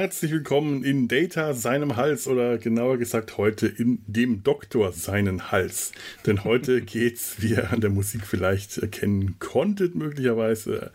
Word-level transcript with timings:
herzlich 0.00 0.30
willkommen 0.30 0.84
in 0.84 1.08
Data 1.08 1.54
seinem 1.54 1.96
Hals 1.96 2.28
oder 2.28 2.56
genauer 2.58 2.98
gesagt 2.98 3.36
heute 3.36 3.66
in 3.66 3.98
dem 4.06 4.44
Doktor 4.44 4.92
seinen 4.92 5.50
Hals. 5.50 5.90
Denn 6.24 6.44
heute 6.44 6.82
geht's, 6.82 7.42
wie 7.42 7.54
ihr 7.54 7.72
an 7.72 7.80
der 7.80 7.90
Musik 7.90 8.24
vielleicht 8.24 8.78
erkennen 8.78 9.40
konntet, 9.40 9.96
möglicherweise 9.96 10.92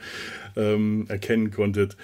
ähm, 0.55 1.05
erkennen 1.09 1.51
konntet, 1.51 1.97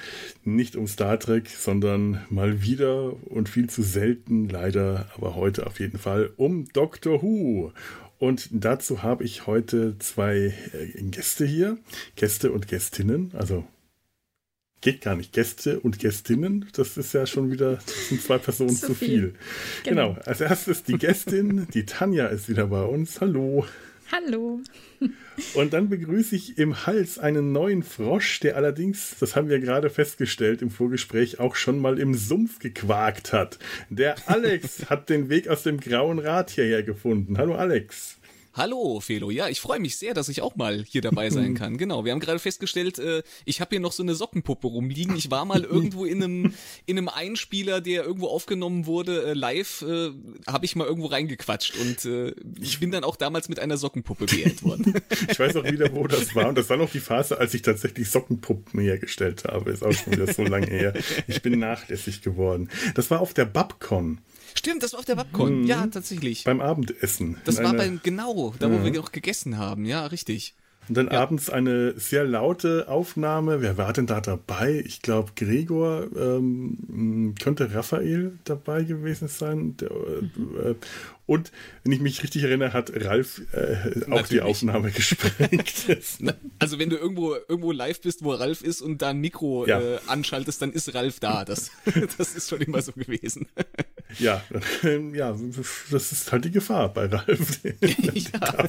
nicht 0.43 0.75
um 0.75 0.87
Star 0.87 1.17
Trek, 1.17 1.47
sondern 1.47 2.19
mal 2.29 2.63
wieder 2.63 3.15
und 3.31 3.47
viel 3.47 3.69
zu 3.69 3.81
selten, 3.81 4.49
leider, 4.49 5.05
aber 5.15 5.35
heute 5.35 5.67
auf 5.67 5.79
jeden 5.79 5.99
Fall 5.99 6.31
um 6.35 6.67
Doctor 6.73 7.21
Who. 7.21 7.71
Und 8.17 8.49
dazu 8.51 9.03
habe 9.03 9.23
ich 9.23 9.47
heute 9.47 9.97
zwei 9.99 10.53
äh, 10.73 11.01
Gäste 11.03 11.45
hier, 11.45 11.77
Gäste 12.17 12.51
und 12.51 12.67
Gästinnen, 12.67 13.31
also 13.37 13.63
geht 14.81 15.01
gar 15.01 15.15
nicht. 15.15 15.33
Gäste 15.33 15.79
und 15.79 15.99
Gästinnen, 15.99 16.67
das 16.73 16.97
ist 16.97 17.13
ja 17.13 17.25
schon 17.25 17.51
wieder, 17.51 17.75
das 17.75 18.09
sind 18.09 18.21
zwei 18.21 18.37
Personen 18.37 18.75
zu, 18.75 18.87
zu 18.87 18.93
viel. 18.93 19.07
viel. 19.07 19.33
Genau. 19.83 20.13
genau. 20.13 20.21
Als 20.25 20.41
erstes 20.41 20.83
die 20.83 20.97
Gästin, 20.97 21.67
die 21.73 21.85
Tanja 21.85 22.27
ist 22.27 22.49
wieder 22.49 22.67
bei 22.67 22.83
uns. 22.83 23.21
Hallo. 23.21 23.65
Hallo. 24.11 24.59
Und 25.53 25.73
dann 25.73 25.89
begrüße 25.89 26.35
ich 26.35 26.57
im 26.57 26.87
Hals 26.87 27.19
einen 27.19 27.51
neuen 27.51 27.83
Frosch, 27.83 28.39
der 28.39 28.55
allerdings, 28.55 29.15
das 29.19 29.35
haben 29.35 29.49
wir 29.49 29.59
gerade 29.59 29.91
festgestellt 29.91 30.63
im 30.63 30.71
Vorgespräch, 30.71 31.39
auch 31.39 31.55
schon 31.55 31.79
mal 31.79 31.99
im 31.99 32.15
Sumpf 32.15 32.57
gequakt 32.57 33.33
hat. 33.33 33.59
Der 33.89 34.15
Alex 34.27 34.85
hat 34.89 35.09
den 35.09 35.29
Weg 35.29 35.47
aus 35.47 35.63
dem 35.63 35.79
grauen 35.79 36.17
Rad 36.17 36.49
hierher 36.49 36.81
gefunden. 36.81 37.37
Hallo 37.37 37.53
Alex. 37.53 38.18
Hallo, 38.53 38.99
Felo. 38.99 39.29
Ja, 39.29 39.47
ich 39.47 39.61
freue 39.61 39.79
mich 39.79 39.97
sehr, 39.97 40.13
dass 40.13 40.27
ich 40.27 40.41
auch 40.41 40.55
mal 40.55 40.83
hier 40.87 41.01
dabei 41.01 41.29
sein 41.29 41.53
kann. 41.55 41.77
Genau, 41.77 42.03
wir 42.03 42.11
haben 42.11 42.19
gerade 42.19 42.39
festgestellt, 42.39 42.97
äh, 42.97 43.21
ich 43.45 43.61
habe 43.61 43.69
hier 43.71 43.79
noch 43.79 43.91
so 43.91 44.01
eine 44.01 44.15
Sockenpuppe 44.15 44.67
rumliegen. 44.67 45.15
Ich 45.15 45.29
war 45.29 45.45
mal 45.45 45.63
irgendwo 45.69 46.05
in 46.05 46.23
einem, 46.23 46.53
in 46.85 46.97
einem 46.97 47.09
Einspieler, 47.09 47.79
der 47.79 48.03
irgendwo 48.03 48.27
aufgenommen 48.27 48.85
wurde, 48.85 49.23
äh, 49.23 49.33
live, 49.33 49.83
äh, 49.83 50.09
habe 50.47 50.65
ich 50.65 50.75
mal 50.75 50.87
irgendwo 50.87 51.07
reingequatscht 51.07 51.75
und 51.77 52.05
äh, 52.05 52.33
ich 52.59 52.79
bin 52.79 52.91
dann 52.91 53.03
auch 53.03 53.15
damals 53.15 53.49
mit 53.49 53.59
einer 53.59 53.77
Sockenpuppe 53.77 54.25
beehrt 54.25 54.63
worden. 54.63 54.95
ich 55.29 55.39
weiß 55.39 55.55
auch 55.55 55.65
wieder, 55.65 55.93
wo 55.93 56.07
das 56.07 56.35
war 56.35 56.49
und 56.49 56.57
das 56.57 56.69
war 56.69 56.77
noch 56.77 56.91
die 56.91 56.99
Phase, 56.99 57.37
als 57.37 57.53
ich 57.53 57.61
tatsächlich 57.61 58.09
Sockenpuppen 58.09 58.79
hergestellt 58.79 59.43
habe. 59.45 59.71
Ist 59.71 59.83
auch 59.83 59.91
schon 59.91 60.13
wieder 60.13 60.31
so 60.33 60.43
lange 60.43 60.67
her. 60.67 60.93
Ich 61.27 61.41
bin 61.41 61.59
nachlässig 61.59 62.21
geworden. 62.21 62.69
Das 62.95 63.11
war 63.11 63.19
auf 63.19 63.33
der 63.33 63.45
Babcon. 63.45 64.19
Stimmt, 64.53 64.83
das 64.83 64.93
war 64.93 64.99
auf 64.99 65.05
der 65.05 65.17
Webcon. 65.17 65.61
Mhm. 65.61 65.67
Ja, 65.67 65.85
tatsächlich. 65.87 66.43
Beim 66.43 66.61
Abendessen. 66.61 67.37
Das 67.45 67.61
war 67.61 67.73
beim, 67.73 67.99
genau, 68.03 68.53
da 68.59 68.69
wo 68.69 68.75
ja. 68.75 68.83
wir 68.85 68.91
noch 68.91 69.11
gegessen 69.11 69.57
haben. 69.57 69.85
Ja, 69.85 70.05
richtig. 70.07 70.55
Und 70.89 70.97
dann 70.97 71.11
ja. 71.11 71.21
abends 71.21 71.51
eine 71.51 71.93
sehr 71.99 72.25
laute 72.25 72.87
Aufnahme. 72.87 73.61
Wer 73.61 73.77
war 73.77 73.93
denn 73.93 74.07
da 74.07 74.21
dabei? 74.21 74.83
Ich 74.85 75.03
glaube, 75.03 75.33
Gregor, 75.35 76.07
ähm, 76.17 77.35
könnte 77.39 77.73
Raphael 77.73 78.39
dabei 78.43 78.83
gewesen 78.83 79.27
sein. 79.27 79.77
Der, 79.77 79.91
äh, 79.91 80.75
und 81.29 81.51
wenn 81.83 81.91
ich 81.91 81.99
mich 81.99 82.23
richtig 82.23 82.41
erinnere, 82.41 82.73
hat 82.73 82.91
Ralf 83.05 83.43
äh, 83.53 84.11
auch 84.11 84.27
die 84.27 84.41
Aufnahme 84.41 84.89
gesprengt. 84.89 85.85
also 86.59 86.79
wenn 86.79 86.89
du 86.89 86.97
irgendwo 86.97 87.35
irgendwo 87.35 87.71
live 87.71 88.01
bist, 88.01 88.23
wo 88.23 88.31
Ralf 88.31 88.63
ist 88.63 88.81
und 88.81 89.03
da 89.03 89.09
ein 89.09 89.19
Mikro 89.19 89.67
ja. 89.67 89.79
äh, 89.79 89.99
anschaltest, 90.07 90.59
dann 90.63 90.73
ist 90.73 90.91
Ralf 90.95 91.19
da. 91.19 91.45
Das, 91.45 91.69
das 92.17 92.33
ist 92.33 92.49
schon 92.49 92.61
immer 92.61 92.81
so 92.81 92.93
gewesen. 92.93 93.47
ja, 94.17 94.43
äh, 94.83 95.15
ja, 95.15 95.37
das 95.91 96.11
ist 96.11 96.31
halt 96.31 96.45
die 96.45 96.51
Gefahr 96.51 96.91
bei 96.91 97.05
Ralf. 97.05 97.59
ja. 97.63 98.67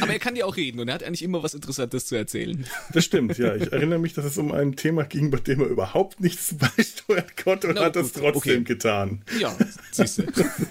Aber 0.00 0.12
er 0.12 0.18
kann 0.18 0.34
ja 0.34 0.46
auch 0.46 0.56
reden 0.56 0.80
und 0.80 0.88
er 0.88 0.94
hat 0.94 1.04
eigentlich 1.04 1.22
immer 1.22 1.44
was 1.44 1.54
Interessantes 1.54 2.06
zu 2.06 2.16
erzählen. 2.16 2.66
Das 2.92 3.04
stimmt, 3.04 3.38
ja. 3.38 3.54
Ich 3.54 3.70
erinnere 3.70 4.00
mich, 4.00 4.14
dass 4.14 4.24
es 4.24 4.36
um 4.36 4.50
ein 4.50 4.74
Thema 4.74 5.04
ging, 5.04 5.30
bei 5.30 5.38
dem 5.38 5.60
er 5.60 5.68
überhaupt 5.68 6.18
nichts 6.18 6.56
beisteuern 6.76 7.24
konnte 7.42 7.68
und 7.68 7.74
no, 7.76 7.82
hat 7.82 7.94
das 7.94 8.12
trotzdem 8.12 8.62
okay. 8.62 8.64
getan. 8.64 9.22
Ja, 9.38 9.56
siehst 9.92 10.18
du. 10.18 10.24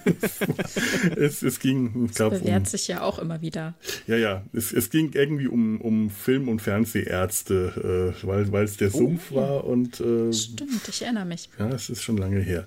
es, 1.16 1.44
es 1.44 1.60
ging, 1.60 2.06
ich 2.06 2.16
glaube. 2.16 2.40
bewährt 2.40 2.62
um, 2.62 2.66
sich 2.66 2.88
ja 2.88 3.02
auch 3.02 3.20
immer 3.20 3.42
wieder. 3.42 3.76
Ja, 4.08 4.18
ja. 4.18 4.44
Es, 4.54 4.72
es 4.72 4.90
ging 4.90 5.12
irgendwie 5.14 5.48
um, 5.48 5.80
um 5.82 6.10
Film- 6.10 6.50
und 6.50 6.62
Fernsehärzte, 6.62 8.14
äh, 8.22 8.28
weil, 8.28 8.52
weil 8.52 8.66
es 8.66 8.78
der 8.78 8.94
oh, 8.94 8.98
Sumpf 8.98 9.32
war 9.32 9.66
und. 9.66 10.00
Äh, 10.00 10.34
Stimmt, 10.34 10.88
ich 10.88 11.02
erinnere 11.02 11.26
mich. 11.26 11.50
Ja, 11.60 11.70
es 11.70 11.90
ist 11.90 12.04
schon 12.04 12.18
lange 12.18 12.40
her. 12.40 12.66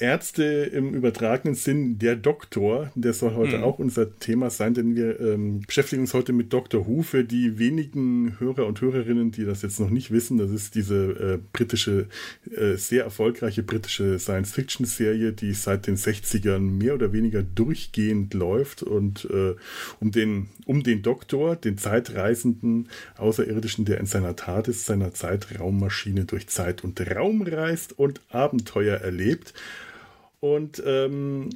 Ärzte 0.00 0.44
im 0.44 0.94
übertragenen 0.94 1.54
Sinn, 1.54 1.98
der 1.98 2.16
Doktor, 2.16 2.90
der 2.94 3.12
soll 3.12 3.34
heute 3.34 3.58
hm. 3.58 3.64
auch 3.64 3.78
unser 3.78 4.18
Thema 4.18 4.50
sein, 4.50 4.74
denn 4.74 4.94
wir 4.96 5.20
ähm, 5.20 5.60
beschäftigen 5.66 6.02
uns 6.02 6.14
heute 6.14 6.32
mit 6.32 6.52
Dr. 6.52 6.86
Who. 6.86 7.02
Für 7.02 7.24
die 7.24 7.58
wenigen 7.58 8.38
Hörer 8.40 8.66
und 8.66 8.80
Hörerinnen, 8.80 9.30
die 9.30 9.44
das 9.44 9.62
jetzt 9.62 9.78
noch 9.80 9.90
nicht 9.90 10.10
wissen, 10.10 10.38
das 10.38 10.50
ist 10.50 10.74
diese 10.74 10.96
äh, 10.96 11.38
britische, 11.52 12.06
äh, 12.50 12.76
sehr 12.76 13.04
erfolgreiche 13.04 13.62
britische 13.62 14.18
Science-Fiction-Serie, 14.18 15.32
die 15.32 15.52
seit 15.52 15.86
den 15.86 15.95
den 15.96 16.14
60ern 16.14 16.60
mehr 16.60 16.94
oder 16.94 17.12
weniger 17.12 17.42
durchgehend 17.42 18.34
läuft 18.34 18.82
und 18.82 19.26
äh, 19.30 19.54
um, 20.00 20.10
den, 20.10 20.48
um 20.64 20.82
den 20.82 21.02
Doktor, 21.02 21.56
den 21.56 21.78
Zeitreisenden 21.78 22.88
Außerirdischen, 23.16 23.84
der 23.84 23.98
in 23.98 24.06
seiner 24.06 24.36
Tat 24.36 24.68
ist, 24.68 24.86
seiner 24.86 25.12
Zeitraummaschine 25.14 26.24
durch 26.24 26.48
Zeit 26.48 26.84
und 26.84 27.00
Raum 27.00 27.42
reist 27.42 27.98
und 27.98 28.20
Abenteuer 28.30 28.98
erlebt. 28.98 29.54
Und 30.40 30.82
ähm, 30.84 31.50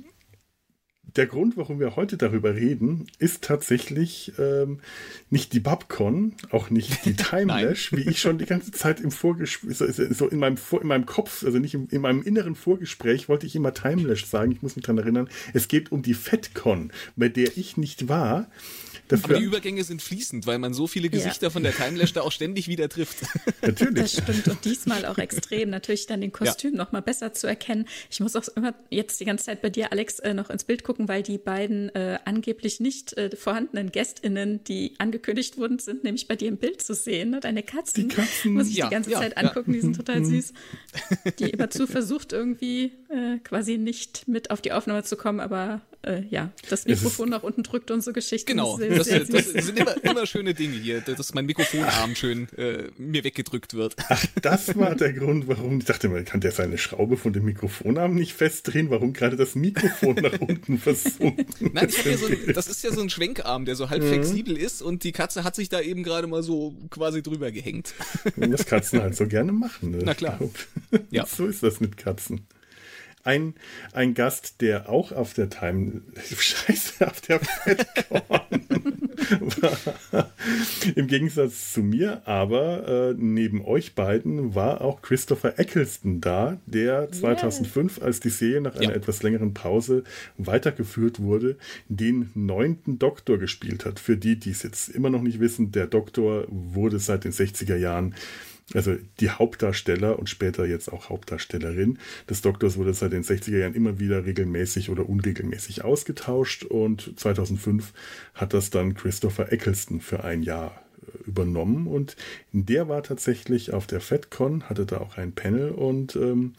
der 1.17 1.27
Grund, 1.27 1.57
warum 1.57 1.81
wir 1.81 1.97
heute 1.97 2.17
darüber 2.17 2.55
reden, 2.55 3.07
ist 3.19 3.43
tatsächlich 3.43 4.33
ähm, 4.39 4.81
nicht 5.29 5.53
die 5.53 5.61
Babcon, 5.61 6.35
auch 6.51 6.71
nicht 6.71 7.05
die 7.05 7.15
Timelash, 7.17 7.93
wie 7.93 8.09
ich 8.09 8.21
schon 8.21 8.39
die 8.39 8.47
ganze 8.47 8.71
Zeit 8.71 9.01
im 9.01 9.11
Vorgespräch, 9.11 9.77
so, 9.77 9.87
so, 9.91 10.29
in, 10.29 10.39
meinem 10.39 10.57
in 10.81 10.87
meinem 10.87 11.07
Kopf, 11.07 11.45
also 11.45 11.59
nicht 11.59 11.75
im, 11.75 11.89
in 11.91 12.03
meinem 12.03 12.23
inneren 12.23 12.55
Vorgespräch, 12.55 13.29
wollte 13.29 13.47
ich 13.47 13.57
immer 13.57 13.75
Timelash 13.75 14.27
sagen. 14.27 14.53
Ich 14.53 14.63
muss 14.63 14.77
mich 14.77 14.85
daran 14.85 14.99
erinnern, 14.99 15.29
es 15.53 15.69
geht 15.69 15.91
um 15.91 16.03
die 16.03 16.15
FedCon, 16.15 16.93
bei 17.17 17.29
der 17.29 17.57
ich 17.57 17.77
nicht 17.77 18.09
war. 18.09 18.49
Dafür. 19.11 19.25
Aber 19.25 19.39
die 19.39 19.45
Übergänge 19.45 19.83
sind 19.83 20.03
fließend, 20.03 20.47
weil 20.47 20.59
man 20.59 20.73
so 20.73 20.87
viele 20.87 21.09
Gesichter 21.09 21.47
ja. 21.47 21.51
von 21.51 21.65
der 21.65 21.75
Timelash 21.75 22.13
da 22.13 22.23
auch 22.23 22.31
ständig 22.31 22.69
wieder 22.69 22.89
trifft. 22.89 23.19
Natürlich. 23.63 24.15
Das 24.15 24.23
stimmt. 24.23 24.49
Und 24.49 24.65
diesmal 24.65 25.05
auch 25.05 25.19
extrem. 25.19 25.71
Natürlich 25.71 26.07
dann 26.07 26.21
den 26.21 26.33
Kostüm 26.33 26.73
ja. 26.73 26.79
noch 26.79 26.93
mal 26.93 27.03
besser 27.03 27.33
zu 27.33 27.49
erkennen. 27.49 27.87
Ich 28.09 28.21
muss 28.21 28.37
auch 28.37 28.47
immer 28.55 28.75
jetzt 28.89 29.19
die 29.21 29.25
ganze 29.25 29.47
Zeit 29.47 29.63
bei 29.63 29.71
dir, 29.71 29.91
Alex, 29.91 30.21
äh, 30.21 30.33
noch 30.33 30.49
ins 30.49 30.65
Bild 30.65 30.85
gucken, 30.85 31.09
weil 31.09 31.23
die 31.23 31.39
beiden 31.39 31.89
äh, 31.95 32.19
angeblich 32.25 32.79
nicht 32.79 33.17
äh, 33.17 33.35
vorhandenen 33.37 33.91
GästInnen, 33.91 34.63
die 34.65 34.95
angekündigt 34.99 35.59
wurden, 35.59 35.81
sind 35.81 36.05
nämlich 36.05 36.29
bei 36.29 36.37
dir 36.37 36.49
im 36.49 36.57
Bild 36.57 36.81
zu 36.81 36.95
sehen. 36.95 37.31
Ne? 37.31 37.41
Deine 37.41 37.65
Katzen, 37.65 38.09
die 38.09 38.15
Katzen. 38.15 38.55
muss 38.55 38.69
ich 38.69 38.77
ja, 38.77 38.87
die 38.87 38.95
ganze 38.95 39.11
Zeit 39.11 39.37
angucken. 39.37 39.73
Die 39.73 39.81
sind 39.81 39.97
total 39.97 40.25
süß. 40.25 40.53
Die 41.39 41.51
immerzu 41.51 41.87
versucht 41.87 42.33
irgendwie 42.33 42.93
äh, 43.09 43.39
quasi 43.43 43.77
nicht 43.77 44.29
mit 44.29 44.51
auf 44.51 44.61
die 44.61 44.73
Aufnahme 44.73 45.03
zu 45.03 45.17
kommen, 45.17 45.41
aber 45.41 45.81
äh, 46.03 46.23
ja, 46.31 46.51
das 46.69 46.87
Mikrofon 46.87 47.29
nach 47.29 47.43
unten 47.43 47.63
drückt 47.63 47.91
und 47.91 48.03
so 48.03 48.13
Geschichten. 48.13 48.47
Genau, 48.47 48.79
das, 48.79 49.00
das, 49.09 49.29
das, 49.29 49.67
sind 49.67 49.79
immer, 49.79 50.05
immer 50.05 50.27
schöne 50.27 50.55
Dinge 50.55 50.77
hier, 50.77 51.01
dass 51.01 51.35
mein 51.35 51.47
Mikrofonarm 51.47 52.15
schön 52.15 52.49
äh, 52.57 52.89
mir 52.99 53.25
weggedrückt 53.25 53.75
wird. 53.75 53.97
Ach, 54.09 54.25
das 54.43 54.77
war 54.77 54.95
der 54.95 55.13
Grund, 55.13 55.49
warum 55.49 55.79
ich 55.79 55.85
dachte, 55.85 56.09
man 56.09 56.25
kann 56.25 56.41
der 56.41 56.53
seine 56.53 56.79
Schraube 56.79 57.17
von 57.17 57.33
dem 57.33 57.45
Mikrofonarm 57.45 58.15
nicht 58.15 58.33
festdrehen, 58.33 58.91
warum 58.91 59.13
gerade 59.13 59.37
das 59.37 59.55
Mikrofon 59.55 60.17
nach 60.17 60.41
unten 60.41 60.79
versunken. 60.79 61.47
Nein, 61.73 61.89
ja 62.05 62.17
so 62.17 62.27
ein, 62.27 62.39
das 62.55 62.69
ist 62.69 62.85
ja 62.85 62.93
so 62.93 63.01
ein 63.01 63.11
Schwenkarm, 63.11 63.65
der 63.65 63.77
so 63.77 63.91
halb 63.91 64.03
mhm. 64.03 64.09
flexibel 64.09 64.57
ist 64.57 64.83
und 64.83 65.05
die 65.05 65.13
Katze 65.13 65.45
hat 65.45 65.55
sich 65.55 65.69
da 65.69 65.81
eben 65.81 66.03
gerade 66.03 66.27
mal 66.27 66.43
so 66.43 66.75
quasi 66.91 67.23
drüber 67.23 67.51
gehängt. 67.51 67.95
Was 68.37 68.67
Katzen 68.67 69.03
halt 69.03 69.17
so 69.17 69.27
gerne 69.27 69.53
machen. 69.53 69.93
Ne? 69.93 70.01
Na 70.05 70.15
klar. 70.15 70.39
Ja. 71.11 71.27
So 71.41 71.47
ist 71.47 71.63
das 71.63 71.81
mit 71.81 71.97
Katzen 71.97 72.47
ein, 73.25 73.55
ein 73.93 74.15
Gast, 74.15 74.61
der 74.61 74.89
auch 74.89 75.13
auf 75.13 75.35
der 75.35 75.51
Time, 75.51 76.03
scheiße, 76.25 77.07
auf 77.07 77.21
der 77.21 77.41
FedCon 77.41 78.23
war. 78.29 78.47
Im 80.97 81.07
Gegensatz 81.07 81.73
zu 81.73 81.83
mir, 81.83 82.23
aber 82.27 83.11
äh, 83.11 83.15
neben 83.17 83.65
euch 83.65 83.95
beiden 83.95 84.55
war 84.55 84.81
auch 84.81 85.03
Christopher 85.03 85.59
Eccleston 85.59 86.21
da, 86.21 86.59
der 86.67 87.11
2005, 87.11 87.99
yeah. 87.99 88.07
als 88.07 88.21
die 88.21 88.31
Serie 88.31 88.61
nach 88.61 88.75
einer 88.75 88.91
ja. 88.91 88.97
etwas 88.97 89.23
längeren 89.23 89.55
Pause 89.55 90.05
weitergeführt 90.37 91.21
wurde, 91.21 91.57
den 91.89 92.31
neunten 92.35 92.99
Doktor 92.99 93.39
gespielt 93.39 93.85
hat. 93.85 94.01
Für 94.01 94.17
die, 94.17 94.37
die 94.37 94.51
es 94.51 94.63
jetzt 94.63 94.89
immer 94.89 95.11
noch 95.11 95.23
nicht 95.23 95.41
wissen, 95.41 95.73
der 95.73 95.87
Doktor 95.87 96.45
wurde 96.49 96.99
seit 96.99 97.25
den 97.25 97.33
60er 97.33 97.77
Jahren 97.77 98.15
also 98.75 98.97
die 99.19 99.31
Hauptdarsteller 99.31 100.19
und 100.19 100.29
später 100.29 100.65
jetzt 100.65 100.93
auch 100.93 101.09
Hauptdarstellerin 101.09 101.99
des 102.29 102.41
Doktors 102.41 102.77
wurde 102.77 102.95
seit 102.95 103.13
den 103.13 103.25
60er 103.25 103.59
Jahren 103.59 103.75
immer 103.75 103.99
wieder 103.99 104.25
regelmäßig 104.25 104.91
oder 104.91 105.09
unregelmäßig 105.09 105.85
ausgetauscht. 105.85 106.65
Und 106.65 107.19
2005 107.19 107.93
hat 108.35 108.55
das 108.55 108.71
dann 108.71 108.95
Christopher 108.95 109.53
Eccleston 109.53 110.01
für 110.01 110.23
ein 110.23 110.43
Jahr 110.43 110.81
äh, 111.03 111.29
übernommen. 111.29 111.87
Und 111.89 112.17
der 112.53 112.89
war 112.89 113.03
tatsächlich 113.03 113.73
auf 113.73 113.87
der 113.87 114.01
FedCon, 114.01 114.69
hatte 114.69 114.87
da 114.87 114.99
auch 114.99 115.17
ein 115.17 115.33
Panel. 115.33 115.71
Und 115.71 116.15
ähm, 116.15 116.55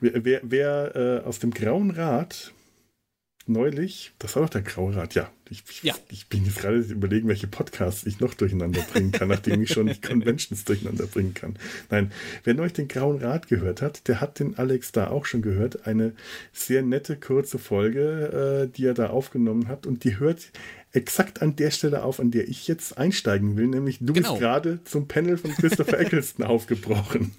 wer, 0.00 0.40
wer, 0.42 0.96
äh, 1.24 1.26
aus 1.26 1.38
dem 1.38 1.52
Grauen 1.52 1.90
Rat 1.90 2.52
neulich, 3.50 4.12
das 4.18 4.36
war 4.36 4.42
doch 4.42 4.50
der 4.50 4.62
Graurat, 4.62 5.14
ja. 5.14 5.30
Ich, 5.50 5.82
ja. 5.82 5.94
ich 6.08 6.28
bin 6.28 6.44
jetzt 6.44 6.58
gerade 6.60 6.78
überlegen, 6.78 7.26
welche 7.26 7.48
Podcasts 7.48 8.06
ich 8.06 8.20
noch 8.20 8.34
durcheinander 8.34 8.82
bringen 8.92 9.10
kann, 9.10 9.28
nachdem 9.28 9.60
ich 9.62 9.72
schon 9.72 9.88
die 9.88 10.00
Conventions 10.08 10.64
durcheinander 10.64 11.06
bringen 11.06 11.34
kann. 11.34 11.56
Nein, 11.90 12.12
wer 12.44 12.54
neulich 12.54 12.74
den 12.74 12.86
Grauen 12.86 13.18
Rat 13.18 13.48
gehört 13.48 13.82
hat, 13.82 14.06
der 14.06 14.20
hat 14.20 14.38
den 14.38 14.56
Alex 14.58 14.92
da 14.92 15.08
auch 15.08 15.26
schon 15.26 15.42
gehört. 15.42 15.86
Eine 15.86 16.12
sehr 16.52 16.82
nette, 16.82 17.16
kurze 17.16 17.58
Folge, 17.58 18.68
äh, 18.70 18.76
die 18.76 18.86
er 18.86 18.94
da 18.94 19.08
aufgenommen 19.08 19.66
hat 19.66 19.86
und 19.86 20.04
die 20.04 20.20
hört 20.20 20.50
exakt 20.92 21.40
an 21.40 21.54
der 21.54 21.70
Stelle 21.70 22.02
auf, 22.02 22.18
an 22.18 22.30
der 22.30 22.48
ich 22.48 22.66
jetzt 22.66 22.98
einsteigen 22.98 23.56
will, 23.56 23.68
nämlich 23.68 23.98
du 24.00 24.12
genau. 24.12 24.30
bist 24.30 24.40
gerade 24.40 24.82
zum 24.84 25.06
Panel 25.06 25.36
von 25.36 25.52
Christopher 25.52 25.98
Eccleston 26.00 26.44
aufgebrochen. 26.44 27.32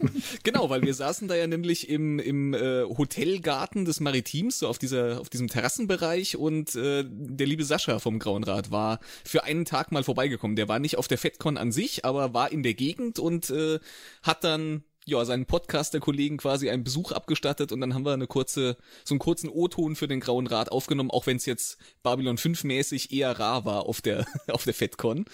Genau, 0.44 0.70
weil 0.70 0.84
wir 0.84 0.94
saßen 0.94 1.28
da 1.28 1.36
ja 1.36 1.48
nämlich 1.48 1.90
im, 1.90 2.20
im 2.20 2.54
äh, 2.54 2.84
Hotelgarten 2.84 3.84
des 3.84 4.00
Maritims, 4.00 4.60
so 4.60 4.68
auf 4.68 4.78
dieser, 4.78 5.20
auf 5.20 5.30
diesem 5.30 5.50
Terrassenbereich 5.50 6.38
und 6.38 6.76
äh, 6.76 7.04
der 7.06 7.48
liebe 7.48 7.66
Sascha 7.66 8.00
vom 8.00 8.20
Grauen 8.20 8.44
Rat 8.44 8.72
war 8.72 9.00
für 9.26 9.44
einen 9.44 9.66
Tag 9.66 9.92
mal 9.92 10.04
vorbeigekommen. 10.04 10.56
Der 10.56 10.70
war 10.70 10.80
nicht 10.80 10.98
auf 10.98 11.08
der 11.08 11.18
FedCon 11.18 11.58
an 11.58 11.72
sich, 11.72 12.06
aber 12.06 12.34
war 12.34 12.52
in 12.52 12.64
der 12.64 12.74
Gegend 12.74 13.20
und 13.20 13.50
äh, 13.50 13.80
hat 14.24 14.44
dann 14.44 14.84
ja, 15.06 15.26
seinen 15.26 15.46
Podcaster-Kollegen 15.46 16.38
quasi 16.38 16.70
einen 16.70 16.84
Besuch 16.84 17.12
abgestattet 17.12 17.72
und 17.72 17.82
dann 17.82 17.94
haben 17.94 18.06
wir 18.06 18.14
eine 18.14 18.28
kurze, 18.28 18.78
so 19.04 19.14
einen 19.14 19.20
kurzen 19.20 19.50
O-Ton 19.50 19.96
für 19.96 20.08
den 20.08 20.20
Grauen 20.20 20.48
Rat 20.48 20.72
aufgenommen, 20.72 21.12
auch 21.12 21.26
wenn 21.26 21.38
es 21.38 21.46
jetzt 21.46 21.78
Babylon 22.04 22.38
5 22.38 22.64
mäßig 22.64 23.12
eher 23.12 23.40
rar 23.40 23.66
war 23.66 23.88
auf 23.88 24.02
der, 24.02 24.26
auf 24.48 24.64
der 24.64 24.74
FedCon. 24.74 25.26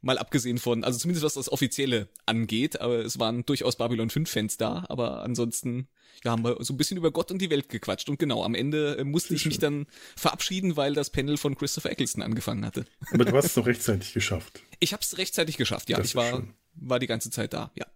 Mal 0.00 0.18
abgesehen 0.18 0.58
von, 0.58 0.84
also 0.84 0.96
zumindest 0.96 1.24
was 1.24 1.34
das 1.34 1.50
Offizielle 1.50 2.08
angeht, 2.24 2.80
aber 2.80 3.04
es 3.04 3.18
waren 3.18 3.44
durchaus 3.44 3.74
Babylon 3.74 4.10
5 4.10 4.30
Fans 4.30 4.56
da, 4.56 4.84
aber 4.88 5.24
ansonsten, 5.24 5.88
ja, 6.22 6.30
haben 6.30 6.44
wir 6.44 6.56
so 6.60 6.72
ein 6.72 6.76
bisschen 6.76 6.96
über 6.96 7.10
Gott 7.10 7.32
und 7.32 7.42
die 7.42 7.50
Welt 7.50 7.68
gequatscht 7.68 8.08
und 8.08 8.20
genau, 8.20 8.44
am 8.44 8.54
Ende 8.54 8.98
äh, 8.98 9.04
musste 9.04 9.34
ich 9.34 9.44
mich 9.46 9.58
dann 9.58 9.86
verabschieden, 10.16 10.76
weil 10.76 10.94
das 10.94 11.10
Panel 11.10 11.36
von 11.36 11.56
Christopher 11.56 11.90
Eccleston 11.90 12.22
angefangen 12.22 12.64
hatte. 12.64 12.84
Aber 13.10 13.24
du 13.24 13.36
hast 13.36 13.46
es 13.46 13.56
noch 13.56 13.66
rechtzeitig 13.66 14.12
geschafft. 14.12 14.62
Ich 14.78 14.92
habe 14.92 15.02
es 15.02 15.18
rechtzeitig 15.18 15.56
geschafft, 15.56 15.90
ja. 15.90 15.96
Das 15.96 16.06
ich 16.06 16.14
war, 16.14 16.44
war 16.74 17.00
die 17.00 17.08
ganze 17.08 17.30
Zeit 17.30 17.52
da, 17.52 17.72
ja. 17.74 17.86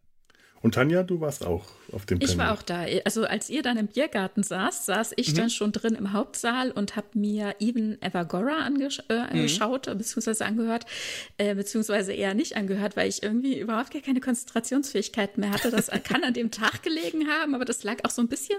Und 0.62 0.74
Tanja, 0.74 1.02
du 1.02 1.20
warst 1.20 1.44
auch 1.44 1.64
auf 1.90 2.06
dem 2.06 2.20
Panel. 2.20 2.32
Ich 2.32 2.38
war 2.38 2.52
auch 2.52 2.62
da. 2.62 2.86
Also 3.04 3.24
als 3.24 3.50
ihr 3.50 3.62
dann 3.62 3.76
im 3.76 3.88
Biergarten 3.88 4.44
saß, 4.44 4.86
saß 4.86 5.12
ich 5.16 5.32
mhm. 5.32 5.36
dann 5.36 5.50
schon 5.50 5.72
drin 5.72 5.96
im 5.96 6.12
Hauptsaal 6.12 6.70
und 6.70 6.94
habe 6.94 7.08
mir 7.14 7.56
Even 7.58 8.00
Evagora 8.00 8.58
angesch 8.64 9.00
äh, 9.08 9.14
angeschaut, 9.14 9.88
mhm. 9.88 9.98
beziehungsweise 9.98 10.46
angehört, 10.46 10.86
äh, 11.36 11.56
beziehungsweise 11.56 12.12
eher 12.12 12.34
nicht 12.34 12.56
angehört, 12.56 12.96
weil 12.96 13.08
ich 13.08 13.24
irgendwie 13.24 13.58
überhaupt 13.58 13.92
gar 13.92 14.02
keine 14.02 14.20
Konzentrationsfähigkeit 14.20 15.36
mehr 15.36 15.50
hatte. 15.50 15.70
Das 15.70 15.90
kann 16.04 16.22
an 16.22 16.32
dem 16.32 16.52
Tag 16.52 16.84
gelegen 16.84 17.28
haben, 17.28 17.56
aber 17.56 17.64
das 17.64 17.82
lag 17.82 17.96
auch 18.04 18.10
so 18.10 18.22
ein 18.22 18.28
bisschen 18.28 18.58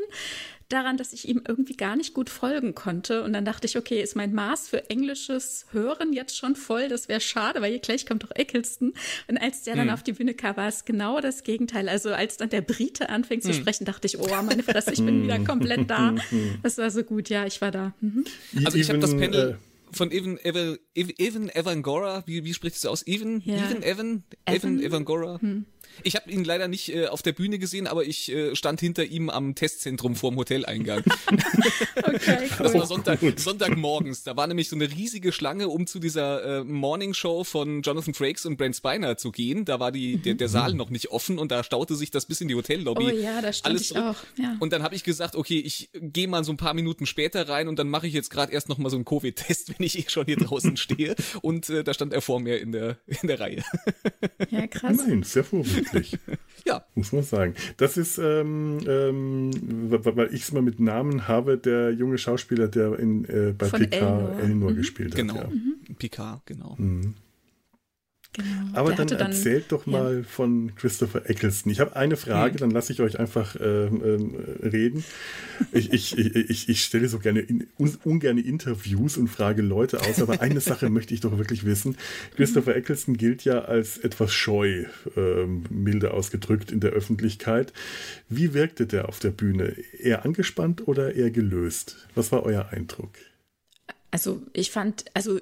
daran, 0.70 0.98
dass 0.98 1.14
ich 1.14 1.28
ihm 1.28 1.42
irgendwie 1.48 1.76
gar 1.76 1.96
nicht 1.96 2.14
gut 2.14 2.30
folgen 2.30 2.76
konnte. 2.76 3.24
Und 3.24 3.34
dann 3.34 3.46
dachte 3.46 3.68
ich, 3.68 3.78
okay, 3.78 4.02
ist 4.02 4.16
mein 4.16 4.34
Maß 4.34 4.68
für 4.68 4.90
englisches 4.90 5.68
Hören 5.72 6.14
jetzt 6.14 6.38
schon 6.38 6.56
voll? 6.56 6.90
Das 6.90 7.08
wäre 7.08 7.22
schade, 7.22 7.62
weil 7.62 7.72
hier 7.72 7.80
gleich 7.80 8.06
kommt 8.06 8.24
doch 8.24 8.32
Eccleston. 8.34 8.94
Und 9.28 9.38
als 9.38 9.64
der 9.64 9.76
mhm. 9.76 9.80
dann 9.80 9.90
auf 9.92 10.04
die 10.04 10.14
Bühne 10.14 10.34
kam, 10.34 10.58
war 10.58 10.68
es 10.68 10.86
genau 10.86 11.22
das 11.22 11.44
Gegenteil. 11.44 11.88
Also 11.94 12.12
als 12.12 12.38
dann 12.38 12.50
der 12.50 12.62
Brite 12.62 13.10
anfängt 13.10 13.44
zu 13.44 13.50
mhm. 13.50 13.54
sprechen, 13.54 13.86
dachte 13.86 14.08
ich, 14.08 14.18
oh, 14.18 14.28
meine 14.42 14.64
Fresse, 14.64 14.94
ich 14.94 15.06
bin 15.06 15.22
wieder 15.26 15.38
komplett 15.44 15.92
da. 15.92 16.16
Das 16.64 16.80
war 16.80 16.90
so 16.90 17.04
gut, 17.04 17.30
ja, 17.30 17.46
ich 17.46 17.62
war 17.62 17.70
da. 17.70 17.94
Mhm. 18.02 18.26
Also 18.66 18.80
ich 18.80 18.90
habe 18.90 18.98
das 18.98 19.12
Panel 19.12 19.60
äh, 19.60 19.96
von 19.96 20.12
Evan, 20.12 20.40
Evan, 20.40 20.80
Evan 20.96 21.50
Evangora, 21.50 22.24
wie, 22.26 22.44
wie 22.44 22.54
spricht 22.56 22.78
es 22.78 22.86
aus? 22.88 23.06
Evan, 23.06 23.44
ja. 23.46 23.58
Evan, 23.58 23.84
Evan, 23.84 23.84
Evan, 23.84 24.56
Evan 24.56 24.80
Evangora. 24.80 25.40
Hm. 25.40 25.66
Ich 26.02 26.16
habe 26.16 26.32
ihn 26.32 26.44
leider 26.44 26.68
nicht 26.68 26.94
äh, 26.94 27.08
auf 27.08 27.22
der 27.22 27.34
Bühne 27.34 27.60
gesehen, 27.60 27.88
aber 27.88 28.04
ich 28.06 28.32
äh, 28.32 28.56
stand 28.56 28.80
hinter 28.80 29.06
ihm 29.06 29.30
am 29.30 29.56
Testzentrum 29.56 30.16
vorm 30.16 30.36
Hoteleingang. 30.38 31.04
okay, 31.98 32.50
cool. 32.60 32.64
Das 32.64 32.74
war 32.74 32.86
Sonntag, 32.86 33.20
Sonntagmorgens. 33.38 34.24
Da 34.24 34.36
war 34.36 34.48
nämlich 34.48 34.70
so 34.70 34.76
eine 34.76 34.90
riesige 34.90 35.32
Schlange, 35.32 35.68
um 35.68 35.86
zu 35.86 36.00
dieser 36.00 36.62
äh, 36.62 36.64
Morning 36.64 37.14
Show 37.14 37.44
von 37.44 37.82
Jonathan 37.82 38.14
Frakes 38.14 38.46
und 38.46 38.58
Brent 38.58 38.76
Spiner 38.76 39.18
zu 39.18 39.32
gehen. 39.32 39.66
Da 39.66 39.80
war 39.80 39.92
die, 39.92 40.18
der, 40.18 40.36
der 40.36 40.50
Saal 40.50 40.74
noch 40.74 40.90
nicht 40.90 41.12
offen 41.12 41.38
und 41.38 41.52
da 41.52 41.64
staute 41.64 41.96
sich 41.96 42.10
das 42.10 42.26
bis 42.26 42.42
in 42.42 42.48
die 42.48 42.56
Hotellobby. 42.56 43.06
Oh 43.06 43.10
ja, 43.10 43.42
da 43.42 43.54
stand 43.54 43.76
Alles 43.76 43.92
ich 43.92 43.98
auch. 43.98 44.16
Ja. 44.38 44.56
Und 44.60 44.74
dann 44.74 44.82
habe 44.84 44.96
ich 44.96 45.04
gesagt, 45.04 45.36
okay, 45.36 45.60
ich 45.60 45.90
gehe 45.94 46.28
mal 46.28 46.44
so 46.44 46.52
ein 46.54 46.58
paar 46.58 46.74
Minuten 46.74 47.06
später 47.06 47.48
rein 47.50 47.68
und 47.68 47.78
dann 47.80 47.90
mache 47.90 48.08
ich 48.08 48.14
jetzt 48.14 48.30
gerade 48.30 48.52
erst 48.52 48.70
noch 48.70 48.78
mal 48.78 48.90
so 48.90 48.98
einen 48.98 49.06
Covid-Test, 49.06 49.70
wenn 49.78 49.86
ich 49.86 50.00
eh 50.00 50.10
schon 50.10 50.26
hier 50.26 50.38
draußen 50.38 50.78
stehe. 50.78 51.16
Und 51.42 51.70
äh, 51.70 51.84
da 51.84 51.94
stand 51.94 52.14
er 52.14 52.22
vor 52.22 52.40
mir 52.40 52.60
in 52.60 52.72
der, 52.72 52.98
in 53.08 53.28
der 53.28 53.40
Reihe. 53.40 53.64
Ja, 54.50 54.68
krass. 54.68 54.98
Nein, 54.98 55.24
sehr 55.24 55.44
vorbildlich 55.44 55.83
wirklich. 55.86 56.18
ja. 56.66 56.86
Muss 56.96 57.12
man 57.12 57.24
sagen. 57.24 57.56
Das 57.78 57.98
ist, 57.98 58.18
ähm, 58.18 58.80
ähm, 58.88 59.52
weil 59.90 60.34
ich 60.34 60.44
es 60.44 60.52
mal 60.52 60.62
mit 60.62 60.80
Namen 60.80 61.28
habe, 61.28 61.58
der 61.58 61.92
junge 61.92 62.18
Schauspieler, 62.18 62.68
der 62.68 62.98
in, 63.00 63.26
äh, 63.26 63.54
bei 63.58 63.68
Von 63.68 63.82
Picard 63.82 63.94
Elnor, 64.02 64.40
Elnor 64.40 64.72
mhm. 64.72 64.76
gespielt 64.76 65.16
genau. 65.16 65.36
hat. 65.36 65.50
Genau, 65.50 65.56
ja. 65.56 65.62
mhm. 65.90 65.96
Picard, 65.96 66.46
genau. 66.46 66.76
Mhm. 66.78 67.16
Genau. 68.34 68.48
Aber 68.74 68.94
dann, 68.94 69.08
dann 69.08 69.20
erzählt 69.20 69.66
doch 69.70 69.86
mal 69.86 70.18
ja. 70.18 70.24
von 70.24 70.74
Christopher 70.76 71.30
Eccleston. 71.30 71.72
Ich 71.72 71.80
habe 71.80 71.96
eine 71.96 72.18
Frage, 72.18 72.56
mhm. 72.56 72.58
dann 72.58 72.72
lasse 72.72 72.92
ich 72.92 73.00
euch 73.00 73.20
einfach 73.20 73.56
äh, 73.56 73.86
äh, 73.86 74.68
reden. 74.68 75.04
Ich, 75.72 75.94
ich, 75.94 76.18
ich, 76.18 76.68
ich, 76.68 76.84
stelle 76.84 77.08
so 77.08 77.20
gerne 77.20 77.42
in, 77.42 77.68
un, 77.78 77.96
ungerne 78.04 78.42
Interviews 78.42 79.18
und 79.18 79.28
frage 79.28 79.62
Leute 79.62 80.02
aus, 80.02 80.20
aber 80.20 80.42
eine 80.42 80.62
Sache 80.62 80.90
möchte 80.90 81.14
ich 81.14 81.22
doch 81.22 81.38
wirklich 81.38 81.64
wissen. 81.64 81.96
Christopher 82.36 82.76
Eccleston 82.76 83.18
gilt 83.18 83.46
ja 83.46 83.66
als 83.66 84.00
etwas 84.00 84.34
scheu, 84.34 84.86
äh, 85.16 85.46
milde 85.70 86.12
ausgedrückt, 86.12 86.72
in 86.72 86.80
der 86.80 86.92
Öffentlichkeit. 86.92 87.72
Wie 88.30 88.56
wirkte 88.56 88.88
der 88.88 89.10
auf 89.10 89.20
der 89.20 89.32
Bühne? 89.32 89.76
Eher 90.00 90.26
angespannt 90.26 90.88
oder 90.88 91.14
eher 91.14 91.30
gelöst? 91.30 92.08
Was 92.16 92.32
war 92.32 92.44
euer 92.44 92.70
Eindruck? 92.70 93.12
Also 94.10 94.42
ich 94.54 94.72
fand, 94.72 95.06
also 95.14 95.40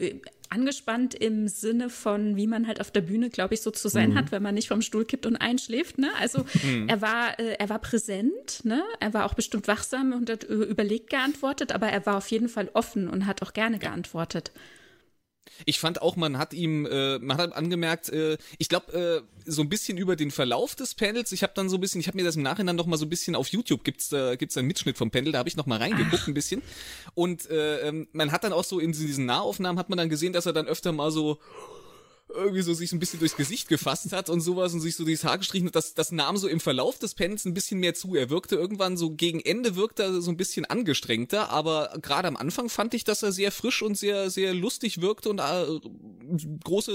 angespannt 0.51 1.15
im 1.15 1.48
Sinne 1.48 1.89
von, 1.89 2.36
wie 2.36 2.48
man 2.48 2.67
halt 2.67 2.81
auf 2.81 2.91
der 2.91 3.01
Bühne, 3.01 3.29
glaube 3.29 3.53
ich, 3.53 3.62
so 3.62 3.72
zu 3.72 3.88
sein 3.88 4.12
mhm. 4.12 4.17
hat, 4.17 4.31
wenn 4.31 4.43
man 4.43 4.55
nicht 4.55 4.67
vom 4.67 4.81
Stuhl 4.81 5.05
kippt 5.05 5.25
und 5.25 5.38
einschläft. 5.38 5.98
Ne? 5.98 6.12
Also 6.20 6.46
mhm. 6.63 6.88
er 6.89 7.01
war, 7.01 7.39
äh, 7.39 7.55
er 7.58 7.70
war 7.70 7.79
präsent, 7.79 8.63
ne? 8.63 8.84
Er 9.00 9.13
war 9.13 9.25
auch 9.25 9.34
bestimmt 9.34 9.67
wachsam 9.67 10.13
und 10.13 10.29
hat 10.29 10.43
überlegt 10.43 11.10
geantwortet, 11.10 11.72
aber 11.72 11.88
er 11.88 12.05
war 12.05 12.17
auf 12.17 12.27
jeden 12.27 12.50
Fall 12.50 12.70
offen 12.74 13.08
und 13.08 13.25
hat 13.25 13.41
auch 13.41 13.53
gerne 13.53 13.79
geantwortet. 13.79 14.51
Ich 15.65 15.79
fand 15.79 16.01
auch, 16.01 16.15
man 16.15 16.38
hat 16.38 16.53
ihm, 16.53 16.86
äh, 16.86 17.19
man 17.19 17.38
hat 17.38 17.53
angemerkt, 17.53 18.10
äh, 18.10 18.38
ich 18.57 18.69
glaube, 18.69 19.25
äh, 19.25 19.50
so 19.50 19.62
ein 19.62 19.69
bisschen 19.69 19.98
über 19.98 20.15
den 20.15 20.31
Verlauf 20.31 20.75
des 20.75 20.95
Panels. 20.95 21.31
Ich 21.31 21.43
habe 21.43 21.53
dann 21.55 21.69
so 21.69 21.77
ein 21.77 21.81
bisschen, 21.81 22.01
ich 22.01 22.07
habe 22.07 22.17
mir 22.17 22.24
das 22.24 22.36
im 22.36 22.43
Nachhinein 22.43 22.75
noch 22.75 22.86
mal 22.86 22.98
so 22.98 23.05
ein 23.05 23.10
bisschen 23.10 23.36
auf 23.36 23.48
YouTube 23.48 23.83
gibt's 23.83 24.10
da 24.10 24.36
gibt's 24.36 24.57
einen 24.57 24.67
Mitschnitt 24.67 24.98
vom 24.98 25.12
Panel, 25.12 25.31
da 25.31 25.39
habe 25.39 25.50
ich 25.50 25.57
noch 25.57 25.65
mal 25.65 25.77
reingeguckt 25.77 26.24
Ach. 26.24 26.27
ein 26.27 26.33
bisschen. 26.33 26.62
Und 27.13 27.50
äh, 27.50 27.88
ähm, 27.88 28.07
man 28.13 28.31
hat 28.31 28.43
dann 28.43 28.53
auch 28.53 28.63
so 28.63 28.79
in 28.79 28.91
diesen 28.91 29.25
Nahaufnahmen 29.25 29.79
hat 29.79 29.89
man 29.89 29.98
dann 29.98 30.10
gesehen, 30.10 30.33
dass 30.33 30.45
er 30.45 30.53
dann 30.53 30.67
öfter 30.67 30.91
mal 30.91 31.12
so 31.12 31.39
irgendwie 32.34 32.62
so 32.62 32.74
sich 32.74 32.92
ein 32.92 33.00
bisschen 33.00 33.20
durchs 33.20 33.36
Gesicht 33.36 33.68
gefasst 33.68 34.12
hat 34.14 34.30
und 34.30 34.42
sowas 34.42 34.74
und 34.74 34.80
sich 34.80 34.96
so 34.96 35.04
durchs 35.04 35.24
Haar 35.24 35.38
gestrichen 35.38 35.68
hat, 35.68 35.76
das, 35.76 35.94
das 35.94 36.12
nahm 36.12 36.38
so 36.38 36.48
im 36.48 36.60
Verlauf 36.60 37.00
des 37.00 37.16
Panels 37.16 37.46
ein 37.46 37.54
bisschen 37.54 37.80
mehr 37.80 37.94
zu. 37.94 38.16
Er 38.16 38.30
wirkte 38.30 38.56
irgendwann 38.56 38.98
so 38.98 39.12
gegen 39.12 39.40
Ende 39.40 39.76
wirkte 39.76 40.04
er 40.04 40.22
so 40.22 40.32
ein 40.32 40.38
bisschen 40.38 40.66
angestrengter, 40.66 41.50
aber 41.50 41.98
gerade 42.02 42.28
am 42.28 42.38
Anfang 42.38 42.70
fand 42.70 42.94
ich, 42.94 43.04
dass 43.04 43.24
er 43.24 43.32
sehr 43.32 43.52
frisch 43.52 43.82
und 43.82 43.98
sehr, 43.98 44.30
sehr 44.30 44.54
lustig 44.54 45.02
wirkte 45.02 45.30
und 45.30 45.40
äh, 45.40 45.66
große, 46.64 46.94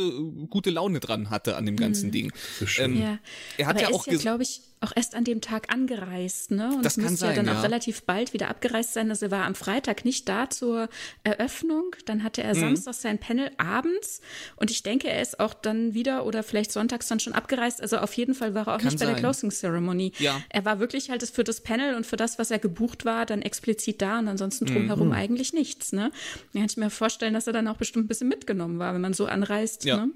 gute 0.50 0.71
Laune 0.71 1.00
dran 1.00 1.31
hatte 1.31 1.57
an 1.57 1.66
dem 1.66 1.76
ganzen 1.76 2.09
mhm. 2.09 2.12
Ding. 2.12 2.33
Ähm, 2.78 3.00
ja. 3.00 3.19
Er 3.59 3.66
hat 3.66 3.76
aber 3.76 3.90
ja 3.90 3.95
auch, 3.95 4.07
ja, 4.07 4.16
glaube 4.16 4.43
ich, 4.43 4.61
auch 4.80 4.92
erst 4.95 5.14
an 5.14 5.25
dem 5.25 5.40
Tag 5.40 5.73
angereist, 5.73 6.50
ne? 6.50 6.71
Und 6.75 6.85
das 6.85 6.97
müsste 6.97 7.26
ja 7.26 7.33
dann 7.33 7.47
ja. 7.47 7.59
auch 7.59 7.62
relativ 7.62 8.02
bald 8.02 8.35
wieder 8.35 8.49
abgereist 8.49 8.92
sein. 8.92 9.09
Also 9.11 9.26
er 9.26 9.30
war 9.30 9.45
am 9.45 9.54
Freitag 9.54 10.04
nicht 10.04 10.28
da 10.28 10.50
zur 10.50 10.88
Eröffnung. 11.25 11.97
Dann 12.04 12.23
hatte 12.23 12.42
er 12.42 12.54
mhm. 12.54 12.61
Samstag 12.61 12.95
sein 12.95 13.18
Panel 13.18 13.50
abends. 13.56 14.21
Und 14.56 14.71
ich 14.71 14.83
denke, 14.83 15.09
er 15.09 15.23
ist 15.23 15.40
auch 15.40 15.54
dann 15.54 15.95
wieder 15.95 16.26
oder 16.26 16.42
vielleicht 16.42 16.73
sonntags 16.73 17.09
dann 17.09 17.21
schon 17.21 17.33
abgereist. 17.33 17.80
Also 17.80 17.99
auf 17.99 18.12
jeden 18.14 18.35
Fall 18.35 18.54
war 18.54 18.68
er 18.68 18.75
auch 18.75 18.78
Kann 18.78 18.88
nicht 18.88 18.99
sein. 18.99 19.09
bei 19.09 19.14
der 19.14 19.21
Closing 19.21 19.50
Ceremony. 19.50 20.12
Ja. 20.18 20.40
Er 20.50 20.64
war 20.64 20.78
wirklich 20.78 21.09
halt 21.09 21.23
für 21.26 21.45
das 21.45 21.62
Panel 21.62 21.95
und 21.95 22.04
für 22.04 22.16
das, 22.16 22.38
was 22.38 22.50
er 22.50 22.59
gebucht 22.59 23.04
war, 23.04 23.25
dann 23.25 23.42
explizit 23.42 24.02
da 24.02 24.18
und 24.18 24.28
ansonsten 24.28 24.66
drumherum 24.66 25.09
mhm. 25.09 25.14
eigentlich 25.14 25.52
nichts, 25.52 25.92
ne? 25.92 26.11
Da 26.52 26.61
kann 26.61 26.68
ich 26.68 26.76
mir 26.76 26.90
vorstellen, 26.90 27.35
dass 27.35 27.47
er 27.47 27.52
dann 27.52 27.66
auch 27.68 27.76
bestimmt 27.76 28.04
ein 28.04 28.09
bisschen 28.09 28.28
mitgenommen 28.28 28.78
war, 28.78 28.95
wenn 28.95 29.00
man 29.00 29.14
so 29.14 29.26
anreist, 29.26 29.85
ja. 29.85 29.97
ne? 29.97 30.11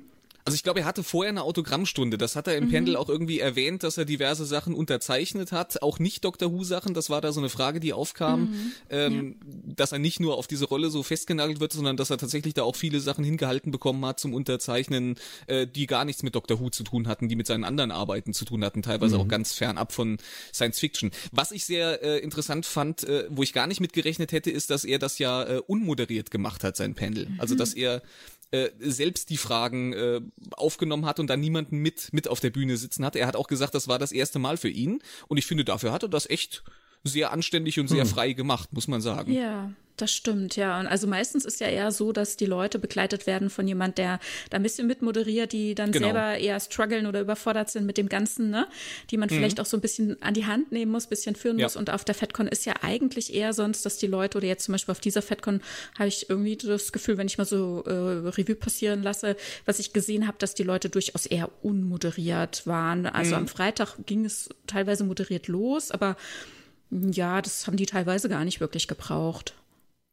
Also 0.51 0.57
ich 0.57 0.65
glaube, 0.65 0.81
er 0.81 0.87
hatte 0.87 1.05
vorher 1.05 1.29
eine 1.29 1.45
Autogrammstunde. 1.45 2.19
Das 2.19 2.35
hat 2.35 2.49
er 2.49 2.57
im 2.57 2.65
mhm. 2.65 2.71
Pendel 2.71 2.97
auch 2.97 3.09
irgendwie 3.09 3.39
erwähnt, 3.39 3.85
dass 3.85 3.97
er 3.97 4.05
diverse 4.05 4.45
Sachen 4.45 4.75
unterzeichnet 4.75 5.53
hat. 5.53 5.81
Auch 5.81 6.01
nicht 6.01 6.25
Doctor 6.25 6.51
Who 6.51 6.65
Sachen. 6.65 6.93
Das 6.93 7.09
war 7.09 7.21
da 7.21 7.31
so 7.31 7.39
eine 7.39 7.49
Frage, 7.49 7.79
die 7.79 7.93
aufkam, 7.93 8.41
mhm. 8.41 8.73
ähm, 8.91 9.37
ja. 9.39 9.75
dass 9.77 9.93
er 9.93 10.01
nicht 10.01 10.19
nur 10.19 10.37
auf 10.37 10.49
diese 10.49 10.65
Rolle 10.65 10.91
so 10.91 11.05
festgenagelt 11.05 11.61
wird, 11.61 11.73
sondern 11.73 11.97
dass 11.97 12.11
er 12.11 12.19
tatsächlich 12.19 12.55
da 12.55 12.65
auch 12.65 12.75
viele 12.75 12.99
Sachen 12.99 13.23
hingehalten 13.23 13.71
bekommen 13.71 14.05
hat 14.05 14.19
zum 14.19 14.35
Unterzeichnen, 14.35 15.15
äh, 15.47 15.69
die 15.69 15.87
gar 15.87 16.05
nichts 16.05 16.25
mit 16.25 16.35
Doctor 16.35 16.59
Who 16.59 16.71
zu 16.71 16.83
tun 16.83 17.07
hatten, 17.07 17.29
die 17.29 17.37
mit 17.37 17.47
seinen 17.47 17.63
anderen 17.63 17.93
Arbeiten 17.93 18.33
zu 18.33 18.45
tun 18.45 18.65
hatten, 18.65 18.83
teilweise 18.83 19.19
mhm. 19.19 19.21
auch 19.23 19.29
ganz 19.29 19.53
fernab 19.53 19.93
von 19.93 20.19
Science 20.53 20.81
Fiction. 20.81 21.13
Was 21.31 21.53
ich 21.53 21.65
sehr 21.65 22.03
äh, 22.03 22.19
interessant 22.19 22.67
fand, 22.67 23.05
äh, 23.05 23.29
wo 23.31 23.45
ich 23.45 23.53
gar 23.53 23.69
nicht 23.69 23.79
mitgerechnet 23.79 24.33
hätte, 24.33 24.51
ist, 24.51 24.71
dass 24.71 24.85
er 24.85 24.99
das 24.99 25.21
ja 25.21 25.45
äh, 25.45 25.63
unmoderiert 25.65 26.33
gemacht 26.33 26.65
hat, 26.65 26.77
sein 26.77 26.97
Pendel. 26.97 27.29
Also 27.39 27.55
dass 27.55 27.77
mhm. 27.77 27.83
er 27.83 28.03
äh, 28.51 28.71
selbst 28.79 29.31
die 29.31 29.37
Fragen 29.37 29.93
äh, 29.93 30.21
aufgenommen 30.53 31.07
hat 31.07 31.21
und 31.21 31.29
dann 31.29 31.41
niemanden 31.41 31.79
mit 31.79 32.13
mit 32.13 32.29
auf 32.29 32.41
der 32.41 32.51
Bühne 32.51 32.77
sitzen 32.77 33.05
hat. 33.05 33.17
Er 33.17 33.27
hat 33.27 33.37
auch 33.37 33.47
gesagt, 33.47 33.75
das 33.75 33.89
war 33.89 33.99
das 33.99 34.13
erste 34.13 34.39
Mal 34.39 34.57
für 34.57 34.69
ihn 34.69 35.01
und 35.29 35.37
ich 35.37 35.47
finde, 35.47 35.65
dafür 35.65 35.93
hat 35.93 36.03
er 36.03 36.09
das 36.09 36.29
echt 36.29 36.65
sehr 37.05 37.33
anständig 37.33 37.81
und 37.81 37.89
sehr 37.89 38.05
hm. 38.05 38.11
frei 38.11 38.33
gemacht, 38.33 38.73
muss 38.73 38.89
man 38.89 39.01
sagen. 39.01 39.33
Ja, 39.33 39.73
Das 40.01 40.11
stimmt, 40.11 40.57
ja. 40.57 40.81
Und 40.81 40.87
also 40.87 41.07
meistens 41.07 41.45
ist 41.45 41.61
ja 41.61 41.67
eher 41.67 41.93
so, 41.93 42.13
dass 42.13 42.39
die 42.39 42.47
Leute 42.47 42.79
begleitet 42.79 43.27
werden 43.27 43.51
von 43.51 43.69
jemand, 43.69 43.99
der 43.99 44.19
da 44.49 44.57
ein 44.57 44.63
bisschen 44.63 44.87
mitmoderiert, 44.87 45.53
die 45.53 45.75
dann 45.75 45.93
genau. 45.93 46.07
selber 46.07 46.39
eher 46.39 46.59
strugglen 46.59 47.07
oder 47.07 47.21
überfordert 47.21 47.69
sind 47.69 47.85
mit 47.85 47.99
dem 47.99 48.09
Ganzen, 48.09 48.49
ne? 48.49 48.67
Die 49.11 49.19
man 49.19 49.29
mhm. 49.29 49.35
vielleicht 49.35 49.61
auch 49.61 49.67
so 49.67 49.77
ein 49.77 49.83
bisschen 49.83 50.17
an 50.23 50.33
die 50.33 50.47
Hand 50.47 50.73
nehmen 50.73 50.91
muss, 50.91 51.07
bisschen 51.07 51.37
führen 51.37 51.59
ja. 51.59 51.67
muss. 51.67 51.77
Und 51.77 51.91
auf 51.91 52.03
der 52.03 52.15
FedCon 52.15 52.49
ist 52.49 52.65
ja 52.65 52.73
eigentlich 52.81 53.35
eher 53.35 53.53
sonst, 53.53 53.85
dass 53.85 53.99
die 53.99 54.07
Leute 54.07 54.39
oder 54.39 54.47
jetzt 54.47 54.65
zum 54.65 54.73
Beispiel 54.73 54.93
auf 54.93 55.01
dieser 55.01 55.21
FedCon 55.21 55.61
habe 55.99 56.09
ich 56.09 56.31
irgendwie 56.31 56.57
das 56.57 56.93
Gefühl, 56.93 57.19
wenn 57.19 57.27
ich 57.27 57.37
mal 57.37 57.45
so 57.45 57.85
äh, 57.87 57.91
Revue 57.91 58.55
passieren 58.55 59.03
lasse, 59.03 59.37
was 59.67 59.81
ich 59.81 59.93
gesehen 59.93 60.27
habe, 60.27 60.39
dass 60.39 60.55
die 60.55 60.63
Leute 60.63 60.89
durchaus 60.89 61.27
eher 61.27 61.51
unmoderiert 61.63 62.67
waren. 62.67 63.05
Also 63.05 63.33
mhm. 63.33 63.43
am 63.43 63.49
Freitag 63.49 63.97
ging 64.07 64.25
es 64.25 64.49
teilweise 64.67 65.05
moderiert 65.05 65.47
los, 65.47 65.91
aber 65.91 66.17
ja, 66.91 67.43
das 67.43 67.67
haben 67.67 67.77
die 67.77 67.87
teilweise 67.87 68.31
gar 68.31 68.47
nicht 68.47 68.61
wirklich 68.61 68.89
gebraucht. 68.89 69.55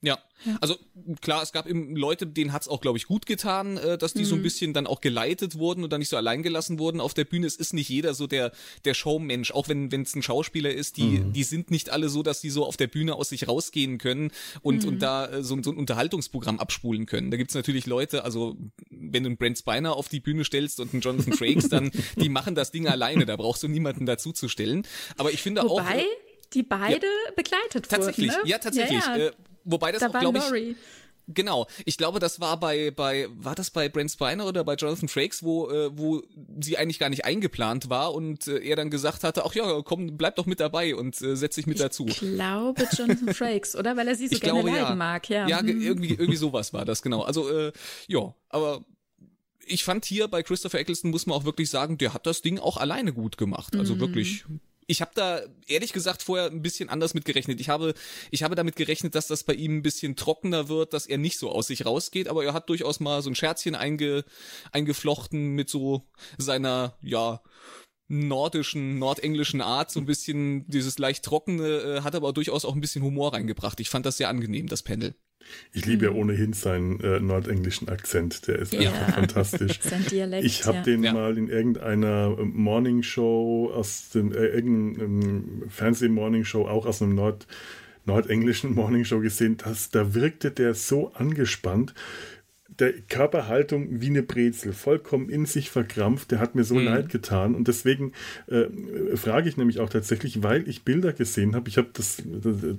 Ja. 0.02 0.20
ja. 0.46 0.58
also 0.62 0.76
klar, 1.22 1.42
es 1.42 1.52
gab 1.52 1.68
eben 1.68 1.96
Leute, 1.96 2.28
denen 2.28 2.54
hat's 2.54 2.68
auch, 2.68 2.82
glaube 2.82 3.00
ich, 3.00 3.08
gut 3.08 3.26
getan, 3.26 3.78
äh, 3.78 3.98
dass 3.98 4.14
die 4.14 4.22
mhm. 4.22 4.26
so 4.26 4.36
ein 4.36 4.40
mhm. 4.40 4.44
bisschen 4.44 4.74
dann 4.74 4.86
auch 4.86 5.02
geleitet 5.02 5.58
wurden 5.58 5.84
und 5.84 5.92
dann 5.92 6.00
nicht 6.00 6.10
so 6.10 6.18
allein 6.18 6.44
gelassen 6.44 6.78
wurden 6.78 7.02
auf 7.02 7.16
der 7.16 7.26
Bühne. 7.26 7.48
Es 7.48 7.56
ist 7.56 7.74
nicht 7.74 7.90
jeder 7.90 8.14
so 8.14 8.28
der, 8.28 8.52
der 8.86 8.94
Showmensch, 8.94 9.52
auch 9.52 9.70
wenn 9.70 9.90
es 9.92 10.16
ein 10.16 10.22
Schauspieler 10.22 10.72
ist, 10.72 10.98
die, 10.98 11.20
mhm. 11.20 11.34
die 11.34 11.44
sind 11.44 11.72
nicht 11.72 11.90
alle 11.90 12.10
so, 12.10 12.22
dass 12.22 12.42
die 12.42 12.52
so 12.52 12.66
auf 12.66 12.78
der 12.78 12.88
Bühne 12.88 13.16
aus 13.16 13.30
sich 13.30 13.48
rausgehen 13.48 13.98
können 13.98 14.32
und, 14.62 14.84
mhm. 14.84 14.90
und 14.90 15.00
da 15.00 15.28
äh, 15.28 15.44
so, 15.44 15.62
so 15.64 15.72
ein 15.72 15.78
Unterhaltungsprogramm 15.78 16.60
abspulen 16.60 17.08
können. 17.08 17.32
Da 17.32 17.38
gibt's 17.38 17.56
natürlich 17.56 17.88
Leute, 17.88 18.24
also 18.24 18.56
wenn 18.92 19.24
du 19.24 19.30
einen 19.30 19.38
Brent 19.38 19.58
Spiner 19.58 19.96
auf 19.96 20.10
die 20.10 20.20
Bühne 20.20 20.46
stellst 20.46 20.80
und 20.80 20.94
einen 20.94 21.02
Jonathan 21.02 21.34
Frakes, 21.34 21.70
dann 21.70 21.92
die 22.18 22.30
machen 22.30 22.54
das 22.54 22.72
Ding 22.72 22.88
alleine, 22.88 23.26
da 23.26 23.36
brauchst 23.36 23.64
du 23.64 23.68
niemanden 23.68 24.06
dazuzustellen. 24.06 24.86
Aber 25.18 25.32
ich 25.32 25.42
finde 25.42 25.64
Wobei, 25.64 25.82
auch. 25.82 25.90
Äh, 25.90 26.06
die 26.54 26.64
beide 26.64 27.06
ja, 27.06 27.32
begleitet 27.36 27.90
tatsächlich, 27.90 28.32
wurden. 28.32 28.44
Ne? 28.44 28.50
Ja, 28.50 28.58
tatsächlich. 28.58 29.06
Ja, 29.06 29.18
ja. 29.18 29.32
Wobei 29.68 29.92
das 29.92 30.02
da 30.02 30.08
auch, 30.08 30.20
glaube 30.20 30.60
ich. 30.60 30.76
Genau, 31.30 31.68
ich 31.84 31.98
glaube, 31.98 32.20
das 32.20 32.40
war 32.40 32.58
bei 32.58 32.90
bei 32.90 33.28
war 33.36 33.54
das 33.54 33.70
bei 33.70 33.90
Brent 33.90 34.12
Spiner 34.12 34.46
oder 34.46 34.64
bei 34.64 34.76
Jonathan 34.76 35.10
Frakes, 35.10 35.44
wo 35.44 35.70
äh, 35.70 35.90
wo 35.92 36.24
sie 36.62 36.78
eigentlich 36.78 37.00
gar 37.00 37.10
nicht 37.10 37.26
eingeplant 37.26 37.90
war 37.90 38.14
und 38.14 38.48
äh, 38.48 38.60
er 38.60 38.78
dann 38.78 38.90
gesagt 38.90 39.26
hatte, 39.26 39.44
ach 39.46 39.54
ja, 39.54 39.82
komm, 39.84 40.16
bleib 40.16 40.38
doch 40.38 40.46
mit 40.46 40.62
dabei 40.62 40.96
und 40.96 41.22
äh, 41.22 41.36
setz 41.36 41.56
dich 41.56 41.68
mit 41.68 41.76
ich 41.76 41.82
dazu. 41.82 42.06
Ich 42.08 42.20
glaube 42.20 42.88
Jonathan 42.98 43.34
Frakes, 43.34 43.76
oder 43.76 43.98
weil 43.98 44.08
er 44.08 44.16
sie 44.16 44.30
so 44.30 44.36
ich 44.36 44.42
gerne 44.42 44.62
glaube, 44.62 44.70
leiden 44.70 44.90
ja. 44.90 44.96
mag, 44.96 45.30
ja. 45.30 45.48
Ja, 45.50 45.60
hm. 45.60 45.82
irgendwie 45.82 46.12
irgendwie 46.12 46.38
sowas 46.38 46.72
war 46.72 46.86
das 46.86 47.02
genau. 47.02 47.24
Also 47.24 47.50
äh, 47.50 47.74
ja, 48.08 48.34
aber 48.48 48.86
ich 49.66 49.84
fand 49.84 50.06
hier 50.06 50.30
bei 50.30 50.44
Christopher 50.44 50.80
Eccleston 50.80 51.12
muss 51.12 51.26
man 51.26 51.38
auch 51.38 51.44
wirklich 51.44 51.70
sagen, 51.70 51.98
der 51.98 52.14
hat 52.14 52.26
das 52.26 52.42
Ding 52.42 52.58
auch 52.58 52.78
alleine 52.78 53.12
gut 53.12 53.38
gemacht. 53.38 53.76
Also 53.76 53.96
mhm. 53.96 54.00
wirklich 54.00 54.46
ich 54.88 55.02
habe 55.02 55.12
da 55.14 55.42
ehrlich 55.68 55.94
gesagt 55.94 56.24
vorher 56.24 56.50
ein 56.50 56.62
bisschen 56.62 56.90
anders 56.90 57.14
mit 57.14 57.26
gerechnet. 57.26 57.60
Ich 57.60 57.70
habe, 57.70 57.94
ich 58.32 58.44
habe 58.44 58.56
damit 58.56 58.78
gerechnet, 58.78 59.16
dass 59.16 59.28
das 59.28 59.44
bei 59.44 59.54
ihm 59.54 59.78
ein 59.78 59.82
bisschen 59.82 60.16
trockener 60.16 60.70
wird, 60.70 60.94
dass 60.94 61.06
er 61.06 61.18
nicht 61.18 61.38
so 61.38 61.52
aus 61.52 61.68
sich 61.68 61.86
rausgeht, 61.86 62.30
aber 62.30 62.44
er 62.46 62.54
hat 62.54 62.70
durchaus 62.70 63.00
mal 63.00 63.22
so 63.22 63.30
ein 63.30 63.36
Scherzchen 63.36 63.76
einge, 63.76 64.24
eingeflochten 64.72 65.50
mit 65.50 65.70
so 65.70 66.08
seiner, 66.38 66.98
ja, 67.02 67.42
nordischen, 68.08 69.00
nordenglischen 69.00 69.62
Art, 69.62 69.92
so 69.92 70.00
ein 70.00 70.06
bisschen 70.06 70.66
dieses 70.68 70.98
leicht 70.98 71.26
trockene, 71.26 71.68
äh, 71.68 72.02
hat 72.02 72.16
aber 72.16 72.32
durchaus 72.32 72.64
auch 72.64 72.74
ein 72.74 72.82
bisschen 72.82 73.04
Humor 73.04 73.34
reingebracht. 73.34 73.82
Ich 73.82 73.90
fand 73.90 74.06
das 74.06 74.16
sehr 74.16 74.30
angenehm, 74.30 74.68
das 74.68 74.84
Panel. 74.84 75.16
Ich 75.74 75.86
liebe 75.86 76.06
ja 76.06 76.12
hm. 76.12 76.18
ohnehin 76.18 76.54
seinen 76.54 77.00
äh, 77.02 77.20
nordenglischen 77.20 77.90
Akzent, 77.90 78.48
der 78.48 78.60
ist 78.60 78.74
ja. 78.74 78.92
einfach 78.92 79.16
fantastisch. 79.16 79.80
Sein 79.82 80.06
Dialekt, 80.06 80.46
ich 80.46 80.66
habe 80.66 80.78
ja. 80.78 80.84
den 80.84 81.04
ja. 81.04 81.14
mal 81.14 81.38
in 81.38 81.50
irgendeiner 81.50 82.36
äh, 82.38 82.44
Morning 82.44 83.04
Show 83.04 83.72
aus 83.74 84.10
dem 84.10 84.32
äh, 84.32 84.46
irgendeinem 84.48 85.64
Fernseh-Morning 85.70 86.46
Show 86.46 86.68
auch 86.68 86.86
aus 86.86 87.02
einem 87.02 87.16
Nord 87.16 87.48
nordenglischen 88.06 88.74
Morning 88.76 89.06
Show 89.06 89.20
gesehen, 89.20 89.58
dass 89.58 89.90
da 89.92 90.14
wirkte 90.14 90.52
der 90.52 90.74
so 90.74 91.12
angespannt 91.14 91.94
der 92.80 92.94
Körperhaltung 92.94 94.02
wie 94.02 94.08
eine 94.08 94.24
Brezel, 94.24 94.74
vollkommen 94.74 95.30
in 95.30 95.46
sich 95.46 95.72
verkrampft. 95.72 96.32
Der 96.32 96.40
hat 96.40 96.56
mir 96.56 96.64
so 96.64 96.76
mhm. 96.76 96.86
leid 96.86 97.10
getan. 97.10 97.56
Und 97.56 97.68
deswegen 97.68 98.14
äh, 98.48 98.66
frage 99.16 99.50
ich 99.50 99.58
nämlich 99.58 99.80
auch 99.80 99.90
tatsächlich, 99.90 100.44
weil 100.44 100.68
ich 100.70 100.84
Bilder 100.84 101.14
gesehen 101.14 101.56
habe. 101.56 101.70
Ich 101.70 101.78
habe 101.78 101.90
das, 101.94 102.22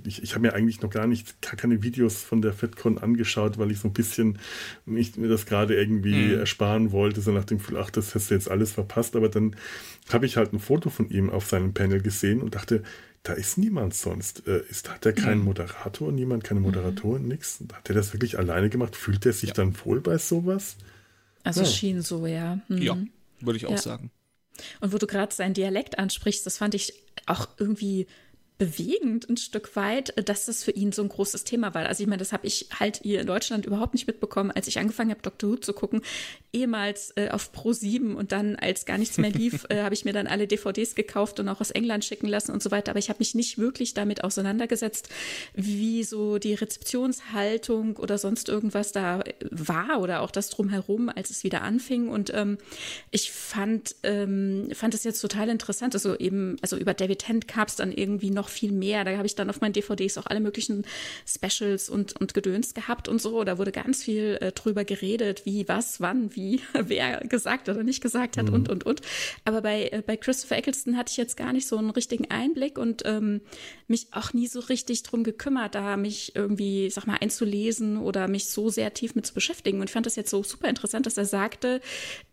ich, 0.04 0.22
ich 0.22 0.34
habe 0.34 0.42
mir 0.42 0.54
eigentlich 0.54 0.80
noch 0.82 0.90
gar 0.90 1.06
nicht, 1.06 1.42
gar 1.42 1.56
keine 1.56 1.82
Videos 1.82 2.22
von 2.22 2.42
der 2.42 2.52
FedCon 2.52 2.98
angeschaut, 2.98 3.58
weil 3.58 3.70
ich 3.70 3.80
so 3.80 3.88
ein 3.88 3.94
bisschen 3.94 4.38
mich, 4.86 5.16
mir 5.16 5.28
das 5.28 5.46
gerade 5.46 5.74
irgendwie 5.74 6.28
mhm. 6.28 6.38
ersparen 6.38 6.92
wollte, 6.92 7.20
so 7.20 7.32
nach 7.32 7.44
dem 7.44 7.58
Gefühl, 7.58 7.78
ach, 7.78 7.90
das 7.90 8.14
hast 8.14 8.30
du 8.30 8.34
jetzt 8.34 8.50
alles 8.50 8.72
verpasst. 8.72 9.16
Aber 9.16 9.28
dann 9.28 9.56
habe 10.12 10.26
ich 10.26 10.36
halt 10.36 10.52
ein 10.52 10.60
Foto 10.60 10.90
von 10.90 11.10
ihm 11.10 11.28
auf 11.30 11.46
seinem 11.46 11.74
Panel 11.74 12.00
gesehen 12.00 12.40
und 12.40 12.54
dachte, 12.54 12.82
da 13.22 13.32
ist 13.32 13.58
niemand 13.58 13.94
sonst. 13.94 14.46
Äh, 14.46 14.62
ist, 14.68 14.88
hat 14.88 15.04
er 15.06 15.12
keinen 15.12 15.40
mhm. 15.40 15.44
Moderator, 15.44 16.12
niemand, 16.12 16.44
keine 16.44 16.60
mhm. 16.60 16.66
Moderatorin, 16.66 17.22
mhm. 17.22 17.28
nichts? 17.28 17.62
Hat 17.72 17.88
er 17.88 17.94
das 17.94 18.12
wirklich 18.12 18.38
alleine 18.38 18.70
gemacht? 18.70 18.96
Fühlt 18.96 19.26
er 19.26 19.32
sich 19.32 19.50
ja. 19.50 19.54
dann 19.54 19.74
wohl 19.84 20.00
bei 20.00 20.18
sowas? 20.18 20.76
Also 21.44 21.62
ja. 21.62 21.66
schien 21.66 22.02
so, 22.02 22.26
ja. 22.26 22.58
Mhm. 22.68 22.78
Ja, 22.82 22.98
würde 23.40 23.56
ich 23.56 23.66
auch 23.66 23.72
ja. 23.72 23.78
sagen. 23.78 24.10
Und 24.80 24.92
wo 24.92 24.98
du 24.98 25.06
gerade 25.06 25.32
seinen 25.34 25.54
Dialekt 25.54 25.98
ansprichst, 25.98 26.44
das 26.44 26.58
fand 26.58 26.74
ich 26.74 26.94
auch 27.26 27.48
irgendwie 27.58 28.06
bewegend 28.58 29.30
ein 29.30 29.36
Stück 29.36 29.76
weit, 29.76 30.16
äh, 30.16 30.24
dass 30.24 30.46
das 30.46 30.64
für 30.64 30.72
ihn 30.72 30.92
so 30.92 31.02
ein 31.02 31.08
großes 31.08 31.44
Thema 31.44 31.74
war. 31.74 31.86
Also 31.86 32.02
ich 32.02 32.08
meine, 32.08 32.18
das 32.18 32.32
habe 32.32 32.46
ich 32.46 32.68
halt 32.78 33.00
hier 33.02 33.20
in 33.20 33.26
Deutschland 33.26 33.64
überhaupt 33.64 33.94
nicht 33.94 34.06
mitbekommen, 34.06 34.50
als 34.50 34.66
ich 34.66 34.78
angefangen 34.78 35.10
habe, 35.10 35.22
Dr. 35.22 35.50
Who 35.50 35.56
zu 35.56 35.72
gucken. 35.72 36.02
Ehemals 36.52 37.12
äh, 37.16 37.28
auf 37.30 37.52
Pro 37.52 37.72
7 37.72 38.16
und 38.16 38.32
dann, 38.32 38.56
als 38.56 38.84
gar 38.84 38.98
nichts 38.98 39.16
mehr 39.16 39.30
lief, 39.30 39.64
äh, 39.70 39.82
habe 39.82 39.94
ich 39.94 40.04
mir 40.04 40.12
dann 40.12 40.26
alle 40.26 40.48
DVDs 40.48 40.96
gekauft 40.96 41.38
und 41.38 41.48
auch 41.48 41.60
aus 41.60 41.70
England 41.70 42.04
schicken 42.04 42.26
lassen 42.26 42.50
und 42.50 42.62
so 42.62 42.72
weiter. 42.72 42.90
Aber 42.90 42.98
ich 42.98 43.08
habe 43.08 43.20
mich 43.20 43.36
nicht 43.36 43.58
wirklich 43.58 43.94
damit 43.94 44.24
auseinandergesetzt, 44.24 45.08
wie 45.54 46.02
so 46.02 46.38
die 46.38 46.54
Rezeptionshaltung 46.54 47.96
oder 47.96 48.18
sonst 48.18 48.48
irgendwas 48.48 48.90
da 48.90 49.22
war 49.50 50.00
oder 50.00 50.20
auch 50.20 50.32
das 50.32 50.50
drumherum, 50.50 51.08
als 51.08 51.30
es 51.30 51.44
wieder 51.44 51.62
anfing. 51.62 52.08
Und 52.08 52.32
ähm, 52.34 52.58
ich 53.12 53.30
fand, 53.30 53.94
ähm, 54.02 54.68
fand 54.72 54.94
es 54.94 55.04
jetzt 55.04 55.20
total 55.20 55.48
interessant. 55.48 55.94
Also 55.94 56.16
eben, 56.16 56.56
also 56.60 56.76
über 56.76 56.92
David 56.92 57.20
Tennant 57.20 57.46
gab 57.46 57.68
es 57.68 57.76
dann 57.76 57.92
irgendwie 57.92 58.30
noch 58.30 58.47
noch 58.48 58.52
viel 58.52 58.72
mehr. 58.72 59.04
Da 59.04 59.16
habe 59.16 59.26
ich 59.26 59.34
dann 59.34 59.50
auf 59.50 59.60
meinen 59.60 59.74
DVDs 59.74 60.18
auch 60.18 60.26
alle 60.26 60.40
möglichen 60.40 60.84
Specials 61.26 61.90
und, 61.90 62.18
und 62.18 62.34
Gedöns 62.34 62.74
gehabt 62.74 63.08
und 63.08 63.20
so. 63.20 63.44
Da 63.44 63.58
wurde 63.58 63.72
ganz 63.72 64.02
viel 64.02 64.38
äh, 64.40 64.52
drüber 64.52 64.84
geredet, 64.84 65.44
wie, 65.44 65.68
was, 65.68 66.00
wann, 66.00 66.34
wie, 66.34 66.60
wer 66.72 67.20
gesagt 67.20 67.68
oder 67.68 67.82
nicht 67.82 68.00
gesagt 68.00 68.36
hat 68.36 68.48
mhm. 68.48 68.54
und, 68.54 68.68
und, 68.70 68.86
und. 68.86 69.02
Aber 69.44 69.60
bei, 69.60 69.88
äh, 69.88 70.02
bei 70.04 70.16
Christopher 70.16 70.56
Eccleston 70.56 70.96
hatte 70.96 71.10
ich 71.10 71.16
jetzt 71.16 71.36
gar 71.36 71.52
nicht 71.52 71.68
so 71.68 71.76
einen 71.76 71.90
richtigen 71.90 72.30
Einblick 72.30 72.78
und 72.78 73.02
ähm, 73.04 73.42
mich 73.86 74.08
auch 74.12 74.32
nie 74.32 74.46
so 74.46 74.60
richtig 74.60 75.02
drum 75.02 75.24
gekümmert, 75.24 75.74
da 75.74 75.96
mich 75.96 76.34
irgendwie, 76.34 76.90
sag 76.90 77.06
mal, 77.06 77.18
einzulesen 77.20 77.98
oder 77.98 78.28
mich 78.28 78.46
so 78.48 78.70
sehr 78.70 78.94
tief 78.94 79.14
mit 79.14 79.26
zu 79.26 79.34
beschäftigen. 79.34 79.80
Und 79.80 79.88
ich 79.88 79.92
fand 79.92 80.06
das 80.06 80.16
jetzt 80.16 80.30
so 80.30 80.42
super 80.42 80.68
interessant, 80.68 81.06
dass 81.06 81.18
er 81.18 81.26
sagte, 81.26 81.80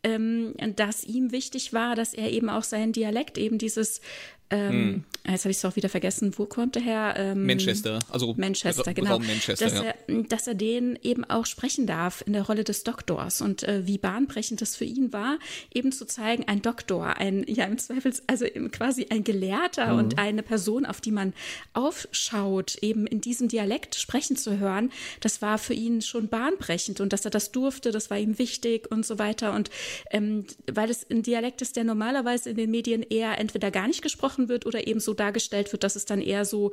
ähm, 0.04 0.54
dass 0.76 1.04
ihm 1.04 1.32
wichtig 1.32 1.74
war, 1.74 1.96
dass 1.96 2.14
er 2.14 2.32
eben 2.32 2.50
auch 2.50 2.64
seinen 2.64 2.94
Dialekt, 2.94 3.38
eben 3.38 3.58
dieses 3.58 4.02
ähm, 4.50 4.72
hm. 4.72 5.04
Jetzt 5.28 5.44
habe 5.44 5.52
ich 5.52 5.58
es 5.58 5.66
auch 5.66 5.76
wieder 5.76 5.90
vergessen. 5.90 6.34
Wo 6.38 6.46
kommt 6.46 6.76
der 6.76 6.84
her? 6.84 7.16
Ähm, 7.18 7.48
Manchester. 7.48 7.98
Also 8.12 8.36
Manchester, 8.38 8.94
genau. 8.94 9.18
Manchester, 9.18 9.66
dass, 9.66 9.74
ja. 9.74 9.84
er, 9.84 10.24
dass 10.24 10.46
er 10.46 10.54
den 10.54 11.00
eben 11.02 11.26
auch 11.26 11.48
sprechen 11.48 11.88
darf 11.88 12.24
in 12.28 12.34
der 12.34 12.44
Rolle 12.44 12.64
des 12.64 12.84
Doktors 12.84 13.42
und 13.42 13.64
äh, 13.64 13.88
wie 13.88 13.98
bahnbrechend 13.98 14.62
das 14.62 14.76
für 14.76 14.86
ihn 14.86 15.12
war, 15.14 15.40
eben 15.74 15.92
zu 15.92 16.06
zeigen, 16.06 16.44
ein 16.48 16.62
Doktor, 16.62 17.18
ein 17.18 17.44
ja 17.48 17.66
im 17.66 17.80
Zweifel 17.80 18.14
also 18.28 18.46
quasi 18.72 19.08
ein 19.10 19.24
Gelehrter 19.24 19.94
mhm. 19.94 20.00
und 20.00 20.20
eine 20.20 20.44
Person, 20.44 20.86
auf 20.86 21.02
die 21.02 21.12
man 21.12 21.34
aufschaut, 21.74 22.78
eben 22.84 23.08
in 23.08 23.20
diesem 23.20 23.48
Dialekt 23.48 23.96
sprechen 23.96 24.38
zu 24.38 24.60
hören, 24.60 24.92
das 25.22 25.42
war 25.42 25.58
für 25.58 25.74
ihn 25.74 26.04
schon 26.04 26.28
bahnbrechend 26.28 27.02
und 27.02 27.14
dass 27.14 27.26
er 27.26 27.32
das 27.32 27.52
durfte, 27.52 27.92
das 27.92 28.12
war 28.12 28.20
ihm 28.20 28.38
wichtig 28.38 28.92
und 28.92 29.08
so 29.08 29.18
weiter. 29.18 29.54
Und 29.54 29.72
ähm, 30.12 30.46
weil 30.72 30.92
es 30.92 31.10
ein 31.10 31.24
Dialekt 31.24 31.64
ist, 31.64 31.78
der 31.78 31.84
normalerweise 31.84 32.52
in 32.52 32.58
den 32.58 32.70
Medien 32.70 33.02
eher 33.02 33.40
entweder 33.40 33.72
gar 33.72 33.88
nicht 33.88 34.04
gesprochen 34.04 34.36
gesprochen 34.36 34.45
wird 34.50 34.66
oder 34.66 34.88
eben 34.88 35.00
so 35.00 35.14
dargestellt 35.14 35.72
wird, 35.72 35.84
dass 35.84 35.96
es 35.96 36.06
dann 36.06 36.22
eher 36.22 36.46
so 36.46 36.72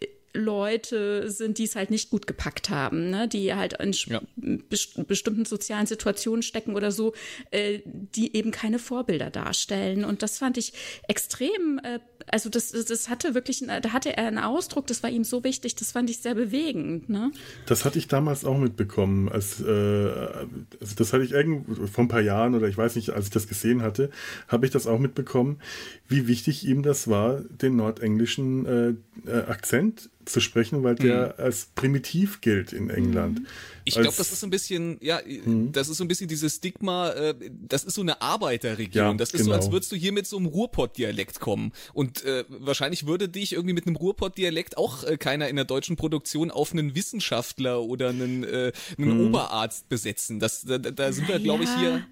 äh, 0.00 0.06
Leute 0.34 1.30
sind, 1.30 1.58
die 1.58 1.64
es 1.64 1.76
halt 1.76 1.90
nicht 1.90 2.10
gut 2.10 2.26
gepackt 2.26 2.70
haben, 2.70 3.10
ne? 3.10 3.28
die 3.28 3.54
halt 3.54 3.74
in 3.74 3.92
ja. 3.92 4.20
best 4.36 5.06
bestimmten 5.06 5.44
sozialen 5.44 5.86
Situationen 5.86 6.42
stecken 6.42 6.74
oder 6.74 6.90
so, 6.90 7.12
äh, 7.50 7.80
die 7.84 8.34
eben 8.34 8.50
keine 8.50 8.78
Vorbilder 8.78 9.30
darstellen. 9.30 10.04
Und 10.04 10.22
das 10.22 10.38
fand 10.38 10.56
ich 10.56 10.72
extrem 11.06 11.80
äh, 11.82 11.98
also 12.30 12.48
das, 12.48 12.70
das 12.70 13.08
hatte 13.08 13.34
wirklich, 13.34 13.64
da 13.66 13.92
hatte 13.92 14.16
er 14.16 14.26
einen 14.26 14.38
Ausdruck, 14.38 14.86
das 14.86 15.02
war 15.02 15.10
ihm 15.10 15.24
so 15.24 15.44
wichtig, 15.44 15.74
das 15.76 15.92
fand 15.92 16.10
ich 16.10 16.18
sehr 16.18 16.34
bewegend. 16.34 17.08
Ne? 17.08 17.32
Das 17.66 17.84
hatte 17.84 17.98
ich 17.98 18.08
damals 18.08 18.44
auch 18.44 18.58
mitbekommen, 18.58 19.28
als 19.28 19.60
äh, 19.60 19.64
also 19.68 20.94
das 20.96 21.12
hatte 21.12 21.24
ich 21.24 21.32
irgendwo 21.32 21.86
vor 21.86 22.04
ein 22.04 22.08
paar 22.08 22.20
Jahren 22.20 22.54
oder 22.54 22.68
ich 22.68 22.76
weiß 22.76 22.96
nicht, 22.96 23.10
als 23.10 23.26
ich 23.26 23.30
das 23.30 23.48
gesehen 23.48 23.82
hatte, 23.82 24.10
habe 24.48 24.66
ich 24.66 24.72
das 24.72 24.86
auch 24.86 24.98
mitbekommen, 24.98 25.60
wie 26.08 26.26
wichtig 26.26 26.66
ihm 26.66 26.82
das 26.82 27.08
war, 27.08 27.40
den 27.40 27.76
nordenglischen 27.76 28.66
äh, 28.66 29.30
äh 29.30 29.42
Akzent 29.46 30.10
zu 30.24 30.40
sprechen, 30.40 30.82
weil 30.82 30.94
der 30.94 31.34
mhm. 31.38 31.44
als 31.44 31.68
primitiv 31.74 32.40
gilt 32.40 32.72
in 32.72 32.90
England. 32.90 33.40
Mhm. 33.40 33.46
Ich 33.84 33.94
glaube, 33.94 34.14
das 34.16 34.32
ist 34.32 34.40
so 34.40 34.46
ein 34.46 34.50
bisschen, 34.50 34.98
ja, 35.00 35.20
mhm. 35.26 35.72
das 35.72 35.88
ist 35.88 35.96
so 35.96 36.04
ein 36.04 36.08
bisschen 36.08 36.28
dieses 36.28 36.56
Stigma, 36.56 37.10
äh, 37.10 37.34
das 37.50 37.84
ist 37.84 37.94
so 37.94 38.00
eine 38.00 38.22
Arbeiterregion. 38.22 39.04
Ja, 39.04 39.14
das 39.14 39.30
ist 39.30 39.42
genau. 39.42 39.50
so, 39.50 39.56
als 39.56 39.72
würdest 39.72 39.90
du 39.90 39.96
hier 39.96 40.12
mit 40.12 40.26
so 40.26 40.36
einem 40.36 40.46
Ruhrpott-Dialekt 40.46 41.40
kommen. 41.40 41.72
Und 41.92 42.24
äh, 42.24 42.44
wahrscheinlich 42.48 43.06
würde 43.06 43.28
dich 43.28 43.52
irgendwie 43.52 43.74
mit 43.74 43.86
einem 43.86 43.96
Ruhrpott-Dialekt 43.96 44.76
auch 44.78 45.04
äh, 45.04 45.16
keiner 45.16 45.48
in 45.48 45.56
der 45.56 45.64
deutschen 45.64 45.96
Produktion 45.96 46.50
auf 46.50 46.72
einen 46.72 46.94
Wissenschaftler 46.94 47.82
oder 47.82 48.10
einen, 48.10 48.44
äh, 48.44 48.72
einen 48.98 49.18
mhm. 49.18 49.26
Oberarzt 49.28 49.88
besetzen. 49.88 50.38
Das, 50.38 50.62
da, 50.62 50.78
da 50.78 51.12
sind 51.12 51.28
wir, 51.28 51.38
glaube 51.40 51.64
ich, 51.64 51.70
hier 51.76 52.04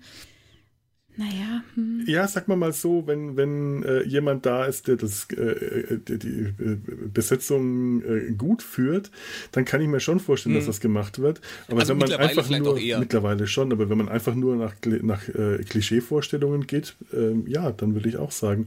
naja. 1.21 1.63
Hm. 1.75 2.05
Ja, 2.07 2.27
sag 2.27 2.49
mal 2.49 2.57
mal 2.57 2.73
so, 2.73 3.07
wenn, 3.07 3.37
wenn 3.37 3.83
äh, 3.83 4.03
jemand 4.05 4.47
da 4.47 4.65
ist, 4.65 4.89
der 4.89 4.97
das, 4.97 5.29
äh, 5.37 5.43
äh 5.43 5.99
die, 5.99 6.19
die 6.19 6.65
äh, 6.65 6.79
Besetzung 7.13 8.03
äh, 8.03 8.33
gut 8.33 8.63
führt, 8.63 9.11
dann 9.53 9.67
kann 9.67 9.83
ich 9.83 9.89
mir 9.89 10.01
schon 10.01 10.19
vorstellen, 10.19 10.55
hm. 10.55 10.61
dass 10.61 10.67
das 10.67 10.81
gemacht 10.81 11.19
wird. 11.19 11.43
Aber 11.69 11.81
also 11.81 11.93
wenn 11.93 11.99
man 11.99 12.13
einfach 12.13 12.49
nur, 12.49 12.81
mittlerweile 12.99 13.47
schon, 13.47 13.71
aber 13.71 13.91
wenn 13.91 13.99
man 13.99 14.09
einfach 14.09 14.35
nur 14.35 14.57
nach, 14.57 14.75
nach 15.03 15.29
äh, 15.29 15.63
Klischeevorstellungen 15.63 16.67
geht, 16.67 16.97
ähm, 17.13 17.45
ja, 17.47 17.71
dann 17.71 17.93
würde 17.95 18.09
ich 18.09 18.17
auch 18.17 18.31
sagen, 18.31 18.67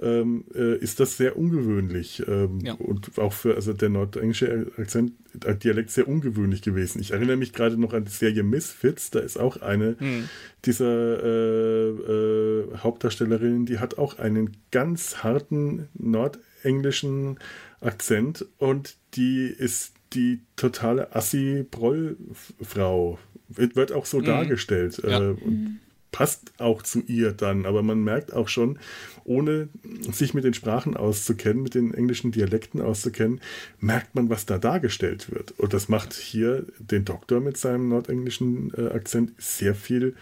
ähm, 0.00 0.44
ist 0.52 1.00
das 1.00 1.16
sehr 1.16 1.36
ungewöhnlich. 1.36 2.22
Ähm, 2.26 2.60
ja. 2.62 2.74
Und 2.74 3.18
auch 3.18 3.32
für, 3.32 3.54
also 3.54 3.72
der 3.72 3.88
nordenglische 3.88 4.70
Akzent, 4.76 5.12
Dialekt 5.62 5.90
sehr 5.90 6.08
ungewöhnlich 6.08 6.62
gewesen. 6.62 7.00
Ich 7.00 7.12
erinnere 7.12 7.36
mich 7.36 7.52
gerade 7.52 7.80
noch 7.80 7.92
an 7.92 8.04
die 8.04 8.10
Serie 8.10 8.42
Misfits, 8.42 9.10
da 9.10 9.20
ist 9.20 9.38
auch 9.38 9.58
eine 9.58 9.96
hm. 9.98 10.28
dieser 10.64 11.22
äh, 11.22 11.90
äh, 11.90 12.64
Hauptdarstellerin, 12.78 13.66
die 13.66 13.78
hat 13.78 13.98
auch 13.98 14.18
einen 14.18 14.56
ganz 14.72 15.22
harten 15.22 15.88
nordenglischen 15.94 17.38
Akzent 17.80 18.46
und 18.58 18.96
die 19.14 19.46
ist 19.46 19.94
die 20.12 20.40
totale 20.56 21.14
Assi-Proll-Frau. 21.14 23.20
Wird, 23.48 23.76
wird 23.76 23.92
auch 23.92 24.06
so 24.06 24.18
mhm. 24.18 24.24
dargestellt. 24.24 25.00
Ja. 25.04 25.20
Äh, 25.20 25.30
und 25.30 25.46
mhm. 25.46 25.78
Passt 26.12 26.52
auch 26.58 26.82
zu 26.82 27.00
ihr 27.00 27.32
dann, 27.32 27.66
aber 27.66 27.82
man 27.82 28.02
merkt 28.02 28.32
auch 28.32 28.48
schon, 28.48 28.78
ohne 29.24 29.68
sich 30.12 30.34
mit 30.34 30.44
den 30.44 30.54
Sprachen 30.54 30.96
auszukennen, 30.96 31.62
mit 31.62 31.74
den 31.74 31.94
englischen 31.94 32.32
Dialekten 32.32 32.80
auszukennen, 32.80 33.40
merkt 33.78 34.14
man, 34.14 34.28
was 34.28 34.46
da 34.46 34.58
dargestellt 34.58 35.30
wird. 35.30 35.52
Und 35.52 35.72
das 35.72 35.88
macht 35.88 36.14
hier 36.14 36.66
den 36.78 37.04
Doktor 37.04 37.40
mit 37.40 37.56
seinem 37.56 37.88
nordenglischen 37.88 38.72
äh, 38.76 38.88
Akzent 38.88 39.32
sehr 39.38 39.74
viel 39.74 40.16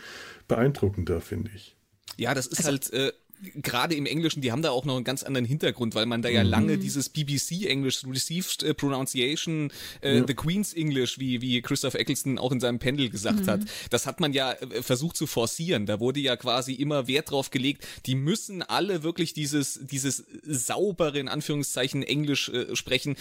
beeindruckender, 0.46 1.20
finde 1.20 1.50
ich. 1.54 1.76
Ja, 2.16 2.34
das 2.34 2.46
ist 2.46 2.66
also, 2.66 2.70
halt 2.70 2.92
äh, 2.92 3.12
gerade 3.54 3.94
im 3.94 4.06
Englischen, 4.06 4.40
die 4.40 4.52
haben 4.52 4.62
da 4.62 4.70
auch 4.70 4.84
noch 4.84 4.96
einen 4.96 5.04
ganz 5.04 5.22
anderen 5.22 5.44
Hintergrund, 5.44 5.94
weil 5.94 6.06
man 6.06 6.22
da 6.22 6.28
ja 6.28 6.44
mhm. 6.44 6.50
lange 6.50 6.78
dieses 6.78 7.08
BBC-Englisch, 7.08 8.02
Received 8.06 8.62
äh, 8.62 8.74
Pronunciation, 8.74 9.70
äh, 10.00 10.18
ja. 10.18 10.26
The 10.26 10.34
Queen's 10.34 10.74
English, 10.74 11.18
wie, 11.18 11.40
wie 11.40 11.60
Christoph 11.62 11.94
Eccleston 11.94 12.38
auch 12.38 12.52
in 12.52 12.60
seinem 12.60 12.78
Pendel 12.78 13.10
gesagt 13.10 13.46
mhm. 13.46 13.46
hat, 13.46 13.60
das 13.90 14.06
hat 14.06 14.20
man 14.20 14.32
ja 14.32 14.52
äh, 14.52 14.82
versucht 14.82 15.16
zu 15.16 15.26
forcieren. 15.26 15.86
Da 15.86 16.00
wurde 16.00 16.20
ja 16.20 16.36
quasi 16.36 16.74
immer 16.74 17.06
Wert 17.08 17.30
drauf 17.30 17.50
gelegt, 17.50 17.86
die 18.06 18.14
müssen 18.14 18.62
alle 18.62 19.02
wirklich 19.02 19.32
dieses, 19.32 19.80
dieses 19.82 20.24
saubere, 20.42 21.18
in 21.18 21.28
Anführungszeichen, 21.28 22.02
Englisch 22.02 22.48
äh, 22.48 22.74
sprechen 22.74 23.16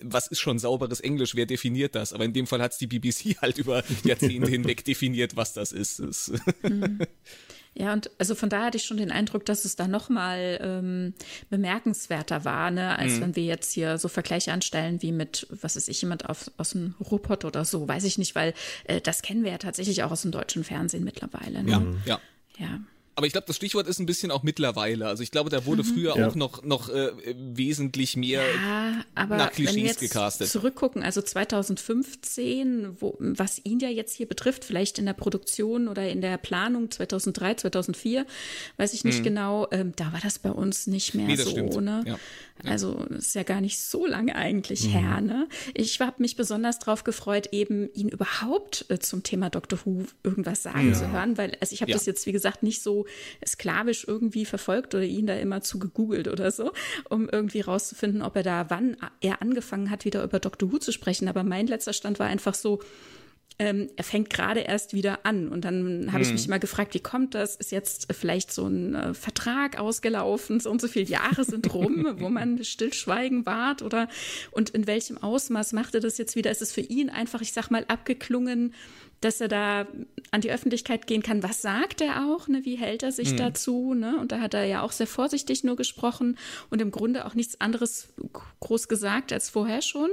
was 0.00 0.28
ist 0.28 0.40
schon 0.40 0.58
sauberes 0.58 1.00
Englisch? 1.00 1.34
Wer 1.34 1.46
definiert 1.46 1.94
das? 1.94 2.12
Aber 2.12 2.24
in 2.24 2.32
dem 2.32 2.46
Fall 2.46 2.62
hat 2.62 2.72
es 2.72 2.78
die 2.78 2.86
BBC 2.86 3.36
halt 3.42 3.58
über 3.58 3.82
Jahrzehnte 4.04 4.48
hinweg 4.50 4.84
definiert, 4.84 5.36
was 5.36 5.52
das 5.52 5.72
ist. 5.72 6.00
Das 6.00 6.32
mhm. 6.62 7.00
Ja, 7.78 7.92
und 7.92 8.10
also 8.18 8.34
von 8.34 8.48
daher 8.48 8.66
hatte 8.66 8.76
ich 8.76 8.84
schon 8.84 8.96
den 8.96 9.12
Eindruck, 9.12 9.44
dass 9.46 9.64
es 9.64 9.76
da 9.76 9.86
nochmal 9.86 10.58
ähm, 10.60 11.14
bemerkenswerter 11.48 12.44
war, 12.44 12.72
ne, 12.72 12.98
als 12.98 13.14
mhm. 13.14 13.20
wenn 13.20 13.36
wir 13.36 13.44
jetzt 13.44 13.72
hier 13.72 13.98
so 13.98 14.08
Vergleiche 14.08 14.52
anstellen 14.52 15.00
wie 15.00 15.12
mit, 15.12 15.46
was 15.62 15.76
ist 15.76 15.88
ich, 15.88 16.02
jemand 16.02 16.28
auf, 16.28 16.50
aus 16.56 16.70
dem 16.70 16.96
Ruhrpott 17.00 17.44
oder 17.44 17.64
so, 17.64 17.86
weiß 17.86 18.02
ich 18.02 18.18
nicht, 18.18 18.34
weil 18.34 18.52
äh, 18.84 19.00
das 19.00 19.22
kennen 19.22 19.44
wir 19.44 19.52
ja 19.52 19.58
tatsächlich 19.58 20.02
auch 20.02 20.10
aus 20.10 20.22
dem 20.22 20.32
deutschen 20.32 20.64
Fernsehen 20.64 21.04
mittlerweile. 21.04 21.62
Ne? 21.62 21.70
Ja, 21.70 21.82
ja. 22.04 22.20
Ja. 22.58 22.80
Aber 23.18 23.26
ich 23.26 23.32
glaube, 23.32 23.48
das 23.48 23.56
Stichwort 23.56 23.88
ist 23.88 23.98
ein 23.98 24.06
bisschen 24.06 24.30
auch 24.30 24.44
mittlerweile. 24.44 25.08
Also 25.08 25.24
ich 25.24 25.32
glaube, 25.32 25.50
da 25.50 25.66
wurde 25.66 25.82
mhm. 25.82 25.86
früher 25.86 26.16
ja. 26.16 26.28
auch 26.28 26.36
noch, 26.36 26.62
noch 26.62 26.88
äh, 26.88 27.10
wesentlich 27.34 28.16
mehr 28.16 28.44
ja, 28.44 29.04
aber 29.16 29.36
nach 29.36 29.50
Klischees 29.50 29.74
wenn 29.74 29.82
wir 29.82 29.88
jetzt 29.88 29.98
gecastet. 29.98 30.46
Zurückgucken, 30.46 31.02
also 31.02 31.20
2015, 31.20 33.00
wo, 33.00 33.16
was 33.18 33.60
ihn 33.64 33.80
ja 33.80 33.88
jetzt 33.88 34.14
hier 34.14 34.28
betrifft, 34.28 34.64
vielleicht 34.64 35.00
in 35.00 35.06
der 35.06 35.14
Produktion 35.14 35.88
oder 35.88 36.08
in 36.08 36.20
der 36.20 36.38
Planung 36.38 36.92
2003, 36.92 37.54
2004, 37.54 38.24
weiß 38.76 38.94
ich 38.94 39.02
nicht 39.02 39.18
mhm. 39.18 39.24
genau, 39.24 39.66
ähm, 39.72 39.94
da 39.96 40.12
war 40.12 40.20
das 40.22 40.38
bei 40.38 40.52
uns 40.52 40.86
nicht 40.86 41.16
mehr 41.16 41.26
nee, 41.26 41.34
so. 41.34 41.50
Stimmt. 41.50 41.74
Ne? 41.80 42.04
Ja. 42.06 42.18
Also 42.64 43.04
ist 43.16 43.34
ja 43.34 43.42
gar 43.42 43.60
nicht 43.60 43.80
so 43.80 44.06
lange 44.06 44.36
eigentlich 44.36 44.84
mhm. 44.84 44.90
her. 44.90 45.20
Ne? 45.20 45.48
Ich 45.74 46.00
habe 46.00 46.16
mich 46.18 46.36
besonders 46.36 46.78
darauf 46.78 47.02
gefreut, 47.02 47.48
eben 47.50 47.92
ihn 47.94 48.08
überhaupt 48.08 48.84
äh, 48.90 49.00
zum 49.00 49.24
Thema 49.24 49.50
Dr. 49.50 49.78
Who 49.84 50.04
irgendwas 50.22 50.62
sagen 50.62 50.94
zu 50.94 51.10
hören, 51.10 51.36
weil 51.36 51.56
also 51.60 51.72
ich 51.72 51.82
habe 51.82 51.90
das 51.92 52.06
jetzt, 52.06 52.26
wie 52.26 52.32
gesagt, 52.32 52.62
nicht 52.62 52.80
so 52.80 53.06
sklavisch 53.46 54.04
irgendwie 54.06 54.44
verfolgt 54.44 54.94
oder 54.94 55.04
ihn 55.04 55.26
da 55.26 55.34
immer 55.34 55.60
zu 55.60 55.78
gegoogelt 55.78 56.28
oder 56.28 56.50
so, 56.50 56.72
um 57.08 57.28
irgendwie 57.28 57.60
rauszufinden, 57.60 58.22
ob 58.22 58.36
er 58.36 58.42
da 58.42 58.70
wann 58.70 58.96
er 59.20 59.42
angefangen 59.42 59.90
hat, 59.90 60.04
wieder 60.04 60.22
über 60.24 60.38
Dr. 60.38 60.72
Who 60.72 60.78
zu 60.78 60.92
sprechen. 60.92 61.28
Aber 61.28 61.42
mein 61.42 61.66
letzter 61.66 61.92
Stand 61.92 62.18
war 62.18 62.26
einfach 62.26 62.54
so, 62.54 62.80
ähm, 63.60 63.88
er 63.96 64.04
fängt 64.04 64.30
gerade 64.30 64.60
erst 64.60 64.94
wieder 64.94 65.26
an. 65.26 65.48
Und 65.48 65.64
dann 65.64 66.12
habe 66.12 66.22
hm. 66.22 66.22
ich 66.22 66.32
mich 66.32 66.46
immer 66.46 66.60
gefragt, 66.60 66.94
wie 66.94 67.00
kommt 67.00 67.34
das? 67.34 67.56
Ist 67.56 67.72
jetzt 67.72 68.12
vielleicht 68.12 68.52
so 68.52 68.66
ein 68.66 68.94
äh, 68.94 69.14
Vertrag 69.14 69.80
ausgelaufen? 69.80 70.60
So 70.60 70.70
und 70.70 70.80
so 70.80 70.86
viele 70.86 71.06
Jahre 71.06 71.44
sind 71.44 71.74
rum, 71.74 72.06
wo 72.18 72.28
man 72.28 72.62
stillschweigen 72.62 73.46
wart? 73.46 73.82
Oder 73.82 74.08
und 74.52 74.70
in 74.70 74.86
welchem 74.86 75.18
Ausmaß 75.18 75.72
macht 75.72 75.94
er 75.94 76.00
das 76.00 76.18
jetzt 76.18 76.36
wieder? 76.36 76.52
Ist 76.52 76.62
es 76.62 76.72
für 76.72 76.82
ihn 76.82 77.10
einfach, 77.10 77.40
ich 77.40 77.52
sag 77.52 77.70
mal, 77.70 77.84
abgeklungen, 77.88 78.74
dass 79.20 79.40
er 79.40 79.48
da 79.48 79.86
an 80.30 80.40
die 80.40 80.50
Öffentlichkeit 80.50 81.06
gehen 81.06 81.22
kann. 81.22 81.42
Was 81.42 81.62
sagt 81.62 82.00
er 82.00 82.26
auch? 82.28 82.48
Ne? 82.48 82.64
Wie 82.64 82.76
hält 82.76 83.02
er 83.02 83.12
sich 83.12 83.32
mhm. 83.32 83.36
dazu? 83.38 83.94
Ne? 83.94 84.18
Und 84.18 84.32
da 84.32 84.40
hat 84.40 84.54
er 84.54 84.64
ja 84.64 84.82
auch 84.82 84.92
sehr 84.92 85.06
vorsichtig 85.06 85.64
nur 85.64 85.76
gesprochen 85.76 86.38
und 86.70 86.80
im 86.80 86.90
Grunde 86.90 87.26
auch 87.26 87.34
nichts 87.34 87.60
anderes 87.60 88.08
groß 88.60 88.88
gesagt 88.88 89.32
als 89.32 89.50
vorher 89.50 89.82
schon 89.82 90.10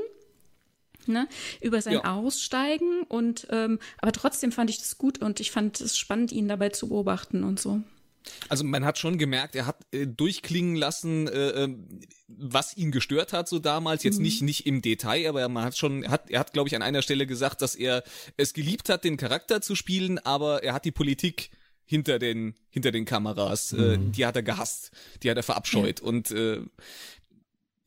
ne, 1.07 1.27
über 1.61 1.81
sein 1.81 1.93
ja. 1.93 2.15
Aussteigen. 2.15 3.03
Und 3.03 3.47
ähm, 3.51 3.79
aber 3.99 4.11
trotzdem 4.11 4.51
fand 4.51 4.69
ich 4.69 4.79
das 4.79 4.97
gut 4.97 5.21
und 5.21 5.39
ich 5.39 5.51
fand 5.51 5.81
es 5.81 5.97
spannend, 5.97 6.31
ihn 6.31 6.47
dabei 6.47 6.69
zu 6.69 6.89
beobachten 6.89 7.43
und 7.43 7.59
so. 7.59 7.81
Also 8.49 8.63
man 8.63 8.85
hat 8.85 8.97
schon 8.97 9.17
gemerkt, 9.17 9.55
er 9.55 9.65
hat 9.65 9.77
äh, 9.91 10.07
durchklingen 10.07 10.75
lassen, 10.75 11.27
äh, 11.27 11.49
ähm, 11.49 11.99
was 12.27 12.75
ihn 12.77 12.91
gestört 12.91 13.33
hat 13.33 13.47
so 13.47 13.59
damals. 13.59 14.03
Jetzt 14.03 14.17
mhm. 14.17 14.23
nicht 14.23 14.41
nicht 14.41 14.65
im 14.65 14.81
Detail, 14.81 15.27
aber 15.27 15.47
man 15.49 15.65
hat 15.65 15.77
schon, 15.77 16.07
hat, 16.07 16.29
er 16.29 16.39
hat 16.39 16.53
glaube 16.53 16.69
ich 16.69 16.75
an 16.75 16.81
einer 16.81 17.01
Stelle 17.01 17.27
gesagt, 17.27 17.61
dass 17.61 17.75
er 17.75 18.03
es 18.37 18.53
geliebt 18.53 18.89
hat, 18.89 19.03
den 19.03 19.17
Charakter 19.17 19.61
zu 19.61 19.75
spielen, 19.75 20.19
aber 20.19 20.63
er 20.63 20.73
hat 20.73 20.85
die 20.85 20.91
Politik 20.91 21.49
hinter 21.85 22.19
den 22.19 22.55
hinter 22.69 22.91
den 22.91 23.05
Kameras, 23.05 23.73
äh, 23.73 23.97
mhm. 23.97 24.09
äh, 24.09 24.11
die 24.11 24.25
hat 24.25 24.35
er 24.35 24.43
gehasst, 24.43 24.91
die 25.23 25.29
hat 25.29 25.37
er 25.37 25.43
verabscheut 25.43 26.01
ja. 26.01 26.07
und 26.07 26.31
äh, 26.31 26.61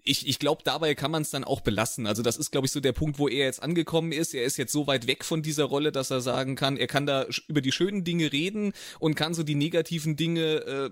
ich, 0.08 0.26
ich 0.26 0.38
glaube, 0.38 0.62
dabei 0.64 0.94
kann 0.94 1.10
man 1.10 1.22
es 1.22 1.30
dann 1.30 1.44
auch 1.44 1.60
belassen. 1.60 2.06
Also 2.06 2.22
das 2.22 2.36
ist, 2.36 2.50
glaube 2.50 2.66
ich, 2.66 2.72
so 2.72 2.80
der 2.80 2.92
Punkt, 2.92 3.18
wo 3.18 3.28
er 3.28 3.44
jetzt 3.44 3.62
angekommen 3.62 4.12
ist. 4.12 4.34
Er 4.34 4.44
ist 4.44 4.56
jetzt 4.56 4.72
so 4.72 4.86
weit 4.86 5.06
weg 5.06 5.24
von 5.24 5.42
dieser 5.42 5.64
Rolle, 5.64 5.92
dass 5.92 6.10
er 6.10 6.20
sagen 6.20 6.56
kann, 6.56 6.76
er 6.76 6.86
kann 6.86 7.06
da 7.06 7.26
über 7.46 7.60
die 7.60 7.72
schönen 7.72 8.04
Dinge 8.04 8.32
reden 8.32 8.72
und 8.98 9.14
kann 9.14 9.34
so 9.34 9.42
die 9.42 9.54
negativen 9.54 10.16
Dinge 10.16 10.40
äh, 10.40 10.90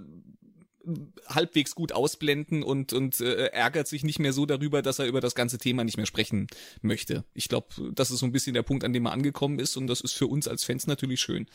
halbwegs 1.29 1.75
gut 1.75 1.93
ausblenden 1.93 2.63
und, 2.63 2.93
und 2.93 3.21
äh, 3.21 3.47
ärgert 3.47 3.89
sich 3.89 4.05
nicht 4.05 4.19
mehr 4.19 4.33
so 4.33 4.47
darüber, 4.47 4.83
dass 4.83 4.99
er 4.99 5.07
über 5.07 5.21
das 5.21 5.35
ganze 5.35 5.59
Thema 5.59 5.83
nicht 5.83 5.97
mehr 5.97 6.07
sprechen 6.07 6.47
möchte. 6.83 7.25
Ich 7.35 7.49
glaube, 7.49 7.69
das 7.93 8.11
ist 8.11 8.19
so 8.19 8.27
ein 8.27 8.33
bisschen 8.33 8.55
der 8.55 8.63
Punkt, 8.63 8.85
an 8.85 8.93
dem 8.93 9.07
er 9.07 9.13
angekommen 9.13 9.59
ist 9.59 9.77
und 9.77 9.87
das 9.87 10.01
ist 10.01 10.13
für 10.13 10.27
uns 10.27 10.47
als 10.47 10.65
Fans 10.65 10.87
natürlich 10.87 11.21
schön, 11.21 11.47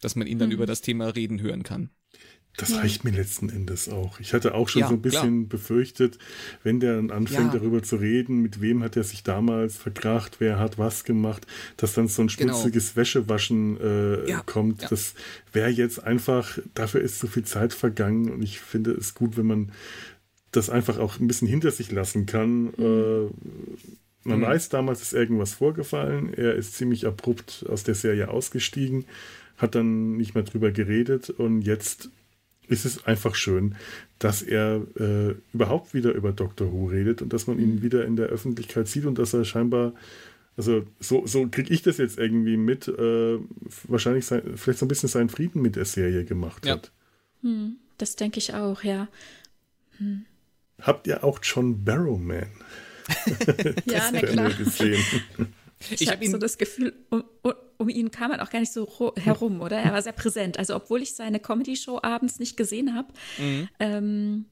dass 0.00 0.16
man 0.16 0.26
ihn 0.26 0.38
dann 0.38 0.48
mhm. 0.48 0.56
über 0.56 0.66
das 0.66 0.82
Thema 0.82 1.08
reden 1.08 1.40
hören 1.40 1.62
kann. 1.62 1.90
Das 2.56 2.70
ja. 2.70 2.78
reicht 2.78 3.04
mir 3.04 3.10
letzten 3.10 3.50
Endes 3.50 3.88
auch. 3.88 4.18
Ich 4.18 4.32
hatte 4.32 4.54
auch 4.54 4.68
schon 4.68 4.80
ja, 4.80 4.88
so 4.88 4.94
ein 4.94 5.02
bisschen 5.02 5.48
klar. 5.48 5.48
befürchtet, 5.50 6.18
wenn 6.62 6.80
der 6.80 6.96
dann 6.96 7.10
anfängt, 7.10 7.52
ja. 7.52 7.60
darüber 7.60 7.82
zu 7.82 7.96
reden, 7.96 8.40
mit 8.40 8.60
wem 8.60 8.82
hat 8.82 8.96
er 8.96 9.04
sich 9.04 9.22
damals 9.22 9.76
verkracht, 9.76 10.36
wer 10.40 10.58
hat 10.58 10.78
was 10.78 11.04
gemacht, 11.04 11.46
dass 11.76 11.92
dann 11.92 12.08
so 12.08 12.22
ein 12.22 12.28
genau. 12.28 12.54
schmutziges 12.54 12.94
genau. 12.94 13.02
Wäschewaschen 13.02 13.80
äh, 13.80 14.32
kommt. 14.46 14.90
Das 14.90 15.14
wäre 15.52 15.68
jetzt 15.68 16.02
einfach, 16.02 16.58
dafür 16.74 17.02
ist 17.02 17.18
so 17.18 17.26
viel 17.26 17.44
Zeit 17.44 17.74
vergangen 17.74 18.30
und 18.30 18.42
ich 18.42 18.60
finde 18.60 18.92
es 18.92 19.14
gut, 19.14 19.36
wenn 19.36 19.46
man 19.46 19.72
das 20.50 20.70
einfach 20.70 20.98
auch 20.98 21.20
ein 21.20 21.26
bisschen 21.26 21.48
hinter 21.48 21.70
sich 21.70 21.92
lassen 21.92 22.24
kann. 22.24 22.64
Mhm. 22.64 22.72
Äh, 22.78 23.30
man 24.24 24.40
mhm. 24.40 24.44
weiß, 24.44 24.70
damals 24.70 25.02
ist 25.02 25.12
irgendwas 25.12 25.54
vorgefallen. 25.54 26.32
Er 26.34 26.54
ist 26.54 26.74
ziemlich 26.74 27.06
abrupt 27.06 27.64
aus 27.68 27.84
der 27.84 27.94
Serie 27.94 28.28
ausgestiegen, 28.28 29.04
hat 29.56 29.74
dann 29.74 30.16
nicht 30.16 30.34
mehr 30.34 30.42
drüber 30.42 30.72
geredet 30.72 31.30
und 31.30 31.62
jetzt 31.62 32.10
ist 32.68 32.84
es 32.84 33.04
einfach 33.06 33.34
schön, 33.34 33.74
dass 34.18 34.42
er 34.42 34.82
äh, 34.98 35.34
überhaupt 35.52 35.94
wieder 35.94 36.12
über 36.12 36.32
Doctor 36.32 36.72
Who 36.72 36.86
redet 36.86 37.22
und 37.22 37.32
dass 37.32 37.46
man 37.46 37.58
ihn 37.58 37.82
wieder 37.82 38.04
in 38.04 38.16
der 38.16 38.26
Öffentlichkeit 38.26 38.88
sieht 38.88 39.04
und 39.04 39.18
dass 39.18 39.34
er 39.34 39.44
scheinbar, 39.44 39.92
also 40.56 40.84
so, 41.00 41.26
so 41.26 41.46
kriege 41.48 41.72
ich 41.72 41.82
das 41.82 41.98
jetzt 41.98 42.18
irgendwie 42.18 42.56
mit, 42.56 42.88
äh, 42.88 43.38
wahrscheinlich 43.84 44.26
sein, 44.26 44.42
vielleicht 44.56 44.78
so 44.78 44.86
ein 44.86 44.88
bisschen 44.88 45.08
seinen 45.08 45.28
Frieden 45.28 45.62
mit 45.62 45.76
der 45.76 45.84
Serie 45.84 46.24
gemacht 46.24 46.64
ja. 46.64 46.74
hat. 46.74 46.92
Hm, 47.42 47.76
das 47.98 48.16
denke 48.16 48.38
ich 48.38 48.54
auch, 48.54 48.82
ja. 48.82 49.08
Hm. 49.98 50.24
Habt 50.80 51.06
ihr 51.06 51.24
auch 51.24 51.40
John 51.42 51.84
Barrowman? 51.84 52.46
ja, 53.86 54.10
na 54.12 54.20
klar. 54.20 54.50
Gesehen. 54.52 55.02
Ich, 55.90 56.02
ich 56.02 56.10
habe 56.10 56.26
so 56.28 56.38
das 56.38 56.58
Gefühl, 56.58 56.94
um, 57.10 57.24
um, 57.78 57.88
ihn 57.88 58.10
kam 58.10 58.30
man 58.30 58.40
auch 58.40 58.50
gar 58.50 58.60
nicht 58.60 58.72
so 58.72 58.88
herum, 59.16 59.60
oder? 59.60 59.76
Er 59.78 59.92
war 59.92 60.00
sehr 60.02 60.12
präsent. 60.12 60.58
Also 60.58 60.74
obwohl 60.74 61.02
ich 61.02 61.14
seine 61.14 61.38
Comedy-Show 61.38 62.00
abends 62.02 62.38
nicht 62.38 62.56
gesehen 62.56 62.94
habe, 62.94 63.08
mhm. 63.38 63.68
ähm, 63.78 64.44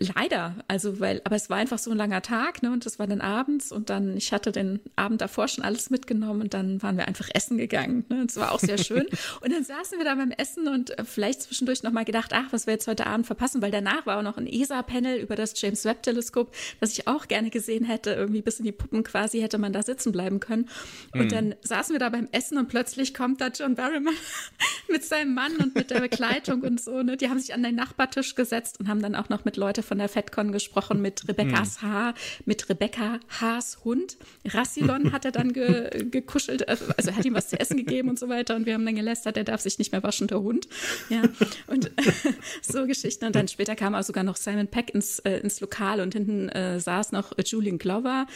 Leider, 0.00 0.54
also 0.68 1.00
weil, 1.00 1.22
aber 1.24 1.36
es 1.36 1.48
war 1.48 1.56
einfach 1.56 1.78
so 1.78 1.90
ein 1.90 1.96
langer 1.96 2.20
Tag, 2.20 2.62
ne? 2.62 2.70
Und 2.70 2.84
das 2.84 2.98
war 2.98 3.06
dann 3.06 3.22
abends 3.22 3.72
und 3.72 3.88
dann, 3.88 4.18
ich 4.18 4.32
hatte 4.32 4.52
den 4.52 4.80
Abend 4.96 5.22
davor 5.22 5.48
schon 5.48 5.64
alles 5.64 5.88
mitgenommen 5.88 6.42
und 6.42 6.52
dann 6.52 6.82
waren 6.82 6.98
wir 6.98 7.08
einfach 7.08 7.28
essen 7.32 7.56
gegangen. 7.56 8.04
Ne? 8.10 8.20
Und 8.20 8.30
es 8.30 8.36
war 8.36 8.52
auch 8.52 8.58
sehr 8.58 8.76
schön. 8.76 9.06
und 9.40 9.50
dann 9.50 9.64
saßen 9.64 9.96
wir 9.96 10.04
da 10.04 10.14
beim 10.14 10.30
Essen 10.30 10.68
und 10.68 10.96
äh, 10.98 11.04
vielleicht 11.04 11.42
zwischendurch 11.42 11.82
nochmal 11.82 12.04
gedacht, 12.04 12.32
ach, 12.34 12.46
was 12.50 12.66
wir 12.66 12.74
jetzt 12.74 12.86
heute 12.86 13.06
Abend 13.06 13.26
verpassen, 13.26 13.62
weil 13.62 13.70
danach 13.70 14.04
war 14.04 14.18
auch 14.18 14.22
noch 14.22 14.36
ein 14.36 14.46
ESA-Panel 14.46 15.18
über 15.18 15.36
das 15.36 15.58
James 15.60 15.84
Webb-Teleskop, 15.86 16.54
das 16.80 16.92
ich 16.92 17.08
auch 17.08 17.26
gerne 17.26 17.48
gesehen 17.48 17.84
hätte. 17.84 18.10
Irgendwie 18.10 18.42
bis 18.42 18.58
in 18.58 18.66
die 18.66 18.72
Puppen 18.72 19.04
quasi 19.04 19.40
hätte 19.40 19.56
man 19.56 19.72
da 19.72 19.82
sitzen 19.82 20.12
bleiben 20.12 20.38
können. 20.38 20.68
Und 21.14 21.24
mhm. 21.24 21.28
dann 21.30 21.54
saßen 21.62 21.94
wir 21.94 21.98
da 21.98 22.10
beim 22.10 22.28
Essen 22.32 22.58
und 22.58 22.68
plötzlich 22.68 23.14
kommt 23.14 23.40
da 23.40 23.48
John 23.48 23.74
Barrymore 23.74 24.14
mit 24.88 25.02
seinem 25.02 25.34
Mann 25.34 25.56
und 25.56 25.74
mit 25.74 25.90
der 25.90 26.00
Begleitung 26.00 26.60
und 26.60 26.78
so. 26.80 27.02
Ne? 27.02 27.16
Die 27.16 27.30
haben 27.30 27.38
sich 27.38 27.54
an 27.54 27.62
den 27.62 27.74
Nachbartisch 27.74 28.34
gesetzt 28.34 28.78
und 28.80 28.88
haben 28.88 29.00
dann 29.00 29.14
auch 29.14 29.30
noch 29.30 29.46
mit 29.46 29.56
Leuten 29.56 29.67
von 29.82 29.98
der 29.98 30.08
FedCon 30.08 30.52
gesprochen 30.52 31.00
mit 31.00 31.28
Rebecca's 31.28 31.80
hm. 31.82 31.88
Haar, 31.88 32.14
mit 32.44 32.68
Rebecca 32.68 33.20
Haas 33.28 33.84
Hund. 33.84 34.16
Rassilon 34.46 35.12
hat 35.12 35.24
er 35.24 35.32
dann 35.32 35.52
ge, 35.52 36.04
gekuschelt, 36.10 36.68
also 36.68 37.14
hat 37.14 37.24
ihm 37.24 37.34
was 37.34 37.48
zu 37.48 37.60
essen 37.60 37.76
gegeben 37.76 38.08
und 38.08 38.18
so 38.18 38.28
weiter. 38.28 38.56
Und 38.56 38.66
wir 38.66 38.74
haben 38.74 38.84
dann 38.84 38.96
gelästert, 38.96 39.36
der 39.36 39.44
darf 39.44 39.60
sich 39.60 39.78
nicht 39.78 39.92
mehr 39.92 40.02
waschen, 40.02 40.26
der 40.26 40.40
Hund. 40.40 40.68
Ja, 41.08 41.22
und 41.66 41.90
so 42.62 42.86
Geschichten. 42.86 43.26
Und 43.26 43.36
dann 43.36 43.48
später 43.48 43.76
kam 43.76 43.94
auch 43.94 44.02
sogar 44.02 44.24
noch 44.24 44.36
Simon 44.36 44.68
Peck 44.68 44.90
ins, 44.94 45.18
äh, 45.20 45.38
ins 45.38 45.60
Lokal 45.60 46.00
und 46.00 46.14
hinten 46.14 46.48
äh, 46.48 46.80
saß 46.80 47.12
noch 47.12 47.32
Julian 47.44 47.78
Glover, 47.78 48.26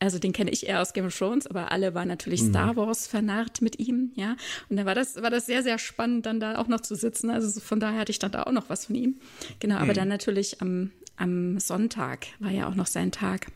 also 0.00 0.18
den 0.18 0.32
kenne 0.32 0.50
ich 0.50 0.66
eher 0.66 0.80
aus 0.80 0.92
Game 0.92 1.06
of 1.06 1.16
Thrones, 1.16 1.46
aber 1.46 1.72
alle 1.72 1.94
waren 1.94 2.08
natürlich 2.08 2.42
mhm. 2.42 2.50
Star 2.50 2.76
Wars 2.76 3.06
vernarrt 3.06 3.62
mit 3.62 3.78
ihm, 3.78 4.12
ja. 4.14 4.36
Und 4.68 4.76
dann 4.76 4.86
war 4.86 4.94
das, 4.94 5.20
war 5.20 5.30
das 5.30 5.46
sehr, 5.46 5.62
sehr 5.62 5.78
spannend, 5.78 6.26
dann 6.26 6.40
da 6.40 6.56
auch 6.58 6.68
noch 6.68 6.80
zu 6.80 6.94
sitzen. 6.94 7.30
Also 7.30 7.60
von 7.60 7.80
daher 7.80 8.00
hatte 8.00 8.10
ich 8.12 8.18
dann 8.18 8.32
da 8.32 8.44
auch 8.44 8.52
noch 8.52 8.68
was 8.68 8.86
von 8.86 8.94
ihm. 8.94 9.16
Genau, 9.60 9.76
aber 9.76 9.92
mhm. 9.92 9.94
dann 9.94 10.08
natürlich 10.08 10.60
am, 10.62 10.90
am 11.16 11.58
Sonntag 11.58 12.26
war 12.38 12.50
ja 12.50 12.68
auch 12.68 12.74
noch 12.74 12.86
sein 12.86 13.10
Tag. 13.10 13.46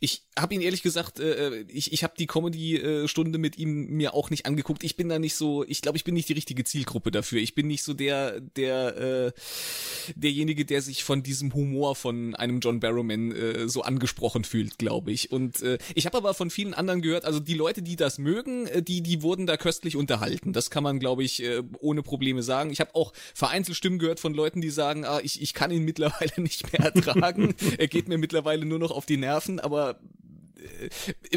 Ich 0.00 0.24
habe 0.38 0.54
ihn 0.54 0.60
ehrlich 0.60 0.82
gesagt, 0.82 1.20
äh, 1.20 1.48
äh, 1.48 1.64
ich, 1.68 1.92
ich 1.92 2.02
habe 2.02 2.14
die 2.18 2.26
Comedy-Stunde 2.26 3.38
mit 3.38 3.58
ihm 3.58 3.86
mir 3.88 4.14
auch 4.14 4.30
nicht 4.30 4.46
angeguckt. 4.46 4.82
Ich 4.84 4.96
bin 4.96 5.08
da 5.08 5.18
nicht 5.18 5.34
so, 5.34 5.64
ich 5.64 5.82
glaube, 5.82 5.96
ich 5.96 6.04
bin 6.04 6.14
nicht 6.14 6.28
die 6.28 6.32
richtige 6.32 6.64
Zielgruppe 6.64 7.10
dafür. 7.10 7.40
Ich 7.40 7.54
bin 7.54 7.66
nicht 7.66 7.82
so 7.82 7.94
der, 7.94 8.40
der, 8.40 8.96
äh, 8.96 9.32
derjenige, 10.14 10.64
der 10.64 10.82
sich 10.82 11.04
von 11.04 11.22
diesem 11.22 11.54
Humor 11.54 11.94
von 11.96 12.34
einem 12.34 12.60
John 12.60 12.80
Barrowman 12.80 13.32
äh, 13.32 13.68
so 13.68 13.82
angesprochen 13.82 14.44
fühlt, 14.44 14.78
glaube 14.78 15.12
ich. 15.12 15.30
Und 15.30 15.62
äh, 15.62 15.78
ich 15.94 16.06
habe 16.06 16.16
aber 16.16 16.34
von 16.34 16.50
vielen 16.50 16.74
anderen 16.74 17.02
gehört, 17.02 17.24
also 17.24 17.40
die 17.40 17.54
Leute, 17.54 17.82
die 17.82 17.96
das 17.96 18.18
mögen, 18.18 18.66
äh, 18.66 18.82
die, 18.82 19.02
die 19.02 19.22
wurden 19.22 19.46
da 19.46 19.56
köstlich 19.56 19.96
unterhalten. 19.96 20.52
Das 20.52 20.70
kann 20.70 20.82
man, 20.82 20.98
glaube 20.98 21.24
ich, 21.24 21.42
äh, 21.42 21.62
ohne 21.78 22.02
Probleme 22.02 22.42
sagen. 22.42 22.70
Ich 22.70 22.80
habe 22.80 22.94
auch 22.94 23.12
vereinzelt 23.34 23.76
Stimmen 23.76 23.98
gehört 23.98 24.20
von 24.20 24.34
Leuten, 24.34 24.60
die 24.60 24.70
sagen, 24.70 25.04
ah, 25.04 25.20
ich, 25.22 25.42
ich 25.42 25.54
kann 25.54 25.70
ihn 25.70 25.84
mittlerweile 25.84 26.32
nicht 26.38 26.72
mehr 26.72 26.92
ertragen. 26.92 27.54
er 27.78 27.88
geht 27.88 28.08
mir 28.08 28.18
mittlerweile 28.18 28.64
nur 28.64 28.78
noch 28.78 28.90
auf 28.90 29.06
die 29.06 29.16
Nerven, 29.16 29.59
aber 29.60 29.96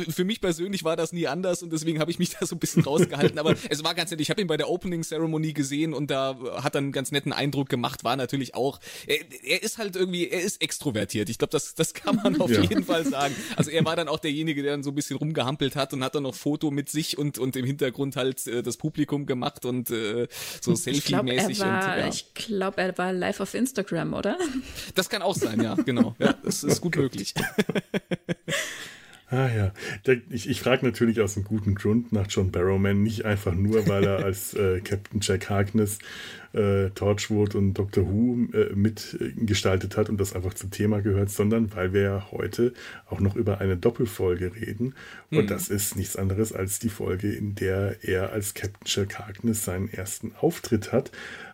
für 0.10 0.24
mich 0.24 0.42
persönlich 0.42 0.84
war 0.84 0.96
das 0.96 1.14
nie 1.14 1.28
anders 1.28 1.64
und 1.64 1.72
deswegen 1.72 2.00
habe 2.00 2.12
ich 2.12 2.20
mich 2.20 2.32
da 2.40 2.46
so 2.46 2.56
ein 2.56 2.60
bisschen 2.60 2.84
rausgehalten. 2.84 3.40
Aber 3.40 3.56
es 3.70 3.84
war 3.84 3.94
ganz 3.94 4.12
nett. 4.12 4.22
Ich 4.22 4.30
habe 4.30 4.42
ihn 4.42 4.48
bei 4.48 4.58
der 4.58 4.70
Opening 4.70 5.04
Ceremony 5.04 5.54
gesehen 5.54 5.94
und 5.94 6.10
da 6.10 6.38
hat 6.62 6.76
er 6.76 6.80
einen 6.80 6.92
ganz 6.92 7.12
netten 7.12 7.34
Eindruck 7.34 7.70
gemacht. 7.70 8.04
War 8.04 8.16
natürlich 8.16 8.56
auch. 8.56 8.80
Er, 9.08 9.18
er 9.44 9.64
ist 9.64 9.78
halt 9.78 9.96
irgendwie, 9.96 10.28
er 10.28 10.42
ist 10.42 10.62
extrovertiert. 10.62 11.30
Ich 11.30 11.38
glaube, 11.38 11.52
das, 11.52 11.76
das 11.76 11.94
kann 11.94 12.18
man 12.18 12.40
auf 12.40 12.52
ja. 12.52 12.62
jeden 12.62 12.84
Fall 12.84 13.06
sagen. 13.06 13.36
Also 13.56 13.72
er 13.72 13.86
war 13.86 13.96
dann 13.96 14.08
auch 14.08 14.20
derjenige, 14.20 14.64
der 14.64 14.72
dann 14.72 14.84
so 14.84 14.92
ein 14.92 14.96
bisschen 14.96 15.18
rumgehampelt 15.18 15.76
hat 15.76 15.94
und 15.94 16.04
hat 16.04 16.16
dann 16.16 16.24
noch 16.24 16.36
Foto 16.36 16.72
mit 16.72 16.90
sich 16.90 17.18
und 17.18 17.38
und 17.38 17.56
im 17.56 17.66
Hintergrund 17.66 18.16
halt 18.16 18.46
äh, 18.48 18.64
das 18.64 18.78
Publikum 18.78 19.26
gemacht 19.26 19.66
und 19.66 19.90
äh, 19.90 20.28
so 20.62 20.74
Selfie-mäßig. 20.76 21.60
Ja. 21.60 22.08
Ich 22.08 22.34
glaube, 22.34 22.82
er 22.82 22.98
war 22.98 23.14
live 23.14 23.40
auf 23.40 23.54
Instagram, 23.54 24.14
oder? 24.14 24.38
Das 24.96 25.10
kann 25.10 25.22
auch 25.22 25.36
sein, 25.36 25.62
ja, 25.62 25.76
genau. 25.76 26.16
Ja, 26.20 26.34
das 26.44 26.64
ist 26.64 26.82
gut 26.82 26.96
möglich. 26.96 27.34
Ah 29.34 29.50
ja, 29.52 29.72
ich, 30.30 30.48
ich 30.48 30.62
frage 30.62 30.86
natürlich 30.86 31.20
aus 31.20 31.36
einem 31.36 31.46
guten 31.46 31.74
Grund 31.74 32.14
nach 32.14 32.28
John 32.30 32.52
Barrowman, 32.52 33.02
nicht 33.02 33.26
einfach 33.26 33.56
nur, 33.56 33.88
weil 33.88 34.04
er 34.04 34.18
als 34.26 34.54
äh, 34.54 34.80
Captain 34.82 35.22
Jack 35.24 35.50
Harkness 35.50 35.98
äh, 36.54 36.92
Torchwood 36.92 37.56
und 37.56 37.74
Doctor 37.74 38.06
Who 38.06 38.48
äh, 38.54 38.76
mitgestaltet 38.76 39.98
hat 39.98 40.10
und 40.10 40.20
das 40.20 40.34
einfach 40.34 40.54
zum 40.54 40.70
Thema 40.70 41.02
gehört, 41.02 41.32
sondern 41.32 41.74
weil 41.74 41.94
wir 41.94 42.02
ja 42.02 42.28
heute 42.32 42.74
auch 43.08 43.20
noch 43.20 43.36
über 43.36 43.60
eine 43.60 43.76
Doppelfolge 43.76 44.54
reden. 44.56 44.94
Und 45.32 45.46
mhm. 45.46 45.48
das 45.48 45.70
ist 45.70 45.96
nichts 45.96 46.16
anderes 46.16 46.54
als 46.54 46.78
die 46.78 46.90
Folge, 46.90 47.34
in 47.34 47.56
der 47.56 48.04
er 48.04 48.34
als 48.34 48.54
Captain 48.54 48.86
Jack 48.86 49.18
Harkness 49.18 49.66
seinen 49.66 49.90
ersten 49.90 50.34
Auftritt 50.40 50.92
hat. 50.92 51.12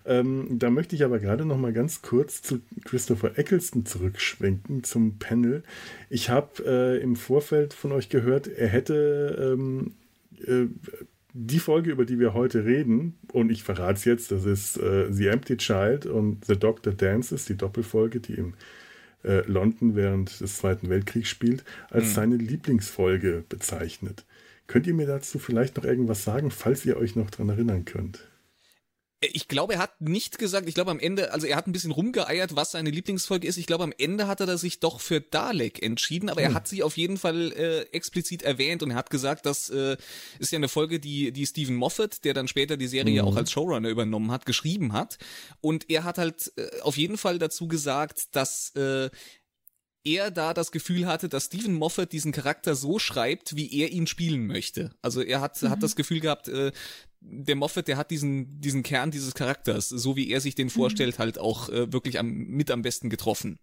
Ähm, 0.10 0.58
da 0.58 0.72
möchte 0.72 0.96
ich 0.96 1.04
aber 1.04 1.20
gerade 1.20 1.46
noch 1.46 1.58
mal 1.60 1.72
ganz 1.72 2.02
kurz 2.02 2.42
zu 2.42 2.62
Christopher 2.84 3.38
Eccleston 3.38 3.86
zurückschwenken 3.86 4.84
zum 4.84 5.20
Panel. 5.20 5.62
Ich 6.10 6.32
habe 6.32 6.64
äh, 6.66 6.98
im 7.00 7.16
Vorfeld 7.16 7.76
von 7.76 7.92
euch 7.92 8.10
gehört, 8.10 8.48
er 8.48 8.70
hätte 8.70 9.54
ähm, 9.54 9.94
äh, 10.48 10.66
die 11.34 11.60
Folge, 11.60 11.92
über 11.92 12.06
die 12.06 12.18
wir 12.18 12.34
heute 12.34 12.66
reden, 12.66 13.20
und 13.32 13.52
ich 13.52 13.62
verrate 13.62 14.00
es 14.00 14.06
jetzt, 14.06 14.32
das 14.32 14.46
ist 14.46 14.78
äh, 14.78 15.14
The 15.14 15.28
Empty 15.28 15.58
Child 15.58 16.08
und 16.08 16.44
The 16.44 16.58
Doctor 16.58 16.92
Dances, 16.92 17.46
die 17.46 17.56
Doppelfolge, 17.56 18.20
die 18.20 18.34
im 18.34 18.56
äh, 19.24 19.46
London 19.46 19.96
während 19.96 20.42
des 20.42 20.58
Zweiten 20.58 20.90
Weltkriegs 20.90 21.30
spielt, 21.30 21.64
als 21.92 22.06
mhm. 22.06 22.14
seine 22.14 22.36
Lieblingsfolge 22.38 23.44
bezeichnet. 23.48 24.26
Könnt 24.66 24.88
ihr 24.88 24.96
mir 24.96 25.06
dazu 25.06 25.38
vielleicht 25.38 25.78
noch 25.78 25.86
irgendwas 25.86 26.24
sagen, 26.24 26.50
falls 26.50 26.84
ihr 26.84 26.98
euch 26.98 27.16
noch 27.16 27.30
daran 27.30 27.50
erinnern 27.50 27.86
könnt? 27.86 28.29
Ich 29.22 29.50
glaube, 29.50 29.74
er 29.74 29.80
hat 29.80 30.00
nicht 30.00 30.38
gesagt, 30.38 30.70
ich 30.70 30.76
glaube 30.76 30.92
am 30.92 31.00
Ende, 31.00 31.34
also 31.34 31.46
er 31.46 31.58
hat 31.58 31.68
ein 31.68 31.74
bisschen 31.74 31.92
rumgeeiert, 31.92 32.56
was 32.56 32.72
seine 32.72 32.90
Lieblingsfolge 32.90 33.48
ist. 33.48 33.58
Ich 33.58 33.66
glaube, 33.66 33.84
am 33.84 33.94
Ende 33.98 34.28
hat 34.28 34.40
er 34.40 34.58
sich 34.58 34.80
doch 34.80 35.02
für 35.02 35.20
Dalek 35.20 35.84
entschieden, 35.84 36.30
aber 36.30 36.42
hm. 36.42 36.52
er 36.52 36.54
hat 36.54 36.70
sie 36.70 36.84
auf 36.84 36.96
jeden 36.96 37.18
Fall 37.18 37.52
äh, 37.52 37.82
explizit 37.92 38.44
erwähnt 38.44 38.82
und 38.82 38.92
er 38.92 38.96
hat 38.96 39.10
gesagt, 39.10 39.46
das 39.46 39.70
äh, 39.70 39.98
ist 40.40 40.52
ja 40.52 40.58
eine 40.58 40.70
Folge, 40.70 41.02
die, 41.02 41.34
die 41.34 41.46
Stephen 41.46 41.76
Moffat, 41.76 42.24
der 42.24 42.34
dann 42.34 42.48
später 42.48 42.78
die 42.78 42.88
Serie 42.88 43.22
mhm. 43.22 43.28
auch 43.28 43.36
als 43.36 43.52
Showrunner 43.52 43.90
übernommen 43.90 44.32
hat, 44.32 44.46
geschrieben 44.46 44.94
hat. 44.94 45.18
Und 45.60 45.90
er 45.90 46.06
hat 46.06 46.18
halt 46.18 46.54
äh, 46.56 46.80
auf 46.82 46.98
jeden 46.98 47.18
Fall 47.18 47.40
dazu 47.40 47.68
gesagt, 47.68 48.36
dass 48.36 48.74
äh, 48.76 49.10
er 50.04 50.32
da 50.32 50.54
das 50.54 50.72
Gefühl 50.72 51.06
hatte, 51.06 51.30
dass 51.30 51.46
Stephen 51.46 51.74
Moffat 51.74 52.12
diesen 52.12 52.32
Charakter 52.32 52.76
so 52.76 53.00
schreibt, 53.00 53.56
wie 53.56 53.72
er 53.82 53.92
ihn 53.92 54.08
spielen 54.08 54.48
möchte. 54.48 54.92
Also 55.02 55.22
er 55.22 55.42
hat, 55.42 55.62
mhm. 55.62 55.70
hat 55.70 55.84
das 55.84 55.96
Gefühl 55.96 56.20
gehabt, 56.20 56.48
äh, 56.48 56.72
der 57.22 57.56
Moffat, 57.56 57.88
der 57.88 57.98
hat 57.98 58.12
diesen, 58.12 58.62
diesen 58.62 58.84
Kern 58.84 59.12
dieses 59.12 59.34
Charakters, 59.34 59.90
so 59.90 60.16
wie 60.16 60.32
er 60.32 60.42
sich 60.42 60.56
den 60.56 60.68
mhm. 60.68 60.72
vorstellt, 60.72 61.20
halt 61.20 61.38
auch 61.38 61.70
äh, 61.70 61.92
wirklich 61.92 62.18
am, 62.20 62.30
mit 62.30 62.72
am 62.72 62.82
besten 62.82 63.10
getroffen. 63.10 63.60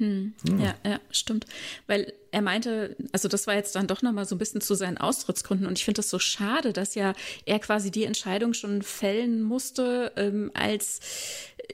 Hm. 0.00 0.32
Ja, 0.58 0.74
ja, 0.82 0.98
stimmt. 1.10 1.44
Weil 1.86 2.14
er 2.30 2.40
meinte, 2.40 2.96
also 3.12 3.28
das 3.28 3.46
war 3.46 3.54
jetzt 3.54 3.74
dann 3.74 3.86
doch 3.86 4.00
nochmal 4.00 4.24
so 4.24 4.34
ein 4.34 4.38
bisschen 4.38 4.62
zu 4.62 4.74
seinen 4.74 4.96
Austrittsgründen 4.96 5.66
und 5.66 5.76
ich 5.76 5.84
finde 5.84 5.98
das 5.98 6.08
so 6.08 6.18
schade, 6.18 6.72
dass 6.72 6.94
ja 6.94 7.12
er 7.44 7.58
quasi 7.58 7.90
die 7.90 8.04
Entscheidung 8.04 8.54
schon 8.54 8.80
fällen 8.80 9.42
musste, 9.42 10.12
ähm, 10.16 10.52
als 10.54 11.00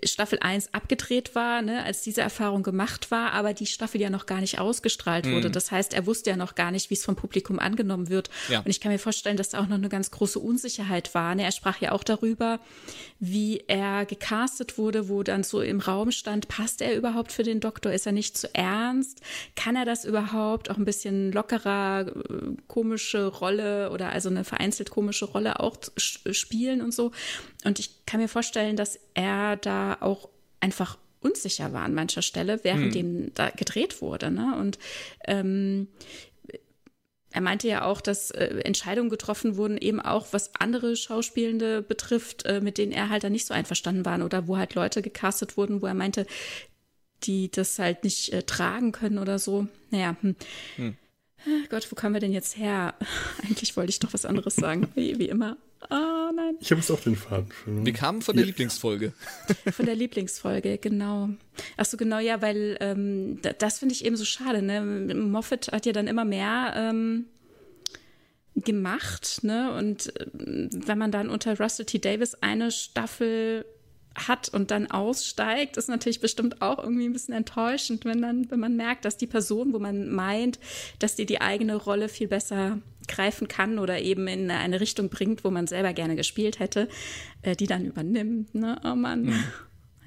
Staffel 0.04 0.38
1 0.40 0.72
abgedreht 0.72 1.34
war, 1.34 1.62
ne, 1.62 1.84
als 1.84 2.02
diese 2.02 2.20
Erfahrung 2.20 2.62
gemacht 2.62 3.10
war, 3.10 3.32
aber 3.32 3.54
die 3.54 3.66
Staffel 3.66 4.00
ja 4.00 4.10
noch 4.10 4.26
gar 4.26 4.40
nicht 4.40 4.58
ausgestrahlt 4.58 5.26
wurde. 5.26 5.48
Mhm. 5.48 5.52
Das 5.52 5.70
heißt, 5.70 5.94
er 5.94 6.06
wusste 6.06 6.30
ja 6.30 6.36
noch 6.36 6.54
gar 6.54 6.70
nicht, 6.70 6.90
wie 6.90 6.94
es 6.94 7.04
vom 7.04 7.16
Publikum 7.16 7.58
angenommen 7.58 8.08
wird. 8.08 8.30
Ja. 8.48 8.60
Und 8.60 8.68
ich 8.68 8.80
kann 8.80 8.92
mir 8.92 8.98
vorstellen, 8.98 9.36
dass 9.36 9.50
da 9.50 9.60
auch 9.60 9.68
noch 9.68 9.76
eine 9.76 9.88
ganz 9.88 10.10
große 10.10 10.38
Unsicherheit 10.38 11.14
war. 11.14 11.34
Ne? 11.34 11.44
Er 11.44 11.52
sprach 11.52 11.80
ja 11.80 11.92
auch 11.92 12.04
darüber, 12.04 12.60
wie 13.18 13.64
er 13.66 14.06
gecastet 14.06 14.78
wurde, 14.78 15.08
wo 15.08 15.22
dann 15.22 15.42
so 15.42 15.60
im 15.60 15.80
Raum 15.80 16.10
stand, 16.10 16.48
passt 16.48 16.82
er 16.82 16.96
überhaupt 16.96 17.32
für 17.32 17.42
den 17.42 17.60
Doktor? 17.60 17.92
Ist 17.92 18.06
er 18.06 18.12
nicht 18.12 18.36
zu 18.36 18.54
ernst? 18.54 19.20
Kann 19.54 19.76
er 19.76 19.84
das 19.84 20.04
überhaupt? 20.04 20.70
Auch 20.70 20.76
ein 20.76 20.84
bisschen 20.84 21.32
lockerer, 21.32 22.06
äh, 22.08 22.12
komische 22.66 23.26
Rolle 23.26 23.90
oder 23.90 24.10
also 24.10 24.28
eine 24.28 24.44
vereinzelt 24.44 24.90
komische 24.90 25.26
Rolle 25.26 25.60
auch 25.60 25.76
spielen 25.96 26.82
und 26.82 26.92
so. 26.92 27.12
Und 27.66 27.80
ich 27.80 28.06
kann 28.06 28.20
mir 28.20 28.28
vorstellen, 28.28 28.76
dass 28.76 28.98
er 29.14 29.56
da 29.56 29.98
auch 30.00 30.28
einfach 30.60 30.98
unsicher 31.20 31.72
war 31.72 31.82
an 31.82 31.94
mancher 31.94 32.22
Stelle, 32.22 32.60
während 32.62 32.84
hm. 32.84 32.92
dem 32.92 33.34
da 33.34 33.50
gedreht 33.50 34.00
wurde. 34.00 34.30
Ne? 34.30 34.56
Und 34.56 34.78
ähm, 35.26 35.88
er 37.32 37.40
meinte 37.40 37.66
ja 37.66 37.84
auch, 37.84 38.00
dass 38.00 38.30
äh, 38.30 38.60
Entscheidungen 38.60 39.10
getroffen 39.10 39.56
wurden, 39.56 39.78
eben 39.78 40.00
auch 40.00 40.28
was 40.30 40.54
andere 40.54 40.94
Schauspielende 40.94 41.82
betrifft, 41.82 42.46
äh, 42.46 42.60
mit 42.60 42.78
denen 42.78 42.92
er 42.92 43.08
halt 43.08 43.24
da 43.24 43.30
nicht 43.30 43.46
so 43.46 43.52
einverstanden 43.52 44.04
war 44.04 44.24
oder 44.24 44.46
wo 44.46 44.56
halt 44.56 44.74
Leute 44.74 45.02
gecastet 45.02 45.56
wurden, 45.56 45.82
wo 45.82 45.86
er 45.86 45.94
meinte, 45.94 46.24
die 47.24 47.50
das 47.50 47.80
halt 47.80 48.04
nicht 48.04 48.32
äh, 48.32 48.44
tragen 48.44 48.92
können 48.92 49.18
oder 49.18 49.40
so. 49.40 49.66
Naja, 49.90 50.14
hm. 50.20 50.36
Hm. 50.76 50.96
Gott, 51.68 51.90
wo 51.90 51.96
kommen 51.96 52.14
wir 52.14 52.20
denn 52.20 52.32
jetzt 52.32 52.56
her? 52.56 52.94
Eigentlich 53.42 53.76
wollte 53.76 53.90
ich 53.90 53.98
doch 53.98 54.14
was 54.14 54.24
anderes 54.24 54.54
sagen, 54.54 54.88
wie, 54.94 55.18
wie 55.18 55.28
immer. 55.28 55.56
Oh 55.90 56.32
nein. 56.34 56.56
Ich 56.60 56.70
habe 56.70 56.80
jetzt 56.80 56.90
auch 56.90 57.00
den 57.00 57.16
Faden 57.16 57.48
Wir 57.84 57.92
kamen 57.92 58.22
von 58.22 58.34
der 58.34 58.44
ja. 58.44 58.48
Lieblingsfolge. 58.48 59.12
Von 59.72 59.86
der 59.86 59.94
Lieblingsfolge, 59.94 60.78
genau. 60.78 61.30
Ach 61.76 61.84
so, 61.84 61.96
genau, 61.96 62.18
ja, 62.18 62.42
weil 62.42 62.76
ähm, 62.80 63.40
das 63.58 63.78
finde 63.78 63.94
ich 63.94 64.04
eben 64.04 64.16
so 64.16 64.24
schade. 64.24 64.62
Ne? 64.62 65.14
Moffat 65.14 65.68
hat 65.72 65.86
ja 65.86 65.92
dann 65.92 66.08
immer 66.08 66.24
mehr 66.24 66.72
ähm, 66.76 67.26
gemacht, 68.56 69.40
ne? 69.42 69.72
Und 69.76 70.16
äh, 70.16 70.26
wenn 70.32 70.98
man 70.98 71.12
dann 71.12 71.28
unter 71.28 71.58
Russell 71.58 71.86
T. 71.86 71.98
Davis 71.98 72.34
eine 72.34 72.70
Staffel 72.70 73.64
hat 74.16 74.48
und 74.48 74.70
dann 74.70 74.90
aussteigt, 74.90 75.76
ist 75.76 75.88
natürlich 75.88 76.20
bestimmt 76.20 76.62
auch 76.62 76.78
irgendwie 76.78 77.04
ein 77.06 77.12
bisschen 77.12 77.34
enttäuschend, 77.34 78.04
wenn 78.04 78.22
dann, 78.22 78.50
wenn 78.50 78.60
man 78.60 78.76
merkt, 78.76 79.04
dass 79.04 79.16
die 79.16 79.26
Person, 79.26 79.72
wo 79.72 79.78
man 79.78 80.10
meint, 80.10 80.58
dass 80.98 81.14
die 81.14 81.26
die 81.26 81.40
eigene 81.40 81.76
Rolle 81.76 82.08
viel 82.08 82.28
besser 82.28 82.78
greifen 83.08 83.48
kann 83.48 83.78
oder 83.78 84.00
eben 84.00 84.26
in 84.26 84.50
eine 84.50 84.80
Richtung 84.80 85.10
bringt, 85.10 85.44
wo 85.44 85.50
man 85.50 85.66
selber 85.66 85.92
gerne 85.92 86.16
gespielt 86.16 86.58
hätte, 86.58 86.88
äh, 87.42 87.54
die 87.54 87.66
dann 87.66 87.84
übernimmt. 87.84 88.54
Ne? 88.54 88.80
Oh 88.84 88.94
Mann. 88.94 89.24
Mhm. 89.24 89.44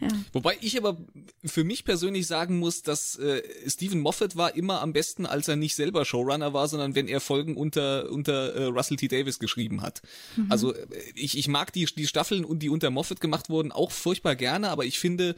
Ja. 0.02 0.08
Wobei 0.34 0.58
ich 0.62 0.78
aber 0.78 0.98
für 1.44 1.64
mich 1.64 1.84
persönlich 1.84 2.28
sagen 2.28 2.60
muss, 2.60 2.84
dass 2.84 3.18
äh, 3.18 3.42
Stephen 3.68 4.00
Moffat 4.00 4.36
war 4.36 4.56
immer 4.56 4.82
am 4.82 4.94
besten, 4.94 5.26
als 5.26 5.48
er 5.48 5.56
nicht 5.56 5.76
selber 5.76 6.06
Showrunner 6.06 6.54
war, 6.54 6.68
sondern 6.68 6.96
wenn 6.96 7.08
er 7.08 7.20
Folgen 7.20 7.58
unter 7.58 8.10
unter 8.10 8.54
äh, 8.56 8.64
Russell 8.66 8.98
T. 8.98 9.08
Davis 9.08 9.40
geschrieben 9.40 9.82
hat. 9.82 10.02
Mhm. 10.38 10.52
Also 10.52 10.74
äh, 10.74 10.88
ich, 11.16 11.38
ich 11.38 11.48
mag 11.48 11.74
die 11.74 11.86
die 11.86 12.08
Staffeln 12.08 12.46
und 12.46 12.60
die 12.60 12.70
unter 12.70 12.90
Moffat 12.90 13.20
gemacht 13.20 13.50
wurden 13.50 13.72
auch 13.72 13.92
furchtbar 13.92 14.36
gerne, 14.36 14.70
aber 14.70 14.86
ich 14.86 15.00
finde 15.00 15.36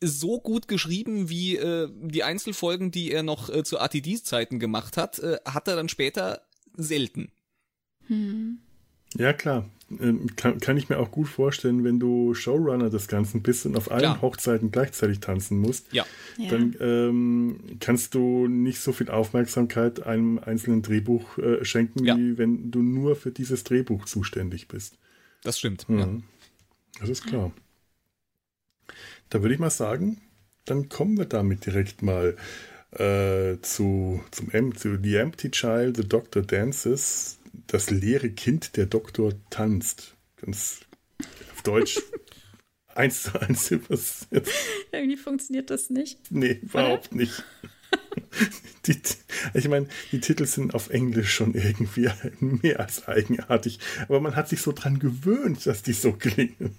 so 0.00 0.40
gut 0.40 0.68
geschrieben 0.68 1.28
wie 1.28 1.56
äh, 1.56 1.88
die 1.92 2.24
Einzelfolgen, 2.24 2.90
die 2.90 3.10
er 3.10 3.22
noch 3.22 3.48
äh, 3.48 3.64
zu 3.64 3.78
ATD-Zeiten 3.78 4.58
gemacht 4.58 4.96
hat, 4.96 5.18
äh, 5.18 5.38
hat 5.44 5.68
er 5.68 5.76
dann 5.76 5.88
später 5.88 6.42
selten. 6.76 7.30
Mhm. 8.08 8.58
Ja, 9.16 9.32
klar. 9.32 9.68
Ähm, 9.90 10.34
kann, 10.36 10.58
kann, 10.60 10.76
ich 10.76 10.88
mir 10.88 10.98
auch 10.98 11.10
gut 11.10 11.28
vorstellen, 11.28 11.84
wenn 11.84 12.00
du 12.00 12.34
Showrunner 12.34 12.90
des 12.90 13.06
Ganzen 13.06 13.42
bist 13.42 13.66
und 13.66 13.76
auf 13.76 13.90
allen 13.90 14.00
Klar. 14.00 14.22
Hochzeiten 14.22 14.70
gleichzeitig 14.70 15.20
tanzen 15.20 15.58
musst, 15.58 15.92
ja. 15.92 16.06
dann 16.48 16.74
ähm, 16.80 17.58
kannst 17.80 18.14
du 18.14 18.48
nicht 18.48 18.80
so 18.80 18.92
viel 18.92 19.10
Aufmerksamkeit 19.10 20.02
einem 20.02 20.38
einzelnen 20.38 20.82
Drehbuch 20.82 21.38
äh, 21.38 21.64
schenken, 21.64 22.04
ja. 22.04 22.16
wie 22.16 22.38
wenn 22.38 22.70
du 22.70 22.82
nur 22.82 23.14
für 23.14 23.30
dieses 23.30 23.64
Drehbuch 23.64 24.06
zuständig 24.06 24.68
bist. 24.68 24.96
Das 25.42 25.58
stimmt. 25.58 25.88
Mhm. 25.88 25.98
Ja. 25.98 26.08
Das 27.00 27.08
ist 27.10 27.26
klar. 27.26 27.52
Da 29.28 29.42
würde 29.42 29.54
ich 29.54 29.60
mal 29.60 29.70
sagen, 29.70 30.20
dann 30.64 30.88
kommen 30.88 31.18
wir 31.18 31.26
damit 31.26 31.66
direkt 31.66 32.02
mal 32.02 32.36
äh, 32.92 33.60
zu, 33.60 34.22
zum, 34.30 34.76
zu 34.76 34.98
The 35.02 35.16
Empty 35.16 35.50
Child, 35.50 35.96
The 35.96 36.08
Doctor 36.08 36.42
Dances, 36.42 37.38
das 37.66 37.90
leere 37.90 38.30
Kind 38.30 38.76
der 38.76 38.86
Doktor 38.86 39.32
tanzt. 39.50 40.16
Ganz 40.36 40.80
auf 41.52 41.62
Deutsch 41.62 42.00
eins 42.94 43.24
zu 43.24 43.40
eins 43.40 43.70
übersetzt. 43.70 44.28
Irgendwie 44.92 45.16
funktioniert 45.16 45.70
das 45.70 45.90
nicht. 45.90 46.30
Nee, 46.30 46.60
überhaupt 46.62 47.12
Oder? 47.12 47.22
nicht. 47.22 47.44
Die, 48.86 49.00
ich 49.54 49.68
meine, 49.68 49.88
die 50.12 50.20
Titel 50.20 50.44
sind 50.44 50.74
auf 50.74 50.90
Englisch 50.90 51.32
schon 51.32 51.54
irgendwie 51.54 52.10
mehr 52.40 52.80
als 52.80 53.08
eigenartig, 53.08 53.78
aber 54.08 54.20
man 54.20 54.36
hat 54.36 54.48
sich 54.48 54.60
so 54.60 54.72
dran 54.72 54.98
gewöhnt, 54.98 55.64
dass 55.64 55.82
die 55.82 55.94
so 55.94 56.12
klingen 56.12 56.76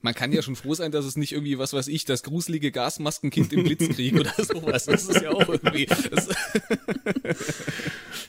man 0.00 0.14
kann 0.14 0.32
ja 0.32 0.42
schon 0.42 0.56
froh 0.56 0.74
sein, 0.74 0.92
dass 0.92 1.04
es 1.04 1.16
nicht 1.16 1.32
irgendwie, 1.32 1.58
was 1.58 1.72
weiß 1.72 1.88
ich, 1.88 2.04
das 2.04 2.22
gruselige 2.22 2.70
Gasmaskenkind 2.70 3.52
im 3.52 3.64
Blitzkrieg 3.64 4.14
oder 4.14 4.32
sowas. 4.36 4.84
Das 4.86 5.08
ist 5.08 5.20
ja 5.20 5.30
auch 5.30 5.48
irgendwie. 5.48 5.88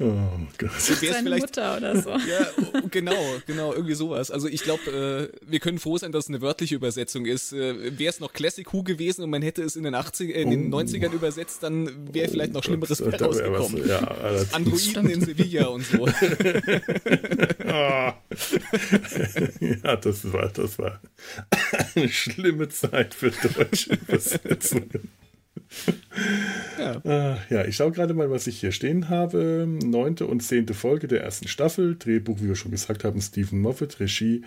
Oh 0.02 0.40
Gott. 0.58 0.72
Seine 0.80 1.38
Mutter 1.38 1.76
oder 1.76 2.02
so. 2.02 2.12
Ja, 2.12 2.48
genau, 2.90 3.18
genau, 3.46 3.74
irgendwie 3.74 3.96
sowas. 3.96 4.32
Also 4.32 4.48
ich 4.48 4.64
glaube, 4.64 5.32
äh, 5.32 5.40
wir 5.46 5.60
können 5.60 5.78
froh 5.78 5.98
sein, 5.98 6.14
dass 6.14 6.26
es 6.26 6.30
eine 6.30 6.40
wörtliche 6.42 6.76
Übersetzung 6.76 7.26
ist. 7.26 7.52
Äh, 7.52 7.98
wäre 8.00 8.10
es 8.10 8.22
noch 8.22 8.32
Classic 8.32 8.72
Who 8.72 8.84
gewesen 8.84 9.24
und 9.24 9.30
man 9.30 9.42
hätte 9.42 9.62
es 9.62 9.76
in 9.76 9.84
den 9.84 9.96
80 9.96 10.34
äh, 10.34 10.42
in 10.42 10.52
den 10.52 10.74
oh. 10.74 10.78
90ern 10.78 11.12
übersetzt, 11.12 11.64
dann 11.64 12.14
wäre 12.14 12.30
vielleicht 12.30 12.54
noch 12.54 12.64
Schlimmeres 12.64 13.02
oh, 13.02 13.10
rausgekommen. 13.10 13.82
Was, 13.82 13.90
ja, 13.90 14.46
Androiden 14.54 15.10
in 15.10 15.20
Sevilla 15.22 15.68
und 15.68 15.86
so. 15.86 16.08
ja, 19.60 19.96
das 19.98 20.32
war, 20.32 20.48
das 20.50 20.80
war 20.80 21.02
eine 21.96 22.08
schlimme 22.10 22.70
Zeit 22.70 23.14
für 23.14 23.32
deutsche 23.32 23.94
Übersetzungen. 24.08 25.10
Ja. 26.78 27.02
Ah, 27.04 27.38
ja, 27.50 27.65
ich 27.65 27.76
schaue 27.76 27.91
gerade 27.91 28.13
mal, 28.13 28.32
was 28.32 28.48
ich 28.48 28.60
hier 28.60 28.72
stehen 28.72 29.10
habe. 29.10 29.67
Neunte 29.67 30.26
und 30.26 30.41
zehnte 30.41 30.74
Folge 30.74 31.08
der 31.08 31.22
ersten 31.22 31.48
Staffel. 31.48 31.95
Drehbuch, 31.98 32.39
wie 32.41 32.48
wir 32.48 32.56
schon 32.56 32.72
gesagt 32.72 33.04
haben, 33.04 33.22
Stephen 33.22 33.62
Moffat, 33.62 34.00
Regie 34.00 34.43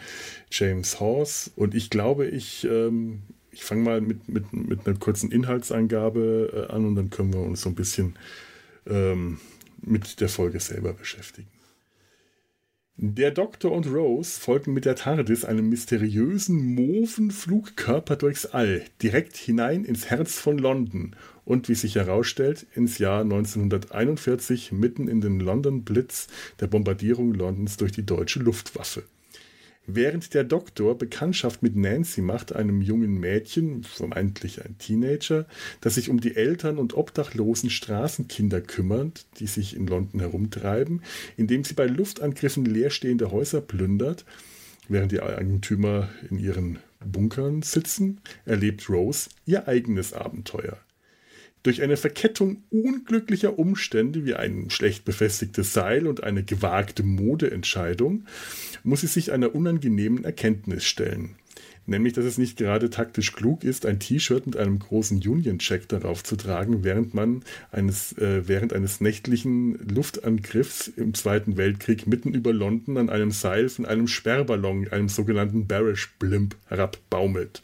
James 0.50 0.98
Horse. 0.98 1.50
Und 1.56 1.74
ich 1.74 1.90
glaube, 1.90 2.26
ich, 2.26 2.64
ähm, 2.64 3.22
ich 3.50 3.64
fange 3.64 3.82
mal 3.82 4.00
mit, 4.00 4.28
mit, 4.28 4.52
mit 4.52 4.86
einer 4.86 4.98
kurzen 4.98 5.30
Inhaltsangabe 5.30 6.68
äh, 6.70 6.72
an 6.72 6.86
und 6.86 6.94
dann 6.94 7.10
können 7.10 7.32
wir 7.32 7.40
uns 7.40 7.60
so 7.60 7.68
ein 7.68 7.74
bisschen 7.74 8.16
ähm, 8.86 9.38
mit 9.82 10.20
der 10.20 10.28
Folge 10.28 10.60
selber 10.60 10.94
beschäftigen. 10.94 11.48
Der 12.98 13.30
Doktor 13.30 13.72
und 13.72 13.86
Rose 13.86 14.38
folgen 14.38 14.74
mit 14.74 14.84
der 14.84 14.94
TARDIS 14.94 15.46
einem 15.46 15.70
mysteriösen 15.70 16.74
Moven-Flugkörper 16.74 18.16
durchs 18.16 18.44
All, 18.44 18.84
direkt 19.00 19.36
hinein 19.36 19.84
ins 19.84 20.10
Herz 20.10 20.38
von 20.38 20.58
London 20.58 21.16
und, 21.46 21.70
wie 21.70 21.74
sich 21.74 21.94
herausstellt, 21.94 22.66
ins 22.74 22.98
Jahr 22.98 23.22
1941 23.22 24.72
mitten 24.72 25.08
in 25.08 25.22
den 25.22 25.40
London 25.40 25.84
Blitz 25.84 26.28
der 26.60 26.66
Bombardierung 26.66 27.32
Londons 27.32 27.78
durch 27.78 27.92
die 27.92 28.04
deutsche 28.04 28.40
Luftwaffe. 28.40 29.04
Während 29.86 30.34
der 30.34 30.44
Doktor 30.44 30.96
Bekanntschaft 30.96 31.62
mit 31.62 31.74
Nancy 31.74 32.20
macht, 32.20 32.54
einem 32.54 32.82
jungen 32.82 33.18
Mädchen, 33.18 33.82
vermeintlich 33.82 34.64
ein 34.64 34.78
Teenager, 34.78 35.46
das 35.80 35.96
sich 35.96 36.08
um 36.08 36.20
die 36.20 36.36
Eltern 36.36 36.78
und 36.78 36.94
obdachlosen 36.96 37.68
Straßenkinder 37.68 38.60
kümmert, 38.60 39.26
die 39.40 39.48
sich 39.48 39.74
in 39.74 39.88
London 39.88 40.20
herumtreiben, 40.20 41.02
indem 41.36 41.64
sie 41.64 41.74
bei 41.74 41.86
Luftangriffen 41.86 42.64
leerstehende 42.64 43.32
Häuser 43.32 43.60
plündert, 43.60 44.24
während 44.88 45.10
die 45.10 45.20
Eigentümer 45.20 46.08
in 46.30 46.38
ihren 46.38 46.78
Bunkern 47.04 47.62
sitzen, 47.62 48.20
erlebt 48.44 48.88
Rose 48.88 49.30
ihr 49.46 49.66
eigenes 49.66 50.12
Abenteuer. 50.12 50.78
Durch 51.62 51.80
eine 51.80 51.96
Verkettung 51.96 52.64
unglücklicher 52.70 53.58
Umstände 53.58 54.24
wie 54.24 54.34
ein 54.34 54.68
schlecht 54.70 55.04
befestigtes 55.04 55.72
Seil 55.72 56.08
und 56.08 56.24
eine 56.24 56.42
gewagte 56.42 57.04
Modeentscheidung 57.04 58.24
muss 58.82 59.02
sie 59.02 59.06
sich 59.06 59.30
einer 59.30 59.54
unangenehmen 59.54 60.24
Erkenntnis 60.24 60.84
stellen. 60.84 61.36
Nämlich, 61.84 62.12
dass 62.12 62.24
es 62.24 62.38
nicht 62.38 62.58
gerade 62.58 62.90
taktisch 62.90 63.32
klug 63.32 63.64
ist, 63.64 63.86
ein 63.86 63.98
T-Shirt 63.98 64.46
mit 64.46 64.56
einem 64.56 64.78
großen 64.78 65.18
Union-Check 65.18 65.88
darauf 65.88 66.22
zu 66.22 66.36
tragen, 66.36 66.84
während 66.84 67.12
man 67.12 67.42
eines, 67.72 68.16
äh, 68.18 68.46
während 68.46 68.72
eines 68.72 69.00
nächtlichen 69.00 69.78
Luftangriffs 69.88 70.86
im 70.88 71.12
Zweiten 71.14 71.56
Weltkrieg 71.56 72.06
mitten 72.06 72.34
über 72.34 72.52
London 72.52 72.98
an 72.98 73.10
einem 73.10 73.32
Seil 73.32 73.68
von 73.68 73.84
einem 73.84 74.06
Sperrballon, 74.06 74.88
einem 74.88 75.08
sogenannten 75.08 75.66
Barish 75.66 76.14
Blimp, 76.18 76.56
herabbaumelt. 76.66 77.62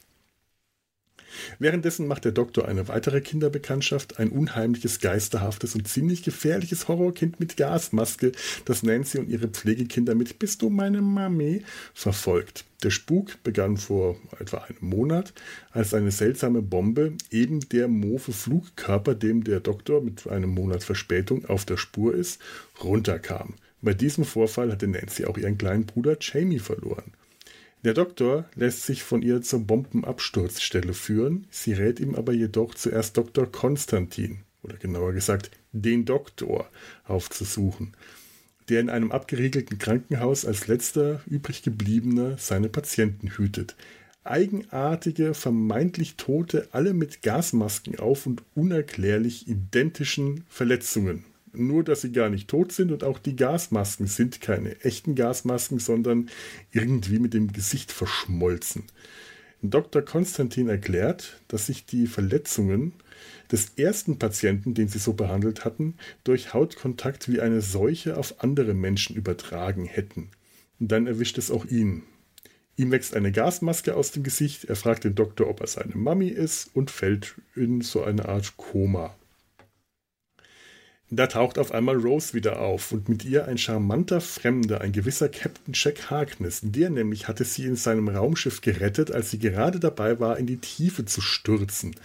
Währenddessen 1.58 2.06
macht 2.06 2.24
der 2.24 2.32
Doktor 2.32 2.66
eine 2.68 2.88
weitere 2.88 3.20
Kinderbekanntschaft, 3.20 4.18
ein 4.18 4.30
unheimliches, 4.30 5.00
geisterhaftes 5.00 5.74
und 5.74 5.86
ziemlich 5.88 6.22
gefährliches 6.22 6.88
Horrorkind 6.88 7.40
mit 7.40 7.56
Gasmaske, 7.56 8.32
das 8.64 8.82
Nancy 8.82 9.18
und 9.18 9.28
ihre 9.28 9.48
Pflegekinder 9.48 10.14
mit 10.14 10.38
Bist 10.38 10.62
du 10.62 10.70
meine 10.70 11.02
Mami 11.02 11.62
verfolgt. 11.94 12.64
Der 12.82 12.90
Spuk 12.90 13.42
begann 13.42 13.76
vor 13.76 14.16
etwa 14.38 14.58
einem 14.58 14.78
Monat, 14.80 15.32
als 15.72 15.94
eine 15.94 16.12
seltsame 16.12 16.62
Bombe, 16.62 17.14
eben 17.30 17.60
der 17.70 17.88
Mofe 17.88 18.32
Flugkörper, 18.32 19.14
dem 19.16 19.42
der 19.42 19.60
Doktor 19.60 20.00
mit 20.00 20.28
einem 20.28 20.50
Monat 20.50 20.84
Verspätung 20.84 21.44
auf 21.46 21.64
der 21.64 21.76
Spur 21.76 22.14
ist, 22.14 22.40
runterkam. 22.82 23.54
Bei 23.82 23.94
diesem 23.94 24.24
Vorfall 24.24 24.70
hatte 24.70 24.86
Nancy 24.86 25.24
auch 25.24 25.38
ihren 25.38 25.58
kleinen 25.58 25.86
Bruder 25.86 26.16
Jamie 26.20 26.58
verloren. 26.58 27.12
Der 27.84 27.94
Doktor 27.94 28.46
lässt 28.56 28.82
sich 28.82 29.04
von 29.04 29.22
ihr 29.22 29.40
zur 29.40 29.60
Bombenabsturzstelle 29.60 30.94
führen, 30.94 31.46
sie 31.50 31.74
rät 31.74 32.00
ihm 32.00 32.16
aber 32.16 32.32
jedoch 32.32 32.74
zuerst 32.74 33.16
Dr. 33.16 33.46
Konstantin, 33.46 34.40
oder 34.62 34.76
genauer 34.76 35.12
gesagt 35.12 35.52
den 35.70 36.04
Doktor, 36.04 36.68
aufzusuchen, 37.04 37.94
der 38.68 38.80
in 38.80 38.90
einem 38.90 39.12
abgeriegelten 39.12 39.78
Krankenhaus 39.78 40.44
als 40.44 40.66
letzter 40.66 41.22
übrig 41.26 41.62
gebliebener 41.62 42.36
seine 42.36 42.68
Patienten 42.68 43.28
hütet. 43.30 43.76
Eigenartige, 44.24 45.32
vermeintlich 45.32 46.16
Tote, 46.16 46.68
alle 46.72 46.94
mit 46.94 47.22
Gasmasken 47.22 48.00
auf 48.00 48.26
und 48.26 48.42
unerklärlich 48.56 49.46
identischen 49.46 50.44
Verletzungen 50.48 51.24
nur, 51.52 51.84
dass 51.84 52.02
sie 52.02 52.12
gar 52.12 52.30
nicht 52.30 52.48
tot 52.48 52.72
sind 52.72 52.92
und 52.92 53.04
auch 53.04 53.18
die 53.18 53.36
Gasmasken 53.36 54.06
sind 54.06 54.40
keine 54.40 54.80
echten 54.82 55.14
Gasmasken, 55.14 55.78
sondern 55.78 56.30
irgendwie 56.72 57.18
mit 57.18 57.34
dem 57.34 57.52
Gesicht 57.52 57.92
verschmolzen. 57.92 58.84
Dr. 59.62 60.02
Konstantin 60.02 60.68
erklärt, 60.68 61.40
dass 61.48 61.66
sich 61.66 61.84
die 61.84 62.06
Verletzungen 62.06 62.92
des 63.50 63.72
ersten 63.76 64.18
Patienten, 64.18 64.74
den 64.74 64.88
sie 64.88 64.98
so 64.98 65.14
behandelt 65.14 65.64
hatten, 65.64 65.94
durch 66.22 66.54
Hautkontakt 66.54 67.28
wie 67.28 67.40
eine 67.40 67.60
Seuche 67.60 68.16
auf 68.16 68.42
andere 68.42 68.74
Menschen 68.74 69.16
übertragen 69.16 69.84
hätten. 69.84 70.30
Dann 70.78 71.08
erwischt 71.08 71.38
es 71.38 71.50
auch 71.50 71.64
ihn. 71.64 72.04
Ihm 72.76 72.92
wächst 72.92 73.16
eine 73.16 73.32
Gasmaske 73.32 73.96
aus 73.96 74.12
dem 74.12 74.22
Gesicht, 74.22 74.66
er 74.66 74.76
fragt 74.76 75.02
den 75.02 75.16
Doktor, 75.16 75.48
ob 75.48 75.60
er 75.60 75.66
seine 75.66 75.96
Mami 75.96 76.28
ist 76.28 76.70
und 76.74 76.92
fällt 76.92 77.34
in 77.56 77.80
so 77.80 78.04
eine 78.04 78.28
Art 78.28 78.56
Koma. 78.56 79.17
Da 81.10 81.26
taucht 81.26 81.58
auf 81.58 81.72
einmal 81.72 81.96
Rose 81.96 82.34
wieder 82.34 82.60
auf 82.60 82.92
und 82.92 83.08
mit 83.08 83.24
ihr 83.24 83.48
ein 83.48 83.56
charmanter 83.56 84.20
Fremder, 84.20 84.82
ein 84.82 84.92
gewisser 84.92 85.30
Captain 85.30 85.72
Jack 85.72 86.10
Harkness. 86.10 86.60
Der 86.62 86.90
nämlich 86.90 87.28
hatte 87.28 87.44
sie 87.44 87.64
in 87.64 87.76
seinem 87.76 88.08
Raumschiff 88.08 88.60
gerettet, 88.60 89.10
als 89.10 89.30
sie 89.30 89.38
gerade 89.38 89.80
dabei 89.80 90.20
war, 90.20 90.38
in 90.38 90.46
die 90.46 90.58
Tiefe 90.58 91.06
zu 91.06 91.22
stürzen. 91.22 91.96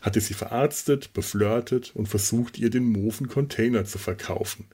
Hatte 0.00 0.22
sie 0.22 0.32
verarztet, 0.32 1.12
beflirtet 1.12 1.92
und 1.94 2.08
versucht, 2.08 2.58
ihr 2.58 2.70
den 2.70 2.84
Moven 2.84 3.28
Container 3.28 3.84
zu 3.84 3.98
verkaufen. 3.98 4.64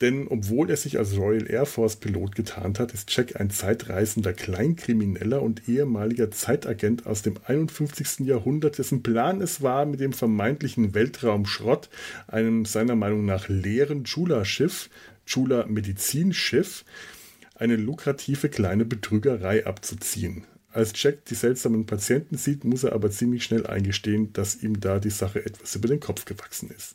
Denn 0.00 0.28
obwohl 0.28 0.70
er 0.70 0.76
sich 0.76 0.96
als 0.98 1.16
Royal 1.16 1.50
Air 1.50 1.66
Force 1.66 1.96
Pilot 1.96 2.36
getarnt 2.36 2.78
hat, 2.78 2.94
ist 2.94 3.14
Jack 3.16 3.40
ein 3.40 3.50
zeitreisender 3.50 4.32
Kleinkrimineller 4.32 5.42
und 5.42 5.68
ehemaliger 5.68 6.30
Zeitagent 6.30 7.06
aus 7.06 7.22
dem 7.22 7.34
51. 7.44 8.20
Jahrhundert, 8.20 8.78
dessen 8.78 9.02
Plan 9.02 9.40
es 9.40 9.60
war, 9.60 9.86
mit 9.86 9.98
dem 9.98 10.12
vermeintlichen 10.12 10.94
Weltraumschrott, 10.94 11.88
einem 12.28 12.64
seiner 12.64 12.94
Meinung 12.94 13.24
nach 13.24 13.48
leeren 13.48 14.04
Chula-Schiff, 14.04 14.88
Chula-Medizinschiff, 15.26 16.84
eine 17.56 17.74
lukrative 17.74 18.48
kleine 18.48 18.84
Betrügerei 18.84 19.66
abzuziehen. 19.66 20.44
Als 20.70 20.92
Jack 20.94 21.24
die 21.24 21.34
seltsamen 21.34 21.86
Patienten 21.86 22.36
sieht, 22.36 22.62
muss 22.62 22.84
er 22.84 22.92
aber 22.92 23.10
ziemlich 23.10 23.42
schnell 23.42 23.66
eingestehen, 23.66 24.32
dass 24.32 24.62
ihm 24.62 24.78
da 24.78 25.00
die 25.00 25.10
Sache 25.10 25.44
etwas 25.44 25.74
über 25.74 25.88
den 25.88 25.98
Kopf 25.98 26.24
gewachsen 26.24 26.70
ist. 26.70 26.94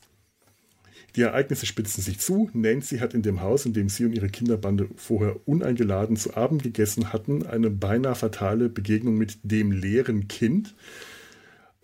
Die 1.15 1.21
Ereignisse 1.21 1.65
spitzen 1.65 2.01
sich 2.01 2.19
zu. 2.19 2.49
Nancy 2.53 2.97
hat 2.97 3.13
in 3.13 3.21
dem 3.21 3.41
Haus, 3.41 3.65
in 3.65 3.73
dem 3.73 3.87
sie 3.89 4.05
und 4.05 4.13
ihre 4.13 4.29
Kinderbande 4.29 4.89
vorher 4.95 5.35
uneingeladen 5.47 6.15
zu 6.15 6.35
Abend 6.35 6.63
gegessen 6.63 7.13
hatten, 7.13 7.45
eine 7.45 7.69
beinahe 7.69 8.15
fatale 8.15 8.69
Begegnung 8.69 9.17
mit 9.17 9.37
dem 9.43 9.71
leeren 9.71 10.27
Kind. 10.27 10.73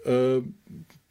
Äh, 0.03 0.41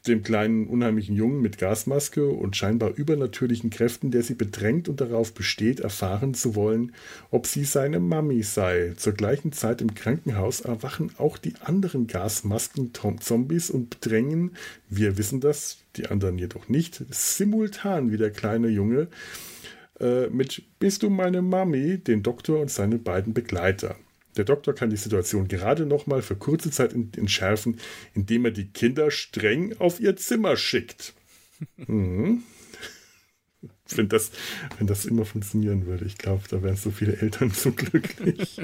dem 0.08 0.22
kleinen 0.22 0.66
unheimlichen 0.66 1.14
Jungen 1.14 1.40
mit 1.40 1.58
Gasmaske 1.58 2.28
und 2.28 2.56
scheinbar 2.56 2.94
übernatürlichen 2.94 3.70
Kräften, 3.70 4.10
der 4.10 4.22
sie 4.22 4.34
bedrängt 4.34 4.88
und 4.88 5.00
darauf 5.00 5.34
besteht, 5.34 5.80
erfahren 5.80 6.34
zu 6.34 6.54
wollen, 6.54 6.92
ob 7.30 7.46
sie 7.46 7.64
seine 7.64 8.00
Mami 8.00 8.42
sei. 8.42 8.94
Zur 8.96 9.12
gleichen 9.12 9.52
Zeit 9.52 9.80
im 9.80 9.94
Krankenhaus 9.94 10.60
erwachen 10.60 11.12
auch 11.18 11.38
die 11.38 11.54
anderen 11.62 12.06
Gasmasken-Zombies 12.06 13.70
und 13.70 13.90
bedrängen, 13.90 14.52
wir 14.88 15.18
wissen 15.18 15.40
das, 15.40 15.78
die 15.96 16.06
anderen 16.06 16.38
jedoch 16.38 16.68
nicht, 16.68 17.04
simultan 17.10 18.10
wie 18.10 18.16
der 18.16 18.30
kleine 18.30 18.68
Junge 18.68 19.08
äh, 20.00 20.28
mit 20.28 20.62
Bist 20.78 21.02
du 21.02 21.10
meine 21.10 21.42
Mami, 21.42 21.98
den 21.98 22.22
Doktor 22.22 22.60
und 22.60 22.70
seine 22.70 22.98
beiden 22.98 23.34
Begleiter. 23.34 23.96
Der 24.38 24.44
Doktor 24.44 24.72
kann 24.72 24.88
die 24.88 24.96
Situation 24.96 25.48
gerade 25.48 25.84
noch 25.84 26.06
mal 26.06 26.22
für 26.22 26.36
kurze 26.36 26.70
Zeit 26.70 26.94
entschärfen, 26.94 27.78
indem 28.14 28.44
er 28.44 28.52
die 28.52 28.70
Kinder 28.70 29.10
streng 29.10 29.76
auf 29.78 29.98
ihr 29.98 30.16
Zimmer 30.16 30.56
schickt. 30.56 31.12
Mhm. 31.76 32.44
Wenn 33.90 34.08
das, 34.08 34.30
wenn 34.78 34.86
das 34.86 35.06
immer 35.06 35.24
funktionieren 35.24 35.86
würde, 35.86 36.04
ich 36.04 36.18
glaube, 36.18 36.44
da 36.48 36.62
wären 36.62 36.76
so 36.76 36.90
viele 36.90 37.16
Eltern 37.16 37.50
so 37.50 37.72
glücklich. 37.72 38.60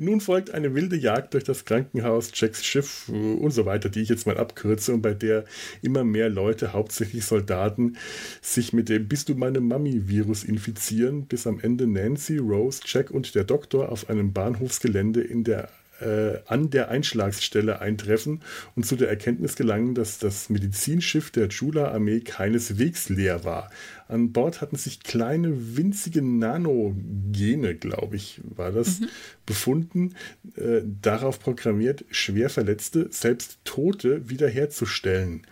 Nun 0.00 0.20
folgt 0.20 0.50
eine 0.50 0.74
wilde 0.74 0.96
Jagd 0.96 1.34
durch 1.34 1.44
das 1.44 1.64
Krankenhaus, 1.64 2.32
Jacks 2.34 2.64
Schiff 2.64 3.08
äh, 3.08 3.12
und 3.12 3.52
so 3.52 3.64
weiter, 3.64 3.88
die 3.88 4.00
ich 4.00 4.08
jetzt 4.08 4.26
mal 4.26 4.36
abkürze 4.36 4.92
und 4.92 5.02
bei 5.02 5.14
der 5.14 5.44
immer 5.82 6.04
mehr 6.04 6.28
Leute, 6.28 6.72
hauptsächlich 6.72 7.24
Soldaten, 7.24 7.96
sich 8.40 8.72
mit 8.72 8.88
dem 8.88 9.06
Bist 9.08 9.28
du 9.28 9.34
meine 9.34 9.60
Mami-Virus 9.60 10.44
infizieren, 10.44 11.26
bis 11.26 11.46
am 11.46 11.60
Ende 11.60 11.86
Nancy, 11.86 12.38
Rose, 12.38 12.80
Jack 12.84 13.10
und 13.10 13.34
der 13.34 13.44
Doktor 13.44 13.90
auf 13.90 14.10
einem 14.10 14.32
Bahnhofsgelände 14.32 15.20
in 15.20 15.44
der 15.44 15.68
äh, 16.00 16.38
an 16.46 16.70
der 16.70 16.88
Einschlagsstelle 16.90 17.80
eintreffen 17.80 18.40
und 18.74 18.86
zu 18.86 18.96
der 18.96 19.08
Erkenntnis 19.08 19.56
gelangen, 19.56 19.94
dass 19.94 20.18
das 20.18 20.50
Medizinschiff 20.50 21.30
der 21.30 21.48
Chula-Armee 21.48 22.20
keineswegs 22.20 23.08
leer 23.08 23.44
war. 23.44 23.70
An 24.08 24.32
Bord 24.32 24.60
hatten 24.60 24.76
sich 24.76 25.00
kleine, 25.00 25.76
winzige 25.76 26.22
Nanogene, 26.22 27.74
glaube 27.74 28.16
ich, 28.16 28.40
war 28.44 28.72
das, 28.72 29.00
mhm. 29.00 29.08
befunden, 29.46 30.14
äh, 30.56 30.82
darauf 31.00 31.40
programmiert, 31.40 32.04
schwer 32.10 32.50
Verletzte, 32.50 33.08
selbst 33.10 33.58
Tote 33.64 34.28
wiederherzustellen. 34.28 35.46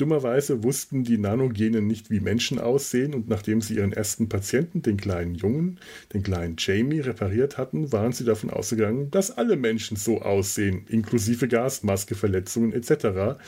Dummerweise 0.00 0.64
wussten 0.64 1.04
die 1.04 1.18
Nanogene 1.18 1.82
nicht, 1.82 2.10
wie 2.10 2.20
Menschen 2.20 2.58
aussehen 2.58 3.12
und 3.12 3.28
nachdem 3.28 3.60
sie 3.60 3.74
ihren 3.74 3.92
ersten 3.92 4.30
Patienten, 4.30 4.80
den 4.80 4.96
kleinen 4.96 5.34
Jungen, 5.34 5.78
den 6.14 6.22
kleinen 6.22 6.56
Jamie, 6.58 7.00
repariert 7.00 7.58
hatten, 7.58 7.92
waren 7.92 8.12
sie 8.12 8.24
davon 8.24 8.48
ausgegangen, 8.48 9.10
dass 9.10 9.36
alle 9.36 9.56
Menschen 9.56 9.98
so 9.98 10.22
aussehen, 10.22 10.86
inklusive 10.88 11.48
Gasmaske, 11.48 12.14
Verletzungen 12.14 12.72
etc. 12.72 13.38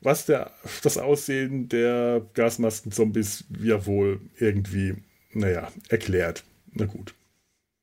Was 0.00 0.26
der, 0.26 0.52
das 0.84 0.98
Aussehen 0.98 1.68
der 1.68 2.24
Gasmasken-Zombies 2.34 3.44
ja 3.60 3.86
wohl 3.86 4.20
irgendwie, 4.38 4.94
naja, 5.32 5.72
erklärt. 5.88 6.44
Na 6.74 6.84
gut. 6.84 7.14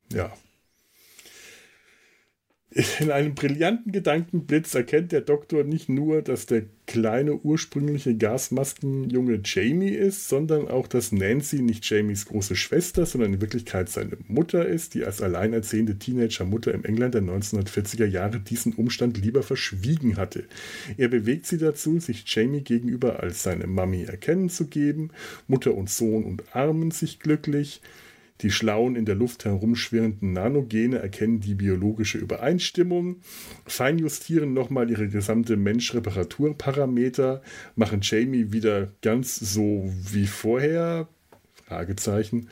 Ja. 0.09 0.31
In 2.99 3.11
einem 3.11 3.35
brillanten 3.35 3.91
Gedankenblitz 3.91 4.73
erkennt 4.73 5.11
der 5.11 5.21
Doktor 5.21 5.63
nicht 5.63 5.89
nur, 5.89 6.23
dass 6.23 6.47
der 6.47 6.63
kleine 6.87 7.35
ursprüngliche 7.35 8.17
Gasmaskenjunge 8.17 9.41
Jamie 9.43 9.91
ist, 9.91 10.27
sondern 10.27 10.67
auch, 10.67 10.87
dass 10.87 11.11
Nancy 11.11 11.61
nicht 11.61 11.87
Jamies 11.87 12.25
große 12.25 12.55
Schwester, 12.55 13.05
sondern 13.05 13.33
in 13.33 13.41
Wirklichkeit 13.41 13.89
seine 13.89 14.17
Mutter 14.27 14.65
ist, 14.65 14.95
die 14.95 15.03
als 15.05 15.21
alleinerziehende 15.21 15.99
Teenager-Mutter 15.99 16.73
im 16.73 16.83
England 16.83 17.13
der 17.13 17.21
1940er 17.21 18.05
Jahre 18.05 18.39
diesen 18.39 18.73
Umstand 18.73 19.19
lieber 19.19 19.43
verschwiegen 19.43 20.17
hatte. 20.17 20.45
Er 20.97 21.09
bewegt 21.09 21.45
sie 21.45 21.59
dazu, 21.59 21.99
sich 21.99 22.23
Jamie 22.25 22.61
gegenüber 22.61 23.21
als 23.21 23.43
seine 23.43 23.67
Mami 23.67 24.05
erkennen 24.05 24.49
zu 24.49 24.65
geben. 24.65 25.11
Mutter 25.47 25.75
und 25.75 25.91
Sohn 25.91 26.23
und 26.23 26.55
Armen 26.55 26.89
sich 26.89 27.19
glücklich. 27.19 27.81
Die 28.41 28.51
schlauen 28.51 28.95
in 28.95 29.05
der 29.05 29.15
Luft 29.15 29.45
herumschwirrenden 29.45 30.33
Nanogene 30.33 30.97
erkennen 30.99 31.39
die 31.39 31.55
biologische 31.55 32.17
Übereinstimmung, 32.17 33.17
feinjustieren 33.65 34.53
nochmal 34.53 34.89
ihre 34.89 35.07
gesamte 35.07 35.55
Mensch-Reparaturparameter, 35.55 37.41
machen 37.75 37.99
Jamie 38.01 38.51
wieder 38.51 38.91
ganz 39.01 39.35
so 39.35 39.89
wie 40.11 40.27
vorher, 40.27 41.07
Fragezeichen, 41.65 42.49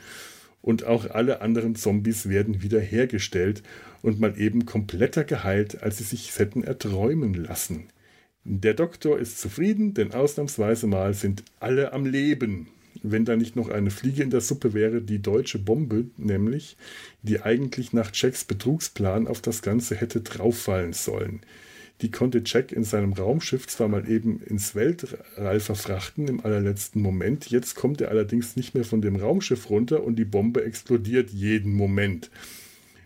und 0.62 0.84
auch 0.84 1.10
alle 1.10 1.40
anderen 1.40 1.74
Zombies 1.74 2.28
werden 2.28 2.62
wieder 2.62 2.80
hergestellt 2.80 3.64
und 4.00 4.20
mal 4.20 4.40
eben 4.40 4.64
kompletter 4.64 5.24
geheilt, 5.24 5.82
als 5.82 5.98
sie 5.98 6.04
sich 6.04 6.38
hätten 6.38 6.62
erträumen 6.62 7.34
lassen. 7.34 7.88
Der 8.44 8.74
Doktor 8.74 9.18
ist 9.18 9.40
zufrieden, 9.40 9.94
denn 9.94 10.12
ausnahmsweise 10.12 10.86
mal 10.86 11.14
sind 11.14 11.44
alle 11.58 11.92
am 11.92 12.06
Leben 12.06 12.68
wenn 13.02 13.24
da 13.24 13.36
nicht 13.36 13.56
noch 13.56 13.68
eine 13.68 13.90
Fliege 13.90 14.22
in 14.22 14.30
der 14.30 14.40
Suppe 14.40 14.74
wäre, 14.74 15.00
die 15.00 15.20
deutsche 15.20 15.58
Bombe, 15.58 16.06
nämlich, 16.16 16.76
die 17.22 17.40
eigentlich 17.40 17.92
nach 17.92 18.10
Jacks 18.12 18.44
Betrugsplan 18.44 19.26
auf 19.26 19.40
das 19.40 19.62
Ganze 19.62 19.94
hätte 19.96 20.20
drauffallen 20.20 20.92
sollen. 20.92 21.40
Die 22.00 22.10
konnte 22.10 22.42
Jack 22.44 22.72
in 22.72 22.82
seinem 22.82 23.12
Raumschiff 23.12 23.68
zwar 23.68 23.88
mal 23.88 24.08
eben 24.10 24.42
ins 24.42 24.74
Weltall 24.74 25.60
verfrachten 25.60 26.26
im 26.26 26.44
allerletzten 26.44 27.00
Moment, 27.00 27.50
jetzt 27.50 27.76
kommt 27.76 28.00
er 28.00 28.08
allerdings 28.08 28.56
nicht 28.56 28.74
mehr 28.74 28.84
von 28.84 29.02
dem 29.02 29.16
Raumschiff 29.16 29.70
runter 29.70 30.02
und 30.02 30.16
die 30.16 30.24
Bombe 30.24 30.64
explodiert 30.64 31.30
jeden 31.30 31.74
Moment. 31.74 32.30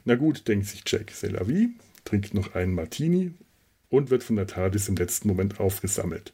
Na 0.06 0.14
gut, 0.14 0.48
denkt 0.48 0.66
sich 0.66 0.82
Jack, 0.86 1.12
c'est 1.12 1.30
la 1.30 1.46
vie, 1.46 1.70
trinkt 2.04 2.32
noch 2.32 2.54
einen 2.54 2.72
Martini 2.72 3.32
und 3.90 4.10
wird 4.10 4.22
von 4.22 4.36
der 4.36 4.46
TARDIS 4.46 4.88
im 4.88 4.96
letzten 4.96 5.28
Moment 5.28 5.60
aufgesammelt. 5.60 6.32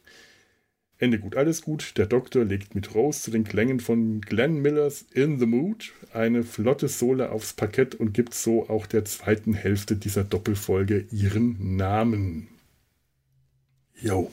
Ende 1.03 1.19
gut, 1.19 1.35
alles 1.35 1.61
gut. 1.61 1.97
Der 1.97 2.05
Doktor 2.05 2.45
legt 2.45 2.75
mit 2.75 2.95
Rose 2.95 3.23
zu 3.23 3.29
den 3.29 3.43
Klängen 3.43 3.81
von 3.81 4.21
Glenn 4.21 4.61
Millers 4.61 5.01
In 5.11 5.37
the 5.37 5.45
Mood 5.45 5.91
eine 6.13 6.45
flotte 6.45 6.87
Sohle 6.87 7.29
aufs 7.31 7.51
Parkett 7.51 7.93
und 7.93 8.13
gibt 8.13 8.33
so 8.33 8.69
auch 8.69 8.87
der 8.87 9.03
zweiten 9.03 9.53
Hälfte 9.53 9.97
dieser 9.97 10.23
Doppelfolge 10.23 11.05
ihren 11.11 11.75
Namen. 11.75 12.47
Jo. 13.99 14.31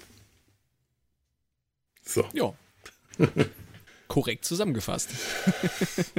So. 2.05 2.25
Ja. 2.35 2.55
Korrekt 4.07 4.45
zusammengefasst. 4.45 5.11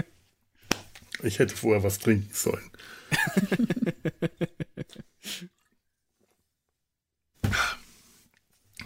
ich 1.23 1.39
hätte 1.39 1.55
vorher 1.55 1.81
was 1.83 1.99
trinken 1.99 2.33
sollen. 2.33 2.69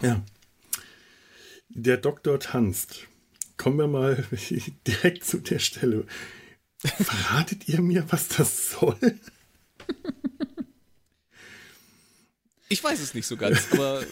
ja 0.00 0.22
der 1.76 1.98
Doktor 1.98 2.40
tanzt. 2.40 3.06
Kommen 3.56 3.78
wir 3.78 3.86
mal 3.86 4.24
direkt 4.86 5.24
zu 5.24 5.38
der 5.38 5.58
Stelle. 5.58 6.06
Verratet 6.78 7.68
ihr 7.68 7.80
mir, 7.80 8.04
was 8.10 8.28
das 8.28 8.72
soll? 8.72 8.98
Ich 12.68 12.82
weiß 12.82 12.98
es 12.98 13.14
nicht 13.14 13.26
so 13.26 13.36
ganz, 13.36 13.68
aber 13.70 14.02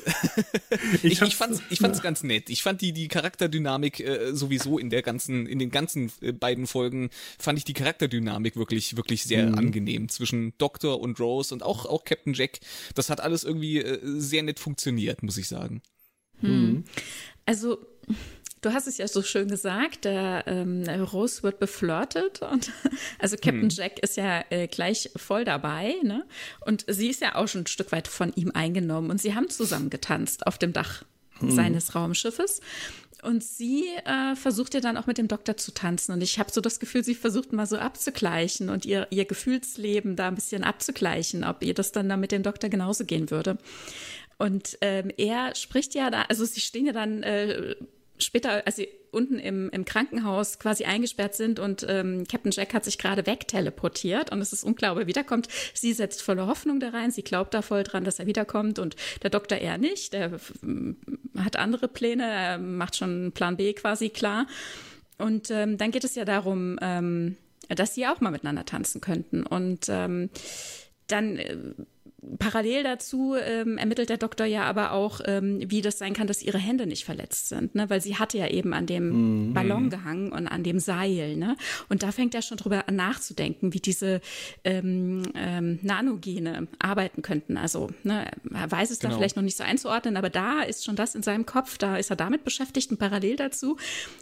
ich, 1.02 1.20
ich, 1.20 1.34
fand's, 1.34 1.60
ich 1.70 1.80
fand's 1.80 2.02
ganz 2.02 2.22
nett. 2.22 2.50
Ich 2.50 2.62
fand 2.62 2.80
die, 2.82 2.92
die 2.92 3.08
Charakterdynamik 3.08 3.98
äh, 3.98 4.32
sowieso 4.32 4.78
in 4.78 4.90
der 4.90 5.02
ganzen, 5.02 5.46
in 5.46 5.58
den 5.58 5.70
ganzen 5.72 6.12
äh, 6.20 6.30
beiden 6.30 6.68
Folgen 6.68 7.10
fand 7.36 7.58
ich 7.58 7.64
die 7.64 7.72
Charakterdynamik 7.72 8.54
wirklich, 8.54 8.96
wirklich 8.96 9.24
sehr 9.24 9.48
mhm. 9.48 9.58
angenehm 9.58 10.08
zwischen 10.08 10.56
Doctor 10.58 11.00
und 11.00 11.18
Rose 11.18 11.52
und 11.52 11.64
auch, 11.64 11.84
auch 11.86 12.04
Captain 12.04 12.32
Jack. 12.32 12.60
Das 12.94 13.10
hat 13.10 13.20
alles 13.20 13.42
irgendwie 13.42 13.78
äh, 13.78 13.98
sehr 14.20 14.44
nett 14.44 14.60
funktioniert, 14.60 15.24
muss 15.24 15.36
ich 15.36 15.48
sagen. 15.48 15.82
Mhm. 16.40 16.84
Also, 17.46 17.78
Du 18.64 18.72
hast 18.72 18.86
es 18.86 18.96
ja 18.96 19.06
so 19.06 19.20
schön 19.20 19.48
gesagt, 19.48 20.06
der 20.06 20.44
ähm, 20.46 20.88
Rose 20.88 21.42
wird 21.42 21.58
beflirtet 21.58 22.40
und 22.40 22.72
also 23.18 23.36
Captain 23.36 23.64
hm. 23.64 23.68
Jack 23.68 23.98
ist 23.98 24.16
ja 24.16 24.42
äh, 24.48 24.68
gleich 24.68 25.10
voll 25.16 25.44
dabei, 25.44 25.96
ne? 26.02 26.24
Und 26.64 26.86
sie 26.88 27.10
ist 27.10 27.20
ja 27.20 27.34
auch 27.34 27.46
schon 27.46 27.62
ein 27.62 27.66
Stück 27.66 27.92
weit 27.92 28.08
von 28.08 28.32
ihm 28.36 28.52
eingenommen 28.54 29.10
und 29.10 29.20
sie 29.20 29.34
haben 29.34 29.50
zusammen 29.50 29.90
getanzt 29.90 30.46
auf 30.46 30.56
dem 30.56 30.72
Dach 30.72 31.04
hm. 31.40 31.50
seines 31.50 31.94
Raumschiffes. 31.94 32.62
Und 33.22 33.44
sie 33.44 33.84
äh, 34.06 34.34
versucht 34.34 34.72
ja 34.72 34.80
dann 34.80 34.96
auch 34.96 35.06
mit 35.06 35.18
dem 35.18 35.28
Doktor 35.28 35.56
zu 35.56 35.72
tanzen. 35.72 36.12
Und 36.12 36.22
ich 36.22 36.38
habe 36.38 36.50
so 36.50 36.60
das 36.60 36.78
Gefühl, 36.78 37.04
sie 37.04 37.14
versucht 37.14 37.52
mal 37.52 37.66
so 37.66 37.78
abzugleichen 37.78 38.68
und 38.68 38.84
ihr, 38.84 39.06
ihr 39.10 39.24
Gefühlsleben 39.24 40.14
da 40.14 40.28
ein 40.28 40.34
bisschen 40.34 40.62
abzugleichen, 40.62 41.42
ob 41.42 41.62
ihr 41.64 41.72
das 41.72 41.92
dann 41.92 42.08
da 42.08 42.18
mit 42.18 42.32
dem 42.32 42.42
Doktor 42.42 42.68
genauso 42.68 43.04
gehen 43.04 43.30
würde. 43.30 43.56
Und 44.38 44.78
ähm, 44.80 45.10
er 45.16 45.54
spricht 45.54 45.94
ja 45.94 46.10
da, 46.10 46.22
also 46.22 46.44
sie 46.44 46.60
stehen 46.60 46.86
ja 46.86 46.92
dann 46.92 47.22
äh, 47.22 47.76
später, 48.18 48.66
als 48.66 48.76
sie 48.76 48.88
unten 49.10 49.38
im, 49.38 49.70
im 49.70 49.84
Krankenhaus 49.84 50.58
quasi 50.58 50.84
eingesperrt 50.84 51.34
sind 51.34 51.60
und 51.60 51.86
ähm, 51.88 52.24
Captain 52.28 52.50
Jack 52.50 52.74
hat 52.74 52.84
sich 52.84 52.98
gerade 52.98 53.26
wegteleportiert 53.26 54.32
und 54.32 54.40
es 54.40 54.52
ist 54.52 54.64
ob 54.64 54.98
er 54.98 55.06
wiederkommt. 55.06 55.48
Sie 55.72 55.92
setzt 55.92 56.22
volle 56.22 56.46
Hoffnung 56.46 56.80
da 56.80 56.90
rein, 56.90 57.10
sie 57.10 57.22
glaubt 57.22 57.54
da 57.54 57.62
voll 57.62 57.84
dran, 57.84 58.04
dass 58.04 58.18
er 58.18 58.26
wiederkommt 58.26 58.78
und 58.78 58.96
der 59.22 59.30
Doktor 59.30 59.58
eher 59.58 59.78
nicht. 59.78 60.12
Der 60.12 60.32
hat 61.38 61.56
andere 61.56 61.88
Pläne, 61.88 62.24
er 62.24 62.58
macht 62.58 62.96
schon 62.96 63.32
Plan 63.32 63.56
B 63.56 63.72
quasi 63.72 64.10
klar. 64.10 64.46
Und 65.16 65.50
ähm, 65.50 65.78
dann 65.78 65.92
geht 65.92 66.04
es 66.04 66.16
ja 66.16 66.24
darum, 66.24 66.76
ähm, 66.82 67.36
dass 67.68 67.94
sie 67.94 68.06
auch 68.06 68.20
mal 68.20 68.30
miteinander 68.30 68.64
tanzen 68.64 69.00
könnten. 69.00 69.44
Und 69.44 69.86
ähm, 69.88 70.30
dann 71.06 71.36
äh, 71.36 71.56
parallel 72.38 72.82
dazu 72.82 73.34
ähm, 73.34 73.78
ermittelt 73.78 74.08
der 74.08 74.16
Doktor 74.16 74.46
ja 74.46 74.64
aber 74.64 74.92
auch, 74.92 75.20
ähm, 75.26 75.60
wie 75.66 75.82
das 75.82 75.98
sein 75.98 76.14
kann, 76.14 76.26
dass 76.26 76.42
ihre 76.42 76.58
Hände 76.58 76.86
nicht 76.86 77.04
verletzt 77.04 77.48
sind, 77.48 77.74
ne? 77.74 77.88
weil 77.90 78.00
sie 78.00 78.16
hatte 78.16 78.38
ja 78.38 78.48
eben 78.48 78.72
an 78.74 78.86
dem 78.86 79.48
mhm. 79.48 79.54
Ballon 79.54 79.90
gehangen 79.90 80.32
und 80.32 80.48
an 80.48 80.62
dem 80.62 80.78
Seil. 80.78 81.36
Ne? 81.36 81.56
Und 81.88 82.02
da 82.02 82.12
fängt 82.12 82.34
er 82.34 82.42
schon 82.42 82.56
drüber 82.56 82.88
an 82.88 82.96
nachzudenken, 82.96 83.74
wie 83.74 83.80
diese 83.80 84.20
ähm, 84.64 85.22
ähm, 85.34 85.78
Nanogene 85.82 86.68
arbeiten 86.78 87.22
könnten. 87.22 87.56
Also 87.56 87.90
ne, 88.02 88.30
er 88.52 88.70
weiß 88.70 88.90
es 88.90 88.98
genau. 88.98 89.12
da 89.12 89.18
vielleicht 89.18 89.36
noch 89.36 89.42
nicht 89.42 89.56
so 89.56 89.64
einzuordnen, 89.64 90.16
aber 90.16 90.30
da 90.30 90.62
ist 90.62 90.84
schon 90.84 90.96
das 90.96 91.14
in 91.14 91.22
seinem 91.22 91.46
Kopf, 91.46 91.78
da 91.78 91.96
ist 91.96 92.10
er 92.10 92.16
damit 92.16 92.44
beschäftigt 92.44 92.90
und 92.90 92.98
parallel 92.98 93.36
dazu 93.36 93.76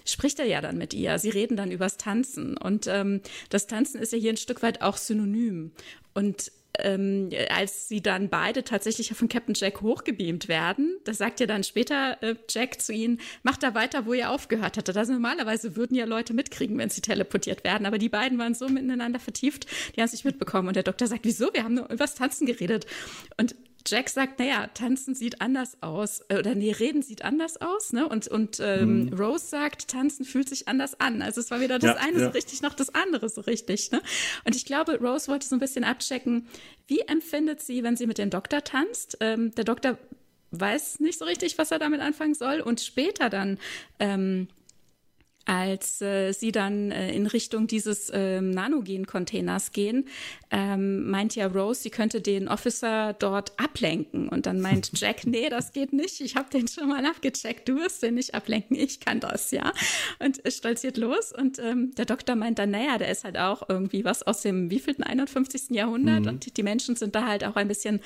spricht 0.05 0.39
er 0.39 0.47
ja 0.47 0.61
dann 0.61 0.79
mit 0.79 0.95
ihr. 0.95 1.19
Sie 1.19 1.31
reden 1.31 1.57
dann 1.57 1.71
übers 1.71 1.97
Tanzen 1.97 2.57
und 2.57 2.87
ähm, 2.87 3.21
das 3.51 3.67
Tanzen 3.67 4.01
ist 4.01 4.13
ja 4.13 4.19
hier 4.19 4.33
ein 4.33 4.37
Stück 4.37 4.63
weit 4.63 4.83
auch 4.83 4.97
synonym. 4.97 5.73
Und 6.15 6.53
ähm, 6.83 7.31
als 7.51 7.89
sie 7.89 8.03
dann 8.03 8.29
beide 8.29 8.65
tatsächlich 8.65 9.13
von 9.15 9.29
Captain 9.29 9.55
Jack 9.55 9.81
hochgebeamt 9.81 10.49
werden, 10.49 10.99
da 11.05 11.15
sagt 11.15 11.41
ja 11.41 11.47
dann 11.47 11.65
später 11.65 12.23
äh, 12.23 12.35
Jack 12.49 12.81
zu 12.81 12.93
ihnen, 12.93 13.21
macht 13.43 13.63
da 13.63 13.75
weiter, 13.75 14.07
wo 14.07 14.13
ihr 14.13 14.31
aufgehört 14.31 14.77
hattet. 14.77 14.97
Also 14.97 15.13
normalerweise 15.13 15.77
würden 15.77 15.97
ja 15.97 16.05
Leute 16.05 16.35
mitkriegen, 16.35 16.79
wenn 16.79 16.91
sie 16.91 17.01
teleportiert 17.01 17.65
werden, 17.65 17.87
aber 17.87 17.99
die 17.99 18.09
beiden 18.09 18.39
waren 18.39 18.55
so 18.55 18.69
miteinander 18.69 19.21
vertieft, 19.21 19.67
die 19.95 20.01
haben 20.01 20.07
es 20.07 20.13
nicht 20.13 20.25
mitbekommen. 20.25 20.69
Und 20.69 20.77
der 20.77 20.83
Doktor 20.83 21.07
sagt, 21.07 21.25
wieso? 21.25 21.53
Wir 21.53 21.65
haben 21.65 21.75
nur 21.75 21.85
über 21.85 21.97
das 21.97 22.15
Tanzen 22.15 22.47
geredet. 22.47 22.87
Und 23.37 23.55
Jack 23.87 24.09
sagt, 24.09 24.39
naja, 24.39 24.69
tanzen 24.69 25.15
sieht 25.15 25.41
anders 25.41 25.77
aus, 25.83 26.21
äh, 26.29 26.39
oder 26.39 26.55
nee, 26.55 26.73
reden 26.73 27.03
sieht 27.03 27.25
anders 27.25 27.61
aus, 27.61 27.93
ne? 27.93 28.09
Und, 28.09 28.29
und 28.29 28.61
ähm, 28.61 29.07
mhm. 29.07 29.13
Rose 29.15 29.47
sagt, 29.47 29.89
tanzen 29.89 30.25
fühlt 30.25 30.49
sich 30.49 30.69
anders 30.69 31.01
an. 31.01 31.23
Also 31.23 31.41
es 31.41 31.51
war 31.51 31.61
weder 31.61 31.79
das 31.79 31.97
ja, 31.97 31.97
eine 31.97 32.19
ja. 32.19 32.25
so 32.27 32.31
richtig 32.31 32.63
noch 32.63 32.75
das 32.75 32.95
andere 32.95 33.29
so 33.29 33.41
richtig, 33.41 33.91
ne? 33.91 34.01
Und 34.45 34.57
ich 34.57 34.65
glaube, 34.65 34.99
Rose 35.01 35.29
wollte 35.29 35.47
so 35.47 35.57
ein 35.57 35.61
bisschen 35.61 35.85
abchecken, 35.85 36.47
wie 36.87 37.01
empfindet 37.01 37.61
sie, 37.61 37.83
wenn 37.83 37.97
sie 37.97 38.07
mit 38.07 38.19
dem 38.19 38.31
Doktor 38.31 38.63
tanzt? 38.65 39.17
Ähm, 39.21 39.55
der 39.55 39.65
Doktor 39.65 39.99
weiß 40.53 41.01
nicht 41.01 41.19
so 41.19 41.25
richtig, 41.25 41.59
was 41.59 41.71
er 41.71 41.79
damit 41.79 42.01
anfangen 42.01 42.35
soll. 42.35 42.61
Und 42.61 42.81
später 42.81 43.31
dann 43.31 43.59
ähm, 43.99 44.49
als 45.45 46.01
äh, 46.01 46.33
sie 46.33 46.53
dann 46.53 46.91
äh, 46.91 47.13
in 47.13 47.27
Richtung 47.27 47.67
dieses 47.67 48.11
äh, 48.11 48.41
Nanogen-Containers 48.41 49.73
gehen, 49.73 50.07
ähm, 50.51 51.11
meint 51.11 51.35
ja 51.35 51.47
Rose, 51.47 51.83
sie 51.83 51.91
könnte 51.91 52.21
den 52.21 52.49
Officer 52.49 53.15
dort 53.15 53.59
ablenken. 53.59 54.29
Und 54.29 54.47
dann 54.47 54.61
meint 54.61 54.91
Jack, 55.01 55.27
nee, 55.27 55.49
das 55.49 55.73
geht 55.73 55.93
nicht. 55.93 56.21
Ich 56.21 56.37
habe 56.37 56.49
den 56.51 56.69
schon 56.69 56.89
mal 56.89 57.05
abgecheckt. 57.05 57.69
Du 57.69 57.77
wirst 57.77 58.03
den 58.03 58.15
nicht 58.15 58.35
ablenken. 58.35 58.77
Ich 58.77 59.01
kann 59.01 59.21
das, 59.21 59.51
ja. 59.51 59.73
Und 60.19 60.41
stolziert 60.47 60.97
los. 60.97 61.33
Und 61.33 61.59
ähm, 61.59 61.95
der 61.97 62.05
Doktor 62.05 62.37
meint 62.37 62.59
dann, 62.59 62.71
naja, 62.71 62.99
der 62.99 63.11
ist 63.11 63.25
halt 63.25 63.39
auch 63.39 63.69
irgendwie 63.69 64.05
was 64.05 64.23
aus 64.23 64.43
dem 64.43 64.71
wievielten 64.71 65.03
51. 65.03 65.71
Jahrhundert. 65.71 66.23
Mhm. 66.23 66.29
Und 66.29 66.57
die 66.57 66.63
Menschen 66.63 66.97
sind 66.97 67.15
da 67.15 67.27
halt 67.27 67.45
auch 67.45 67.57
ein 67.57 67.69
bisschen 67.69 68.01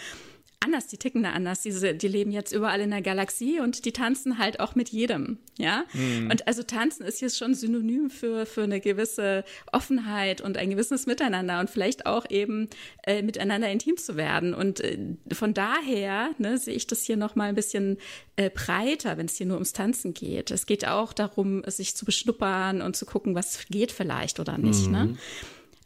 anders, 0.61 0.87
die 0.87 0.97
ticken 0.97 1.23
da 1.23 1.31
anders. 1.31 1.63
Diese, 1.63 1.95
die 1.95 2.09
leben 2.09 2.31
jetzt 2.31 2.53
überall 2.53 2.81
in 2.81 2.91
der 2.91 3.03
Galaxie 3.03 3.61
und 3.61 3.85
die 3.85 3.93
tanzen 3.93 4.39
halt 4.39 4.61
auch 4.61 4.75
mit 4.75 4.89
jedem, 4.89 5.39
ja. 5.59 5.85
Mhm. 5.93 6.31
Und 6.31 6.47
also 6.49 6.63
tanzen 6.63 7.05
ist 7.05 7.21
jetzt 7.21 7.39
schon 7.39 7.55
synonym 7.55 8.11
für, 8.11 8.47
für 8.47 8.63
eine 8.63 8.81
gewisse 8.81 9.45
Offenheit 9.73 10.41
und 10.41 10.57
ein 10.57 10.71
gewisses 10.71 11.07
Miteinander 11.07 11.61
und 11.61 11.71
vielleicht 11.71 12.07
auch 12.07 12.29
eben 12.31 12.69
äh, 13.07 13.23
miteinander 13.23 13.71
intim 13.71 13.97
zu 13.97 14.17
werden. 14.17 14.55
Und 14.55 14.81
äh, 14.81 14.99
von 15.33 15.55
daher 15.55 16.31
ne, 16.39 16.59
sehe 16.59 16.75
ich 16.75 16.87
das 16.87 17.03
hier 17.03 17.17
nochmal 17.17 17.49
ein 17.49 17.55
bisschen 17.55 17.99
äh, 18.37 18.51
breiter, 18.51 19.19
wenn 19.19 19.27
es 19.27 19.37
hier 19.37 19.47
nur 19.47 19.57
ums 19.57 19.73
Tanzen 19.73 20.15
geht. 20.15 20.51
Es 20.51 20.67
geht 20.67 20.87
auch 20.87 21.13
darum, 21.13 21.63
sich 21.67 21.97
zu 21.97 22.05
beschnuppern 22.05 22.83
und 22.83 22.97
zu 22.97 23.07
gucken, 23.07 23.35
was 23.35 23.67
geht 23.69 23.93
vielleicht 23.93 24.41
oder 24.41 24.59
nicht. 24.59 24.91
Ne? 24.91 25.05
Mhm. 25.05 25.11
Ne? 25.13 25.19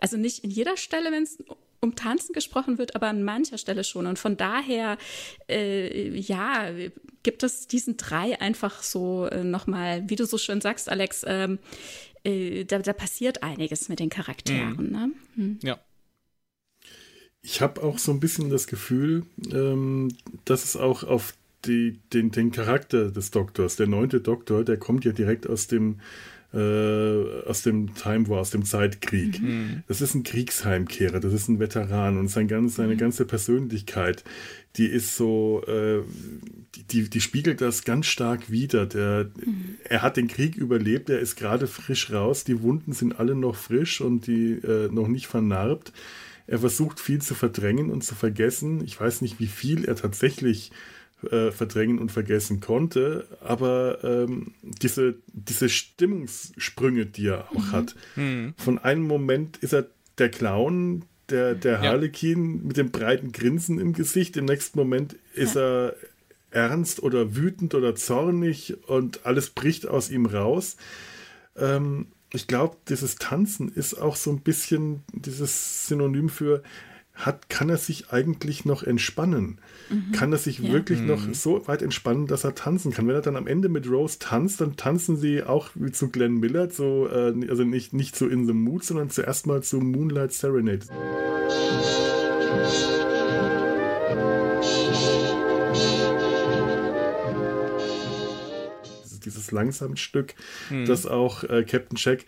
Also 0.01 0.17
nicht 0.17 0.45
in 0.45 0.51
jeder 0.51 0.77
Stelle, 0.77 1.13
wenn 1.13 1.23
es 1.23 1.39
um 1.81 1.97
Tanzen 1.97 2.33
gesprochen 2.33 2.79
wird, 2.79 2.95
aber 2.95 3.09
an 3.09 3.23
mancher 3.23 3.59
Stelle 3.59 3.85
schon. 3.85 4.07
Und 4.07 4.19
von 4.19 4.37
daher, 4.37 4.99
äh, 5.49 6.17
ja, 6.19 6.71
gibt 7.23 7.43
es 7.43 7.67
diesen 7.67 7.97
drei 7.97 8.41
einfach 8.41 8.83
so 8.83 9.27
äh, 9.27 9.45
nochmal, 9.45 10.09
wie 10.09 10.17
du 10.17 10.27
so 10.27 10.39
schön 10.39 10.61
sagst, 10.61 10.89
Alex, 10.89 11.25
ähm, 11.27 11.59
äh, 12.23 12.65
da, 12.65 12.79
da, 12.81 12.93
passiert 12.93 13.43
einiges 13.43 13.89
mit 13.89 13.99
den 13.99 14.11
Charakteren. 14.11 14.87
Mhm. 14.87 14.91
Ne? 14.91 15.13
Mhm. 15.37 15.59
Ja. 15.63 15.81
Ich 17.43 17.63
habe 17.63 17.83
auch 17.83 17.99
so 17.99 18.13
ein 18.13 18.21
bisschen 18.21 18.51
das 18.51 18.67
Gefühl, 18.67 19.25
ähm, 19.51 20.15
dass 20.45 20.65
es 20.65 20.77
auch 20.77 21.05
auf 21.05 21.35
die, 21.65 21.99
den, 22.13 22.31
den 22.31 22.51
Charakter 22.53 23.11
des 23.11 23.31
Doktors, 23.31 23.77
der 23.77 23.87
neunte 23.87 24.21
Doktor, 24.21 24.65
der 24.65 24.77
kommt 24.77 25.05
ja 25.07 25.13
direkt 25.13 25.47
aus 25.49 25.67
dem 25.67 26.01
äh, 26.53 27.43
aus 27.47 27.63
dem 27.63 27.95
Time 27.95 28.29
War, 28.29 28.41
aus 28.41 28.51
dem 28.51 28.65
Zeitkrieg. 28.65 29.41
Mhm. 29.41 29.83
Das 29.87 30.01
ist 30.01 30.15
ein 30.15 30.23
Kriegsheimkehrer, 30.25 31.21
das 31.21 31.33
ist 31.33 31.49
ein 31.49 31.61
Veteran 31.61 32.19
und 32.19 32.29
sein 32.29 32.49
ganz, 32.49 32.77
seine 32.77 32.95
mhm. 32.95 32.99
ganze 32.99 33.25
Persönlichkeit, 33.25 34.25
die 34.77 34.87
ist 34.87 35.17
so, 35.17 35.63
äh, 35.67 36.01
die, 36.91 37.09
die 37.09 37.21
spiegelt 37.21 37.61
das 37.61 37.85
ganz 37.85 38.07
stark 38.07 38.51
wider. 38.51 38.87
Der, 38.87 39.31
mhm. 39.45 39.77
Er 39.85 40.03
hat 40.03 40.17
den 40.17 40.29
Krieg 40.29 40.57
überlebt, 40.57 41.11
er 41.11 41.21
ist 41.21 41.37
gerade 41.37 41.67
frisch 41.67 42.13
raus, 42.13 42.45
die 42.45 42.63
Wunden 42.63 42.93
sind 42.93 43.19
alle 43.19 43.35
noch 43.35 43.57
frisch 43.57 44.01
und 44.01 44.27
die 44.27 44.53
äh, 44.53 44.89
noch 44.91 45.09
nicht 45.09 45.27
vernarbt. 45.27 45.93
Er 46.47 46.59
versucht 46.59 46.99
viel 46.99 47.23
zu 47.23 47.35
verdrängen 47.35 47.91
und 47.91 48.03
zu 48.03 48.17
vergessen. 48.17 48.83
Ich 48.85 49.01
weiß 49.01 49.23
nicht, 49.23 49.39
wie 49.39 49.47
viel 49.47 49.85
er 49.85 49.95
tatsächlich 49.95 50.73
äh, 50.73 51.00
verdrängen 51.53 51.99
und 51.99 52.13
vergessen 52.13 52.61
konnte. 52.61 53.27
Aber 53.41 53.99
ähm, 54.03 54.55
diese, 54.63 55.17
diese 55.27 55.69
Stimmungssprünge, 55.69 57.07
die 57.07 57.29
er 57.29 57.51
auch 57.51 57.67
mhm. 57.67 57.73
hat, 57.73 57.95
mhm. 58.17 58.55
von 58.57 58.79
einem 58.79 59.07
Moment 59.07 59.59
ist 59.59 59.75
er 59.75 59.87
der 60.19 60.31
Clown, 60.31 61.05
der, 61.31 61.55
der 61.55 61.81
Harlequin 61.81 62.57
ja. 62.57 62.67
mit 62.67 62.77
dem 62.77 62.91
breiten 62.91 63.33
Grinsen 63.33 63.79
im 63.79 63.93
Gesicht, 63.93 64.37
im 64.37 64.47
nächsten 64.47 64.79
Moment 64.79 65.17
ist 65.35 65.57
er 65.57 65.95
ernst 66.51 67.03
oder 67.03 67.37
wütend 67.37 67.75
oder 67.75 67.95
zornig 67.95 68.77
und 68.89 69.25
alles 69.25 69.51
bricht 69.51 69.87
aus 69.87 70.11
ihm 70.11 70.27
raus. 70.27 70.77
Ähm, 71.57 72.09
ich 72.33 72.47
glaube, 72.47 72.77
dieses 72.89 73.17
Tanzen 73.17 73.69
ist 73.73 73.95
auch 73.95 74.17
so 74.17 74.31
ein 74.31 74.41
bisschen 74.41 75.03
dieses 75.13 75.87
Synonym 75.87 76.29
für, 76.29 76.63
hat, 77.21 77.49
kann 77.49 77.69
er 77.69 77.77
sich 77.77 78.11
eigentlich 78.11 78.65
noch 78.65 78.83
entspannen? 78.83 79.59
Mhm. 79.89 80.13
Kann 80.13 80.33
er 80.33 80.39
sich 80.39 80.59
ja. 80.59 80.73
wirklich 80.73 81.01
mhm. 81.01 81.07
noch 81.07 81.35
so 81.35 81.67
weit 81.67 81.83
entspannen, 81.83 82.27
dass 82.27 82.45
er 82.45 82.55
tanzen 82.55 82.93
kann? 82.93 83.07
Wenn 83.07 83.15
er 83.15 83.23
dann 83.23 83.37
am 83.37 83.47
Ende 83.47 83.69
mit 83.69 83.89
Rose 83.89 84.19
tanzt, 84.19 84.61
dann 84.61 84.77
tanzen 84.77 85.17
sie 85.17 85.43
auch 85.43 85.71
wie 85.75 85.93
zu 85.93 86.09
Glenn 86.11 86.39
Miller, 86.39 86.71
so, 86.71 87.09
äh, 87.09 87.35
also 87.49 87.65
nicht, 87.65 87.93
nicht 87.93 88.17
zu 88.17 88.29
In 88.29 88.47
the 88.47 88.53
Mood, 88.53 88.85
sondern 88.85 89.11
zuerst 89.11 89.47
mal 89.47 89.63
zu 89.63 89.81
Moonlight 89.81 90.33
Serenade. 90.33 90.87
Dieses 99.25 99.53
langsame 99.53 99.97
Stück, 99.97 100.35
mhm. 100.71 100.87
das 100.87 101.07
auch 101.07 101.45
äh, 101.45 101.65
Captain 101.65 101.97
Jack 101.97 102.25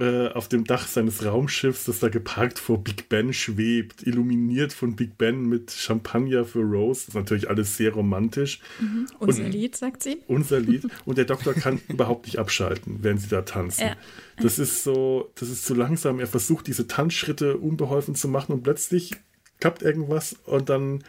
äh, 0.00 0.28
auf 0.28 0.48
dem 0.48 0.64
Dach 0.64 0.88
seines 0.88 1.24
Raumschiffs, 1.24 1.84
das 1.84 2.00
da 2.00 2.08
geparkt 2.08 2.58
vor 2.58 2.82
Big 2.82 3.08
Ben 3.08 3.32
schwebt, 3.32 4.04
illuminiert 4.06 4.72
von 4.72 4.96
Big 4.96 5.16
Ben 5.18 5.48
mit 5.48 5.70
Champagner 5.70 6.44
für 6.44 6.62
Rose. 6.62 7.02
Das 7.02 7.08
ist 7.08 7.14
natürlich 7.14 7.48
alles 7.48 7.76
sehr 7.76 7.92
romantisch. 7.92 8.60
Mhm. 8.80 9.06
Unser 9.18 9.44
und, 9.44 9.52
Lied, 9.52 9.76
sagt 9.76 10.02
sie. 10.02 10.18
Unser 10.26 10.60
Lied. 10.60 10.86
Und 11.04 11.18
der 11.18 11.26
Doktor 11.26 11.54
kann 11.54 11.80
überhaupt 11.88 12.26
nicht 12.26 12.38
abschalten, 12.38 12.98
während 13.02 13.20
sie 13.20 13.28
da 13.28 13.42
tanzen. 13.42 13.88
Ja. 13.88 13.96
Das 14.40 14.58
ist 14.58 14.82
so, 14.82 15.30
das 15.36 15.48
ist 15.48 15.64
zu 15.64 15.74
langsam. 15.74 16.18
Er 16.18 16.26
versucht, 16.26 16.66
diese 16.66 16.86
Tanzschritte 16.86 17.56
unbeholfen 17.58 18.14
zu 18.14 18.26
machen 18.28 18.52
und 18.52 18.62
plötzlich 18.62 19.12
klappt 19.60 19.82
irgendwas 19.82 20.36
und 20.44 20.68
dann 20.68 21.04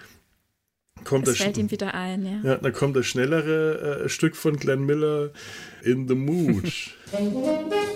kommt 1.04 1.28
es 1.28 1.38
fällt 1.38 1.58
ihm 1.58 1.72
wieder 1.72 1.94
ein, 1.94 2.26
ja. 2.26 2.52
ja. 2.52 2.56
Dann 2.58 2.74
kommt 2.74 2.96
das 2.96 3.06
schnellere 3.06 4.04
äh, 4.04 4.10
Stück 4.10 4.36
von 4.36 4.58
Glenn 4.58 4.86
Miller, 4.86 5.32
In 5.84 6.08
the 6.08 6.16
Mood. 6.16 6.72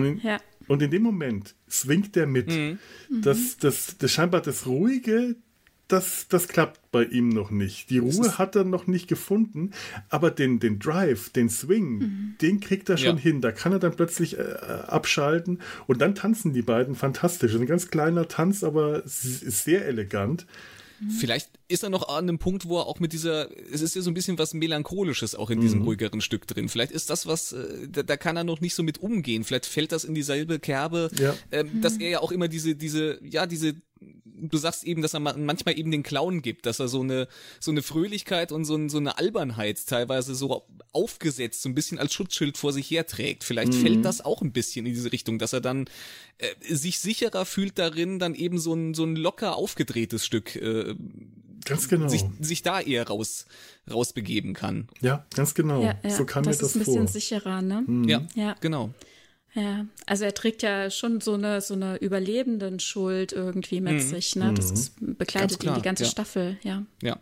Und 0.00 0.06
in, 0.06 0.20
ja. 0.20 0.38
und 0.68 0.82
in 0.82 0.90
dem 0.90 1.02
Moment 1.02 1.54
swingt 1.68 2.16
er 2.16 2.26
mit. 2.26 2.48
Mhm. 2.48 2.78
Das, 3.22 3.56
das, 3.58 3.96
das 3.98 4.10
scheinbar 4.10 4.40
das 4.40 4.66
Ruhige, 4.66 5.36
das, 5.90 6.28
das 6.28 6.48
klappt 6.48 6.80
bei 6.92 7.04
ihm 7.04 7.28
noch 7.28 7.50
nicht. 7.50 7.90
Die 7.90 7.98
Ruhe 7.98 8.38
hat 8.38 8.54
er 8.54 8.64
noch 8.64 8.86
nicht 8.86 9.08
gefunden, 9.08 9.72
aber 10.08 10.30
den, 10.30 10.60
den 10.60 10.78
Drive, 10.78 11.30
den 11.30 11.48
Swing, 11.48 11.98
mhm. 11.98 12.34
den 12.40 12.60
kriegt 12.60 12.88
er 12.88 12.96
schon 12.96 13.16
ja. 13.16 13.22
hin. 13.22 13.40
Da 13.40 13.52
kann 13.52 13.72
er 13.72 13.78
dann 13.78 13.96
plötzlich 13.96 14.38
äh, 14.38 14.42
abschalten 14.42 15.60
und 15.86 16.00
dann 16.00 16.14
tanzen 16.14 16.52
die 16.52 16.62
beiden 16.62 16.94
fantastisch. 16.94 17.54
Ein 17.54 17.66
ganz 17.66 17.90
kleiner 17.90 18.28
Tanz, 18.28 18.62
aber 18.62 19.02
sehr 19.04 19.86
elegant. 19.86 20.46
Mhm. 21.00 21.10
Vielleicht 21.10 21.50
ist 21.68 21.82
er 21.82 21.90
noch 21.90 22.08
an 22.08 22.28
einem 22.28 22.38
Punkt, 22.38 22.66
wo 22.66 22.78
er 22.78 22.86
auch 22.86 23.00
mit 23.00 23.12
dieser, 23.12 23.48
es 23.72 23.80
ist 23.80 23.94
ja 23.94 24.02
so 24.02 24.10
ein 24.10 24.14
bisschen 24.14 24.38
was 24.38 24.54
Melancholisches 24.54 25.34
auch 25.34 25.50
in 25.50 25.60
diesem 25.60 25.80
mhm. 25.80 25.86
ruhigeren 25.86 26.20
Stück 26.20 26.46
drin. 26.46 26.68
Vielleicht 26.68 26.92
ist 26.92 27.10
das 27.10 27.26
was, 27.26 27.52
äh, 27.52 27.88
da, 27.88 28.02
da, 28.02 28.16
kann 28.16 28.36
er 28.36 28.44
noch 28.44 28.60
nicht 28.60 28.74
so 28.74 28.82
mit 28.82 28.98
umgehen. 28.98 29.44
Vielleicht 29.44 29.66
fällt 29.66 29.92
das 29.92 30.04
in 30.04 30.14
dieselbe 30.14 30.58
Kerbe, 30.58 31.10
ja. 31.18 31.34
ähm, 31.52 31.80
dass 31.80 31.96
er 31.96 32.10
ja 32.10 32.20
auch 32.20 32.32
immer 32.32 32.48
diese, 32.48 32.74
diese, 32.74 33.18
ja, 33.24 33.46
diese 33.46 33.74
du 34.00 34.56
sagst 34.56 34.84
eben, 34.84 35.02
dass 35.02 35.14
er 35.14 35.20
manchmal 35.20 35.78
eben 35.78 35.90
den 35.90 36.02
Clown 36.02 36.42
gibt, 36.42 36.66
dass 36.66 36.80
er 36.80 36.88
so 36.88 37.02
eine, 37.02 37.28
so 37.58 37.70
eine 37.70 37.82
Fröhlichkeit 37.82 38.52
und 38.52 38.64
so, 38.64 38.74
ein, 38.74 38.88
so 38.88 38.98
eine 38.98 39.18
Albernheit 39.18 39.84
teilweise 39.86 40.34
so 40.34 40.66
aufgesetzt, 40.92 41.62
so 41.62 41.68
ein 41.68 41.74
bisschen 41.74 41.98
als 41.98 42.12
Schutzschild 42.12 42.56
vor 42.56 42.72
sich 42.72 42.90
herträgt. 42.90 43.44
Vielleicht 43.44 43.74
mhm. 43.74 43.82
fällt 43.82 44.04
das 44.04 44.24
auch 44.24 44.42
ein 44.42 44.52
bisschen 44.52 44.86
in 44.86 44.94
diese 44.94 45.12
Richtung, 45.12 45.38
dass 45.38 45.52
er 45.52 45.60
dann 45.60 45.86
äh, 46.38 46.48
sich 46.74 46.98
sicherer 46.98 47.44
fühlt 47.44 47.78
darin, 47.78 48.18
dann 48.18 48.34
eben 48.34 48.58
so 48.58 48.74
ein, 48.74 48.94
so 48.94 49.04
ein 49.04 49.16
locker 49.16 49.56
aufgedrehtes 49.56 50.24
Stück 50.24 50.56
äh, 50.56 50.94
Ganz 51.66 51.88
genau. 51.88 52.08
Sich, 52.08 52.24
sich 52.40 52.62
da 52.62 52.80
eher 52.80 53.06
raus, 53.06 53.44
rausbegeben 53.90 54.54
kann. 54.54 54.88
Ja, 55.02 55.26
ganz 55.34 55.54
genau. 55.54 55.82
Ja, 55.82 55.94
ja. 56.02 56.10
So 56.10 56.24
kam 56.24 56.42
das 56.42 56.56
mir 56.56 56.62
das 56.62 56.72
vor. 56.72 56.80
Das 56.80 56.88
ist 56.88 56.88
ein 56.88 57.04
bisschen 57.04 57.06
sicherer, 57.06 57.60
ne? 57.60 57.84
Mhm. 57.86 58.08
Ja, 58.08 58.26
ja, 58.34 58.56
genau. 58.62 58.94
Ja, 59.54 59.86
also 60.06 60.24
er 60.24 60.34
trägt 60.34 60.62
ja 60.62 60.90
schon 60.90 61.20
so 61.20 61.34
eine 61.34 61.60
so 61.60 61.74
eine 61.74 61.96
überlebenden 61.96 62.78
Schuld 62.78 63.32
irgendwie 63.32 63.80
mit 63.80 63.94
mhm. 63.94 64.00
sich, 64.00 64.36
ne? 64.36 64.52
Das 64.54 64.68
mhm. 64.68 64.74
ist, 64.74 65.18
begleitet 65.18 65.64
ihn 65.64 65.74
die 65.74 65.82
ganze 65.82 66.04
ja. 66.04 66.10
Staffel, 66.10 66.58
ja. 66.62 66.84
Ja. 67.02 67.18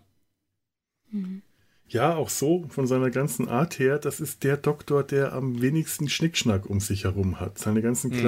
Mhm. 1.10 1.42
Ja, 1.90 2.16
auch 2.16 2.28
so 2.28 2.66
von 2.68 2.86
seiner 2.86 3.10
ganzen 3.10 3.48
Art 3.48 3.78
her, 3.78 3.98
das 3.98 4.20
ist 4.20 4.44
der 4.44 4.58
Doktor, 4.58 5.02
der 5.02 5.32
am 5.32 5.62
wenigsten 5.62 6.10
Schnickschnack 6.10 6.66
um 6.66 6.80
sich 6.80 7.04
herum 7.04 7.40
hat. 7.40 7.58
Seine 7.58 7.80
ganzen 7.80 8.10
mhm. 8.10 8.20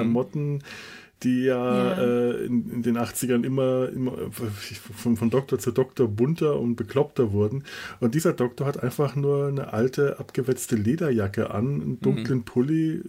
Die 1.23 1.45
ja, 1.45 1.55
ja. 1.55 2.03
Äh, 2.03 2.47
in, 2.47 2.71
in, 2.71 2.83
den 2.83 2.97
80ern 2.97 3.45
immer, 3.45 3.91
immer 3.91 4.17
von, 4.31 5.17
von, 5.19 5.29
Doktor 5.29 5.59
zu 5.59 5.71
Doktor 5.71 6.09
bunter 6.09 6.59
und 6.59 6.77
bekloppter 6.77 7.33
wurden. 7.33 7.65
Und 8.01 8.15
dieser 8.15 8.33
Doktor 8.33 8.67
hat 8.67 8.83
einfach 8.83 9.17
nur 9.17 9.49
eine 9.49 9.73
alte, 9.75 10.19
abgewetzte 10.19 10.77
Lederjacke 10.77 11.51
an, 11.51 11.81
einen 11.83 12.01
dunklen 12.01 12.39
mhm. 12.39 12.45
Pulli, 12.45 13.03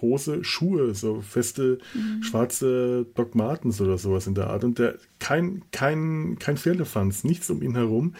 Hose, 0.00 0.44
Schuhe, 0.44 0.94
so 0.94 1.20
feste 1.20 1.78
mhm. 1.92 2.22
schwarze 2.22 3.04
Doc 3.14 3.34
Martens 3.34 3.82
oder 3.82 3.98
sowas 3.98 4.26
in 4.26 4.34
der 4.34 4.48
Art. 4.48 4.64
Und 4.64 4.78
der 4.78 4.94
kein, 5.18 5.62
kein, 5.72 6.38
kein 6.38 6.56
Firlefanz, 6.56 7.22
nichts 7.24 7.50
um 7.50 7.62
ihn 7.62 7.74
herum. 7.74 8.14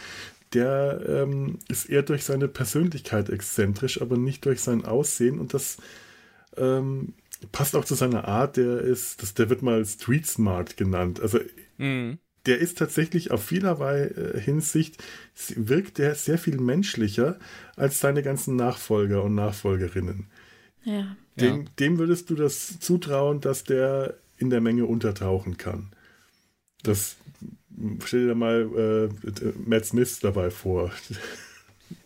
Der 0.53 1.01
ähm, 1.09 1.59
ist 1.68 1.88
eher 1.88 2.03
durch 2.03 2.24
seine 2.24 2.48
Persönlichkeit 2.48 3.30
exzentrisch, 3.30 4.03
aber 4.03 4.18
nicht 4.18 4.44
durch 4.44 4.61
sein 4.61 4.84
Aussehen. 4.84 5.38
Und 5.38 5.55
das 5.55 5.78
ähm, 6.57 7.14
passt 7.53 7.74
auch 7.76 7.84
zu 7.84 7.95
seiner 7.95 8.26
Art, 8.26 8.57
der 8.57 8.80
ist, 8.80 9.22
das, 9.22 9.34
der 9.34 9.51
wird 9.51 9.62
mal 9.62 9.84
Street 9.84 10.26
Smart 10.26 10.76
genannt. 10.76 11.20
Also 11.20 11.41
mhm. 11.78 12.18
der 12.47 12.59
ist 12.59 12.78
tatsächlich 12.78 13.30
auf 13.30 13.45
vielerlei 13.45 14.03
äh, 14.03 14.41
Hinsicht, 14.41 15.03
wirkt 15.55 15.99
der 15.99 16.14
sehr 16.14 16.38
viel 16.38 16.59
menschlicher 16.59 17.38
als 17.76 18.01
seine 18.01 18.22
ganzen 18.22 18.57
Nachfolger 18.57 19.22
und 19.22 19.34
Nachfolgerinnen. 19.34 20.26
Ja. 20.84 21.16
Dem, 21.36 21.62
ja. 21.62 21.68
dem 21.78 21.99
würdest 21.99 22.30
du 22.30 22.34
das 22.34 22.78
zutrauen, 22.80 23.41
dass 23.41 23.64
der 23.64 24.14
in 24.36 24.51
der 24.51 24.61
Menge 24.61 24.86
untertauchen 24.86 25.57
kann. 25.57 25.91
Das 26.82 27.16
stell 28.05 28.26
dir 28.26 28.34
mal 28.34 29.09
äh, 29.12 29.53
Matt 29.64 29.86
Smith 29.86 30.18
dabei 30.20 30.51
vor. 30.51 30.93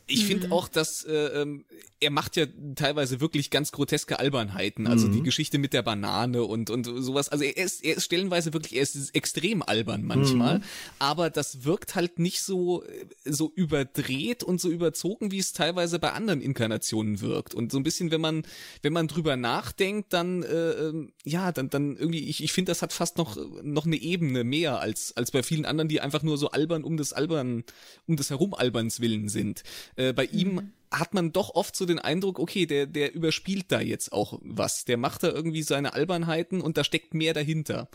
Ich 0.07 0.27
finde 0.27 0.49
mhm. 0.49 0.53
auch, 0.53 0.69
dass 0.69 1.05
äh, 1.05 1.43
ähm, 1.43 1.65
er 2.05 2.11
macht 2.11 2.37
ja 2.37 2.47
teilweise 2.75 3.21
wirklich 3.21 3.51
ganz 3.51 3.73
groteske 3.73 4.19
Albernheiten. 4.19 4.87
Also 4.87 5.09
mhm. 5.09 5.13
die 5.13 5.23
Geschichte 5.23 5.59
mit 5.59 5.73
der 5.73 5.83
Banane 5.83 6.45
und, 6.45 6.69
und 6.69 6.85
sowas. 6.85 7.31
Also 7.31 7.45
er 7.45 7.57
ist, 7.57 7.83
er 7.83 7.97
ist 7.97 8.05
stellenweise 8.05 8.53
wirklich, 8.53 8.77
er 8.77 8.83
ist 8.83 9.15
extrem 9.15 9.63
albern 9.63 10.05
manchmal. 10.05 10.59
Mhm. 10.59 10.65
Aber 10.99 11.31
das 11.31 11.65
wirkt 11.65 11.95
halt 11.95 12.19
nicht 12.19 12.43
so, 12.43 12.85
so 13.25 13.51
überdreht 13.55 14.43
und 14.45 14.61
so 14.61 14.69
überzogen, 14.69 15.33
wie 15.33 15.39
es 15.39 15.55
teilweise 15.55 15.99
bei 15.99 16.13
anderen 16.13 16.43
Inkarnationen 16.43 17.23
wirkt. 17.23 17.55
Und 17.55 17.73
so 17.73 17.79
ein 17.79 17.83
bisschen, 17.83 18.11
wenn 18.11 18.21
man, 18.21 18.43
wenn 18.83 18.93
man 18.93 19.09
drüber 19.09 19.37
nachdenkt, 19.37 20.13
dann, 20.13 20.43
äh, 20.43 20.71
ähm, 20.73 21.13
ja, 21.25 21.53
dann, 21.53 21.71
dann 21.71 21.97
irgendwie, 21.97 22.29
ich, 22.29 22.45
ich 22.45 22.53
finde, 22.53 22.71
das 22.71 22.83
hat 22.83 22.93
fast 22.93 23.17
noch, 23.17 23.39
noch 23.63 23.87
eine 23.87 23.97
Ebene 23.97 24.45
mehr 24.45 24.79
als, 24.81 25.17
als 25.17 25.31
bei 25.31 25.43
vielen 25.43 25.65
anderen, 25.65 25.89
die 25.89 26.03
einfach 26.03 26.23
nur 26.23 26.37
so 26.37 26.51
albern 26.51 26.85
um 26.85 26.99
des 26.99 27.15
albern, 27.15 27.65
um 28.07 28.17
des 28.17 28.29
Herumalberns 28.29 29.01
willen 29.01 29.31
sind. 29.31 29.63
Äh, 29.97 30.13
bei 30.13 30.29
mhm. 30.31 30.39
ihm 30.39 30.73
hat 30.99 31.15
man 31.15 31.33
doch 31.33 31.55
oft 31.55 31.77
so 31.77 31.87
den 31.87 31.99
Eindruck, 31.99 32.39
okay, 32.39 32.67
der, 32.67 32.87
der 32.87 33.15
überspielt 33.15 33.67
da 33.69 33.81
jetzt 33.81 34.13
auch 34.13 34.39
was. 34.43 34.85
Der 34.85 34.97
macht 34.97 35.23
da 35.23 35.29
irgendwie 35.29 35.63
seine 35.63 35.95
Albernheiten 35.95 36.61
und 36.61 36.77
da 36.77 36.85
steckt 36.85 37.15
mehr 37.15 37.35
dahinter. 37.35 37.89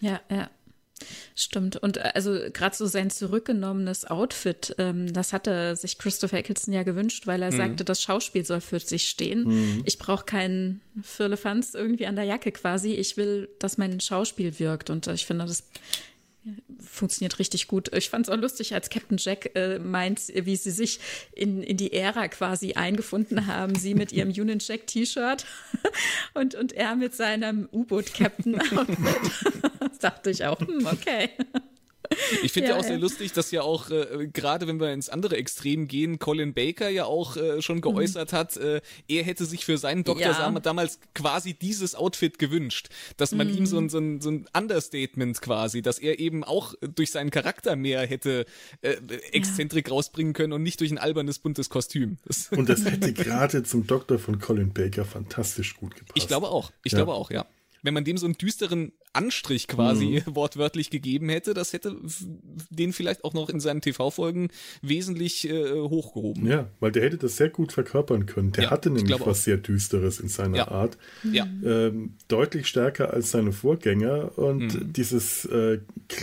Ja, 0.00 0.20
ja. 0.30 0.50
Stimmt. 1.34 1.76
Und 1.76 1.98
äh, 1.98 2.12
also 2.14 2.38
gerade 2.52 2.74
so 2.74 2.86
sein 2.86 3.10
zurückgenommenes 3.10 4.06
Outfit, 4.06 4.74
ähm, 4.78 5.12
das 5.12 5.32
hatte 5.32 5.76
sich 5.76 5.98
Christopher 5.98 6.38
Eccleston 6.38 6.72
ja 6.72 6.84
gewünscht, 6.84 7.26
weil 7.26 7.42
er 7.42 7.52
mhm. 7.52 7.56
sagte, 7.56 7.84
das 7.84 8.00
Schauspiel 8.00 8.44
soll 8.44 8.62
für 8.62 8.80
sich 8.80 9.08
stehen. 9.08 9.44
Mhm. 9.44 9.82
Ich 9.84 9.98
brauche 9.98 10.24
keinen 10.24 10.80
Firlefanz 11.02 11.74
irgendwie 11.74 12.06
an 12.06 12.16
der 12.16 12.24
Jacke 12.24 12.50
quasi. 12.52 12.94
Ich 12.94 13.16
will, 13.18 13.48
dass 13.58 13.76
mein 13.76 14.00
Schauspiel 14.00 14.58
wirkt. 14.58 14.88
Und 14.88 15.06
ich 15.08 15.26
finde, 15.26 15.44
das 15.44 15.64
funktioniert 16.80 17.38
richtig 17.38 17.68
gut. 17.68 17.94
Ich 17.94 18.10
fand 18.10 18.26
es 18.26 18.32
auch 18.32 18.38
lustig, 18.38 18.74
als 18.74 18.90
Captain 18.90 19.18
Jack 19.18 19.50
äh, 19.54 19.78
meint, 19.78 20.20
wie 20.34 20.56
sie 20.56 20.70
sich 20.70 21.00
in, 21.32 21.62
in 21.62 21.76
die 21.76 21.92
Ära 21.92 22.28
quasi 22.28 22.74
eingefunden 22.74 23.46
haben. 23.46 23.74
Sie 23.74 23.94
mit 23.94 24.12
ihrem 24.12 24.28
Union 24.36 24.58
Jack 24.60 24.86
T-Shirt 24.86 25.44
und, 26.34 26.54
und 26.54 26.72
er 26.72 26.96
mit 26.96 27.14
seinem 27.14 27.68
U-Boot-Captain-Outfit. 27.72 28.96
das 29.80 29.98
dachte 29.98 30.30
ich 30.30 30.44
auch, 30.44 30.60
hm, 30.60 30.86
okay. 30.86 31.30
Ich 32.42 32.52
finde 32.52 32.70
ja, 32.70 32.74
ja, 32.74 32.80
auch 32.80 32.84
sehr 32.84 32.98
lustig, 32.98 33.32
dass 33.32 33.50
ja 33.50 33.62
auch, 33.62 33.90
äh, 33.90 34.28
gerade 34.32 34.66
wenn 34.66 34.80
wir 34.80 34.92
ins 34.92 35.08
andere 35.08 35.36
Extrem 35.36 35.88
gehen, 35.88 36.18
Colin 36.18 36.54
Baker 36.54 36.88
ja 36.88 37.04
auch 37.04 37.36
äh, 37.36 37.62
schon 37.62 37.80
geäußert 37.80 38.32
mhm. 38.32 38.36
hat, 38.36 38.56
äh, 38.56 38.80
er 39.08 39.22
hätte 39.24 39.44
sich 39.44 39.64
für 39.64 39.78
seinen 39.78 40.04
Doktor 40.04 40.32
ja. 40.32 40.50
damals 40.60 40.98
quasi 41.14 41.54
dieses 41.54 41.94
Outfit 41.94 42.38
gewünscht, 42.38 42.88
dass 43.16 43.32
man 43.32 43.48
mhm. 43.48 43.58
ihm 43.58 43.66
so 43.66 43.78
ein, 43.78 43.88
so, 43.88 43.98
ein, 43.98 44.20
so 44.20 44.30
ein 44.30 44.46
Understatement 44.56 45.40
quasi, 45.40 45.82
dass 45.82 45.98
er 45.98 46.18
eben 46.18 46.44
auch 46.44 46.74
durch 46.80 47.10
seinen 47.10 47.30
Charakter 47.30 47.76
mehr 47.76 48.06
hätte 48.06 48.46
äh, 48.82 48.96
Exzentrik 49.32 49.88
ja. 49.88 49.94
rausbringen 49.94 50.32
können 50.32 50.52
und 50.52 50.62
nicht 50.62 50.80
durch 50.80 50.90
ein 50.90 50.98
albernes, 50.98 51.38
buntes 51.38 51.68
Kostüm. 51.70 52.18
Das 52.24 52.48
und 52.50 52.68
das 52.68 52.84
hätte 52.90 53.12
gerade 53.12 53.62
zum 53.62 53.86
Doktor 53.86 54.18
von 54.18 54.38
Colin 54.38 54.72
Baker 54.72 55.04
fantastisch 55.04 55.76
gut 55.76 55.94
gepasst. 55.96 56.16
Ich 56.16 56.28
glaube 56.28 56.48
auch. 56.48 56.72
Ich 56.84 56.92
glaube 56.92 57.14
auch, 57.14 57.30
ja. 57.30 57.46
Wenn 57.86 57.94
man 57.94 58.04
dem 58.04 58.18
so 58.18 58.26
einen 58.26 58.36
düsteren 58.36 58.92
Anstrich 59.12 59.66
quasi 59.66 60.22
mhm. 60.26 60.34
wortwörtlich 60.34 60.90
gegeben 60.90 61.28
hätte, 61.28 61.54
das 61.54 61.72
hätte 61.72 61.96
den 62.70 62.92
vielleicht 62.92 63.24
auch 63.24 63.32
noch 63.32 63.48
in 63.48 63.60
seinen 63.60 63.80
TV-Folgen 63.80 64.48
wesentlich 64.82 65.48
äh, 65.48 65.72
hochgehoben. 65.72 66.46
Ja, 66.46 66.68
weil 66.80 66.92
der 66.92 67.04
hätte 67.04 67.16
das 67.16 67.36
sehr 67.36 67.48
gut 67.48 67.72
verkörpern 67.72 68.26
können. 68.26 68.52
Der 68.52 68.64
ja, 68.64 68.70
hatte 68.70 68.90
nämlich 68.90 69.20
was 69.20 69.22
auch. 69.22 69.34
sehr 69.34 69.56
Düsteres 69.56 70.20
in 70.20 70.28
seiner 70.28 70.56
ja. 70.58 70.68
Art. 70.68 70.98
Ja. 71.22 71.46
Ähm, 71.64 72.14
deutlich 72.28 72.66
stärker 72.66 73.12
als 73.14 73.30
seine 73.30 73.52
Vorgänger 73.52 74.36
und 74.36 74.74
mhm. 74.74 74.92
dieses, 74.92 75.46
äh, 75.46 75.80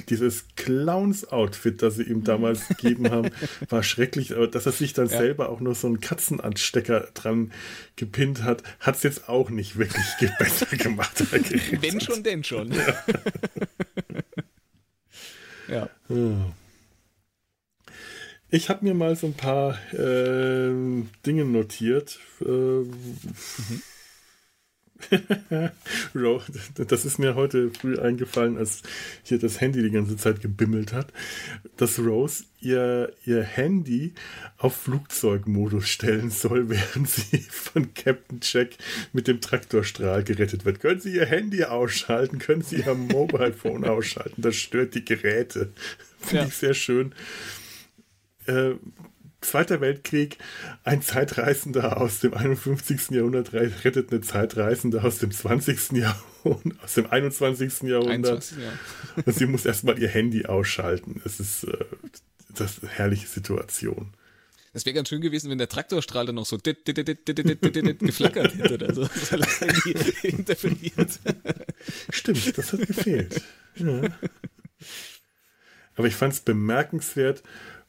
dieses 0.10 0.46
Clowns-Outfit, 0.56 1.82
das 1.82 1.96
sie 1.96 2.04
ihm 2.04 2.24
damals 2.24 2.68
gegeben 2.78 3.10
haben, 3.10 3.30
war 3.70 3.84
schrecklich. 3.84 4.36
Aber 4.36 4.48
dass 4.48 4.66
er 4.66 4.72
sich 4.72 4.94
dann 4.94 5.08
ja. 5.08 5.18
selber 5.18 5.50
auch 5.50 5.62
noch 5.62 5.76
so 5.76 5.88
einen 5.88 6.00
Katzenanstecker 6.00 7.08
dran 7.14 7.52
gepinnt 7.96 8.44
hat, 8.44 8.64
hat 8.80 8.96
es 8.96 9.04
jetzt 9.04 9.30
auch 9.30 9.50
nicht 9.50 9.78
wirklich 9.78 10.06
besser 10.40 10.78
gemacht. 10.78 11.24
Wenn 11.82 12.02
schon, 12.02 12.24
denn 12.24 12.44
schon. 12.44 12.72
ja. 15.68 15.90
Ich 18.50 18.70
habe 18.70 18.86
mir 18.86 18.94
mal 18.94 19.16
so 19.16 19.28
ein 19.28 19.34
paar 19.34 19.78
äh, 19.94 20.72
Dinge 21.26 21.46
notiert. 21.46 22.20
Äh, 22.42 22.46
mhm. 22.46 23.82
das 26.88 27.06
ist 27.06 27.20
mir 27.20 27.36
heute 27.36 27.72
früh 27.72 27.98
eingefallen, 28.00 28.58
als 28.58 28.82
hier 29.24 29.40
das 29.40 29.60
Handy 29.60 29.82
die 29.82 29.92
ganze 29.92 30.18
Zeit 30.18 30.42
gebimmelt 30.42 30.94
hat, 30.94 31.08
dass 31.78 32.00
Rose 32.00 32.46
ihr, 32.60 33.12
ihr 33.26 33.44
Handy 33.44 34.14
auf 34.58 34.76
Flugzeugmodus 34.76 35.88
stellen 35.88 36.30
soll, 36.30 36.70
während 36.70 37.10
sie 37.10 37.40
von 37.40 37.94
Captain 37.94 38.40
Jack 38.42 38.70
mit 39.12 39.28
dem 39.28 39.42
Traktorstrahl 39.42 40.24
gerettet 40.24 40.66
wird. 40.66 40.80
Können 40.80 41.00
Sie 41.00 41.16
Ihr 41.16 41.26
Handy 41.26 41.64
ausschalten? 41.64 42.40
Können 42.40 42.62
Sie 42.62 42.78
Ihr 42.78 42.94
Mobile 42.94 43.54
Phone 43.54 43.86
ausschalten? 43.86 44.42
Das 44.42 44.56
stört 44.56 44.96
die 44.96 45.06
Geräte. 45.06 45.74
Finde 46.20 46.44
ja. 46.44 46.48
ich 46.48 46.56
sehr 46.56 46.74
schön. 46.74 47.14
Äh, 48.46 48.72
Zweiter 49.44 49.82
Weltkrieg, 49.82 50.38
ein 50.84 51.02
Zeitreisender 51.02 51.98
aus 51.98 52.20
dem 52.20 52.34
51. 52.34 53.12
Jahrhundert 53.12 53.54
rettet 53.54 54.12
eine 54.12 54.22
Zeitreisende 54.22 55.04
aus 55.04 55.20
dem 55.20 55.32
20. 55.32 55.92
Jahrhundert, 55.92 56.84
aus 56.84 56.94
dem 56.96 57.08
21. 57.08 57.84
Jahrhundert. 57.84 58.54
21, 58.54 58.58
ja. 58.58 58.72
Und 59.26 59.36
sie 59.36 59.46
muss 59.46 59.66
erstmal 59.66 60.00
ihr 60.00 60.10
Handy 60.10 60.46
ausschalten. 60.46 61.22
Es 61.26 61.40
ist, 61.40 61.66
äh, 61.66 61.78
das 62.50 62.74
ist 62.74 62.84
eine 62.84 62.92
herrliche 62.92 63.28
Situation. 63.28 64.14
Es 64.76 64.86
wäre 64.88 64.96
ganz 64.96 65.10
schön 65.10 65.22
gewesen, 65.22 65.52
wenn 65.52 65.60
der 65.60 65.70
Traktorstrahl 65.70 66.26
dann 66.26 66.36
noch 66.36 66.48
so 66.48 66.58
geflackert 66.58 68.56
hätte 68.58 68.74
oder 68.74 68.94
so, 68.96 69.04
interferiert. 70.24 71.20
Stimmt, 72.10 72.58
das 72.58 72.74
hat 72.74 72.88
gefehlt. 72.88 73.44
Ja. 73.76 74.02
Aber 75.96 76.08
ich 76.08 76.16
fand 76.16 76.34
es 76.34 76.42
bemerkenswert, 76.42 77.44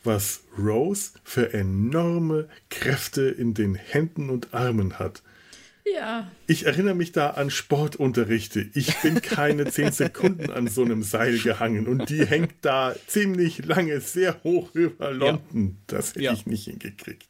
was 0.05 0.45
Rose 0.59 1.13
für 1.25 1.53
enorme 1.53 2.49
Kräfte 2.71 3.23
in 3.23 3.55
den 3.55 3.75
Händen 3.75 4.31
und 4.31 4.55
Armen 4.55 4.99
hat. 4.99 5.23
Ja. 5.85 6.31
Ich 6.47 6.65
erinnere 6.65 6.95
mich 6.95 7.13
da 7.13 7.31
an 7.31 7.51
Sportunterrichte. 7.51 8.71
Ich 8.75 8.97
bin 9.03 9.21
keine 9.21 9.67
zehn 9.71 9.93
Sekunden 9.93 10.51
an 10.51 10.67
so 10.69 10.83
einem 10.83 11.03
Seil 11.03 11.39
gehangen 11.39 11.87
und 11.87 12.09
die 12.09 12.25
hängt 12.25 12.55
da 12.63 12.95
ziemlich 13.07 13.65
lange 13.65 14.01
sehr 14.01 14.43
hoch 14.45 14.75
über 14.75 15.13
London. 15.13 15.67
Ja. 15.69 15.83
Das 15.87 16.11
hätte 16.11 16.23
ja. 16.23 16.33
ich 16.33 16.47
nicht 16.47 16.65
hingekriegt. 16.65 17.29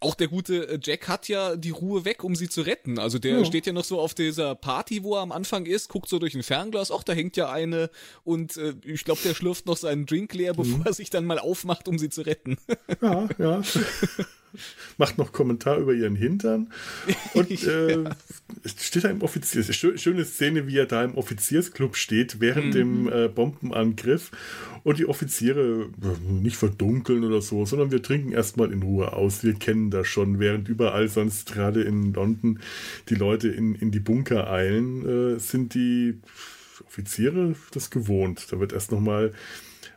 Auch 0.00 0.14
der 0.14 0.28
gute 0.28 0.68
äh, 0.68 0.78
Jack 0.82 1.08
hat 1.08 1.28
ja 1.28 1.56
die 1.56 1.70
Ruhe 1.70 2.04
weg, 2.04 2.24
um 2.24 2.34
sie 2.34 2.48
zu 2.48 2.62
retten. 2.62 2.98
Also 2.98 3.18
der 3.18 3.38
ja. 3.38 3.44
steht 3.44 3.66
ja 3.66 3.72
noch 3.72 3.84
so 3.84 4.00
auf 4.00 4.14
dieser 4.14 4.54
Party, 4.54 5.02
wo 5.02 5.16
er 5.16 5.22
am 5.22 5.32
Anfang 5.32 5.66
ist, 5.66 5.88
guckt 5.88 6.08
so 6.08 6.18
durch 6.18 6.34
ein 6.34 6.42
Fernglas, 6.42 6.90
ach, 6.90 7.02
da 7.02 7.12
hängt 7.12 7.36
ja 7.36 7.50
eine 7.50 7.90
und 8.24 8.56
äh, 8.56 8.74
ich 8.84 9.04
glaube, 9.04 9.20
der 9.24 9.34
schlürft 9.34 9.66
noch 9.66 9.76
seinen 9.76 10.06
Drink 10.06 10.34
leer, 10.34 10.54
bevor 10.54 10.78
mhm. 10.78 10.86
er 10.86 10.92
sich 10.92 11.10
dann 11.10 11.24
mal 11.24 11.38
aufmacht, 11.38 11.88
um 11.88 11.98
sie 11.98 12.08
zu 12.08 12.22
retten. 12.22 12.56
Ja, 13.00 13.28
ja. 13.38 13.62
macht 14.98 15.18
noch 15.18 15.32
Kommentar 15.32 15.78
über 15.78 15.92
ihren 15.92 16.16
Hintern 16.16 16.72
und 17.34 17.50
äh, 17.66 18.04
steht 18.64 19.04
da 19.04 19.08
im 19.08 19.22
Offiziers. 19.22 19.74
Schöne 19.74 20.24
Szene, 20.24 20.66
wie 20.66 20.78
er 20.78 20.86
da 20.86 21.04
im 21.04 21.16
Offiziersclub 21.16 21.96
steht 21.96 22.40
während 22.40 22.68
mhm. 22.68 22.72
dem 22.72 23.12
äh, 23.12 23.28
Bombenangriff 23.28 24.30
und 24.82 24.98
die 24.98 25.06
Offiziere 25.06 25.90
äh, 26.02 26.32
nicht 26.32 26.56
verdunkeln 26.56 27.24
oder 27.24 27.42
so, 27.42 27.64
sondern 27.66 27.90
wir 27.90 28.02
trinken 28.02 28.32
erstmal 28.32 28.72
in 28.72 28.82
Ruhe 28.82 29.12
aus. 29.12 29.44
Wir 29.44 29.54
kennen 29.54 29.90
das 29.90 30.08
schon, 30.08 30.38
während 30.38 30.68
überall 30.68 31.08
sonst 31.08 31.52
gerade 31.52 31.82
in 31.82 32.12
London 32.12 32.60
die 33.08 33.14
Leute 33.14 33.48
in, 33.48 33.74
in 33.74 33.90
die 33.90 34.00
Bunker 34.00 34.50
eilen, 34.50 35.36
äh, 35.36 35.38
sind 35.38 35.74
die 35.74 36.18
Offiziere 36.86 37.54
das 37.72 37.90
gewohnt. 37.90 38.46
Da 38.50 38.58
wird 38.58 38.72
erst 38.72 38.90
nochmal 38.90 39.28
mal 39.28 39.32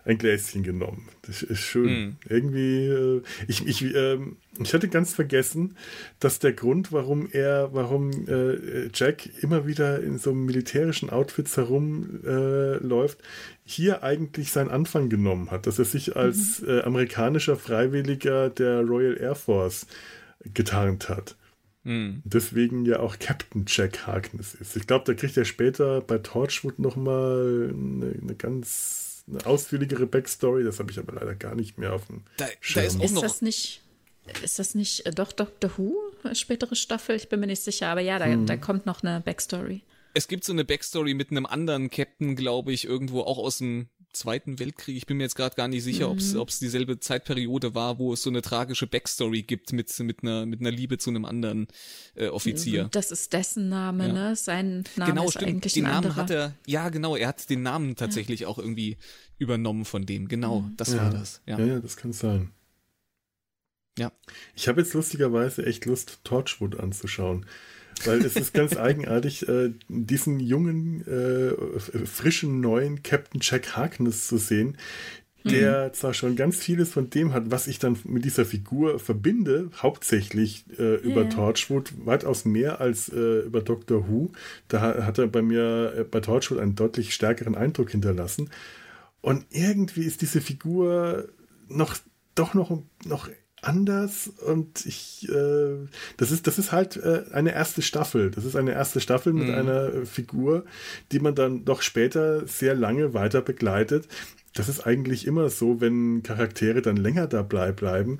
ein 0.05 0.17
Gläschen 0.17 0.63
genommen. 0.63 1.07
Das 1.21 1.41
ist 1.41 1.59
schön. 1.59 1.85
Mm. 1.85 2.17
Irgendwie, 2.27 2.87
äh, 2.87 3.21
ich, 3.47 3.65
ich, 3.65 3.83
äh, 3.95 4.17
ich 4.59 4.73
hatte 4.73 4.89
ganz 4.89 5.13
vergessen, 5.13 5.77
dass 6.19 6.39
der 6.39 6.53
Grund, 6.53 6.91
warum 6.91 7.29
er, 7.31 7.73
warum 7.73 8.11
äh, 8.27 8.89
Jack 8.93 9.29
immer 9.41 9.65
wieder 9.65 10.01
in 10.03 10.17
so 10.17 10.33
militärischen 10.33 11.09
Outfits 11.09 11.55
herumläuft, 11.55 13.19
äh, 13.19 13.23
hier 13.63 14.03
eigentlich 14.03 14.51
seinen 14.51 14.69
Anfang 14.69 15.09
genommen 15.09 15.51
hat, 15.51 15.67
dass 15.67 15.79
er 15.79 15.85
sich 15.85 16.15
als 16.15 16.61
mhm. 16.61 16.69
Äh, 16.69 16.81
amerikanischer 16.81 17.55
Freiwilliger 17.55 18.49
der 18.49 18.81
Royal 18.81 19.17
Air 19.17 19.35
Force 19.35 19.87
getarnt 20.53 21.07
hat. 21.07 21.37
Mhm. 21.83 22.21
Deswegen 22.25 22.85
ja 22.85 22.99
auch 22.99 23.19
Captain 23.19 23.65
Jack 23.67 24.07
Harkness 24.07 24.55
ist. 24.55 24.75
Ich 24.75 24.87
glaube, 24.87 25.05
da 25.05 25.13
kriegt 25.13 25.37
er 25.37 25.45
später 25.45 26.01
bei 26.01 26.17
Torchwood 26.17 26.79
nochmal 26.79 27.73
eine, 27.73 28.15
eine 28.21 28.35
ganz 28.35 29.02
eine 29.27 29.45
ausführlichere 29.45 30.05
Backstory. 30.05 30.63
Das 30.63 30.79
habe 30.79 30.91
ich 30.91 30.99
aber 30.99 31.13
leider 31.13 31.35
gar 31.35 31.55
nicht 31.55 31.77
mehr 31.77 31.93
auf 31.93 32.07
dem 32.07 32.23
da, 32.37 32.47
da 32.73 32.81
ist, 32.81 33.01
ist 33.01 33.21
das 33.21 33.41
nicht 33.41 33.81
ist 34.41 34.59
das 34.59 34.73
nicht 34.73 35.05
äh, 35.05 35.11
doch 35.11 35.31
Doctor 35.31 35.71
Who, 35.77 35.95
spätere 36.33 36.75
Staffel? 36.75 37.15
Ich 37.15 37.29
bin 37.29 37.39
mir 37.39 37.47
nicht 37.47 37.61
sicher, 37.61 37.87
aber 37.87 38.01
ja, 38.01 38.19
da, 38.19 38.25
hm. 38.25 38.45
da 38.45 38.57
kommt 38.57 38.85
noch 38.85 39.03
eine 39.03 39.21
Backstory. 39.21 39.81
Es 40.13 40.27
gibt 40.27 40.43
so 40.43 40.53
eine 40.53 40.63
Backstory 40.63 41.13
mit 41.13 41.31
einem 41.31 41.45
anderen 41.45 41.89
Captain, 41.89 42.35
glaube 42.35 42.71
ich, 42.71 42.85
irgendwo 42.85 43.21
auch 43.21 43.37
aus 43.37 43.57
dem 43.57 43.87
Zweiten 44.13 44.59
Weltkrieg. 44.59 44.95
Ich 44.95 45.05
bin 45.05 45.17
mir 45.17 45.23
jetzt 45.23 45.35
gerade 45.35 45.55
gar 45.55 45.67
nicht 45.67 45.83
sicher, 45.83 46.13
mhm. 46.13 46.37
ob 46.37 46.49
es 46.49 46.59
dieselbe 46.59 46.99
Zeitperiode 46.99 47.75
war, 47.75 47.99
wo 47.99 48.13
es 48.13 48.21
so 48.21 48.29
eine 48.29 48.41
tragische 48.41 48.87
Backstory 48.87 49.41
gibt 49.41 49.73
mit, 49.73 49.97
mit, 49.99 50.23
einer, 50.23 50.45
mit 50.45 50.61
einer 50.61 50.71
Liebe 50.71 50.97
zu 50.97 51.09
einem 51.09 51.25
anderen 51.25 51.67
äh, 52.15 52.27
Offizier. 52.27 52.89
Das 52.91 53.11
ist 53.11 53.33
dessen 53.33 53.69
Name, 53.69 54.07
ja. 54.07 54.13
ne? 54.13 54.35
Sein 54.35 54.83
Name 54.95 55.11
genau, 55.11 55.25
ist 55.25 55.31
stimmt. 55.31 55.47
eigentlich 55.47 55.73
den 55.73 55.85
ein 55.85 55.91
Namen 55.91 56.05
anderer. 56.07 56.21
hat 56.21 56.29
er, 56.29 56.53
ja 56.67 56.89
genau, 56.89 57.15
er 57.15 57.27
hat 57.27 57.49
den 57.49 57.63
Namen 57.63 57.95
tatsächlich 57.95 58.41
ja. 58.41 58.47
auch 58.47 58.59
irgendwie 58.59 58.97
übernommen 59.37 59.85
von 59.85 60.05
dem. 60.05 60.27
Genau, 60.27 60.61
mhm. 60.61 60.77
das 60.77 60.93
ja. 60.93 61.03
war 61.03 61.09
das. 61.11 61.41
Ja. 61.45 61.59
ja, 61.59 61.79
das 61.79 61.97
kann 61.97 62.13
sein. 62.13 62.51
Ja. 63.97 64.11
Ich 64.55 64.67
habe 64.67 64.81
jetzt 64.81 64.93
lustigerweise 64.93 65.65
echt 65.65 65.85
Lust, 65.85 66.19
Torchwood 66.23 66.79
anzuschauen. 66.79 67.45
Weil 68.05 68.25
es 68.25 68.35
ist 68.35 68.53
ganz 68.53 68.77
eigenartig, 68.77 69.47
äh, 69.47 69.71
diesen 69.87 70.39
jungen, 70.39 71.05
äh, 71.07 71.79
frischen, 72.05 72.61
neuen 72.61 73.03
Captain 73.03 73.39
Jack 73.41 73.75
Harkness 73.75 74.27
zu 74.27 74.37
sehen, 74.37 74.77
der 75.45 75.87
mhm. 75.87 75.93
zwar 75.93 76.13
schon 76.13 76.35
ganz 76.35 76.57
vieles 76.57 76.89
von 76.89 77.09
dem 77.09 77.33
hat, 77.33 77.51
was 77.51 77.67
ich 77.67 77.79
dann 77.79 77.97
mit 78.05 78.23
dieser 78.23 78.45
Figur 78.45 78.99
verbinde, 78.99 79.69
hauptsächlich 79.75 80.65
äh, 80.77 80.95
über 80.95 81.21
yeah. 81.21 81.29
Torchwood, 81.29 81.93
weitaus 82.05 82.45
mehr 82.45 82.79
als 82.79 83.09
äh, 83.09 83.39
über 83.39 83.61
Doctor 83.61 84.07
Who. 84.07 84.31
Da 84.69 85.05
hat 85.05 85.17
er 85.17 85.27
bei 85.27 85.41
mir 85.41 85.93
äh, 85.97 86.03
bei 86.03 86.21
Torchwood 86.21 86.59
einen 86.59 86.75
deutlich 86.75 87.13
stärkeren 87.13 87.55
Eindruck 87.55 87.91
hinterlassen. 87.91 88.49
Und 89.21 89.45
irgendwie 89.51 90.03
ist 90.03 90.21
diese 90.21 90.41
Figur 90.41 91.27
noch 91.67 91.97
doch 92.35 92.53
noch, 92.53 92.81
noch 93.05 93.29
anders 93.63 94.27
und 94.27 94.85
ich, 94.85 95.27
äh, 95.29 95.87
das 96.17 96.31
ist, 96.31 96.47
das 96.47 96.59
ist 96.59 96.71
halt 96.71 96.97
äh, 96.97 97.23
eine 97.31 97.53
erste 97.53 97.81
Staffel. 97.81 98.31
Das 98.31 98.45
ist 98.45 98.55
eine 98.55 98.71
erste 98.71 98.99
Staffel 98.99 99.33
mit 99.33 99.47
mhm. 99.47 99.53
einer 99.53 100.05
Figur, 100.05 100.65
die 101.11 101.19
man 101.19 101.35
dann 101.35 101.65
doch 101.65 101.81
später 101.81 102.47
sehr 102.47 102.75
lange 102.75 103.13
weiter 103.13 103.41
begleitet. 103.41 104.07
Das 104.53 104.69
ist 104.69 104.85
eigentlich 104.85 105.25
immer 105.25 105.49
so, 105.49 105.81
wenn 105.81 106.23
Charaktere 106.23 106.81
dann 106.81 106.97
länger 106.97 107.27
dabei 107.27 107.71
bleiben 107.71 108.19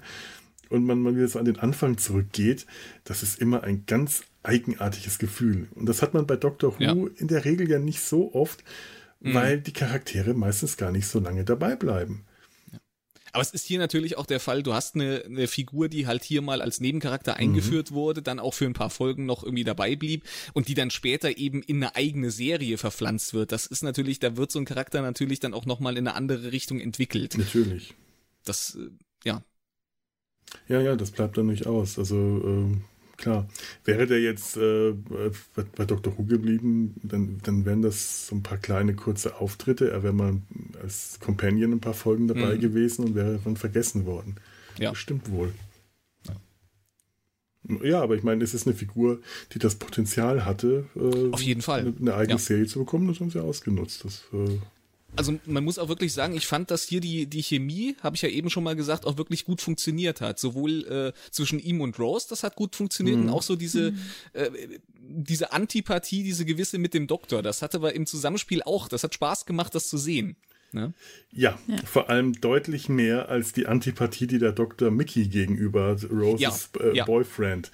und 0.69 0.85
man 0.85 0.99
mal 0.99 1.15
wieder 1.15 1.27
so 1.27 1.39
an 1.39 1.45
den 1.45 1.59
Anfang 1.59 1.97
zurückgeht. 1.97 2.65
Das 3.03 3.21
ist 3.21 3.39
immer 3.39 3.63
ein 3.63 3.85
ganz 3.85 4.23
eigenartiges 4.41 5.19
Gefühl. 5.19 5.67
Und 5.75 5.87
das 5.87 6.01
hat 6.01 6.13
man 6.13 6.25
bei 6.25 6.35
Doctor 6.35 6.79
Who 6.79 6.83
ja. 6.83 6.93
in 7.17 7.27
der 7.27 7.45
Regel 7.45 7.69
ja 7.69 7.79
nicht 7.79 8.01
so 8.01 8.33
oft, 8.33 8.63
mhm. 9.19 9.33
weil 9.33 9.59
die 9.59 9.73
Charaktere 9.73 10.33
meistens 10.33 10.77
gar 10.77 10.91
nicht 10.91 11.07
so 11.07 11.19
lange 11.19 11.43
dabei 11.43 11.75
bleiben. 11.75 12.25
Aber 13.33 13.41
es 13.41 13.51
ist 13.51 13.65
hier 13.65 13.79
natürlich 13.79 14.15
auch 14.17 14.27
der 14.27 14.39
Fall, 14.39 14.61
du 14.61 14.73
hast 14.73 14.93
eine, 14.93 15.23
eine 15.25 15.47
Figur, 15.47 15.89
die 15.89 16.05
halt 16.05 16.23
hier 16.23 16.43
mal 16.43 16.61
als 16.61 16.79
Nebencharakter 16.79 17.35
eingeführt 17.35 17.89
mhm. 17.89 17.95
wurde, 17.95 18.21
dann 18.21 18.39
auch 18.39 18.53
für 18.53 18.65
ein 18.65 18.73
paar 18.73 18.91
Folgen 18.91 19.25
noch 19.25 19.43
irgendwie 19.43 19.63
dabei 19.63 19.95
blieb 19.95 20.23
und 20.53 20.67
die 20.67 20.75
dann 20.75 20.91
später 20.91 21.35
eben 21.35 21.63
in 21.63 21.77
eine 21.77 21.95
eigene 21.95 22.29
Serie 22.29 22.77
verpflanzt 22.77 23.33
wird. 23.33 23.51
Das 23.51 23.65
ist 23.65 23.81
natürlich, 23.81 24.19
da 24.19 24.37
wird 24.37 24.51
so 24.51 24.59
ein 24.59 24.65
Charakter 24.65 25.01
natürlich 25.01 25.39
dann 25.39 25.55
auch 25.55 25.65
nochmal 25.65 25.97
in 25.97 26.07
eine 26.07 26.15
andere 26.15 26.51
Richtung 26.51 26.79
entwickelt. 26.79 27.35
Natürlich. 27.35 27.95
Das, 28.45 28.75
äh, 28.75 28.91
ja. 29.25 29.43
Ja, 30.67 30.81
ja, 30.81 30.95
das 30.95 31.09
bleibt 31.09 31.35
dann 31.35 31.47
nicht 31.47 31.65
aus. 31.65 31.97
Also, 31.97 32.15
äh, 32.15 32.77
klar. 33.17 33.47
Wäre 33.83 34.05
der 34.05 34.21
jetzt 34.21 34.57
äh, 34.57 34.91
bei, 35.55 35.63
bei 35.75 35.85
Dr. 35.85 36.15
Who 36.17 36.25
geblieben, 36.25 36.93
dann, 37.01 37.39
dann 37.43 37.65
wären 37.65 37.81
das 37.81 38.27
so 38.27 38.35
ein 38.35 38.43
paar 38.43 38.59
kleine 38.59 38.93
kurze 38.93 39.37
Auftritte. 39.37 39.89
Er 39.89 40.03
wäre 40.03 40.13
mal 40.13 40.39
als 40.83 41.19
Companion 41.19 41.71
ein 41.71 41.79
paar 41.79 41.93
Folgen 41.93 42.27
dabei 42.27 42.55
mhm. 42.55 42.59
gewesen 42.61 43.05
und 43.05 43.15
wäre 43.15 43.39
dann 43.43 43.57
vergessen 43.57 44.05
worden. 44.05 44.35
Ja. 44.77 44.91
Bestimmt 44.91 45.31
wohl. 45.31 45.53
Ja. 46.27 47.83
ja, 47.83 48.01
aber 48.01 48.15
ich 48.15 48.23
meine, 48.23 48.43
es 48.43 48.53
ist 48.53 48.67
eine 48.67 48.75
Figur, 48.75 49.21
die 49.53 49.59
das 49.59 49.75
Potenzial 49.75 50.45
hatte, 50.45 50.85
äh, 50.95 51.31
auf 51.31 51.41
jeden 51.41 51.61
Fall 51.61 51.81
eine, 51.81 51.93
eine 51.99 52.13
eigene 52.15 52.35
ja. 52.35 52.37
Serie 52.37 52.67
zu 52.67 52.79
bekommen. 52.79 53.07
Das 53.07 53.19
haben 53.19 53.31
sie 53.31 53.41
ausgenutzt. 53.41 54.03
Das 54.05 54.23
äh, 54.33 54.59
also 55.15 55.39
man 55.45 55.63
muss 55.63 55.77
auch 55.77 55.89
wirklich 55.89 56.13
sagen, 56.13 56.35
ich 56.35 56.47
fand, 56.47 56.71
dass 56.71 56.83
hier 56.83 56.99
die, 56.99 57.27
die 57.27 57.43
Chemie, 57.43 57.95
habe 58.01 58.15
ich 58.15 58.21
ja 58.21 58.29
eben 58.29 58.49
schon 58.49 58.63
mal 58.63 58.75
gesagt, 58.75 59.05
auch 59.05 59.17
wirklich 59.17 59.45
gut 59.45 59.61
funktioniert 59.61 60.21
hat. 60.21 60.39
Sowohl 60.39 60.85
äh, 60.87 61.13
zwischen 61.31 61.59
ihm 61.59 61.81
und 61.81 61.99
Rose, 61.99 62.27
das 62.29 62.43
hat 62.43 62.55
gut 62.55 62.75
funktioniert, 62.75 63.17
mhm. 63.17 63.23
und 63.23 63.29
auch 63.29 63.43
so 63.43 63.55
diese, 63.55 63.91
mhm. 63.91 63.99
äh, 64.33 64.49
diese 64.99 65.51
Antipathie, 65.51 66.23
diese 66.23 66.45
gewisse 66.45 66.77
mit 66.77 66.93
dem 66.93 67.07
Doktor, 67.07 67.41
das 67.41 67.61
hatte 67.61 67.77
aber 67.77 67.93
im 67.93 68.05
Zusammenspiel 68.05 68.63
auch, 68.63 68.87
das 68.87 69.03
hat 69.03 69.13
Spaß 69.13 69.45
gemacht, 69.45 69.75
das 69.75 69.87
zu 69.87 69.97
sehen. 69.97 70.35
Ne? 70.73 70.93
Ja, 71.31 71.57
ja, 71.67 71.77
vor 71.85 72.09
allem 72.09 72.33
deutlich 72.33 72.89
mehr 72.89 73.29
als 73.29 73.53
die 73.53 73.67
Antipathie, 73.67 74.27
die 74.27 74.39
der 74.39 74.51
Doktor 74.51 74.91
Mickey 74.91 75.27
gegenüber 75.27 75.95
Roses 76.11 76.69
ja, 76.75 76.81
äh, 76.81 76.97
ja. 76.97 77.05
Boyfriend 77.05 77.71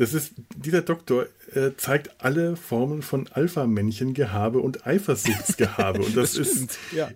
das 0.00 0.14
ist, 0.14 0.32
dieser 0.56 0.80
Doktor 0.80 1.26
äh, 1.52 1.72
zeigt 1.76 2.22
alle 2.24 2.56
Formen 2.56 3.02
von 3.02 3.28
Alpha-Männchen-Gehabe 3.28 4.58
und 4.60 4.86
Eifersuchtsgehabe. 4.86 6.00
Und 6.04 6.16
das, 6.16 6.34
das 6.34 6.48
ist 6.48 6.78
ja. 6.92 7.10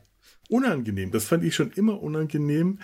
unangenehm. 0.50 1.10
Das 1.10 1.24
fand 1.24 1.44
ich 1.44 1.54
schon 1.54 1.70
immer 1.72 2.02
unangenehm. 2.02 2.80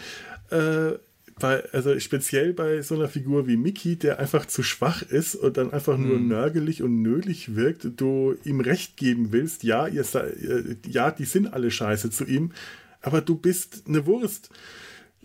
Äh, 0.51 0.93
bei, 1.41 1.65
also 1.73 1.99
speziell 1.99 2.53
bei 2.53 2.83
so 2.83 2.95
einer 2.95 3.09
Figur 3.09 3.49
wie 3.49 3.57
Mickey, 3.57 3.97
der 3.97 4.21
einfach 4.21 4.47
zu 4.47 4.63
schwach 4.63 5.03
ist 5.03 5.35
und 5.35 5.57
dann 5.57 5.73
einfach 5.73 5.99
nur 5.99 6.17
hm. 6.17 6.29
nörgelig 6.29 6.83
und 6.83 7.03
nölig 7.03 7.57
wirkt, 7.57 7.89
du 7.97 8.37
ihm 8.45 8.61
recht 8.61 8.97
geben 8.97 9.33
willst, 9.33 9.65
ja, 9.65 9.89
ihr, 9.89 10.05
äh, 10.15 10.77
ja, 10.87 11.11
die 11.11 11.25
sind 11.25 11.53
alle 11.53 11.73
scheiße 11.73 12.11
zu 12.11 12.25
ihm, 12.25 12.53
aber 13.03 13.21
du 13.21 13.35
bist 13.35 13.85
eine 13.89 14.07
Wurst. 14.07 14.51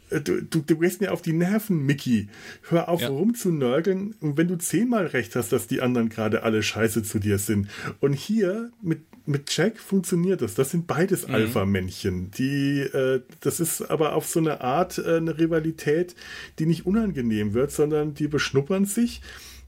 Äh, 0.10 0.22
du, 0.22 0.42
du, 0.42 0.62
du 0.62 0.78
gehst 0.78 1.02
mir 1.02 1.12
auf 1.12 1.22
die 1.22 1.34
Nerven, 1.34 1.86
Mickey. 1.86 2.28
Hör 2.70 2.90
auf, 2.90 3.02
ja. 3.02 3.10
rumzunörgeln. 3.10 4.16
Und 4.22 4.38
wenn 4.38 4.48
du 4.48 4.58
zehnmal 4.58 5.08
recht 5.08 5.36
hast, 5.36 5.52
dass 5.52 5.68
die 5.68 5.82
anderen 5.82 6.10
gerade 6.10 6.44
alle 6.44 6.64
scheiße 6.64 7.04
zu 7.04 7.20
dir 7.20 7.38
sind. 7.38 7.68
Und 8.00 8.14
hier 8.14 8.72
mit, 8.82 9.02
mit 9.26 9.56
Jack 9.56 9.80
funktioniert 9.80 10.42
das. 10.42 10.56
Das 10.56 10.72
sind 10.72 10.88
beides 10.88 11.28
mhm. 11.28 11.36
Alpha-Männchen. 11.36 12.32
Die, 12.32 12.80
äh, 12.82 13.22
das 13.42 13.60
ist 13.60 13.82
aber 13.82 14.14
auf 14.14 14.28
so 14.28 14.40
eine 14.40 14.62
Art 14.62 14.98
äh, 14.98 15.18
eine 15.18 15.38
Rivalität, 15.38 16.16
die 16.60 16.66
nicht 16.66 16.86
unangenehm 16.86 17.54
wird, 17.54 17.72
sondern 17.72 18.14
die 18.14 18.28
beschnuppern 18.28 18.86
sich, 18.86 19.22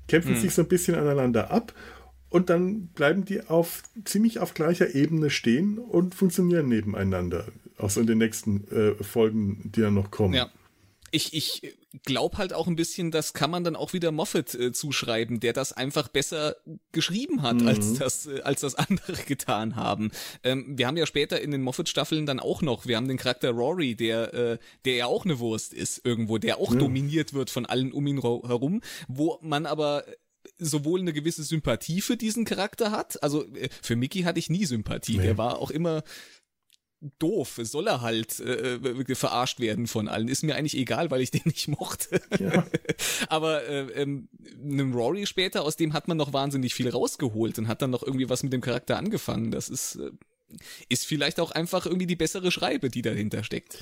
kämpfen 0.07 0.33
mhm. 0.33 0.39
sich 0.39 0.53
so 0.53 0.61
ein 0.61 0.67
bisschen 0.67 0.95
aneinander 0.95 1.51
ab 1.51 1.73
und 2.29 2.49
dann 2.49 2.87
bleiben 2.87 3.25
die 3.25 3.47
auf 3.47 3.83
ziemlich 4.05 4.39
auf 4.39 4.53
gleicher 4.53 4.93
Ebene 4.93 5.29
stehen 5.29 5.77
und 5.77 6.15
funktionieren 6.15 6.67
nebeneinander. 6.67 7.45
Auch 7.77 7.89
so 7.89 8.01
in 8.01 8.07
den 8.07 8.17
nächsten 8.17 8.67
äh, 8.69 9.03
Folgen, 9.03 9.71
die 9.73 9.81
dann 9.81 9.93
noch 9.93 10.11
kommen. 10.11 10.33
Ja. 10.33 10.49
Ich, 11.11 11.33
ich 11.33 11.61
glaube 12.03 12.37
halt 12.37 12.53
auch 12.53 12.67
ein 12.67 12.75
bisschen, 12.75 13.11
das 13.11 13.33
kann 13.33 13.49
man 13.49 13.63
dann 13.63 13.75
auch 13.75 13.93
wieder 13.93 14.11
Moffat 14.11 14.53
äh, 14.55 14.73
zuschreiben, 14.73 15.39
der 15.39 15.53
das 15.53 15.71
einfach 15.71 16.09
besser 16.09 16.57
geschrieben 16.91 17.41
hat, 17.43 17.61
mhm. 17.61 17.67
als 17.67 17.93
das 17.93 18.27
äh, 18.27 18.41
als 18.41 18.61
das 18.61 18.75
andere 18.75 19.13
getan 19.13 19.75
haben. 19.75 20.11
Ähm, 20.43 20.77
wir 20.77 20.87
haben 20.87 20.97
ja 20.97 21.05
später 21.05 21.39
in 21.39 21.51
den 21.51 21.61
Moffat-Staffeln 21.61 22.25
dann 22.25 22.39
auch 22.39 22.61
noch, 22.61 22.87
wir 22.87 22.97
haben 22.97 23.07
den 23.07 23.17
Charakter 23.17 23.51
Rory, 23.51 23.95
der 23.95 24.33
äh, 24.33 24.57
der 24.83 24.95
ja 24.95 25.05
auch 25.05 25.23
eine 25.23 25.39
Wurst 25.39 25.73
ist 25.73 26.01
irgendwo, 26.03 26.37
der 26.39 26.57
auch 26.57 26.73
ja. 26.73 26.79
dominiert 26.79 27.33
wird 27.33 27.49
von 27.49 27.65
allen 27.65 27.93
um 27.93 28.05
ihn 28.05 28.21
herum, 28.21 28.81
wo 29.07 29.39
man 29.41 29.65
aber 29.65 30.03
sowohl 30.57 30.99
eine 30.99 31.13
gewisse 31.13 31.43
Sympathie 31.43 32.01
für 32.01 32.17
diesen 32.17 32.45
Charakter 32.45 32.91
hat. 32.91 33.21
Also 33.23 33.45
äh, 33.53 33.69
für 33.81 33.95
Mickey 33.95 34.21
hatte 34.21 34.39
ich 34.39 34.49
nie 34.49 34.65
Sympathie. 34.65 35.17
Nee. 35.17 35.23
Der 35.23 35.37
war 35.37 35.59
auch 35.59 35.71
immer 35.71 36.03
doof. 37.19 37.59
Soll 37.63 37.87
er 37.87 38.01
halt 38.01 38.39
äh, 38.39 38.75
äh, 38.75 39.15
verarscht 39.15 39.59
werden 39.59 39.87
von 39.87 40.07
allen. 40.07 40.27
Ist 40.27 40.43
mir 40.43 40.55
eigentlich 40.55 40.77
egal, 40.77 41.11
weil 41.11 41.21
ich 41.21 41.31
den 41.31 41.43
nicht 41.45 41.67
mochte. 41.67 42.21
Ja. 42.39 42.65
Aber 43.29 43.67
äh, 43.67 44.01
ähm, 44.01 44.29
einem 44.61 44.93
Rory 44.93 45.25
später, 45.25 45.63
aus 45.63 45.75
dem 45.75 45.93
hat 45.93 46.07
man 46.07 46.17
noch 46.17 46.33
wahnsinnig 46.33 46.73
viel 46.73 46.89
rausgeholt 46.89 47.57
und 47.59 47.67
hat 47.67 47.81
dann 47.81 47.91
noch 47.91 48.03
irgendwie 48.03 48.29
was 48.29 48.43
mit 48.43 48.53
dem 48.53 48.61
Charakter 48.61 48.97
angefangen. 48.97 49.51
Das 49.51 49.69
ist, 49.69 49.95
äh, 49.95 50.11
ist 50.89 51.05
vielleicht 51.05 51.39
auch 51.39 51.51
einfach 51.51 51.85
irgendwie 51.85 52.07
die 52.07 52.15
bessere 52.15 52.51
Schreibe, 52.51 52.89
die 52.89 53.01
dahinter 53.01 53.43
steckt. 53.43 53.77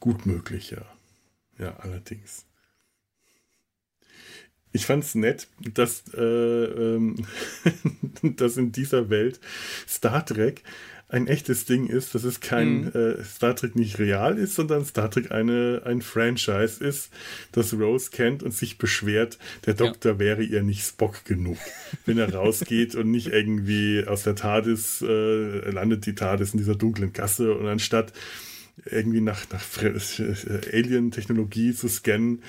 Gut 0.00 0.26
möglich, 0.26 0.70
ja. 0.70 0.84
Ja, 1.58 1.76
allerdings. 1.76 2.46
Ich 4.70 4.86
fand 4.86 5.02
es 5.02 5.14
nett, 5.14 5.48
dass, 5.74 6.04
äh, 6.14 6.20
ähm, 6.20 7.16
dass 8.22 8.56
in 8.56 8.70
dieser 8.70 9.08
Welt 9.10 9.40
Star 9.88 10.24
Trek 10.24 10.62
ein 11.10 11.26
echtes 11.26 11.64
Ding 11.64 11.86
ist, 11.86 12.14
dass 12.14 12.24
es 12.24 12.40
kein 12.40 12.82
mhm. 12.82 12.92
äh, 12.92 13.24
Star 13.24 13.56
Trek 13.56 13.76
nicht 13.76 13.98
real 13.98 14.36
ist, 14.36 14.54
sondern 14.54 14.84
Star 14.84 15.10
Trek 15.10 15.30
eine, 15.32 15.82
ein 15.84 16.02
Franchise 16.02 16.84
ist, 16.84 17.10
das 17.52 17.72
Rose 17.72 18.10
kennt 18.10 18.42
und 18.42 18.52
sich 18.52 18.76
beschwert, 18.76 19.38
der 19.64 19.74
Doktor 19.74 20.12
ja. 20.12 20.18
wäre 20.18 20.42
ihr 20.42 20.62
nicht 20.62 20.84
Spock 20.84 21.24
genug. 21.24 21.56
Wenn 22.04 22.18
er 22.18 22.34
rausgeht 22.34 22.94
und 22.94 23.10
nicht 23.10 23.28
irgendwie 23.28 24.04
aus 24.06 24.24
der 24.24 24.34
TARDIS, 24.34 25.02
äh, 25.02 25.70
landet 25.70 26.04
die 26.04 26.14
TARDIS 26.14 26.52
in 26.52 26.58
dieser 26.58 26.76
dunklen 26.76 27.12
Gasse 27.14 27.54
und 27.54 27.66
anstatt 27.66 28.12
irgendwie 28.84 29.20
nach, 29.20 29.44
nach 29.50 29.64
Alien-Technologie 30.72 31.72
zu 31.74 31.88
scannen, 31.88 32.42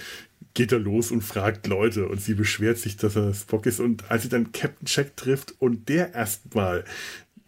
geht 0.53 0.71
er 0.71 0.79
los 0.79 1.11
und 1.11 1.21
fragt 1.21 1.67
Leute 1.67 2.07
und 2.07 2.21
sie 2.21 2.33
beschwert 2.33 2.77
sich, 2.77 2.97
dass 2.97 3.15
er 3.15 3.33
Spock 3.33 3.65
ist. 3.65 3.79
Und 3.79 4.09
als 4.11 4.23
sie 4.23 4.29
dann 4.29 4.51
Captain 4.51 4.85
Check 4.85 5.15
trifft 5.15 5.53
und 5.59 5.89
der 5.89 6.13
erstmal 6.13 6.83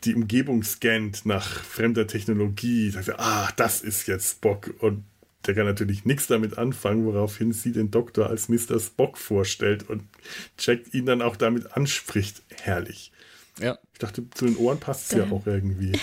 die 0.03 0.15
Umgebung 0.15 0.63
scannt 0.63 1.25
nach 1.25 1.63
fremder 1.63 2.07
Technologie, 2.07 2.89
sagt 2.89 3.09
er, 3.09 3.19
ah, 3.19 3.49
das 3.55 3.81
ist 3.81 4.07
jetzt 4.07 4.31
Spock. 4.31 4.73
Und 4.79 5.03
der 5.45 5.55
kann 5.55 5.65
natürlich 5.65 6.05
nichts 6.05 6.27
damit 6.27 6.57
anfangen, 6.57 7.05
woraufhin 7.05 7.51
sie 7.51 7.71
den 7.71 7.91
Doktor 7.91 8.27
als 8.27 8.49
Mr. 8.49 8.79
Spock 8.79 9.17
vorstellt 9.17 9.89
und 9.89 10.03
Jack 10.59 10.93
ihn 10.93 11.05
dann 11.05 11.21
auch 11.21 11.35
damit 11.35 11.75
anspricht. 11.75 12.41
Herrlich. 12.61 13.11
Ja. 13.59 13.77
Ich 13.93 13.99
dachte, 13.99 14.29
zu 14.31 14.45
den 14.45 14.57
Ohren 14.57 14.79
passt 14.79 15.11
es 15.11 15.17
ja 15.17 15.29
auch 15.31 15.45
irgendwie. 15.45 15.93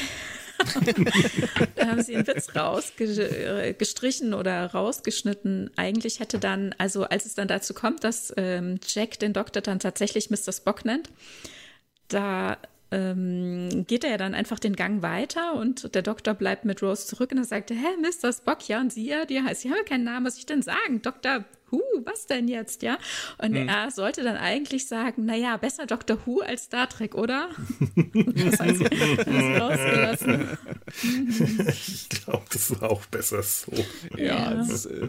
da 1.76 1.86
haben 1.86 2.02
sie 2.02 2.16
einen 2.16 2.26
Witz 2.26 2.54
rausgestrichen 2.54 4.34
oder 4.34 4.66
rausgeschnitten. 4.66 5.70
Eigentlich 5.76 6.20
hätte 6.20 6.38
dann, 6.38 6.74
also 6.78 7.04
als 7.04 7.26
es 7.26 7.34
dann 7.34 7.48
dazu 7.48 7.74
kommt, 7.74 8.02
dass 8.04 8.32
ähm, 8.36 8.80
Jack 8.86 9.18
den 9.20 9.32
Doktor 9.32 9.60
dann 9.60 9.78
tatsächlich 9.78 10.30
Mr. 10.30 10.52
Spock 10.52 10.84
nennt, 10.84 11.10
da 12.08 12.58
ähm, 12.90 13.84
geht 13.86 14.04
er 14.04 14.10
ja 14.10 14.16
dann 14.16 14.34
einfach 14.34 14.58
den 14.58 14.76
Gang 14.76 15.02
weiter 15.02 15.54
und 15.54 15.94
der 15.94 16.02
Doktor 16.02 16.34
bleibt 16.34 16.64
mit 16.64 16.82
Rose 16.82 17.06
zurück 17.06 17.32
und 17.32 17.38
er 17.38 17.44
sagt, 17.44 17.70
hä, 17.70 17.76
Mr. 18.00 18.32
Spock, 18.32 18.66
ja, 18.68 18.80
und 18.80 18.92
sie 18.92 19.06
ja, 19.06 19.24
die 19.24 19.42
heißt, 19.42 19.64
ich 19.64 19.70
habe 19.70 19.84
keinen 19.84 20.04
Namen, 20.04 20.26
was 20.26 20.34
soll 20.34 20.40
ich 20.40 20.46
denn 20.46 20.62
sagen? 20.62 21.02
Dr. 21.02 21.44
Who, 21.70 21.82
was 22.04 22.26
denn 22.26 22.48
jetzt, 22.48 22.82
ja? 22.82 22.96
Und 23.36 23.54
hm. 23.54 23.68
er 23.68 23.90
sollte 23.90 24.22
dann 24.22 24.36
eigentlich 24.36 24.86
sagen, 24.88 25.26
naja, 25.26 25.56
besser 25.58 25.84
Dr. 25.84 26.18
Who 26.24 26.40
als 26.40 26.64
Star 26.64 26.88
Trek, 26.88 27.14
oder? 27.14 27.50
das 28.14 28.60
heißt, 28.60 28.80
das 28.80 29.60
rausgelassen. 29.60 30.58
ich 31.68 32.08
glaube, 32.08 32.44
das 32.50 32.80
war 32.80 32.90
auch 32.90 33.04
besser 33.06 33.42
so. 33.42 33.72
Ja, 34.16 34.24
ja. 34.24 34.54
Das, 34.54 34.86
äh, 34.86 35.08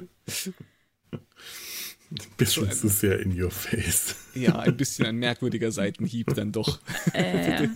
ein 2.12 2.18
bisschen 2.38 2.72
zu 2.72 2.88
sehr 2.88 3.20
in 3.20 3.39
your 3.39 3.51
face. 3.51 4.16
Ja, 4.34 4.57
ein 4.60 4.76
bisschen 4.76 5.05
ein 5.05 5.18
merkwürdiger 5.18 5.72
Seitenhieb 5.72 6.34
dann 6.34 6.51
doch. 6.51 6.80
Äh, 7.14 7.68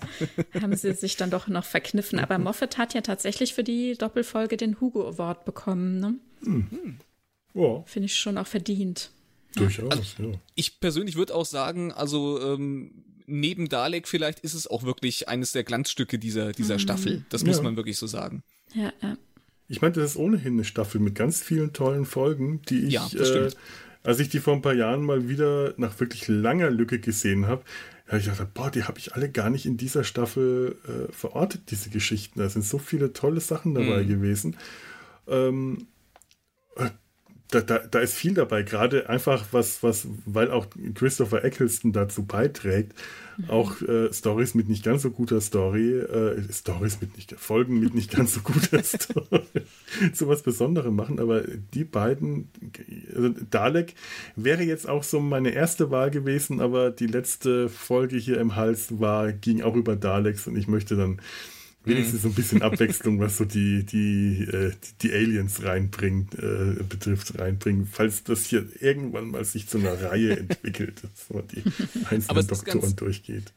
haben 0.60 0.76
sie 0.76 0.94
sich 0.94 1.18
dann 1.18 1.30
doch 1.30 1.48
noch 1.48 1.66
verkniffen. 1.66 2.20
Aber 2.20 2.40
Moffat 2.40 2.78
hat 2.78 2.94
ja 2.94 3.02
tatsächlich 3.02 3.54
für 3.54 3.64
die 3.64 3.96
Doppelfolge 3.96 4.58
den 4.58 4.80
Hugo 4.80 5.08
Award 5.08 5.46
bekommen. 5.46 6.00
Ne? 6.00 6.16
Mhm. 6.42 6.98
Ja. 7.54 7.84
Finde 7.86 8.06
ich 8.08 8.16
schon 8.16 8.38
auch 8.38 8.48
verdient. 8.48 9.12
Durchaus, 9.56 9.92
also, 9.92 10.32
ja. 10.32 10.40
Ich 10.56 10.80
persönlich 10.80 11.16
würde 11.16 11.36
auch 11.36 11.46
sagen, 11.46 11.92
also 11.92 12.42
ähm, 12.42 13.04
neben 13.28 13.70
Dalek 13.70 14.08
vielleicht 14.08 14.40
ist 14.40 14.56
es 14.56 14.66
auch 14.66 14.84
wirklich 14.84 15.30
eines 15.30 15.52
der 15.52 15.64
Glanzstücke 15.64 16.18
dieser, 16.18 16.54
dieser 16.54 16.76
mhm. 16.76 16.80
Staffel. 16.80 17.26
Das 17.30 17.44
muss 17.44 17.58
ja. 17.58 17.64
man 17.64 17.76
wirklich 17.76 17.98
so 17.98 18.08
sagen. 18.08 18.44
Ja, 18.74 18.92
ja. 19.02 19.18
Ich 19.68 19.82
meine, 19.82 19.94
das 19.94 20.12
ist 20.12 20.18
ohnehin 20.18 20.54
eine 20.54 20.66
Staffel 20.66 21.00
mit 21.00 21.16
ganz 21.16 21.42
vielen 21.42 21.74
tollen 21.74 22.06
Folgen, 22.06 22.62
die 22.64 22.88
ich 22.88 22.94
ja, 22.94 23.08
äh, 23.14 23.50
als 24.04 24.20
ich 24.20 24.30
die 24.30 24.40
vor 24.40 24.54
ein 24.54 24.62
paar 24.62 24.74
Jahren 24.74 25.04
mal 25.04 25.30
wieder 25.30 25.74
nach 25.78 26.00
wirklich 26.00 26.28
langer 26.28 26.70
Lücke 26.70 27.00
gesehen 27.00 27.48
habe, 27.48 27.64
habe 28.08 28.20
ich 28.20 28.26
gedacht, 28.26 28.54
boah, 28.54 28.70
die 28.70 28.84
habe 28.84 29.00
ich 29.00 29.16
alle 29.16 29.30
gar 29.30 29.50
nicht 29.50 29.66
in 29.66 29.78
dieser 29.78 30.04
Staffel 30.04 30.78
äh, 30.88 31.12
verortet, 31.12 31.72
diese 31.72 31.90
Geschichten. 31.90 32.40
Da 32.40 32.50
sind 32.50 32.66
so 32.66 32.78
viele 32.78 33.14
tolle 33.14 33.40
Sachen 33.40 33.74
dabei 33.74 34.04
mhm. 34.04 34.08
gewesen. 34.08 34.58
Ähm, 35.28 35.88
äh, 36.76 36.90
da, 37.50 37.62
da, 37.62 37.80
da 37.80 38.00
ist 38.00 38.16
viel 38.16 38.34
dabei, 38.34 38.64
gerade 38.64 39.10
einfach 39.10 39.46
was, 39.52 39.84
was, 39.84 40.08
weil 40.26 40.52
auch 40.52 40.68
Christopher 40.96 41.44
Eccleston 41.44 41.94
dazu 41.94 42.26
beiträgt. 42.26 42.94
Auch 43.48 43.82
äh, 43.82 44.12
Stories 44.14 44.54
mit 44.54 44.70
nicht 44.70 44.84
ganz 44.84 45.02
so 45.02 45.12
guter 45.12 45.42
Story, 45.42 46.00
äh, 46.00 46.42
Stories 46.52 47.02
mit 47.02 47.16
nicht, 47.16 47.34
Folgen 47.34 47.80
mit 47.80 47.94
nicht 47.94 48.12
ganz 48.12 48.34
so 48.34 48.42
guter 48.42 48.84
Story, 48.84 49.42
so 50.14 50.28
was 50.28 50.44
Besonderem 50.44 50.96
machen, 50.96 51.20
aber 51.20 51.42
die 51.74 51.84
beiden, 51.84 52.50
also 53.16 53.30
Dalek 53.50 53.96
wäre 54.36 54.64
jetzt 54.64 54.88
auch 54.88 55.04
so 55.04 55.20
meine 55.20 55.52
erste 55.52 55.92
Wahl 55.92 56.12
gewesen, 56.12 56.62
aber 56.62 56.92
die 56.92 57.08
letzte 57.08 57.70
Folge 57.70 58.18
hier 58.18 58.40
im 58.40 58.56
Hals 58.56 59.00
war, 59.00 59.32
ging 59.32 59.62
auch 59.62 59.76
über 59.76 59.96
Daleks 59.96 60.48
und 60.48 60.56
ich 60.56 60.68
möchte 60.68 60.96
dann 60.96 61.20
wenigstens 61.86 62.22
so 62.22 62.30
ein 62.30 62.34
bisschen 62.34 62.62
Abwechslung, 62.62 63.20
was 63.20 63.38
so 63.38 63.46
die, 63.46 63.86
die, 63.86 64.44
äh, 64.44 64.72
die, 65.02 65.08
die 65.08 65.14
Aliens 65.14 65.64
reinbringt, 65.64 66.36
äh, 66.36 66.84
betrifft, 66.88 67.38
reinbringen, 67.40 67.86
falls 67.86 68.24
das 68.24 68.46
hier 68.46 68.66
irgendwann 68.80 69.32
mal 69.32 69.46
sich 69.46 69.68
zu 69.68 69.78
einer 69.78 70.02
Reihe 70.02 70.38
entwickelt, 70.40 71.04
dass 71.04 71.30
man 71.30 71.48
die 71.48 71.64
einzelnen 72.10 72.48
Doktoren 72.48 72.96
durchgeht. 72.96 73.54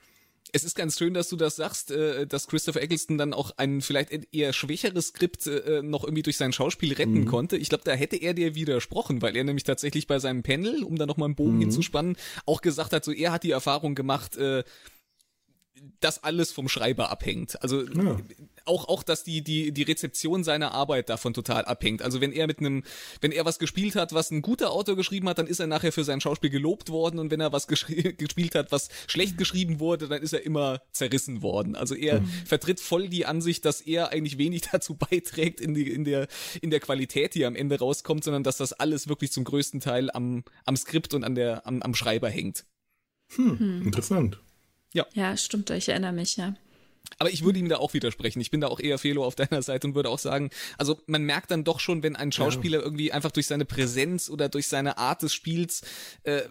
Es 0.53 0.64
ist 0.64 0.74
ganz 0.74 0.97
schön, 0.97 1.12
dass 1.12 1.29
du 1.29 1.37
das 1.37 1.57
sagst, 1.57 1.91
äh, 1.91 2.27
dass 2.27 2.47
Christopher 2.47 2.81
Eccleston 2.81 3.18
dann 3.18 3.35
auch 3.35 3.51
ein 3.57 3.83
vielleicht 3.83 4.11
eher 4.33 4.53
schwächeres 4.53 5.09
Skript 5.09 5.47
äh, 5.47 5.83
noch 5.83 6.05
irgendwie 6.05 6.22
durch 6.22 6.37
sein 6.37 6.53
Schauspiel 6.53 6.95
retten 6.95 7.20
mhm. 7.20 7.27
konnte. 7.27 7.57
Ich 7.57 7.68
glaube, 7.68 7.85
da 7.85 7.93
hätte 7.93 8.16
er 8.16 8.33
dir 8.33 8.55
widersprochen, 8.55 9.22
weil 9.22 9.37
er 9.37 9.45
nämlich 9.45 9.64
tatsächlich 9.64 10.07
bei 10.07 10.18
seinem 10.18 10.43
Panel, 10.43 10.83
um 10.83 10.97
da 10.97 11.07
nochmal 11.07 11.27
einen 11.27 11.35
Bogen 11.35 11.57
mhm. 11.57 11.61
hinzuspannen, 11.61 12.16
auch 12.47 12.61
gesagt 12.61 12.93
hat, 12.93 13.05
so 13.05 13.12
er 13.12 13.33
hat 13.33 13.43
die 13.43 13.51
Erfahrung 13.51 13.95
gemacht, 13.95 14.37
äh, 14.37 14.64
dass 16.01 16.22
alles 16.22 16.53
vom 16.53 16.68
Schreiber 16.68 17.11
abhängt. 17.11 17.62
Also 17.62 17.83
ja. 17.83 18.18
auch 18.64 18.89
auch 18.89 19.03
dass 19.03 19.24
die 19.24 19.43
die 19.43 19.72
die 19.72 19.83
Rezeption 19.83 20.45
seiner 20.45 20.72
Arbeit 20.72 21.09
davon 21.09 21.35
total 21.35 21.64
abhängt. 21.64 22.03
Also 22.03 22.20
wenn 22.20 22.33
er 22.33 22.47
mit 22.47 22.59
einem 22.59 22.83
wenn 23.20 23.33
er 23.33 23.45
was 23.45 23.59
gespielt 23.59 23.95
hat, 23.97 24.12
was 24.12 24.31
ein 24.31 24.43
guter 24.43 24.70
Autor 24.70 24.97
geschrieben 24.97 25.29
hat, 25.29 25.39
dann 25.39 25.47
ist 25.47 25.61
er 25.61 25.66
nachher 25.66 25.93
für 25.93 26.05
sein 26.05 26.20
Schauspiel 26.20 26.51
gelobt 26.51 26.91
worden 26.91 27.18
und 27.18 27.31
wenn 27.31 27.41
er 27.41 27.53
was 27.53 27.66
gespielt 27.68 28.55
hat, 28.55 28.72
was 28.72 28.89
schlecht 29.07 29.39
geschrieben 29.39 29.81
wurde, 29.81 30.09
dann 30.09 30.22
ist 30.22 30.33
er 30.33 30.45
immer 30.45 30.81
zerrissen 30.93 31.43
worden. 31.43 31.77
Also 31.77 31.95
er 31.95 32.20
mhm. 32.20 32.29
vertritt 32.45 32.81
voll 32.81 33.09
die 33.09 33.27
Ansicht, 33.27 33.64
dass 33.64 33.81
er 33.81 34.11
eigentlich 34.11 34.39
wenig 34.39 34.62
dazu 34.72 34.95
beiträgt 34.95 35.61
in 35.61 35.74
die 35.74 35.91
in 35.91 36.05
der 36.05 36.29
in 36.61 36.70
der 36.70 36.81
Qualität, 36.81 37.35
die 37.35 37.45
am 37.45 37.57
Ende 37.57 37.79
rauskommt, 37.79 38.24
sondern 38.24 38.43
dass 38.43 38.57
das 38.57 38.72
alles 38.72 39.09
wirklich 39.09 39.33
zum 39.33 39.45
größten 39.45 39.81
Teil 39.81 40.11
am 40.11 40.45
am 40.64 40.77
Skript 40.77 41.14
und 41.14 41.24
an 41.24 41.35
der 41.35 41.66
am, 41.66 41.83
am 41.83 41.95
Schreiber 41.95 42.31
hängt. 42.31 42.64
Hm, 43.35 43.59
hm. 43.59 43.83
interessant. 43.83 44.39
Ja. 44.97 45.07
Ja, 45.12 45.36
stimmt, 45.36 45.68
ich 45.68 45.90
erinnere 45.90 46.12
mich, 46.12 46.38
ja. 46.38 46.55
Aber 47.18 47.30
ich 47.30 47.44
würde 47.44 47.59
ihm 47.59 47.68
da 47.68 47.76
auch 47.76 47.92
widersprechen. 47.92 48.40
Ich 48.40 48.51
bin 48.51 48.62
da 48.62 48.68
auch 48.68 48.80
eher 48.80 48.99
Felo 48.99 49.24
auf 49.24 49.34
deiner 49.34 49.61
Seite 49.61 49.86
und 49.86 49.94
würde 49.94 50.09
auch 50.09 50.18
sagen, 50.18 50.49
also 50.78 50.99
man 51.07 51.22
merkt 51.22 51.51
dann 51.51 51.64
doch 51.64 51.80
schon, 51.80 52.03
wenn 52.03 52.16
ein 52.16 52.32
Schauspieler 52.32 52.78
ja. 52.78 52.84
irgendwie 52.84 53.12
einfach 53.12 53.30
durch 53.30 53.47
seine 53.47 53.66
Präsenz 53.66 54.30
oder 54.30 54.49
durch 54.49 54.68
seine 54.68 54.97
Art 54.97 55.22
des 55.22 55.34
Spiels 55.34 55.82
äh, 56.22 56.42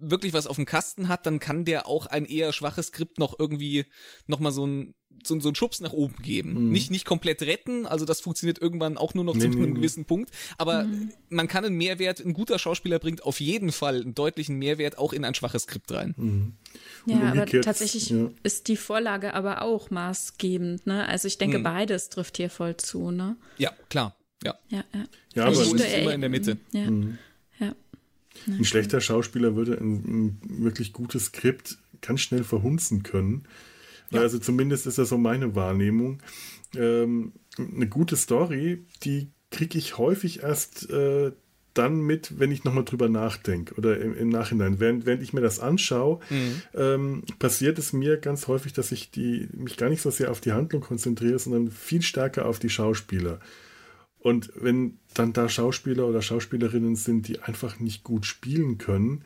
wirklich 0.00 0.32
was 0.32 0.48
auf 0.48 0.56
dem 0.56 0.66
Kasten 0.66 1.06
hat, 1.06 1.26
dann 1.26 1.38
kann 1.38 1.64
der 1.64 1.86
auch 1.86 2.06
ein 2.06 2.24
eher 2.24 2.52
schwaches 2.52 2.88
Skript 2.88 3.18
noch 3.18 3.38
irgendwie 3.38 3.86
nochmal 4.26 4.52
so 4.52 4.66
ein 4.66 4.94
so, 5.24 5.38
so 5.40 5.48
einen 5.48 5.54
Schubs 5.54 5.80
nach 5.80 5.92
oben 5.92 6.16
geben. 6.22 6.66
Mhm. 6.66 6.70
Nicht, 6.72 6.90
nicht 6.90 7.04
komplett 7.04 7.42
retten, 7.42 7.86
also 7.86 8.04
das 8.04 8.20
funktioniert 8.20 8.60
irgendwann 8.60 8.96
auch 8.96 9.14
nur 9.14 9.24
noch 9.24 9.34
nee, 9.34 9.40
zu 9.40 9.46
einem 9.46 9.60
nee, 9.60 9.74
gewissen 9.74 10.04
Punkt, 10.04 10.30
aber 10.58 10.84
mhm. 10.84 11.12
man 11.28 11.48
kann 11.48 11.64
einen 11.64 11.76
Mehrwert, 11.76 12.20
ein 12.20 12.34
guter 12.34 12.58
Schauspieler 12.58 12.98
bringt 12.98 13.24
auf 13.24 13.40
jeden 13.40 13.72
Fall 13.72 14.00
einen 14.02 14.14
deutlichen 14.14 14.58
Mehrwert 14.58 14.98
auch 14.98 15.12
in 15.12 15.24
ein 15.24 15.34
schwaches 15.34 15.62
Skript 15.62 15.92
rein. 15.92 16.14
Mhm. 16.16 16.52
Ja, 17.06 17.32
aber 17.32 17.46
tatsächlich 17.46 18.10
ja. 18.10 18.30
ist 18.42 18.68
die 18.68 18.76
Vorlage 18.76 19.34
aber 19.34 19.62
auch 19.62 19.90
maßgebend, 19.90 20.86
ne? 20.86 21.06
Also 21.08 21.28
ich 21.28 21.38
denke, 21.38 21.58
mhm. 21.58 21.64
beides 21.64 22.08
trifft 22.08 22.36
hier 22.36 22.50
voll 22.50 22.76
zu, 22.76 23.10
ne? 23.10 23.36
Ja, 23.58 23.72
klar. 23.88 24.16
Ja. 24.44 24.56
Ja, 24.68 24.84
ja. 24.94 25.04
ja 25.34 25.44
aber 25.44 25.52
ist 25.52 25.72
immer 25.72 26.14
in 26.14 26.20
der 26.20 26.30
Mitte. 26.30 26.58
Ja. 26.72 26.90
Mhm. 26.90 27.18
ja. 27.58 27.74
Ein 28.46 28.64
schlechter 28.64 29.00
Schauspieler 29.00 29.54
würde 29.54 29.74
ein, 29.74 29.92
ein 29.92 30.64
wirklich 30.64 30.92
gutes 30.92 31.26
Skript 31.26 31.78
ganz 32.00 32.20
schnell 32.20 32.44
verhunzen 32.44 33.02
können. 33.02 33.44
Ja. 34.12 34.20
Also 34.20 34.38
zumindest 34.38 34.86
ist 34.86 34.98
das 34.98 35.08
so 35.08 35.18
meine 35.18 35.54
Wahrnehmung. 35.54 36.22
Ähm, 36.76 37.32
eine 37.58 37.88
gute 37.88 38.16
Story, 38.16 38.84
die 39.02 39.30
kriege 39.50 39.78
ich 39.78 39.98
häufig 39.98 40.42
erst 40.42 40.90
äh, 40.90 41.32
dann 41.74 42.00
mit, 42.00 42.38
wenn 42.38 42.52
ich 42.52 42.64
nochmal 42.64 42.84
drüber 42.84 43.08
nachdenke 43.08 43.74
oder 43.74 43.98
im, 43.98 44.14
im, 44.16 44.28
Nachhinein. 44.28 44.78
Während, 44.78 45.06
während 45.06 45.22
ich 45.22 45.32
mir 45.32 45.40
das 45.40 45.60
anschaue, 45.60 46.20
mhm. 46.28 46.62
ähm, 46.74 47.22
passiert 47.38 47.78
es 47.78 47.92
mir 47.92 48.18
ganz 48.18 48.46
häufig, 48.46 48.72
dass 48.72 48.92
ich 48.92 49.10
die, 49.10 49.48
mich 49.52 49.76
gar 49.76 49.88
nicht 49.88 50.02
so 50.02 50.10
sehr 50.10 50.30
auf 50.30 50.40
die 50.40 50.52
Handlung 50.52 50.82
konzentriere, 50.82 51.38
sondern 51.38 51.70
viel 51.70 52.02
stärker 52.02 52.46
auf 52.46 52.58
die 52.58 52.70
Schauspieler. 52.70 53.40
Und 54.18 54.52
wenn 54.54 54.98
dann 55.14 55.32
da 55.32 55.48
Schauspieler 55.48 56.06
oder 56.06 56.22
Schauspielerinnen 56.22 56.94
sind, 56.94 57.26
die 57.26 57.40
einfach 57.40 57.80
nicht 57.80 58.04
gut 58.04 58.26
spielen 58.26 58.78
können, 58.78 59.24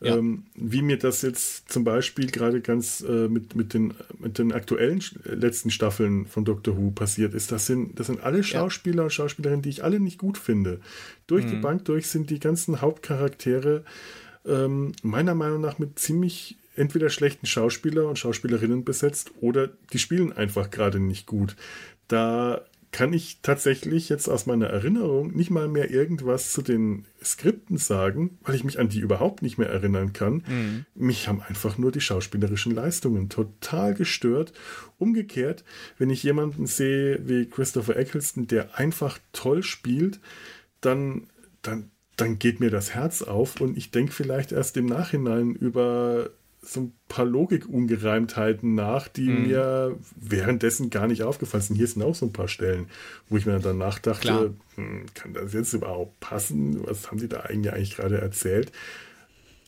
ja. 0.00 0.16
Ähm, 0.16 0.44
wie 0.54 0.80
mir 0.80 0.98
das 0.98 1.20
jetzt 1.20 1.70
zum 1.70 1.84
Beispiel 1.84 2.30
gerade 2.30 2.62
ganz 2.62 3.04
äh, 3.06 3.28
mit, 3.28 3.54
mit, 3.54 3.74
den, 3.74 3.92
mit 4.18 4.38
den 4.38 4.50
aktuellen 4.52 5.02
letzten 5.24 5.70
Staffeln 5.70 6.26
von 6.26 6.46
Doctor 6.46 6.78
Who 6.78 6.90
passiert 6.90 7.34
ist, 7.34 7.52
das 7.52 7.66
sind, 7.66 8.00
das 8.00 8.06
sind 8.06 8.22
alle 8.22 8.42
Schauspieler 8.42 9.04
und 9.04 9.12
Schauspielerinnen, 9.12 9.62
die 9.62 9.68
ich 9.68 9.84
alle 9.84 10.00
nicht 10.00 10.18
gut 10.18 10.38
finde. 10.38 10.80
Durch 11.26 11.44
mhm. 11.44 11.50
die 11.50 11.56
Bank 11.56 11.84
durch 11.84 12.06
sind 12.06 12.30
die 12.30 12.40
ganzen 12.40 12.80
Hauptcharaktere 12.80 13.84
ähm, 14.46 14.92
meiner 15.02 15.34
Meinung 15.34 15.60
nach 15.60 15.78
mit 15.78 15.98
ziemlich 15.98 16.56
entweder 16.76 17.10
schlechten 17.10 17.46
Schauspieler 17.46 18.08
und 18.08 18.18
Schauspielerinnen 18.18 18.84
besetzt 18.84 19.32
oder 19.40 19.68
die 19.92 19.98
spielen 19.98 20.32
einfach 20.32 20.70
gerade 20.70 20.98
nicht 20.98 21.26
gut. 21.26 21.56
Da 22.08 22.62
kann 22.92 23.12
ich 23.12 23.38
tatsächlich 23.42 24.08
jetzt 24.08 24.28
aus 24.28 24.46
meiner 24.46 24.66
Erinnerung 24.66 25.30
nicht 25.36 25.50
mal 25.50 25.68
mehr 25.68 25.90
irgendwas 25.90 26.52
zu 26.52 26.60
den 26.60 27.06
Skripten 27.22 27.76
sagen, 27.76 28.38
weil 28.42 28.56
ich 28.56 28.64
mich 28.64 28.80
an 28.80 28.88
die 28.88 28.98
überhaupt 28.98 29.42
nicht 29.42 29.58
mehr 29.58 29.68
erinnern 29.68 30.12
kann. 30.12 30.42
Mhm. 30.48 30.86
Mich 30.94 31.28
haben 31.28 31.40
einfach 31.40 31.78
nur 31.78 31.92
die 31.92 32.00
schauspielerischen 32.00 32.74
Leistungen 32.74 33.28
total 33.28 33.94
gestört. 33.94 34.52
Umgekehrt, 34.98 35.64
wenn 35.98 36.10
ich 36.10 36.24
jemanden 36.24 36.66
sehe 36.66 37.20
wie 37.28 37.46
Christopher 37.46 37.96
Eccleston, 37.96 38.48
der 38.48 38.76
einfach 38.76 39.18
toll 39.32 39.62
spielt, 39.62 40.18
dann, 40.80 41.28
dann, 41.62 41.90
dann 42.16 42.40
geht 42.40 42.58
mir 42.58 42.70
das 42.70 42.92
Herz 42.92 43.22
auf 43.22 43.60
und 43.60 43.78
ich 43.78 43.92
denke 43.92 44.12
vielleicht 44.12 44.50
erst 44.50 44.76
im 44.76 44.86
Nachhinein 44.86 45.54
über 45.54 46.30
so 46.62 46.80
ein 46.80 46.92
paar 47.08 47.24
Logikungereimtheiten 47.24 48.74
nach, 48.74 49.08
die 49.08 49.28
mhm. 49.28 49.46
mir 49.46 49.96
währenddessen 50.16 50.90
gar 50.90 51.06
nicht 51.06 51.22
aufgefallen 51.22 51.62
sind. 51.62 51.76
Hier 51.76 51.86
sind 51.86 52.02
auch 52.02 52.14
so 52.14 52.26
ein 52.26 52.32
paar 52.32 52.48
Stellen, 52.48 52.86
wo 53.28 53.36
ich 53.36 53.46
mir 53.46 53.58
dann 53.60 53.78
nachdachte, 53.78 54.54
hm, 54.76 55.06
kann 55.14 55.32
das 55.32 55.52
jetzt 55.52 55.72
überhaupt 55.72 56.20
passen? 56.20 56.86
Was 56.86 57.10
haben 57.10 57.18
die 57.18 57.28
da 57.28 57.40
eigentlich, 57.40 57.72
eigentlich 57.72 57.96
gerade 57.96 58.20
erzählt? 58.20 58.72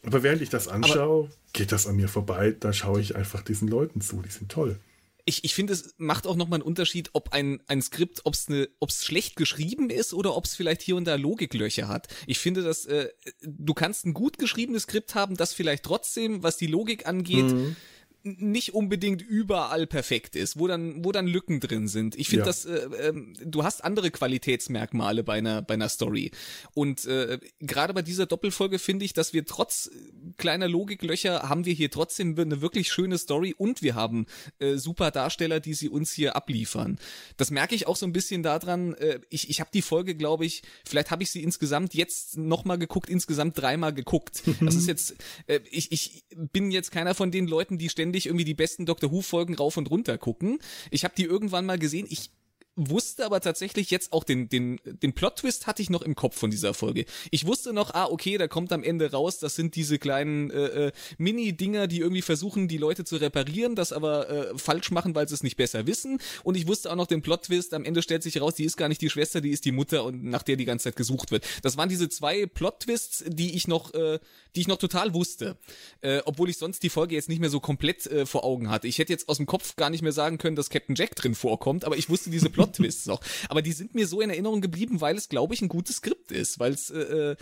Aber 0.04 0.22
während 0.22 0.42
ich 0.42 0.50
das 0.50 0.68
anschaue, 0.68 1.24
Aber 1.24 1.34
geht 1.52 1.72
das 1.72 1.86
an 1.86 1.96
mir 1.96 2.08
vorbei. 2.08 2.54
Da 2.58 2.72
schaue 2.72 3.00
ich 3.00 3.16
einfach 3.16 3.42
diesen 3.42 3.68
Leuten 3.68 4.00
zu. 4.00 4.20
Die 4.20 4.30
sind 4.30 4.50
toll 4.50 4.76
ich, 5.24 5.44
ich 5.44 5.54
finde, 5.54 5.72
es 5.72 5.94
macht 5.98 6.26
auch 6.26 6.36
nochmal 6.36 6.58
einen 6.58 6.66
Unterschied, 6.66 7.10
ob 7.12 7.32
ein, 7.32 7.60
ein 7.66 7.80
Skript, 7.80 8.22
ob 8.24 8.34
es 8.34 8.48
ne, 8.48 8.68
ob's 8.80 9.04
schlecht 9.04 9.36
geschrieben 9.36 9.90
ist 9.90 10.14
oder 10.14 10.36
ob 10.36 10.44
es 10.44 10.54
vielleicht 10.54 10.82
hier 10.82 10.96
und 10.96 11.04
da 11.04 11.14
Logiklöcher 11.14 11.88
hat. 11.88 12.08
Ich 12.26 12.38
finde, 12.38 12.62
dass 12.62 12.86
äh, 12.86 13.08
du 13.42 13.74
kannst 13.74 14.04
ein 14.06 14.14
gut 14.14 14.38
geschriebenes 14.38 14.84
Skript 14.84 15.14
haben, 15.14 15.36
das 15.36 15.54
vielleicht 15.54 15.84
trotzdem, 15.84 16.42
was 16.42 16.56
die 16.56 16.66
Logik 16.66 17.06
angeht, 17.06 17.44
mhm 17.44 17.76
nicht 18.24 18.74
unbedingt 18.74 19.22
überall 19.22 19.86
perfekt 19.86 20.36
ist, 20.36 20.58
wo 20.58 20.66
dann, 20.66 21.04
wo 21.04 21.12
dann 21.12 21.26
Lücken 21.26 21.60
drin 21.60 21.88
sind. 21.88 22.16
Ich 22.16 22.28
finde, 22.28 22.42
ja. 22.42 22.46
dass 22.46 22.64
äh, 22.64 22.76
äh, 22.76 23.12
du 23.44 23.64
hast 23.64 23.84
andere 23.84 24.10
Qualitätsmerkmale 24.10 25.24
bei 25.24 25.34
einer, 25.34 25.62
bei 25.62 25.74
einer 25.74 25.88
Story. 25.88 26.30
Und 26.74 27.04
äh, 27.04 27.38
gerade 27.60 27.94
bei 27.94 28.02
dieser 28.02 28.26
Doppelfolge 28.26 28.78
finde 28.78 29.04
ich, 29.04 29.12
dass 29.12 29.32
wir 29.32 29.44
trotz 29.44 29.90
kleiner 30.36 30.68
Logiklöcher 30.68 31.48
haben 31.48 31.64
wir 31.64 31.72
hier 31.72 31.90
trotzdem 31.90 32.38
eine 32.38 32.60
wirklich 32.60 32.92
schöne 32.92 33.18
Story 33.18 33.54
und 33.56 33.82
wir 33.82 33.94
haben 33.94 34.26
äh, 34.58 34.76
super 34.76 35.10
Darsteller, 35.10 35.60
die 35.60 35.74
sie 35.74 35.88
uns 35.88 36.12
hier 36.12 36.36
abliefern. 36.36 36.98
Das 37.36 37.50
merke 37.50 37.74
ich 37.74 37.86
auch 37.86 37.96
so 37.96 38.06
ein 38.06 38.12
bisschen 38.12 38.42
daran. 38.42 38.94
Äh, 38.94 39.20
ich 39.28 39.50
ich 39.50 39.60
habe 39.60 39.70
die 39.72 39.82
Folge, 39.82 40.14
glaube 40.14 40.46
ich, 40.46 40.62
vielleicht 40.84 41.10
habe 41.10 41.22
ich 41.22 41.30
sie 41.30 41.42
insgesamt 41.42 41.94
jetzt 41.94 42.36
nochmal 42.36 42.78
geguckt, 42.78 43.08
insgesamt 43.08 43.58
dreimal 43.58 43.92
geguckt. 43.92 44.42
Das 44.60 44.74
ist 44.76 44.86
jetzt, 44.86 45.16
äh, 45.46 45.60
ich, 45.70 45.90
ich 45.92 46.24
bin 46.30 46.70
jetzt 46.70 46.90
keiner 46.92 47.14
von 47.14 47.30
den 47.30 47.46
Leuten, 47.46 47.78
die 47.78 47.88
ständig 47.88 48.11
ständig 48.12 48.26
irgendwie 48.26 48.44
die 48.44 48.54
besten 48.54 48.84
Doctor 48.84 49.10
Who 49.10 49.22
Folgen 49.22 49.54
rauf 49.54 49.76
und 49.76 49.90
runter 49.90 50.18
gucken. 50.18 50.58
Ich 50.90 51.04
habe 51.04 51.14
die 51.16 51.24
irgendwann 51.24 51.64
mal 51.64 51.78
gesehen. 51.78 52.06
Ich 52.10 52.30
wusste 52.76 53.26
aber 53.26 53.40
tatsächlich 53.40 53.90
jetzt 53.90 54.12
auch 54.12 54.24
den, 54.24 54.48
den, 54.48 54.80
den 54.84 55.12
Plot-Twist 55.12 55.66
hatte 55.66 55.82
ich 55.82 55.90
noch 55.90 56.02
im 56.02 56.14
Kopf 56.14 56.38
von 56.38 56.50
dieser 56.50 56.72
Folge. 56.72 57.04
Ich 57.30 57.46
wusste 57.46 57.72
noch, 57.72 57.92
ah, 57.92 58.06
okay, 58.06 58.38
da 58.38 58.48
kommt 58.48 58.72
am 58.72 58.82
Ende 58.82 59.10
raus, 59.10 59.38
das 59.38 59.54
sind 59.54 59.76
diese 59.76 59.98
kleinen 59.98 60.50
äh, 60.50 60.86
äh, 60.86 60.92
Mini-Dinger, 61.18 61.86
die 61.86 62.00
irgendwie 62.00 62.22
versuchen, 62.22 62.68
die 62.68 62.78
Leute 62.78 63.04
zu 63.04 63.16
reparieren, 63.16 63.74
das 63.74 63.92
aber 63.92 64.30
äh, 64.30 64.58
falsch 64.58 64.90
machen, 64.90 65.14
weil 65.14 65.28
sie 65.28 65.34
es 65.34 65.42
nicht 65.42 65.56
besser 65.56 65.86
wissen. 65.86 66.18
Und 66.44 66.56
ich 66.56 66.66
wusste 66.66 66.90
auch 66.90 66.96
noch 66.96 67.06
den 67.06 67.20
Plot-Twist, 67.20 67.74
am 67.74 67.84
Ende 67.84 68.02
stellt 68.02 68.22
sich 68.22 68.40
raus, 68.40 68.54
die 68.54 68.64
ist 68.64 68.78
gar 68.78 68.88
nicht 68.88 69.02
die 69.02 69.10
Schwester, 69.10 69.42
die 69.42 69.50
ist 69.50 69.66
die 69.66 69.72
Mutter 69.72 70.04
und 70.04 70.24
nach 70.24 70.42
der 70.42 70.56
die 70.56 70.64
ganze 70.64 70.84
Zeit 70.84 70.96
gesucht 70.96 71.30
wird. 71.30 71.44
Das 71.62 71.76
waren 71.76 71.90
diese 71.90 72.08
zwei 72.08 72.46
Plot-Twists, 72.46 73.24
die 73.26 73.54
ich 73.54 73.68
noch, 73.68 73.92
äh, 73.92 74.18
die 74.56 74.62
ich 74.62 74.68
noch 74.68 74.78
total 74.78 75.12
wusste. 75.12 75.58
Äh, 76.00 76.20
obwohl 76.24 76.48
ich 76.48 76.56
sonst 76.56 76.82
die 76.82 76.90
Folge 76.90 77.14
jetzt 77.16 77.28
nicht 77.28 77.40
mehr 77.40 77.50
so 77.50 77.60
komplett 77.60 78.06
äh, 78.06 78.24
vor 78.24 78.44
Augen 78.44 78.70
hatte. 78.70 78.88
Ich 78.88 78.98
hätte 78.98 79.12
jetzt 79.12 79.28
aus 79.28 79.36
dem 79.36 79.46
Kopf 79.46 79.76
gar 79.76 79.90
nicht 79.90 80.02
mehr 80.02 80.12
sagen 80.12 80.38
können, 80.38 80.56
dass 80.56 80.70
Captain 80.70 80.96
Jack 80.96 81.14
drin 81.16 81.34
vorkommt, 81.34 81.84
aber 81.84 81.96
ich 81.98 82.08
wusste 82.08 82.30
diese 82.30 82.48
Plot 82.48 82.61
Plot-Twists 82.64 83.08
auch. 83.08 83.20
Aber 83.48 83.62
die 83.62 83.72
sind 83.72 83.94
mir 83.94 84.06
so 84.06 84.20
in 84.20 84.30
Erinnerung 84.30 84.60
geblieben, 84.60 85.00
weil 85.00 85.16
es, 85.16 85.28
glaube 85.28 85.54
ich, 85.54 85.62
ein 85.62 85.68
gutes 85.68 85.96
Skript 85.96 86.32
ist, 86.32 86.58
weil 86.58 86.72
es, 86.72 86.90
äh, 86.90 87.32
äh 87.32 87.36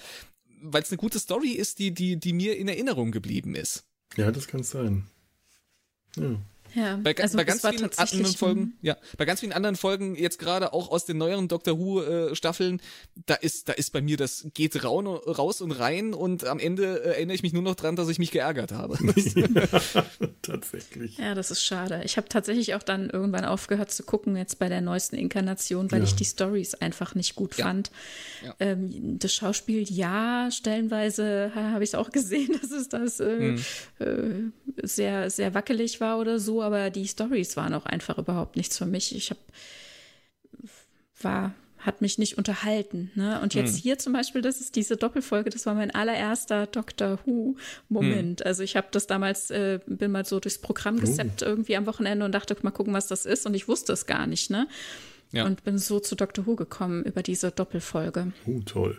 weil 0.62 0.82
es 0.82 0.90
eine 0.90 0.98
gute 0.98 1.18
Story 1.18 1.52
ist, 1.52 1.78
die, 1.78 1.92
die, 1.92 2.20
die 2.20 2.34
mir 2.34 2.58
in 2.58 2.68
Erinnerung 2.68 3.12
geblieben 3.12 3.54
ist. 3.54 3.84
Ja, 4.16 4.30
das 4.30 4.46
kann 4.46 4.62
sein. 4.62 5.06
Ja. 6.16 6.36
Ja, 6.74 6.98
bei, 7.02 7.16
also 7.16 7.36
bei 7.36 7.44
ganz 7.44 7.66
vielen 7.66 7.90
anderen 7.96 8.34
Folgen, 8.34 8.78
ja, 8.82 8.96
bei 9.16 9.24
ganz 9.24 9.40
vielen 9.40 9.52
anderen 9.52 9.76
Folgen 9.76 10.14
jetzt 10.14 10.38
gerade 10.38 10.72
auch 10.72 10.90
aus 10.90 11.04
den 11.04 11.18
neueren 11.18 11.48
Doctor 11.48 11.78
Who 11.78 12.02
äh, 12.02 12.34
Staffeln, 12.34 12.80
da 13.26 13.34
ist 13.34 13.68
da 13.68 13.72
ist 13.72 13.92
bei 13.92 14.00
mir 14.00 14.16
das 14.16 14.46
geht 14.54 14.84
raun, 14.84 15.06
raus 15.06 15.60
und 15.60 15.72
rein 15.72 16.14
und 16.14 16.44
am 16.44 16.58
Ende 16.58 17.02
äh, 17.04 17.08
erinnere 17.10 17.34
ich 17.34 17.42
mich 17.42 17.52
nur 17.52 17.62
noch 17.62 17.74
dran, 17.74 17.96
dass 17.96 18.08
ich 18.08 18.18
mich 18.18 18.30
geärgert 18.30 18.72
habe. 18.72 18.98
ja, 19.34 19.46
tatsächlich. 20.42 21.18
Ja, 21.18 21.34
das 21.34 21.50
ist 21.50 21.64
schade. 21.64 22.02
Ich 22.04 22.16
habe 22.16 22.28
tatsächlich 22.28 22.74
auch 22.74 22.82
dann 22.82 23.10
irgendwann 23.10 23.44
aufgehört 23.44 23.90
zu 23.90 24.02
gucken 24.02 24.36
jetzt 24.36 24.58
bei 24.58 24.68
der 24.68 24.80
neuesten 24.80 25.16
Inkarnation, 25.16 25.90
weil 25.90 26.00
ja. 26.00 26.04
ich 26.04 26.14
die 26.14 26.24
Stories 26.24 26.74
einfach 26.74 27.14
nicht 27.14 27.34
gut 27.34 27.56
ja. 27.56 27.66
fand. 27.66 27.90
Ähm, 28.58 29.18
das 29.18 29.32
Schauspiel, 29.34 29.82
ja, 29.90 30.48
stellenweise 30.50 31.52
habe 31.54 31.84
ich 31.84 31.90
es 31.90 31.94
auch 31.94 32.10
gesehen, 32.10 32.58
dass 32.60 32.70
es 32.70 32.88
das 32.88 33.20
äh, 33.20 33.56
hm. 33.98 34.52
äh, 34.78 34.86
sehr 34.86 35.30
sehr 35.30 35.54
wackelig 35.54 36.00
war 36.00 36.18
oder 36.18 36.38
so 36.38 36.59
aber 36.62 36.90
die 36.90 37.06
Stories 37.06 37.56
waren 37.56 37.74
auch 37.74 37.86
einfach 37.86 38.18
überhaupt 38.18 38.56
nichts 38.56 38.78
für 38.78 38.86
mich. 38.86 39.14
Ich 39.14 39.30
habe 39.30 39.40
war 41.22 41.54
hat 41.80 42.02
mich 42.02 42.18
nicht 42.18 42.36
unterhalten. 42.36 43.10
Ne? 43.14 43.40
Und 43.40 43.54
jetzt 43.54 43.76
hm. 43.76 43.82
hier 43.82 43.98
zum 43.98 44.12
Beispiel, 44.12 44.42
das 44.42 44.60
ist 44.60 44.76
diese 44.76 44.96
Doppelfolge, 44.96 45.50
das 45.50 45.64
war 45.66 45.74
mein 45.74 45.90
allererster 45.90 46.66
Doctor 46.66 47.18
Who-Moment. 47.24 48.40
Hm. 48.40 48.46
Also 48.46 48.62
ich 48.62 48.76
habe 48.76 48.88
das 48.90 49.06
damals, 49.06 49.50
äh, 49.50 49.80
bin 49.86 50.10
mal 50.10 50.24
so 50.24 50.40
durchs 50.40 50.58
Programm 50.58 50.96
oh. 50.98 51.00
gesappt 51.00 51.42
irgendwie 51.42 51.76
am 51.76 51.86
Wochenende 51.86 52.24
und 52.24 52.32
dachte, 52.32 52.54
mal 52.62 52.70
gucken, 52.70 52.92
was 52.92 53.06
das 53.06 53.24
ist. 53.24 53.46
Und 53.46 53.54
ich 53.54 53.66
wusste 53.66 53.92
es 53.92 54.06
gar 54.06 54.26
nicht, 54.26 54.50
ne? 54.50 54.68
Ja. 55.32 55.46
Und 55.46 55.62
bin 55.64 55.78
so 55.78 56.00
zu 56.00 56.16
Doctor 56.16 56.44
Who 56.44 56.56
gekommen 56.56 57.04
über 57.04 57.22
diese 57.22 57.50
Doppelfolge. 57.52 58.32
Oh, 58.46 58.60
toll. 58.66 58.98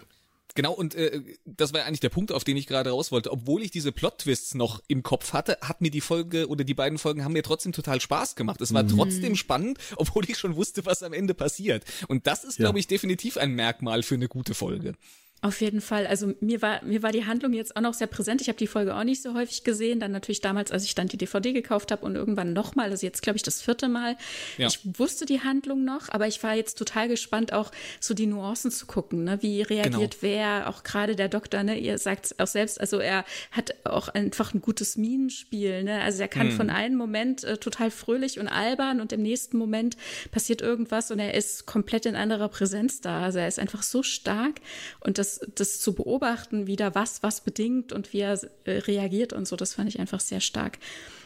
Genau, 0.56 0.74
und 0.74 0.96
äh, 0.96 1.22
das 1.46 1.74
war 1.74 1.84
eigentlich 1.84 2.00
der 2.00 2.10
Punkt, 2.10 2.32
auf 2.32 2.44
den 2.44 2.58
ich 2.58 2.68
gerade 2.68 2.90
raus 2.90 3.12
wollte. 3.12 3.32
Obwohl 3.32 3.62
ich 3.64 3.72
diese 3.72 3.92
Plot-Twists 3.92 4.56
noch 4.56 4.82
im 4.88 5.04
Kopf 5.04 5.34
hatte, 5.34 5.58
hat 5.62 5.82
mir 5.82 5.92
die 5.92 6.02
Folge 6.02 6.48
oder 6.48 6.64
die 6.64 6.74
beiden 6.74 6.98
Folgen 6.98 7.24
haben 7.24 7.34
mir 7.34 7.44
trotzdem 7.44 7.72
total 7.72 8.02
Spaß 8.02 8.36
gemacht. 8.36 8.62
Es 8.62 8.74
war 8.74 8.84
mhm. 8.84 8.90
trotzdem 8.90 9.36
spannend, 9.36 9.78
obwohl 9.96 10.30
ich 10.30 10.38
schon 10.38 10.56
wusste, 10.56 10.86
was 10.86 11.04
am 11.04 11.14
Ende 11.14 11.34
passiert. 11.34 11.86
Und 12.08 12.28
das 12.28 12.44
ist, 12.44 12.60
ja. 12.60 12.66
glaube 12.66 12.80
ich, 12.80 12.88
definitiv 12.88 13.38
ein 13.38 13.54
Merkmal 13.54 14.04
für 14.04 14.16
eine 14.16 14.28
gute 14.28 14.54
Folge. 14.54 14.96
Auf 15.44 15.60
jeden 15.60 15.82
Fall. 15.82 16.06
Also 16.06 16.36
mir 16.40 16.62
war, 16.62 16.84
mir 16.84 17.02
war 17.02 17.12
die 17.12 17.26
Handlung 17.26 17.54
jetzt 17.54 17.76
auch 17.76 17.82
noch 17.82 17.96
sehr 17.96 18.06
präsent. 18.06 18.42
Ich 18.42 18.48
habe 18.48 18.60
die 18.60 18.68
Folge 18.68 18.96
auch 18.96 19.04
nicht 19.04 19.24
so 19.24 19.34
häufig 19.34 19.64
gesehen. 19.64 20.00
Dann 20.00 20.12
natürlich 20.12 20.42
damals, 20.42 20.72
als 20.72 20.84
ich 20.84 20.94
dann 20.94 21.08
die 21.08 21.18
DVD 21.18 21.52
gekauft 21.52 21.92
habe 21.92 22.06
und 22.06 22.16
irgendwann 22.16 22.54
nochmal, 22.54 22.92
also 22.92 23.08
jetzt 23.08 23.24
glaube 23.24 23.38
ich 23.38 23.44
das 23.44 23.60
vierte 23.60 23.90
Mal. 23.90 24.18
Ja. 24.60 24.68
Ich 24.68 24.80
wusste 25.00 25.26
die 25.26 25.42
Handlung 25.42 25.84
noch, 25.84 26.10
aber 26.10 26.28
ich 26.28 26.44
war 26.44 26.54
jetzt 26.54 26.78
total 26.78 27.08
gespannt, 27.08 27.54
auch 27.54 27.72
so 28.00 28.14
die 28.14 28.28
Nuancen 28.28 28.70
zu 28.70 28.86
gucken. 28.86 29.24
Ne? 29.24 29.42
Wie 29.42 29.64
reagiert 29.64 29.94
genau. 29.94 30.22
wer, 30.22 30.70
auch 30.70 30.84
gerade 30.84 31.16
der 31.16 31.28
Doktor, 31.28 31.64
ne? 31.64 31.76
ihr 31.76 31.98
sagt 31.98 32.40
auch 32.40 32.46
selbst, 32.46 32.80
also 32.80 33.00
er 33.00 33.26
hat 33.50 33.74
auch 33.84 34.10
einfach 34.10 34.54
ein 34.54 34.62
gutes 34.62 34.96
Minenspiel. 34.96 35.84
Ne? 35.84 36.02
Also 36.02 36.22
er 36.22 36.28
kann 36.28 36.50
hm. 36.50 36.56
von 36.56 36.70
einem 36.70 36.98
Moment 36.98 37.44
äh, 37.46 37.58
total 37.58 37.90
fröhlich 37.90 38.40
und 38.40 38.48
albern 38.48 39.02
und 39.02 39.12
im 39.12 39.24
nächsten 39.24 39.58
Moment 39.58 39.98
passiert 40.30 40.62
irgendwas 40.62 41.10
und 41.10 41.18
er 41.18 41.34
ist 41.34 41.66
komplett 41.66 42.06
in 42.06 42.16
anderer 42.16 42.50
Präsenz 42.50 43.02
da. 43.02 43.24
Also 43.24 43.40
er 43.40 43.48
ist 43.48 43.58
einfach 43.58 43.82
so 43.82 44.04
stark 44.04 44.62
und 45.00 45.18
das 45.18 45.31
das, 45.56 45.80
zu 45.80 45.94
beobachten, 45.94 46.68
wie 46.68 46.76
da 46.76 46.96
was, 46.96 47.24
was 47.24 47.42
bedingt 47.42 47.94
und 47.94 48.14
wie 48.14 48.20
er 48.20 48.40
äh, 48.66 48.80
reagiert 48.80 49.34
und 49.34 49.48
so, 49.48 49.56
das 49.56 49.76
fand 49.76 49.90
ich 49.90 50.00
einfach 50.00 50.20
sehr 50.20 50.42
stark. 50.42 50.80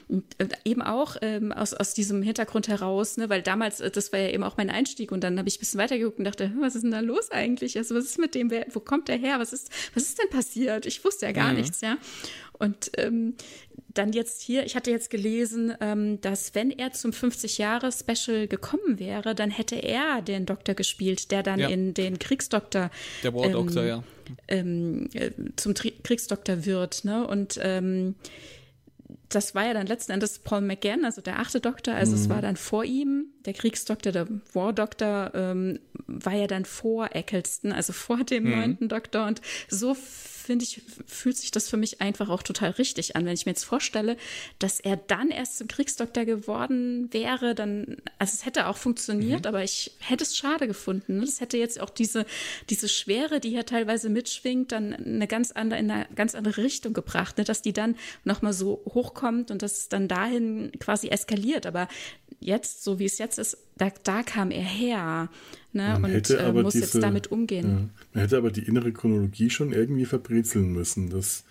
Und, 0.07 0.23
eben 0.65 0.83
auch 0.83 1.15
ähm, 1.21 1.51
aus, 1.51 1.73
aus 1.73 1.95
diesem 1.95 2.21
Hintergrund 2.21 2.67
heraus, 2.67 3.17
ne, 3.17 3.27
weil 3.29 3.41
damals, 3.41 3.79
äh, 3.79 3.89
das 3.89 4.13
war 4.13 4.19
ja 4.19 4.29
eben 4.29 4.43
auch 4.43 4.55
mein 4.55 4.69
Einstieg 4.69 5.11
und 5.11 5.23
dann 5.23 5.39
habe 5.39 5.49
ich 5.49 5.57
ein 5.57 5.59
bisschen 5.59 5.79
weitergeguckt 5.79 6.19
und 6.19 6.25
dachte, 6.25 6.51
was 6.59 6.75
ist 6.75 6.83
denn 6.83 6.91
da 6.91 6.99
los 6.99 7.31
eigentlich? 7.31 7.75
Also 7.77 7.95
was 7.95 8.05
ist 8.05 8.19
mit 8.19 8.35
dem, 8.35 8.51
wer, 8.51 8.67
wo 8.71 8.79
kommt 8.79 9.07
der 9.07 9.17
her? 9.17 9.39
Was 9.39 9.51
ist, 9.51 9.71
was 9.95 10.03
ist 10.03 10.19
denn 10.19 10.29
passiert? 10.29 10.85
Ich 10.85 11.03
wusste 11.03 11.25
ja 11.25 11.31
gar 11.31 11.51
mhm. 11.51 11.57
nichts, 11.57 11.81
ja. 11.81 11.97
Und 12.53 12.91
ähm, 12.97 13.33
dann 13.97 14.13
jetzt 14.13 14.41
hier, 14.41 14.65
ich 14.65 14.75
hatte 14.75 14.91
jetzt 14.91 15.09
gelesen, 15.09 15.73
ähm, 15.81 16.21
dass 16.21 16.53
wenn 16.53 16.69
er 16.71 16.91
zum 16.91 17.11
50-Jahre-Special 17.11 18.47
gekommen 18.47 18.99
wäre, 18.99 19.33
dann 19.35 19.49
hätte 19.49 19.75
er 19.75 20.21
den 20.21 20.45
Doktor 20.45 20.75
gespielt, 20.75 21.31
der 21.31 21.43
dann 21.43 21.59
ja. 21.59 21.69
in 21.69 21.93
den 21.93 22.19
Kriegsdoktor. 22.19 22.91
Der 23.23 23.33
War 23.33 23.49
Doktor, 23.49 23.83
ähm, 23.83 23.87
ja. 23.87 24.03
Ähm, 24.47 25.09
äh, 25.13 25.31
zum 25.55 25.75
Tri 25.75 25.91
Kriegsdoktor 26.03 26.65
wird, 26.65 27.05
ne? 27.05 27.25
Und 27.27 27.59
ähm, 27.61 28.15
das 29.29 29.55
war 29.55 29.65
ja 29.65 29.73
dann 29.73 29.87
letzten 29.87 30.11
Endes 30.11 30.39
Paul 30.39 30.61
McGann, 30.61 31.05
also 31.05 31.21
der 31.21 31.39
achte 31.39 31.59
Doktor, 31.59 31.93
also 31.93 32.13
mhm. 32.13 32.21
es 32.21 32.29
war 32.29 32.41
dann 32.41 32.55
vor 32.55 32.83
ihm, 32.83 33.27
der 33.45 33.53
Kriegsdoktor, 33.53 34.11
der 34.11 34.27
War 34.53 34.73
Doktor, 34.73 35.31
ähm, 35.33 35.79
war 36.07 36.33
ja 36.33 36.47
dann 36.47 36.65
vor 36.65 37.09
Eccleston, 37.13 37.71
also 37.71 37.93
vor 37.93 38.23
dem 38.23 38.43
mhm. 38.43 38.51
neunten 38.51 38.89
Doktor 38.89 39.27
und 39.27 39.41
so 39.67 39.95
finde 40.45 40.63
ich, 40.63 40.81
fühlt 41.07 41.37
sich 41.37 41.51
das 41.51 41.69
für 41.69 41.77
mich 41.77 42.01
einfach 42.01 42.29
auch 42.29 42.43
total 42.43 42.71
richtig 42.71 43.15
an. 43.15 43.25
Wenn 43.25 43.33
ich 43.33 43.45
mir 43.45 43.51
jetzt 43.51 43.63
vorstelle, 43.63 44.15
dass 44.59 44.79
er 44.79 44.95
dann 44.95 45.29
erst 45.29 45.57
zum 45.57 45.67
Kriegsdoktor 45.67 46.25
geworden 46.25 47.11
wäre, 47.11 47.55
dann, 47.55 47.97
also 48.19 48.33
es 48.33 48.45
hätte 48.45 48.67
auch 48.67 48.77
funktioniert, 48.77 49.41
mhm. 49.41 49.47
aber 49.47 49.63
ich 49.63 49.95
hätte 49.99 50.23
es 50.23 50.37
schade 50.37 50.67
gefunden. 50.67 51.21
Das 51.21 51.41
hätte 51.41 51.57
jetzt 51.57 51.81
auch 51.81 51.89
diese, 51.89 52.25
diese 52.69 52.87
Schwere, 52.87 53.39
die 53.39 53.49
hier 53.49 53.65
teilweise 53.65 54.09
mitschwingt, 54.09 54.71
dann 54.71 54.93
eine 54.93 55.27
ganz 55.27 55.51
andere, 55.51 55.79
in 55.79 55.89
eine 55.89 56.07
ganz 56.15 56.35
andere 56.35 56.61
Richtung 56.61 56.93
gebracht, 56.93 57.37
ne? 57.37 57.43
dass 57.43 57.61
die 57.61 57.73
dann 57.73 57.95
nochmal 58.23 58.53
so 58.53 58.81
hochkommt 58.85 59.51
und 59.51 59.61
dass 59.61 59.77
es 59.77 59.89
dann 59.89 60.07
dahin 60.07 60.71
quasi 60.79 61.09
eskaliert. 61.09 61.65
Aber 61.65 61.87
jetzt, 62.39 62.83
so 62.83 62.99
wie 62.99 63.05
es 63.05 63.17
jetzt 63.17 63.39
ist, 63.39 63.57
da, 63.77 63.91
da 64.03 64.23
kam 64.23 64.51
er 64.51 64.63
her 64.63 65.29
ne? 65.73 65.97
und 65.97 66.29
äh, 66.29 66.51
muss 66.53 66.73
diese, 66.73 66.85
jetzt 66.85 67.03
damit 67.03 67.31
umgehen. 67.31 67.65
Ja, 67.65 67.89
man 68.13 68.21
hätte 68.21 68.37
aber 68.37 68.51
die 68.51 68.63
innere 68.63 68.91
Chronologie 68.91 69.49
schon 69.49 69.73
irgendwie 69.73 70.05
verbrezeln 70.05 70.71
müssen. 70.71 71.09
Das, 71.09 71.43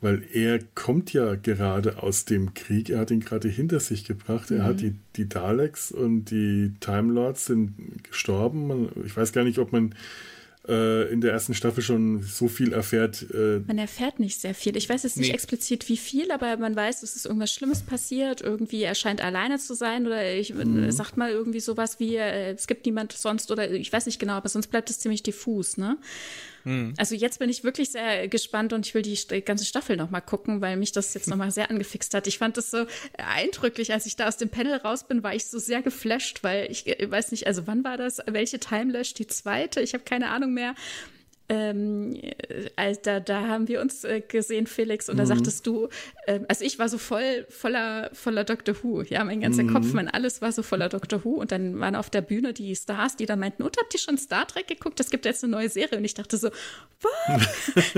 weil 0.00 0.22
er 0.32 0.60
kommt 0.74 1.12
ja 1.12 1.34
gerade 1.34 2.02
aus 2.02 2.24
dem 2.24 2.54
Krieg, 2.54 2.90
er 2.90 3.00
hat 3.00 3.10
ihn 3.10 3.20
gerade 3.20 3.48
hinter 3.48 3.80
sich 3.80 4.04
gebracht, 4.04 4.50
er 4.50 4.58
mhm. 4.58 4.64
hat 4.64 4.80
die, 4.80 4.94
die 5.16 5.28
Daleks 5.28 5.90
und 5.90 6.26
die 6.26 6.72
Time 6.80 7.12
Lords 7.12 7.46
sind 7.46 8.04
gestorben. 8.04 8.66
Man, 8.66 8.90
ich 9.04 9.16
weiß 9.16 9.32
gar 9.32 9.44
nicht, 9.44 9.58
ob 9.58 9.72
man 9.72 9.94
äh, 10.68 11.10
in 11.10 11.20
der 11.20 11.32
ersten 11.32 11.54
Staffel 11.54 11.82
schon 11.82 12.22
so 12.22 12.48
viel 12.48 12.72
erfährt. 12.72 13.26
Äh 13.32 13.60
man 13.66 13.78
erfährt 13.78 14.20
nicht 14.20 14.40
sehr 14.40 14.54
viel. 14.54 14.76
Ich 14.76 14.88
weiß 14.88 15.02
jetzt 15.04 15.16
nicht 15.16 15.28
nee. 15.28 15.34
explizit 15.34 15.88
wie 15.88 15.96
viel, 15.96 16.30
aber 16.30 16.56
man 16.56 16.76
weiß, 16.76 17.02
es 17.02 17.16
ist 17.16 17.26
irgendwas 17.26 17.52
Schlimmes 17.52 17.82
passiert. 17.82 18.40
Irgendwie 18.40 18.82
er 18.82 18.94
scheint 18.94 19.22
alleine 19.22 19.58
zu 19.58 19.74
sein 19.74 20.06
oder 20.06 20.34
ich 20.34 20.54
mhm. 20.54 20.90
sagt 20.90 21.16
mal 21.16 21.30
irgendwie 21.30 21.60
sowas 21.60 21.98
wie, 22.00 22.16
äh, 22.16 22.52
es 22.52 22.66
gibt 22.66 22.86
niemand 22.86 23.12
sonst 23.12 23.50
oder 23.50 23.70
ich 23.70 23.92
weiß 23.92 24.06
nicht 24.06 24.18
genau, 24.18 24.34
aber 24.34 24.48
sonst 24.48 24.68
bleibt 24.68 24.90
es 24.90 24.98
ziemlich 25.00 25.22
diffus, 25.22 25.76
ne? 25.76 25.96
Mhm. 26.68 26.92
Also 26.98 27.14
jetzt 27.14 27.38
bin 27.38 27.48
ich 27.48 27.64
wirklich 27.64 27.90
sehr 27.90 28.28
gespannt 28.28 28.74
und 28.74 28.86
ich 28.86 28.92
will 28.92 29.00
die, 29.00 29.16
ganze 29.42 29.64
Staffel 29.64 29.96
noch 29.96 30.10
mal 30.10 30.20
gucken, 30.20 30.60
weil 30.60 30.76
mich 30.76 30.92
das 30.92 31.14
jetzt 31.14 31.26
noch 31.28 31.36
mal 31.36 31.50
sehr 31.50 31.70
angefixt 31.70 32.12
hat. 32.12 32.26
Ich 32.26 32.36
fand 32.36 32.58
das 32.58 32.70
so 32.70 32.84
eindrücklich, 33.16 33.92
als 33.92 34.04
ich 34.04 34.16
da 34.16 34.28
aus 34.28 34.36
dem 34.36 34.50
Panel 34.50 34.74
raus 34.74 35.04
bin, 35.04 35.22
war 35.22 35.34
ich 35.34 35.46
so 35.46 35.58
sehr 35.58 35.80
geflasht, 35.80 36.44
weil 36.44 36.70
ich, 36.70 36.86
ich 36.86 37.10
weiß 37.10 37.30
nicht, 37.30 37.46
also 37.46 37.66
wann 37.66 37.84
war 37.84 37.96
das? 37.96 38.18
Welche 38.26 38.58
Timelash? 38.58 39.14
Die 39.14 39.26
zweite? 39.26 39.80
Ich 39.80 39.94
habe 39.94 40.04
keine 40.04 40.28
Ahnung 40.28 40.52
mehr 40.52 40.74
ähm, 41.48 42.20
also 42.76 43.00
da, 43.02 43.20
da 43.20 43.48
haben 43.48 43.68
wir 43.68 43.80
uns 43.80 44.04
äh, 44.04 44.20
gesehen, 44.20 44.66
Felix, 44.66 45.08
und 45.08 45.16
mhm. 45.16 45.20
da 45.20 45.26
sagtest 45.26 45.66
du, 45.66 45.88
äh, 46.26 46.40
also 46.48 46.64
ich 46.64 46.78
war 46.78 46.88
so 46.88 46.98
voll 46.98 47.46
voller 47.48 48.10
voller 48.12 48.44
Dr. 48.44 48.74
Who, 48.82 49.02
ja, 49.02 49.24
mein 49.24 49.40
ganzer 49.40 49.62
mhm. 49.62 49.72
Kopf, 49.72 49.92
mein 49.94 50.08
alles 50.08 50.42
war 50.42 50.52
so 50.52 50.62
voller 50.62 50.88
Dr. 50.88 51.24
Who 51.24 51.34
und 51.34 51.50
dann 51.50 51.80
waren 51.80 51.94
auf 51.94 52.10
der 52.10 52.20
Bühne 52.20 52.52
die 52.52 52.76
Stars, 52.76 53.16
die 53.16 53.26
da 53.26 53.36
meinten, 53.36 53.62
und 53.62 53.76
habt 53.78 53.94
ihr 53.94 54.00
schon 54.00 54.18
Star 54.18 54.46
Trek 54.46 54.66
geguckt? 54.66 55.00
Es 55.00 55.10
gibt 55.10 55.24
jetzt 55.24 55.42
eine 55.42 55.50
neue 55.50 55.70
Serie 55.70 55.98
und 55.98 56.04
ich 56.04 56.14
dachte 56.14 56.36
so, 56.36 56.50
was? 57.00 57.72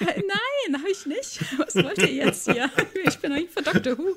Nein, 0.00 0.78
habe 0.78 0.90
ich 0.90 1.06
nicht. 1.06 1.40
Was 1.58 1.74
wollt 1.74 1.98
ihr 1.98 2.12
jetzt 2.12 2.50
hier? 2.50 2.70
Ich 3.04 3.18
bin 3.18 3.32
noch 3.32 3.38
nicht 3.38 3.52
für 3.52 3.62
Dr. 3.62 3.98
Who. 3.98 4.16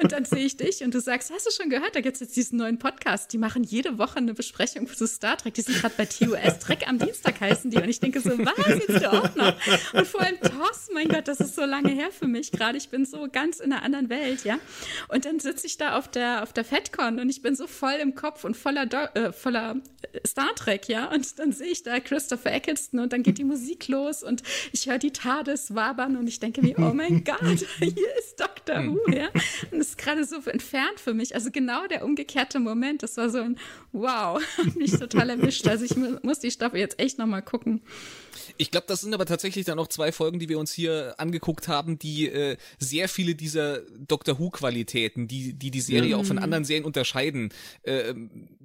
Und 0.00 0.12
dann 0.12 0.24
sehe 0.24 0.44
ich 0.46 0.56
dich 0.56 0.82
und 0.82 0.94
du 0.94 1.00
sagst, 1.00 1.30
hast 1.30 1.46
du 1.46 1.50
schon 1.50 1.70
gehört, 1.70 1.94
da 1.94 2.00
gibt 2.00 2.14
es 2.14 2.20
jetzt 2.20 2.36
diesen 2.36 2.58
neuen 2.58 2.78
Podcast, 2.78 3.32
die 3.32 3.38
machen 3.38 3.64
jede 3.64 3.98
Woche 3.98 4.16
eine 4.16 4.34
Besprechung 4.34 4.86
zu 4.88 5.06
Star 5.06 5.36
Trek, 5.36 5.54
die 5.54 5.62
sind 5.62 5.78
gerade 5.80 5.94
bei 5.96 6.06
TUS 6.06 6.58
Trek 6.60 6.88
am 6.88 6.98
Dienstag 6.98 7.40
heißen 7.40 7.65
heißen 7.66 7.70
die. 7.70 7.76
Und 7.76 7.88
ich 7.88 8.00
denke 8.00 8.20
so, 8.20 8.30
was, 8.38 8.68
jetzt 8.68 9.02
du 9.02 9.12
auch 9.12 9.34
noch? 9.34 9.54
Und 9.92 10.06
vor 10.06 10.20
allem 10.22 10.40
Toss, 10.40 10.88
mein 10.92 11.08
Gott, 11.08 11.28
das 11.28 11.40
ist 11.40 11.54
so 11.54 11.64
lange 11.64 11.90
her 11.90 12.10
für 12.10 12.26
mich 12.26 12.52
gerade. 12.52 12.78
Ich 12.78 12.88
bin 12.88 13.04
so 13.04 13.28
ganz 13.30 13.60
in 13.60 13.72
einer 13.72 13.82
anderen 13.82 14.08
Welt, 14.08 14.44
ja. 14.44 14.58
Und 15.08 15.24
dann 15.24 15.40
sitze 15.40 15.66
ich 15.66 15.76
da 15.76 15.96
auf 15.96 16.08
der, 16.08 16.42
auf 16.42 16.52
der 16.52 16.64
FedCon 16.64 17.18
und 17.18 17.28
ich 17.28 17.42
bin 17.42 17.54
so 17.54 17.66
voll 17.66 17.94
im 18.00 18.14
Kopf 18.14 18.44
und 18.44 18.56
voller, 18.56 18.86
Do 18.86 18.98
äh, 19.14 19.32
voller 19.32 19.76
Star 20.26 20.54
Trek, 20.54 20.88
ja. 20.88 21.10
Und 21.12 21.38
dann 21.38 21.52
sehe 21.52 21.68
ich 21.68 21.82
da 21.82 22.00
Christopher 22.00 22.52
Eccleston 22.52 23.00
und 23.00 23.12
dann 23.12 23.22
geht 23.22 23.38
die 23.38 23.44
Musik 23.44 23.88
los 23.88 24.22
und 24.22 24.42
ich 24.72 24.88
höre 24.88 24.98
die 24.98 25.12
TARDIS 25.12 25.74
wabern 25.74 26.16
und 26.16 26.26
ich 26.28 26.40
denke 26.40 26.62
mir, 26.62 26.78
oh 26.78 26.92
mein 26.94 27.24
Gott, 27.24 27.66
hier 27.78 28.16
ist 28.18 28.38
Dr. 28.38 28.86
Who, 28.86 29.10
ja. 29.10 29.28
Und 29.70 29.78
das 29.78 29.88
ist 29.88 29.98
gerade 29.98 30.24
so 30.24 30.36
entfernt 30.46 31.00
für 31.00 31.14
mich. 31.14 31.34
Also 31.34 31.50
genau 31.50 31.86
der 31.86 32.04
umgekehrte 32.04 32.60
Moment. 32.60 33.02
Das 33.02 33.16
war 33.16 33.30
so 33.30 33.38
ein 33.38 33.58
Wow, 33.92 34.42
mich 34.76 34.92
total 34.92 35.30
erwischt. 35.30 35.66
Also 35.66 35.84
ich 35.84 35.96
muss 36.22 36.38
die 36.40 36.50
Staffel 36.50 36.78
jetzt 36.78 36.98
echt 36.98 37.18
nochmal 37.18 37.42
gucken 37.42 37.55
gucken. 37.56 37.80
Ich 38.58 38.70
glaube, 38.70 38.86
das 38.86 39.00
sind 39.00 39.14
aber 39.14 39.26
tatsächlich 39.26 39.64
dann 39.64 39.78
auch 39.78 39.88
zwei 39.88 40.12
Folgen, 40.12 40.38
die 40.38 40.48
wir 40.48 40.58
uns 40.58 40.72
hier 40.72 41.14
angeguckt 41.18 41.68
haben, 41.68 41.98
die 41.98 42.28
äh, 42.28 42.56
sehr 42.78 43.08
viele 43.08 43.34
dieser 43.34 43.80
Doctor 44.06 44.38
Who-Qualitäten, 44.38 45.26
die, 45.26 45.54
die 45.54 45.70
die 45.70 45.80
Serie 45.80 46.14
mhm. 46.14 46.20
auch 46.20 46.26
von 46.26 46.38
anderen 46.38 46.64
Serien 46.64 46.84
unterscheiden, 46.84 47.50
äh, 47.82 48.14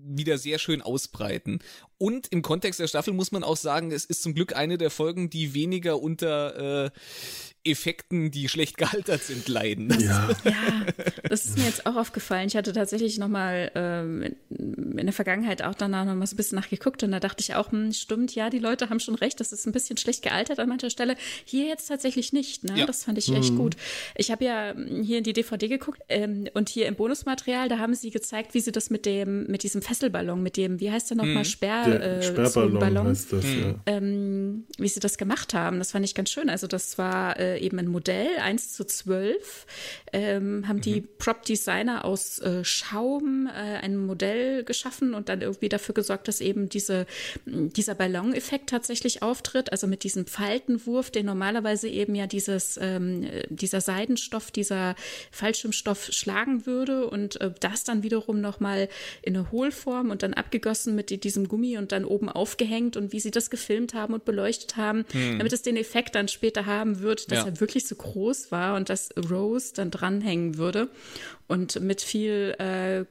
wieder 0.03 0.37
sehr 0.37 0.59
schön 0.59 0.81
ausbreiten. 0.81 1.59
Und 1.97 2.27
im 2.31 2.41
Kontext 2.41 2.79
der 2.79 2.87
Staffel 2.87 3.13
muss 3.13 3.31
man 3.31 3.43
auch 3.43 3.57
sagen, 3.57 3.91
es 3.91 4.05
ist 4.05 4.23
zum 4.23 4.33
Glück 4.33 4.55
eine 4.55 4.79
der 4.79 4.89
Folgen, 4.89 5.29
die 5.29 5.53
weniger 5.53 6.01
unter 6.01 6.85
äh, 6.85 6.91
Effekten, 7.63 8.31
die 8.31 8.49
schlecht 8.49 8.77
gealtert 8.79 9.21
sind, 9.21 9.47
leiden. 9.47 9.95
Ja. 9.99 10.29
ja, 10.43 10.85
das 11.29 11.45
ist 11.45 11.59
mir 11.59 11.65
jetzt 11.65 11.85
auch 11.85 11.95
aufgefallen. 11.95 12.47
Ich 12.47 12.55
hatte 12.55 12.73
tatsächlich 12.73 13.19
nochmal 13.19 13.71
ähm, 13.75 14.35
in 14.49 15.05
der 15.05 15.13
Vergangenheit 15.13 15.61
auch 15.61 15.75
danach 15.75 16.05
nochmal 16.05 16.25
so 16.25 16.33
ein 16.33 16.37
bisschen 16.37 16.55
nachgeguckt 16.55 17.03
und 17.03 17.11
da 17.11 17.19
dachte 17.19 17.41
ich 17.41 17.53
auch, 17.53 17.71
hm, 17.71 17.93
stimmt, 17.93 18.33
ja, 18.33 18.49
die 18.49 18.57
Leute 18.57 18.89
haben 18.89 18.99
schon 18.99 19.13
recht, 19.13 19.39
das 19.39 19.51
ist 19.51 19.67
ein 19.67 19.71
bisschen 19.71 19.97
schlecht 19.97 20.23
gealtert 20.23 20.57
an 20.59 20.69
mancher 20.69 20.89
Stelle. 20.89 21.15
Hier 21.45 21.67
jetzt 21.67 21.85
tatsächlich 21.85 22.33
nicht, 22.33 22.63
ne? 22.63 22.79
Ja. 22.79 22.85
Das 22.87 23.03
fand 23.03 23.19
ich 23.19 23.27
mhm. 23.27 23.35
echt 23.35 23.55
gut. 23.55 23.75
Ich 24.15 24.31
habe 24.31 24.43
ja 24.43 24.73
hier 25.03 25.19
in 25.19 25.23
die 25.23 25.33
DVD 25.33 25.67
geguckt 25.67 26.01
ähm, 26.09 26.49
und 26.55 26.69
hier 26.69 26.87
im 26.87 26.95
Bonusmaterial, 26.95 27.69
da 27.69 27.77
haben 27.77 27.93
sie 27.93 28.09
gezeigt, 28.09 28.55
wie 28.55 28.59
sie 28.59 28.71
das 28.71 28.89
mit 28.89 29.05
dem, 29.05 29.45
mit 29.45 29.61
diesem 29.61 29.83
Fesselballon, 29.91 30.41
mit 30.41 30.55
dem, 30.55 30.79
wie 30.79 30.89
heißt 30.89 31.09
der 31.09 31.17
nochmal, 31.17 31.43
mhm. 31.43 31.45
Sperr, 31.45 32.01
äh, 32.01 32.23
Sperrballon 32.23 33.07
heißt 33.07 33.33
das, 33.33 33.43
mhm. 33.43 33.61
ja. 33.61 33.75
ähm, 33.87 34.63
wie 34.77 34.87
sie 34.87 35.01
das 35.01 35.17
gemacht 35.17 35.53
haben. 35.53 35.79
Das 35.79 35.91
fand 35.91 36.05
ich 36.05 36.15
ganz 36.15 36.31
schön. 36.31 36.49
Also 36.49 36.65
das 36.65 36.97
war 36.97 37.37
äh, 37.37 37.59
eben 37.59 37.77
ein 37.77 37.87
Modell, 37.87 38.37
1 38.41 38.71
zu 38.71 38.85
12, 38.85 39.65
ähm, 40.13 40.67
haben 40.67 40.77
mhm. 40.77 40.81
die 40.81 41.01
Prop-Designer 41.01 42.05
aus 42.05 42.39
äh, 42.39 42.63
Schaum 42.63 43.47
äh, 43.47 43.79
ein 43.79 43.97
Modell 43.97 44.63
geschaffen 44.63 45.13
und 45.13 45.27
dann 45.27 45.41
irgendwie 45.41 45.67
dafür 45.67 45.93
gesorgt, 45.93 46.29
dass 46.29 46.39
eben 46.39 46.69
diese, 46.69 47.05
dieser 47.45 47.95
Ballon-Effekt 47.95 48.69
tatsächlich 48.69 49.21
auftritt, 49.21 49.73
also 49.73 49.87
mit 49.87 50.05
diesem 50.05 50.25
Faltenwurf, 50.25 51.11
den 51.11 51.25
normalerweise 51.25 51.89
eben 51.89 52.15
ja 52.15 52.27
dieses, 52.27 52.79
ähm, 52.81 53.27
dieser 53.49 53.81
Seidenstoff, 53.81 54.51
dieser 54.51 54.95
Fallschirmstoff 55.31 56.13
schlagen 56.13 56.65
würde 56.65 57.07
und 57.07 57.41
äh, 57.41 57.51
das 57.59 57.83
dann 57.83 58.03
wiederum 58.03 58.39
nochmal 58.39 58.87
in 59.21 59.35
eine 59.35 59.51
Hohlform 59.51 59.80
und 59.85 60.23
dann 60.23 60.33
abgegossen 60.33 60.95
mit 60.95 61.23
diesem 61.23 61.47
Gummi 61.47 61.77
und 61.77 61.91
dann 61.91 62.05
oben 62.05 62.29
aufgehängt 62.29 62.97
und 62.97 63.11
wie 63.13 63.19
sie 63.19 63.31
das 63.31 63.49
gefilmt 63.49 63.93
haben 63.93 64.13
und 64.13 64.25
beleuchtet 64.25 64.77
haben, 64.77 65.05
hm. 65.11 65.37
damit 65.37 65.53
es 65.53 65.61
den 65.61 65.77
Effekt 65.77 66.15
dann 66.15 66.27
später 66.27 66.65
haben 66.65 66.99
wird, 66.99 67.31
dass 67.31 67.39
ja. 67.39 67.45
er 67.45 67.59
wirklich 67.59 67.87
so 67.87 67.95
groß 67.95 68.51
war 68.51 68.75
und 68.75 68.89
dass 68.89 69.09
Rose 69.29 69.73
dann 69.73 69.91
dranhängen 69.91 70.57
würde 70.57 70.89
und 71.47 71.79
mit 71.81 72.01
viel 72.01 72.55
äh, 72.59 73.05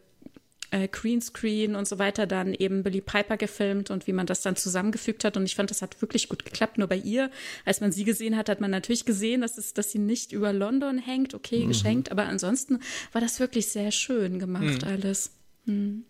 äh, 0.70 0.88
Greenscreen 0.88 1.74
und 1.74 1.86
so 1.86 1.98
weiter 1.98 2.26
dann 2.26 2.54
eben 2.54 2.82
Billy 2.82 3.00
Piper 3.00 3.36
gefilmt 3.36 3.90
und 3.90 4.06
wie 4.06 4.12
man 4.12 4.26
das 4.26 4.42
dann 4.42 4.56
zusammengefügt 4.56 5.24
hat. 5.24 5.36
Und 5.36 5.44
ich 5.44 5.54
fand, 5.54 5.70
das 5.70 5.82
hat 5.82 6.00
wirklich 6.00 6.28
gut 6.28 6.44
geklappt. 6.44 6.78
Nur 6.78 6.88
bei 6.88 6.96
ihr, 6.96 7.30
als 7.64 7.80
man 7.80 7.92
sie 7.92 8.04
gesehen 8.04 8.36
hat, 8.36 8.48
hat 8.48 8.60
man 8.60 8.70
natürlich 8.70 9.04
gesehen, 9.04 9.40
dass, 9.40 9.58
es, 9.58 9.74
dass 9.74 9.90
sie 9.90 9.98
nicht 9.98 10.32
über 10.32 10.52
London 10.52 10.98
hängt. 10.98 11.34
Okay, 11.34 11.64
mhm. 11.64 11.68
geschenkt. 11.68 12.12
Aber 12.12 12.26
ansonsten 12.26 12.80
war 13.12 13.20
das 13.20 13.40
wirklich 13.40 13.68
sehr 13.68 13.90
schön 13.90 14.38
gemacht, 14.38 14.82
mhm. 14.82 14.88
alles. 14.88 15.32
Mhm. 15.64 16.04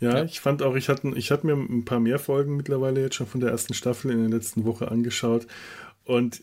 Ja, 0.00 0.16
ja, 0.16 0.24
ich 0.24 0.40
fand 0.40 0.62
auch, 0.62 0.76
ich 0.76 0.88
hatte, 0.88 1.12
ich 1.14 1.30
hatte 1.30 1.46
mir 1.46 1.52
ein 1.52 1.84
paar 1.84 2.00
mehr 2.00 2.18
Folgen 2.18 2.56
mittlerweile 2.56 3.02
jetzt 3.02 3.16
schon 3.16 3.26
von 3.26 3.40
der 3.40 3.50
ersten 3.50 3.74
Staffel 3.74 4.10
in 4.10 4.20
der 4.20 4.30
letzten 4.30 4.64
Woche 4.64 4.90
angeschaut. 4.90 5.46
Und 6.04 6.42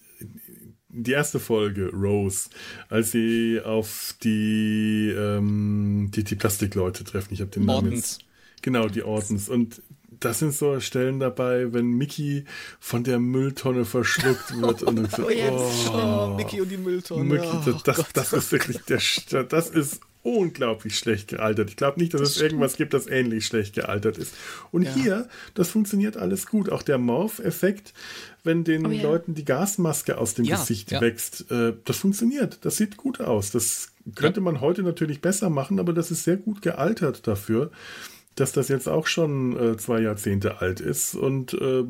die 0.89 1.11
erste 1.11 1.39
Folge, 1.39 1.91
Rose, 1.91 2.49
als 2.89 3.11
sie 3.11 3.59
auf 3.63 4.15
die, 4.23 5.13
ähm, 5.15 6.09
die, 6.13 6.23
die 6.23 6.35
Plastikleute 6.35 7.03
treffen. 7.03 7.33
Ich 7.33 7.41
habe 7.41 7.51
den 7.51 7.65
Namen 7.65 7.91
jetzt. 7.91 8.21
Genau, 8.61 8.87
die 8.87 9.03
Ordens. 9.03 9.49
Und 9.49 9.81
das 10.19 10.39
sind 10.39 10.53
so 10.53 10.79
Stellen 10.79 11.19
dabei, 11.19 11.73
wenn 11.73 11.85
Mickey 11.85 12.45
von 12.79 13.03
der 13.03 13.19
Mülltonne 13.19 13.85
verschluckt 13.85 14.59
wird 14.59 14.83
und 14.83 14.95
dann 14.95 15.09
so, 15.15 15.27
oh, 15.27 15.91
oh, 15.91 16.35
Mickey 16.35 16.61
und 16.61 16.69
die 16.69 16.77
Mülltonne. 16.77 17.23
Mickey, 17.23 17.47
oh, 17.47 17.79
das, 17.83 18.05
das 18.13 18.33
ist 18.33 18.51
wirklich 18.51 18.77
der, 18.85 18.99
das 19.43 19.69
ist 19.69 20.01
unglaublich 20.27 20.97
schlecht 20.97 21.29
gealtert. 21.29 21.69
Ich 21.69 21.77
glaube 21.77 21.99
nicht, 21.99 22.13
dass 22.13 22.19
das 22.19 22.29
es 22.31 22.35
stimmt. 22.35 22.51
irgendwas 22.51 22.75
gibt, 22.75 22.93
das 22.93 23.07
ähnlich 23.07 23.45
schlecht 23.45 23.73
gealtert 23.73 24.17
ist. 24.17 24.35
Und 24.71 24.83
ja. 24.83 24.93
hier, 24.93 25.29
das 25.53 25.69
funktioniert 25.69 26.17
alles 26.17 26.47
gut. 26.47 26.69
Auch 26.69 26.83
der 26.83 26.97
Morph-Effekt, 26.97 27.93
wenn 28.43 28.65
den 28.65 28.85
oh, 28.85 28.89
ja. 28.89 29.03
Leuten 29.03 29.35
die 29.35 29.45
Gasmaske 29.45 30.17
aus 30.17 30.33
dem 30.33 30.43
ja, 30.43 30.57
Gesicht 30.57 30.91
wächst, 30.91 31.49
äh, 31.49 31.73
das 31.85 31.97
funktioniert. 31.97 32.59
Das 32.65 32.75
sieht 32.75 32.97
gut 32.97 33.21
aus. 33.21 33.51
Das 33.51 33.93
könnte 34.15 34.41
man 34.41 34.59
heute 34.59 34.83
natürlich 34.83 35.21
besser 35.21 35.49
machen, 35.49 35.79
aber 35.79 35.93
das 35.93 36.11
ist 36.11 36.25
sehr 36.25 36.37
gut 36.37 36.61
gealtert 36.61 37.25
dafür, 37.25 37.71
dass 38.35 38.51
das 38.51 38.67
jetzt 38.67 38.89
auch 38.89 39.07
schon 39.07 39.57
äh, 39.57 39.77
zwei 39.77 40.01
Jahrzehnte 40.01 40.59
alt 40.59 40.81
ist. 40.81 41.15
Und 41.15 41.53
äh, 41.53 41.83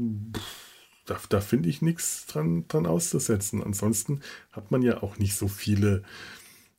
da, 1.07 1.17
da 1.29 1.41
finde 1.41 1.69
ich 1.69 1.81
nichts 1.81 2.27
dran, 2.27 2.65
dran 2.67 2.85
auszusetzen. 2.85 3.63
Ansonsten 3.63 4.21
hat 4.51 4.69
man 4.69 4.83
ja 4.83 5.01
auch 5.01 5.17
nicht 5.17 5.35
so 5.35 5.47
viele 5.47 6.03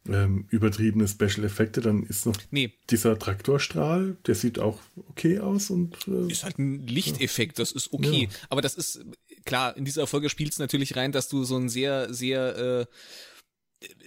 ähm, 0.09 0.47
übertriebene 0.51 1.07
Special 1.09 1.45
Effekte, 1.45 1.81
dann 1.81 2.03
ist 2.05 2.27
noch 2.27 2.37
nee. 2.51 2.73
dieser 2.91 3.19
Traktorstrahl, 3.19 4.17
der 4.27 4.35
sieht 4.35 4.59
auch 4.59 4.81
okay 5.09 5.39
aus 5.39 5.71
und 5.71 5.97
äh, 6.09 6.31
ist 6.31 6.45
halt 6.45 6.59
ein 6.59 6.87
Lichteffekt, 6.87 7.59
das 7.59 7.73
ist 7.73 7.93
okay. 7.93 8.29
Ja. 8.31 8.39
Aber 8.49 8.63
das 8.63 8.75
ist 8.75 9.05
klar, 9.45 9.77
in 9.77 9.85
dieser 9.85 10.07
Folge 10.07 10.29
spielt 10.29 10.53
es 10.53 10.59
natürlich 10.59 10.97
rein, 10.97 11.13
dass 11.13 11.29
du 11.29 11.45
so 11.45 11.57
ein 11.57 11.69
sehr, 11.69 12.13
sehr 12.13 12.57
äh, 12.57 12.87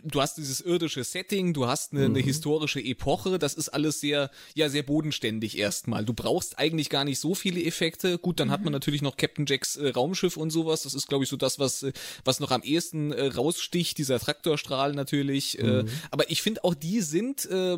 du 0.04 0.22
hast 0.22 0.38
dieses 0.38 0.62
irdische 0.62 1.04
Setting, 1.04 1.54
du 1.54 1.68
hast 1.68 1.94
eine, 1.94 2.10
mhm. 2.10 2.16
eine, 2.16 2.24
historische 2.24 2.82
Epoche, 2.82 3.40
das 3.40 3.54
ist 3.54 3.70
alles 3.70 4.00
sehr, 4.02 4.30
ja, 4.54 4.70
sehr 4.70 4.84
bodenständig 4.84 5.58
erstmal. 5.58 6.04
Du 6.04 6.14
brauchst 6.14 6.60
eigentlich 6.60 6.90
gar 6.90 7.06
nicht 7.06 7.20
so 7.20 7.36
viele 7.36 7.64
Effekte. 7.64 8.18
Gut, 8.18 8.40
dann 8.40 8.50
mhm. 8.50 8.52
hat 8.52 8.62
man 8.62 8.72
mhm. 8.72 8.76
natürlich 8.76 9.02
noch 9.02 9.18
Captain 9.18 9.46
Jacks 9.46 9.78
äh, 9.78 9.90
Raumschiff 9.90 10.38
und 10.38 10.50
sowas. 10.50 10.84
Das 10.84 10.94
ist, 10.94 11.08
glaube 11.08 11.24
ich, 11.24 11.30
so 11.30 11.38
das, 11.38 11.60
was, 11.60 11.84
äh, 11.84 11.94
was 12.26 12.40
noch 12.40 12.52
am 12.52 12.64
ehesten 12.64 13.12
äh, 13.12 13.28
raussticht, 13.28 13.98
dieser 13.98 14.20
Traktorstrahl 14.20 14.94
natürlich. 14.94 15.60
Äh, 15.60 15.84
mhm. 15.84 15.90
aber 16.10 16.30
ich 16.30 16.42
finde 16.42 16.64
auch 16.64 16.74
die 16.74 17.02
sind 17.02 17.46
äh, 17.46 17.78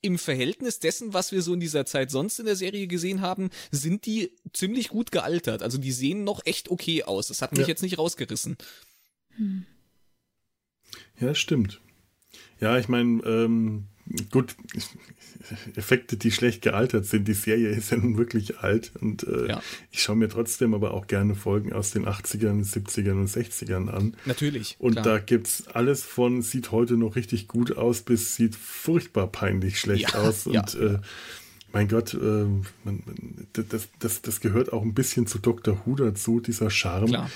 im 0.00 0.18
Verhältnis 0.18 0.78
dessen, 0.78 1.12
was 1.12 1.32
wir 1.32 1.42
so 1.42 1.52
in 1.52 1.60
dieser 1.60 1.84
Zeit 1.84 2.10
sonst 2.10 2.38
in 2.38 2.46
der 2.46 2.56
Serie 2.56 2.86
gesehen 2.86 3.20
haben, 3.20 3.50
sind 3.70 4.06
die 4.06 4.30
ziemlich 4.52 4.88
gut 4.88 5.10
gealtert. 5.10 5.62
Also 5.62 5.76
die 5.76 5.92
sehen 5.92 6.24
noch 6.24 6.46
echt 6.46 6.70
okay 6.70 7.02
aus. 7.02 7.28
Das 7.28 7.42
hat 7.42 7.52
mich 7.52 7.62
ja. 7.62 7.68
jetzt 7.68 7.82
nicht 7.82 7.98
rausgerissen. 7.98 8.56
Hm. 9.36 9.66
Ja, 11.20 11.34
stimmt. 11.34 11.80
Ja, 12.60 12.78
ich 12.78 12.88
meine, 12.88 13.22
ähm, 13.24 13.84
gut, 14.30 14.56
Effekte, 15.76 16.16
die 16.16 16.30
schlecht 16.30 16.62
gealtert 16.62 17.06
sind. 17.06 17.28
Die 17.28 17.34
Serie 17.34 17.68
ist 17.68 17.90
ja 17.90 17.96
nun 17.96 18.18
wirklich 18.18 18.58
alt 18.58 18.92
und 19.00 19.22
äh, 19.24 19.48
ja. 19.48 19.62
ich 19.90 20.02
schaue 20.02 20.16
mir 20.16 20.28
trotzdem 20.28 20.74
aber 20.74 20.92
auch 20.92 21.06
gerne 21.06 21.34
Folgen 21.34 21.72
aus 21.72 21.90
den 21.90 22.06
80ern, 22.06 22.64
70ern 22.64 23.12
und 23.12 23.28
60ern 23.28 23.88
an. 23.88 24.16
Natürlich. 24.24 24.76
Und 24.78 24.94
klar. 24.94 25.20
da 25.20 25.36
es 25.36 25.68
alles 25.68 26.02
von 26.02 26.42
sieht 26.42 26.72
heute 26.72 26.94
noch 26.94 27.16
richtig 27.16 27.48
gut 27.48 27.76
aus 27.76 28.02
bis 28.02 28.34
sieht 28.34 28.56
furchtbar 28.56 29.28
peinlich 29.28 29.78
schlecht 29.78 30.12
ja, 30.12 30.20
aus 30.20 30.46
und 30.46 30.54
ja. 30.54 30.94
äh, 30.94 30.98
mein 31.72 31.88
Gott, 31.88 32.14
äh, 32.14 32.46
man, 32.84 33.02
das, 33.52 33.88
das, 33.98 34.22
das 34.22 34.40
gehört 34.40 34.72
auch 34.72 34.82
ein 34.82 34.94
bisschen 34.94 35.26
zu 35.26 35.38
Dr. 35.38 35.82
Who 35.84 35.96
dazu, 35.96 36.40
dieser 36.40 36.70
Charme, 36.70 37.28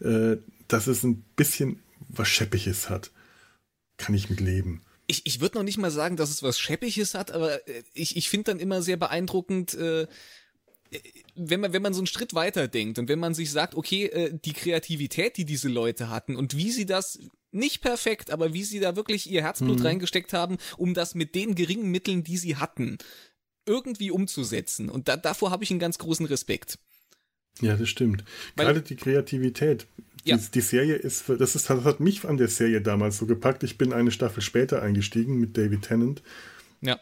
äh, 0.00 0.36
dass 0.68 0.86
es 0.86 1.02
ein 1.02 1.24
bisschen 1.36 1.80
was 2.08 2.28
Scheppiges 2.28 2.90
hat 2.90 3.10
kann 3.98 4.14
ich 4.14 4.30
mit 4.30 4.40
leben. 4.40 4.82
Ich, 5.06 5.26
ich 5.26 5.40
würde 5.40 5.58
noch 5.58 5.64
nicht 5.64 5.78
mal 5.78 5.90
sagen, 5.90 6.16
dass 6.16 6.30
es 6.30 6.42
was 6.42 6.58
Scheppiges 6.58 7.14
hat, 7.14 7.30
aber 7.30 7.66
äh, 7.68 7.82
ich, 7.94 8.16
ich 8.16 8.28
finde 8.28 8.52
dann 8.52 8.60
immer 8.60 8.82
sehr 8.82 8.96
beeindruckend, 8.96 9.74
äh, 9.74 10.06
wenn 11.34 11.60
man, 11.60 11.72
wenn 11.72 11.82
man 11.82 11.92
so 11.92 12.00
einen 12.00 12.06
Schritt 12.06 12.34
weiter 12.34 12.68
denkt 12.68 12.98
und 12.98 13.08
wenn 13.08 13.18
man 13.18 13.34
sich 13.34 13.50
sagt, 13.50 13.74
okay, 13.74 14.06
äh, 14.06 14.38
die 14.42 14.52
Kreativität, 14.52 15.36
die 15.36 15.44
diese 15.44 15.68
Leute 15.68 16.08
hatten 16.08 16.36
und 16.36 16.56
wie 16.56 16.70
sie 16.70 16.86
das 16.86 17.18
nicht 17.50 17.80
perfekt, 17.80 18.30
aber 18.30 18.52
wie 18.52 18.64
sie 18.64 18.80
da 18.80 18.96
wirklich 18.96 19.30
ihr 19.30 19.42
Herzblut 19.42 19.80
mhm. 19.80 19.86
reingesteckt 19.86 20.32
haben, 20.32 20.58
um 20.76 20.94
das 20.94 21.14
mit 21.14 21.34
den 21.34 21.54
geringen 21.54 21.90
Mitteln, 21.90 22.24
die 22.24 22.36
sie 22.36 22.56
hatten, 22.56 22.98
irgendwie 23.66 24.10
umzusetzen. 24.10 24.88
Und 24.88 25.08
da, 25.08 25.16
davor 25.16 25.50
habe 25.50 25.64
ich 25.64 25.70
einen 25.70 25.80
ganz 25.80 25.98
großen 25.98 26.26
Respekt. 26.26 26.78
Ja, 27.60 27.76
das 27.76 27.88
stimmt. 27.88 28.24
Weil, 28.56 28.66
Gerade 28.66 28.82
die 28.82 28.96
Kreativität. 28.96 29.86
Ja. 30.28 30.36
Die, 30.36 30.50
die, 30.50 30.60
Serie 30.60 30.94
ist, 30.94 31.24
das 31.28 31.56
ist, 31.56 31.70
das 31.70 31.84
hat 31.84 32.00
mich 32.00 32.24
an 32.24 32.36
der 32.36 32.48
Serie 32.48 32.80
damals 32.80 33.18
so 33.18 33.26
gepackt. 33.26 33.62
Ich 33.62 33.78
bin 33.78 33.92
eine 33.92 34.10
Staffel 34.10 34.42
später 34.42 34.82
eingestiegen 34.82 35.38
mit 35.38 35.56
David 35.56 35.82
Tennant. 35.82 36.22
Ja. 36.80 37.00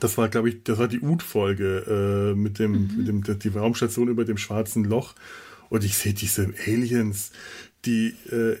Das 0.00 0.18
war, 0.18 0.28
glaube 0.28 0.50
ich, 0.50 0.64
das 0.64 0.78
war 0.78 0.88
die 0.88 1.00
Ut-Folge 1.00 2.32
äh, 2.32 2.38
mit 2.38 2.58
dem, 2.58 2.72
mhm. 2.72 2.96
mit 2.96 3.08
dem, 3.08 3.38
die 3.38 3.48
Raumstation 3.48 4.08
über 4.08 4.24
dem 4.24 4.36
schwarzen 4.36 4.84
Loch. 4.84 5.14
Und 5.70 5.84
ich 5.84 5.96
sehe 5.96 6.14
diese 6.14 6.52
Aliens, 6.66 7.30
die 7.84 8.08
äh, 8.30 8.56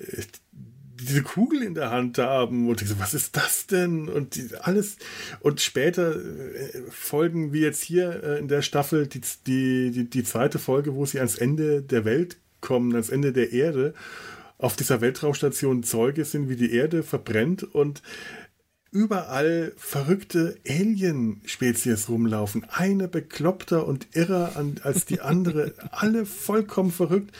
diese 1.00 1.22
Kugel 1.22 1.62
in 1.62 1.74
der 1.74 1.90
Hand 1.90 2.18
haben 2.18 2.68
und 2.68 2.82
ich 2.82 2.88
so, 2.88 2.98
was 2.98 3.14
ist 3.14 3.36
das 3.36 3.66
denn? 3.66 4.08
Und 4.08 4.34
die, 4.34 4.48
alles 4.60 4.96
und 5.40 5.60
später 5.60 6.16
äh, 6.16 6.82
folgen 6.90 7.52
wie 7.52 7.60
jetzt 7.60 7.82
hier 7.82 8.22
äh, 8.22 8.38
in 8.38 8.48
der 8.48 8.62
Staffel 8.62 9.06
die, 9.06 9.20
die, 9.46 9.90
die, 9.90 10.10
die 10.10 10.24
zweite 10.24 10.58
Folge, 10.58 10.94
wo 10.94 11.06
sie 11.06 11.18
ans 11.18 11.36
Ende 11.36 11.82
der 11.82 12.04
Welt 12.04 12.38
kommen, 12.60 12.92
ans 12.92 13.08
Ende 13.08 13.32
der 13.32 13.52
Erde, 13.52 13.94
auf 14.58 14.76
dieser 14.76 15.00
Weltraumstation 15.00 15.82
Zeuge 15.82 16.24
sind, 16.24 16.48
wie 16.48 16.56
die 16.56 16.72
Erde 16.72 17.02
verbrennt 17.02 17.62
und 17.62 18.02
überall 18.90 19.72
verrückte 19.76 20.58
Alien-Spezies 20.66 22.08
rumlaufen. 22.08 22.64
Eine 22.70 23.06
bekloppter 23.06 23.86
und 23.86 24.08
irrer 24.14 24.52
als 24.82 25.04
die 25.04 25.20
andere. 25.20 25.74
Alle 25.90 26.26
vollkommen 26.26 26.90
verrückt. 26.90 27.34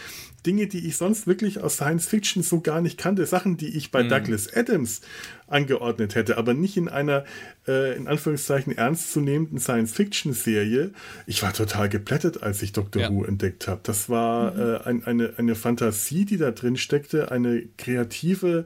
Dinge, 0.48 0.66
die 0.66 0.86
ich 0.86 0.96
sonst 0.96 1.26
wirklich 1.26 1.60
aus 1.60 1.74
Science 1.74 2.06
Fiction 2.06 2.42
so 2.42 2.62
gar 2.62 2.80
nicht 2.80 2.96
kannte. 2.96 3.26
Sachen, 3.26 3.58
die 3.58 3.68
ich 3.76 3.90
bei 3.90 4.02
mhm. 4.02 4.08
Douglas 4.08 4.50
Adams 4.56 5.02
angeordnet 5.46 6.14
hätte, 6.14 6.38
aber 6.38 6.54
nicht 6.54 6.78
in 6.78 6.88
einer, 6.88 7.26
äh, 7.66 7.94
in 7.94 8.08
Anführungszeichen, 8.08 8.74
ernstzunehmenden 8.74 9.58
Science-Fiction-Serie. 9.58 10.92
Ich 11.26 11.42
war 11.42 11.52
total 11.52 11.90
geplättet, 11.90 12.42
als 12.42 12.62
ich 12.62 12.72
Doctor 12.72 13.02
ja. 13.02 13.10
Who 13.10 13.24
entdeckt 13.24 13.68
habe. 13.68 13.80
Das 13.82 14.08
war 14.08 14.54
mhm. 14.54 14.60
äh, 14.60 14.76
ein, 14.84 15.04
eine, 15.04 15.34
eine 15.36 15.54
Fantasie, 15.54 16.24
die 16.24 16.38
da 16.38 16.50
drin 16.50 16.78
steckte, 16.78 17.30
eine 17.30 17.68
kreative, 17.76 18.64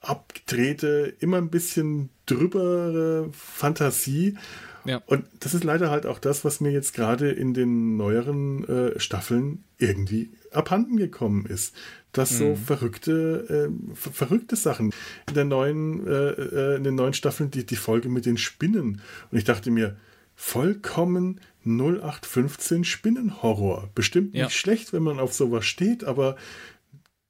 abgedrehte, 0.00 1.12
immer 1.18 1.38
ein 1.38 1.50
bisschen 1.50 2.10
drübere 2.26 3.30
Fantasie. 3.32 4.36
Ja. 4.84 5.02
Und 5.06 5.24
das 5.40 5.54
ist 5.54 5.64
leider 5.64 5.90
halt 5.90 6.06
auch 6.06 6.18
das, 6.18 6.44
was 6.44 6.60
mir 6.60 6.70
jetzt 6.70 6.94
gerade 6.94 7.30
in 7.30 7.54
den 7.54 7.96
neueren 7.96 8.64
äh, 8.64 9.00
Staffeln 9.00 9.64
irgendwie 9.78 10.32
abhanden 10.50 10.96
gekommen 10.96 11.46
ist. 11.46 11.74
Dass 12.12 12.32
mhm. 12.32 12.36
so 12.36 12.54
verrückte, 12.56 13.70
äh, 13.70 13.94
verrückte 13.94 14.56
Sachen 14.56 14.92
in 15.28 15.34
der 15.34 15.44
neuen, 15.44 16.06
äh, 16.06 16.30
äh, 16.30 16.76
in 16.76 16.84
den 16.84 16.94
neuen 16.94 17.14
Staffeln, 17.14 17.50
die, 17.50 17.66
die 17.66 17.76
Folge 17.76 18.08
mit 18.08 18.26
den 18.26 18.36
Spinnen. 18.36 19.00
Und 19.30 19.38
ich 19.38 19.44
dachte 19.44 19.70
mir, 19.70 19.96
vollkommen 20.34 21.40
0815 21.64 22.84
Spinnenhorror. 22.84 23.90
Bestimmt 23.94 24.34
ja. 24.34 24.44
nicht 24.44 24.56
schlecht, 24.56 24.92
wenn 24.92 25.02
man 25.02 25.18
auf 25.18 25.32
sowas 25.32 25.64
steht, 25.64 26.04
aber 26.04 26.36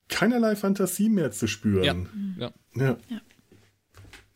keinerlei 0.09 0.57
Fantasie 0.57 1.09
mehr 1.09 1.31
zu 1.31 1.47
spüren. 1.47 2.37
Ja. 2.39 2.53
ja. 2.75 2.99
ja. 3.09 3.21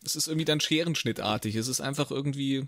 Es 0.03 0.15
ist 0.15 0.27
irgendwie 0.27 0.45
dann 0.45 0.59
scherenschnittartig. 0.59 1.55
Es 1.55 1.67
ist 1.67 1.81
einfach 1.81 2.11
irgendwie. 2.11 2.67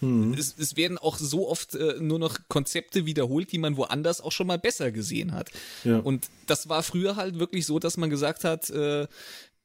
Hm. 0.00 0.34
Es, 0.34 0.54
es, 0.58 0.76
werden 0.76 0.98
auch 0.98 1.16
so 1.18 1.48
oft 1.48 1.74
äh, 1.74 1.96
nur 2.00 2.18
noch 2.18 2.38
Konzepte 2.48 3.06
wiederholt, 3.06 3.52
die 3.52 3.58
man 3.58 3.76
woanders 3.76 4.20
auch 4.20 4.32
schon 4.32 4.46
mal 4.46 4.58
besser 4.58 4.92
gesehen 4.92 5.32
hat. 5.32 5.50
Ja. 5.84 5.98
Und 5.98 6.28
das 6.46 6.68
war 6.68 6.82
früher 6.82 7.16
halt 7.16 7.38
wirklich 7.38 7.66
so, 7.66 7.78
dass 7.78 7.96
man 7.96 8.10
gesagt 8.10 8.44
hat, 8.44 8.68
äh, 8.70 9.06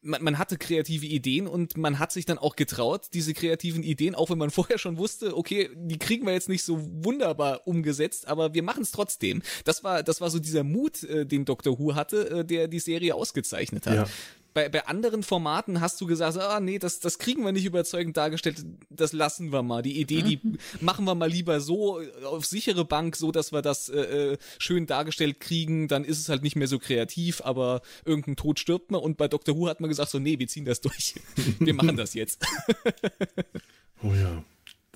man, 0.01 0.23
man 0.23 0.37
hatte 0.37 0.57
kreative 0.57 1.05
Ideen 1.05 1.47
und 1.47 1.77
man 1.77 1.99
hat 1.99 2.11
sich 2.11 2.25
dann 2.25 2.37
auch 2.37 2.55
getraut, 2.55 3.07
diese 3.13 3.33
kreativen 3.33 3.83
Ideen, 3.83 4.15
auch 4.15 4.29
wenn 4.29 4.37
man 4.37 4.49
vorher 4.51 4.77
schon 4.77 4.97
wusste, 4.97 5.37
okay, 5.37 5.69
die 5.75 5.97
kriegen 5.99 6.25
wir 6.25 6.33
jetzt 6.33 6.49
nicht 6.49 6.63
so 6.63 6.79
wunderbar 7.03 7.67
umgesetzt, 7.67 8.27
aber 8.27 8.53
wir 8.53 8.63
machen 8.63 8.83
es 8.83 8.91
trotzdem. 8.91 9.41
Das 9.63 9.83
war, 9.83 10.03
das 10.03 10.21
war 10.21 10.29
so 10.29 10.39
dieser 10.39 10.63
Mut, 10.63 11.03
äh, 11.03 11.25
den 11.25 11.45
Dr. 11.45 11.77
Who 11.79 11.95
hatte, 11.95 12.29
äh, 12.29 12.45
der 12.45 12.67
die 12.67 12.79
Serie 12.79 13.15
ausgezeichnet 13.15 13.85
hat. 13.85 13.95
Ja 13.95 14.05
bei, 14.53 14.69
bei 14.69 14.85
anderen 14.85 15.23
Formaten 15.23 15.81
hast 15.81 15.99
du 16.01 16.05
gesagt, 16.05 16.37
ah 16.37 16.59
nee, 16.59 16.79
das, 16.79 16.99
das 16.99 17.19
kriegen 17.19 17.43
wir 17.45 17.51
nicht 17.51 17.65
überzeugend 17.65 18.17
dargestellt, 18.17 18.65
das 18.89 19.13
lassen 19.13 19.51
wir 19.51 19.63
mal. 19.63 19.81
Die 19.81 19.99
Idee, 19.99 20.21
die 20.21 20.39
mhm. 20.41 20.57
machen 20.79 21.05
wir 21.05 21.15
mal 21.15 21.29
lieber 21.29 21.61
so 21.61 22.01
auf 22.25 22.45
sichere 22.45 22.85
Bank, 22.85 23.15
so 23.15 23.31
dass 23.31 23.51
wir 23.51 23.61
das 23.61 23.89
äh, 23.89 23.99
äh, 24.33 24.37
schön 24.57 24.87
dargestellt 24.87 25.39
kriegen, 25.39 25.87
dann 25.87 26.03
ist 26.03 26.19
es 26.19 26.29
halt 26.29 26.43
nicht 26.43 26.55
mehr 26.55 26.67
so 26.67 26.79
kreativ, 26.79 27.41
aber 27.41 27.81
irgendein 28.05 28.35
Tod 28.35 28.59
stirbt 28.59 28.91
man 28.91 29.01
und 29.01 29.17
bei 29.17 29.27
Dr. 29.27 29.55
Who 29.55 29.67
hat 29.67 29.79
man 29.79 29.89
gesagt, 29.89 30.09
so 30.09 30.19
nee, 30.19 30.37
wir 30.39 30.47
ziehen 30.47 30.65
das 30.65 30.81
durch. 30.81 31.15
wir 31.59 31.73
machen 31.73 31.95
das 31.95 32.13
jetzt. 32.13 32.45
oh 34.03 34.13
ja, 34.13 34.43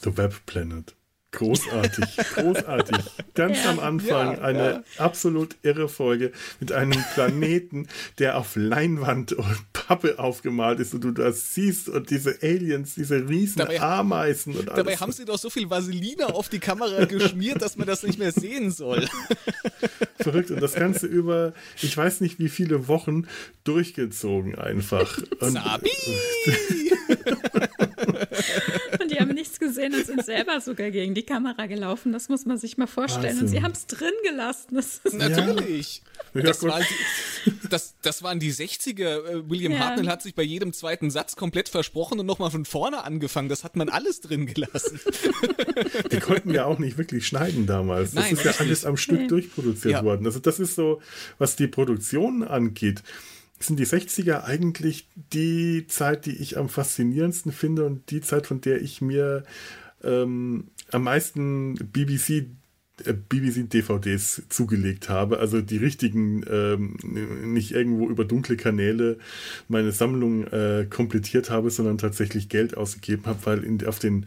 The 0.01 0.17
Web 0.17 0.45
Planet. 0.45 0.95
Großartig, 1.35 2.05
großartig. 2.35 2.97
Ganz 3.33 3.63
ja, 3.63 3.69
am 3.69 3.79
Anfang 3.79 4.33
ja, 4.33 4.41
eine 4.41 4.71
ja. 4.71 4.83
absolut 4.97 5.55
irre 5.63 5.89
Folge 5.89 6.31
mit 6.59 6.71
einem 6.71 7.03
Planeten, 7.13 7.87
der 8.19 8.37
auf 8.37 8.55
Leinwand 8.55 9.33
und 9.33 9.73
Pappe 9.73 10.17
aufgemalt 10.17 10.79
ist 10.79 10.93
und 10.93 11.03
du 11.03 11.11
das 11.11 11.53
siehst 11.53 11.89
und 11.89 12.09
diese 12.09 12.37
Aliens, 12.41 12.95
diese 12.95 13.27
riesen 13.27 13.59
dabei, 13.59 13.81
Ameisen 13.81 14.55
und 14.55 14.69
alles. 14.69 14.83
Dabei 14.83 14.95
haben 14.95 15.11
sie 15.11 15.25
doch 15.25 15.37
so 15.37 15.49
viel 15.49 15.69
Vaseline 15.69 16.33
auf 16.33 16.49
die 16.49 16.59
Kamera 16.59 17.05
geschmiert, 17.05 17.61
dass 17.61 17.77
man 17.77 17.85
das 17.85 18.03
nicht 18.03 18.17
mehr 18.17 18.31
sehen 18.31 18.71
soll. 18.71 19.07
Verrückt. 20.19 20.49
Und 20.49 20.61
das 20.61 20.73
Ganze 20.73 21.05
über, 21.05 21.53
ich 21.81 21.95
weiß 21.95 22.21
nicht 22.21 22.39
wie 22.39 22.49
viele 22.49 22.87
Wochen 22.87 23.27
durchgezogen 23.63 24.55
einfach. 24.55 25.19
Und, 25.39 25.51
Sabi! 25.51 25.91
und 28.99 29.11
die 29.11 29.19
haben 29.19 29.33
nichts 29.33 29.54
gesehen 29.65 29.93
und 29.93 30.05
sind 30.05 30.25
selber 30.25 30.61
sogar 30.61 30.91
gegen 30.91 31.13
die 31.13 31.23
Kamera 31.23 31.65
gelaufen. 31.65 32.11
Das 32.11 32.29
muss 32.29 32.45
man 32.45 32.57
sich 32.57 32.77
mal 32.77 32.87
vorstellen. 32.87 33.25
Wahnsinn. 33.25 33.43
Und 33.43 33.47
sie 33.49 33.61
haben 33.61 33.71
es 33.71 33.87
drin 33.87 34.13
gelassen. 34.23 34.81
Natürlich. 35.13 36.01
Ja. 36.33 36.41
Das, 36.41 36.63
war 36.63 36.79
die, 36.79 37.67
das, 37.69 37.95
das, 38.01 38.23
waren 38.23 38.39
die 38.39 38.53
60er. 38.53 39.01
Äh, 39.01 39.49
William 39.49 39.71
ja. 39.73 39.79
Hartnell 39.79 40.07
hat 40.07 40.21
sich 40.21 40.35
bei 40.35 40.43
jedem 40.43 40.73
zweiten 40.73 41.09
Satz 41.09 41.35
komplett 41.35 41.69
versprochen 41.69 42.19
und 42.19 42.25
nochmal 42.25 42.51
von 42.51 42.65
vorne 42.65 43.03
angefangen. 43.03 43.49
Das 43.49 43.63
hat 43.63 43.75
man 43.75 43.89
alles 43.89 44.21
drin 44.21 44.45
gelassen. 44.45 44.99
Die 46.11 46.19
konnten 46.19 46.51
ja 46.51 46.65
auch 46.65 46.79
nicht 46.79 46.97
wirklich 46.97 47.25
schneiden 47.25 47.65
damals. 47.65 48.11
Das 48.13 48.25
Nein, 48.25 48.33
ist 48.33 48.43
ja 48.43 48.53
alles 48.59 48.85
am 48.85 48.97
Stück 48.97 49.21
nee. 49.21 49.27
durchproduziert 49.27 49.93
ja. 49.93 50.03
worden. 50.03 50.25
Also 50.25 50.39
das 50.39 50.59
ist 50.59 50.75
so, 50.75 51.01
was 51.37 51.55
die 51.55 51.67
Produktion 51.67 52.43
angeht 52.43 53.01
sind 53.59 53.79
die 53.79 53.85
60er 53.85 54.43
eigentlich 54.43 55.07
die 55.33 55.87
Zeit, 55.87 56.25
die 56.25 56.35
ich 56.35 56.57
am 56.57 56.69
faszinierendsten 56.69 57.51
finde 57.51 57.85
und 57.85 58.09
die 58.11 58.21
Zeit, 58.21 58.47
von 58.47 58.61
der 58.61 58.81
ich 58.81 59.01
mir 59.01 59.43
ähm, 60.03 60.67
am 60.91 61.03
meisten 61.03 61.75
BBC 61.75 62.47
äh, 63.03 63.13
BBC 63.13 63.69
DVDs 63.69 64.43
zugelegt 64.49 65.09
habe, 65.09 65.39
also 65.39 65.61
die 65.61 65.77
richtigen, 65.77 66.43
ähm, 66.49 66.97
nicht 67.53 67.71
irgendwo 67.71 68.09
über 68.09 68.23
dunkle 68.23 68.55
Kanäle 68.55 69.17
meine 69.67 69.91
Sammlung 69.91 70.45
äh, 70.47 70.87
komplettiert 70.89 71.49
habe, 71.49 71.71
sondern 71.71 71.97
tatsächlich 71.97 72.47
Geld 72.47 72.77
ausgegeben 72.77 73.25
habe, 73.25 73.39
weil 73.45 73.63
in, 73.63 73.85
auf 73.85 73.99
den 73.99 74.25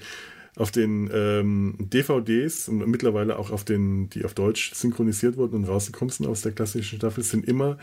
auf 0.58 0.72
den 0.72 1.08
ähm, 1.12 1.76
DVDs 1.78 2.68
und 2.68 2.86
mittlerweile 2.88 3.38
auch 3.38 3.50
auf 3.50 3.64
den, 3.64 4.10
die 4.10 4.24
auf 4.24 4.34
Deutsch 4.34 4.74
synchronisiert 4.74 5.36
wurden 5.36 5.54
und 5.54 5.64
rausgekommen 5.64 6.10
sind 6.10 6.26
aus 6.26 6.42
der 6.42 6.52
klassischen 6.52 6.98
Staffel, 6.98 7.22
sind 7.22 7.46
immer 7.46 7.78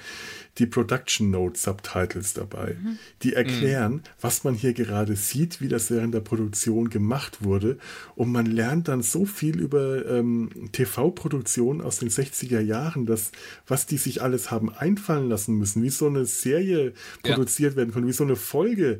die 0.57 0.65
Production 0.65 1.31
Note 1.31 1.57
Subtitles 1.57 2.33
dabei, 2.33 2.75
mhm. 2.81 2.97
die 3.23 3.33
erklären, 3.33 3.93
mhm. 3.93 4.01
was 4.19 4.43
man 4.43 4.55
hier 4.55 4.73
gerade 4.73 5.15
sieht, 5.15 5.61
wie 5.61 5.69
das 5.69 5.89
während 5.89 6.13
der 6.13 6.19
Produktion 6.19 6.89
gemacht 6.89 7.43
wurde. 7.43 7.77
Und 8.15 8.31
man 8.31 8.45
lernt 8.45 8.89
dann 8.89 9.01
so 9.01 9.25
viel 9.25 9.59
über 9.59 10.05
ähm, 10.05 10.49
TV-Produktionen 10.73 11.79
aus 11.79 11.99
den 11.99 12.09
60er 12.09 12.59
Jahren, 12.59 13.05
dass, 13.05 13.31
was 13.67 13.85
die 13.85 13.97
sich 13.97 14.21
alles 14.21 14.51
haben 14.51 14.69
einfallen 14.69 15.29
lassen 15.29 15.57
müssen, 15.57 15.81
wie 15.81 15.89
so 15.89 16.07
eine 16.07 16.25
Serie 16.25 16.93
produziert 17.23 17.73
ja. 17.73 17.77
werden 17.77 17.93
konnte, 17.93 18.09
wie 18.09 18.13
so 18.13 18.25
eine 18.25 18.35
Folge 18.35 18.99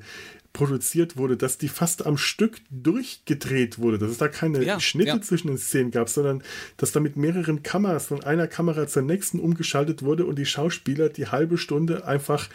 produziert 0.56 1.18
wurde, 1.18 1.36
dass 1.36 1.58
die 1.58 1.68
fast 1.68 2.06
am 2.06 2.18
Stück 2.18 2.62
durchgedreht 2.72 3.78
wurde, 3.78 4.00
dass 4.00 4.10
es 4.10 4.18
da 4.18 4.30
keine 4.30 4.64
ja, 4.64 4.80
Schnitte 4.80 5.10
ja. 5.10 5.22
zwischen 5.22 5.50
den 5.50 5.58
Szenen 5.58 5.92
gab, 5.92 6.08
sondern 6.08 6.42
dass 6.78 6.94
da 6.94 7.02
mit 7.02 7.18
mehreren 7.18 7.62
Kameras 7.62 8.08
von 8.08 8.24
einer 8.24 8.48
Kamera 8.48 8.88
zur 8.88 9.04
nächsten 9.04 9.40
umgeschaltet 9.40 10.02
wurde 10.02 10.26
und 10.26 10.40
die 10.40 10.46
Schauspieler 10.46 11.10
die 11.10 11.28
halbe 11.28 11.58
Stunde 11.58 12.08
einfach 12.08 12.50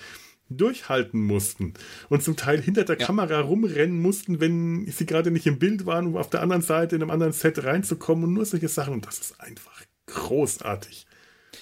durchhalten 0.49 1.21
mussten 1.21 1.75
und 2.09 2.23
zum 2.23 2.37
Teil 2.37 2.61
hinter 2.61 2.85
der 2.85 2.99
ja. 2.99 3.07
Kamera 3.07 3.39
rumrennen 3.39 4.01
mussten, 4.01 4.41
wenn 4.41 4.87
sie 4.87 5.05
gerade 5.05 5.31
nicht 5.31 5.47
im 5.47 5.59
Bild 5.59 5.85
waren, 5.85 6.07
um 6.07 6.17
auf 6.17 6.31
der 6.31 6.41
anderen 6.41 6.63
Seite 6.63 6.97
in 6.97 7.03
einem 7.03 7.11
anderen 7.11 7.35
Set 7.35 7.63
reinzukommen 7.63 8.25
und 8.25 8.33
nur 8.33 8.47
solche 8.47 8.69
Sachen 8.69 8.95
und 8.95 9.07
das 9.07 9.19
ist 9.19 9.41
einfach 9.41 9.83
großartig 10.07 11.07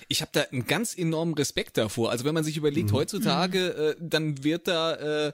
ich 0.08 0.22
habe 0.22 0.30
da 0.32 0.42
einen 0.50 0.66
ganz 0.66 0.96
enormen 0.96 1.34
Respekt 1.34 1.76
davor. 1.76 2.10
Also 2.10 2.24
wenn 2.24 2.34
man 2.34 2.44
sich 2.44 2.56
überlegt, 2.56 2.90
mhm. 2.90 2.96
heutzutage, 2.96 3.68
äh, 3.68 3.96
dann 4.00 4.42
wird 4.42 4.66
da 4.66 5.26
äh, 5.26 5.32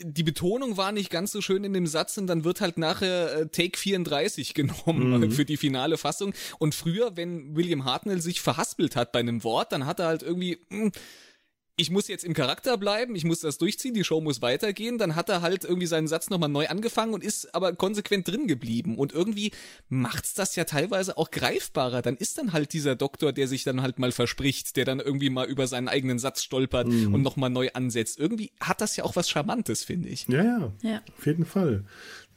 die 0.00 0.22
Betonung 0.22 0.76
war 0.76 0.92
nicht 0.92 1.10
ganz 1.10 1.32
so 1.32 1.40
schön 1.40 1.64
in 1.64 1.72
dem 1.72 1.86
Satz 1.86 2.16
und 2.18 2.28
dann 2.28 2.44
wird 2.44 2.60
halt 2.60 2.78
nachher 2.78 3.34
äh, 3.34 3.48
Take 3.48 3.76
34 3.76 4.54
genommen 4.54 5.20
mhm. 5.20 5.30
für 5.32 5.44
die 5.44 5.56
finale 5.56 5.98
Fassung. 5.98 6.32
Und 6.58 6.74
früher, 6.74 7.16
wenn 7.16 7.56
William 7.56 7.84
Hartnell 7.84 8.20
sich 8.20 8.40
verhaspelt 8.40 8.96
hat 8.96 9.12
bei 9.12 9.18
einem 9.18 9.42
Wort, 9.44 9.72
dann 9.72 9.86
hat 9.86 9.98
er 9.98 10.06
halt 10.06 10.22
irgendwie 10.22 10.58
mh, 10.68 10.84
hm, 10.84 10.92
ich 11.78 11.90
muss 11.90 12.08
jetzt 12.08 12.24
im 12.24 12.34
Charakter 12.34 12.76
bleiben, 12.76 13.14
ich 13.14 13.24
muss 13.24 13.40
das 13.40 13.56
durchziehen, 13.56 13.94
die 13.94 14.02
Show 14.02 14.20
muss 14.20 14.42
weitergehen, 14.42 14.98
dann 14.98 15.14
hat 15.14 15.28
er 15.28 15.42
halt 15.42 15.64
irgendwie 15.64 15.86
seinen 15.86 16.08
Satz 16.08 16.28
nochmal 16.28 16.48
neu 16.48 16.66
angefangen 16.66 17.14
und 17.14 17.22
ist 17.22 17.54
aber 17.54 17.72
konsequent 17.72 18.26
drin 18.26 18.48
geblieben. 18.48 18.98
Und 18.98 19.12
irgendwie 19.12 19.52
macht's 19.88 20.34
das 20.34 20.56
ja 20.56 20.64
teilweise 20.64 21.16
auch 21.16 21.30
greifbarer. 21.30 22.02
Dann 22.02 22.16
ist 22.16 22.36
dann 22.36 22.52
halt 22.52 22.72
dieser 22.72 22.96
Doktor, 22.96 23.32
der 23.32 23.46
sich 23.46 23.62
dann 23.62 23.80
halt 23.80 24.00
mal 24.00 24.10
verspricht, 24.10 24.76
der 24.76 24.84
dann 24.84 24.98
irgendwie 24.98 25.30
mal 25.30 25.46
über 25.46 25.68
seinen 25.68 25.86
eigenen 25.86 26.18
Satz 26.18 26.42
stolpert 26.42 26.88
mhm. 26.88 27.14
und 27.14 27.22
nochmal 27.22 27.50
neu 27.50 27.70
ansetzt. 27.72 28.18
Irgendwie 28.18 28.50
hat 28.60 28.80
das 28.80 28.96
ja 28.96 29.04
auch 29.04 29.14
was 29.14 29.30
Charmantes, 29.30 29.84
finde 29.84 30.08
ich. 30.08 30.26
Ja, 30.26 30.42
ja, 30.42 30.72
ja, 30.82 31.00
auf 31.16 31.26
jeden 31.26 31.44
Fall 31.44 31.84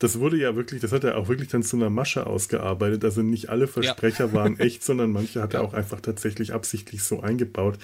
das 0.01 0.19
wurde 0.19 0.37
ja 0.37 0.55
wirklich, 0.55 0.81
das 0.81 0.91
hat 0.91 1.03
er 1.03 1.15
auch 1.15 1.27
wirklich 1.27 1.49
dann 1.49 1.61
zu 1.61 1.75
einer 1.75 1.91
Masche 1.91 2.25
ausgearbeitet. 2.25 3.05
Also 3.05 3.21
nicht 3.21 3.49
alle 3.49 3.67
Versprecher 3.67 4.25
ja. 4.27 4.33
waren 4.33 4.59
echt, 4.59 4.83
sondern 4.83 5.11
manche 5.11 5.43
hat 5.43 5.53
er 5.53 5.61
auch 5.61 5.75
einfach 5.75 6.01
tatsächlich 6.01 6.53
absichtlich 6.53 7.03
so 7.03 7.21
eingebaut, 7.21 7.77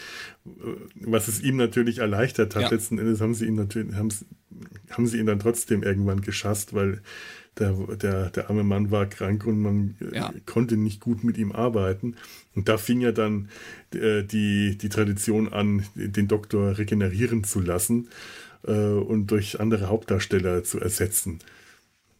was 0.95 1.27
es 1.27 1.41
ihm 1.41 1.57
natürlich 1.57 1.99
erleichtert 1.99 2.55
hat. 2.55 2.71
Letzten 2.71 2.97
Endes 2.97 3.21
haben 3.21 3.35
sie 3.35 3.45
ihn 3.45 3.53
natürlich, 3.53 3.93
haben, 3.93 4.09
haben 4.89 5.05
sie 5.05 5.19
ihn 5.19 5.27
dann 5.27 5.37
trotzdem 5.37 5.83
irgendwann 5.83 6.21
geschasst, 6.21 6.73
weil 6.73 7.03
der, 7.59 7.73
der, 7.73 8.31
der 8.31 8.49
arme 8.49 8.63
Mann 8.63 8.89
war 8.89 9.05
krank 9.05 9.45
und 9.45 9.61
man 9.61 9.95
ja. 10.11 10.33
konnte 10.47 10.75
nicht 10.75 11.01
gut 11.01 11.23
mit 11.23 11.37
ihm 11.37 11.51
arbeiten. 11.51 12.15
Und 12.55 12.67
da 12.67 12.79
fing 12.79 12.99
ja 12.99 13.11
dann 13.11 13.49
äh, 13.93 14.23
die, 14.23 14.75
die 14.75 14.89
Tradition 14.89 15.53
an, 15.53 15.85
den 15.93 16.27
Doktor 16.27 16.79
regenerieren 16.79 17.43
zu 17.43 17.59
lassen. 17.59 18.09
äh, 18.67 18.71
und 18.71 19.27
durch 19.27 19.59
andere 19.59 19.87
Hauptdarsteller 19.87 20.63
zu 20.63 20.79
ersetzen. 20.79 21.39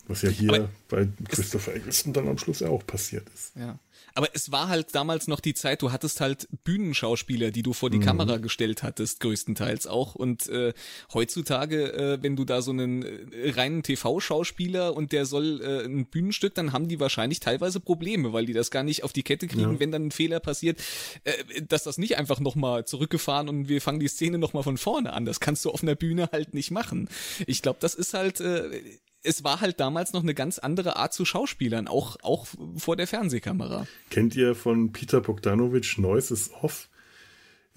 Was 0.07 0.21
ja 0.21 0.29
hier 0.29 0.53
Aber 0.53 0.69
bei 0.87 1.07
Christopher 1.29 1.75
Eccleston 1.75 2.13
dann 2.13 2.27
am 2.27 2.37
Schluss 2.37 2.61
ja 2.61 2.69
auch 2.69 2.85
passiert 2.85 3.27
ist. 3.33 3.55
Ja. 3.55 3.77
Aber 4.17 4.29
es 4.33 4.51
war 4.51 4.67
halt 4.67 4.95
damals 4.95 5.27
noch 5.27 5.39
die 5.39 5.53
Zeit, 5.53 5.83
du 5.83 5.91
hattest 5.91 6.21
halt 6.21 6.47
Bühnenschauspieler, 6.63 7.51
die 7.51 7.61
du 7.61 7.73
vor 7.73 7.91
die 7.91 7.99
mhm. 7.99 8.03
Kamera 8.03 8.37
gestellt 8.37 8.81
hattest, 8.81 9.19
größtenteils 9.19 9.85
auch. 9.85 10.15
Und 10.15 10.49
äh, 10.49 10.73
heutzutage, 11.13 11.93
äh, 11.93 12.23
wenn 12.23 12.35
du 12.35 12.43
da 12.43 12.63
so 12.63 12.71
einen 12.71 13.03
äh, 13.03 13.51
reinen 13.51 13.83
TV-Schauspieler 13.83 14.95
und 14.95 15.11
der 15.11 15.27
soll 15.27 15.61
äh, 15.61 15.85
ein 15.85 16.07
Bühnenstück, 16.07 16.55
dann 16.55 16.73
haben 16.73 16.87
die 16.87 16.99
wahrscheinlich 16.99 17.41
teilweise 17.41 17.79
Probleme, 17.79 18.33
weil 18.33 18.47
die 18.47 18.53
das 18.53 18.71
gar 18.71 18.81
nicht 18.81 19.03
auf 19.03 19.13
die 19.13 19.21
Kette 19.21 19.45
kriegen, 19.45 19.73
ja. 19.73 19.79
wenn 19.79 19.91
dann 19.91 20.07
ein 20.07 20.11
Fehler 20.11 20.39
passiert, 20.39 20.79
äh, 21.23 21.61
dass 21.61 21.83
das 21.83 21.99
nicht 21.99 22.17
einfach 22.17 22.39
nochmal 22.39 22.85
zurückgefahren 22.85 23.47
und 23.49 23.69
wir 23.69 23.81
fangen 23.81 23.99
die 23.99 24.07
Szene 24.07 24.39
nochmal 24.39 24.63
von 24.63 24.79
vorne 24.79 25.13
an. 25.13 25.25
Das 25.25 25.39
kannst 25.39 25.63
du 25.63 25.69
auf 25.69 25.83
einer 25.83 25.93
Bühne 25.93 26.29
halt 26.31 26.55
nicht 26.55 26.71
machen. 26.71 27.07
Ich 27.45 27.61
glaube, 27.61 27.77
das 27.81 27.93
ist 27.93 28.15
halt 28.15 28.39
äh, 28.39 28.81
es 29.27 29.43
war 29.43 29.61
halt 29.61 29.79
damals 29.79 30.13
noch 30.13 30.23
eine 30.23 30.33
ganz 30.33 30.57
andere 30.57 30.95
Art 30.95 31.13
zu 31.13 31.25
Schauspielern, 31.25 31.87
auch, 31.87 32.17
auch 32.23 32.47
vor 32.77 32.95
der 32.95 33.07
Fernsehkamera. 33.07 33.85
Kennt 34.09 34.35
ihr 34.35 34.55
von 34.55 34.93
Peter 34.93 35.21
Bogdanovich 35.21 35.97
Noises 35.97 36.51
Off? 36.61 36.89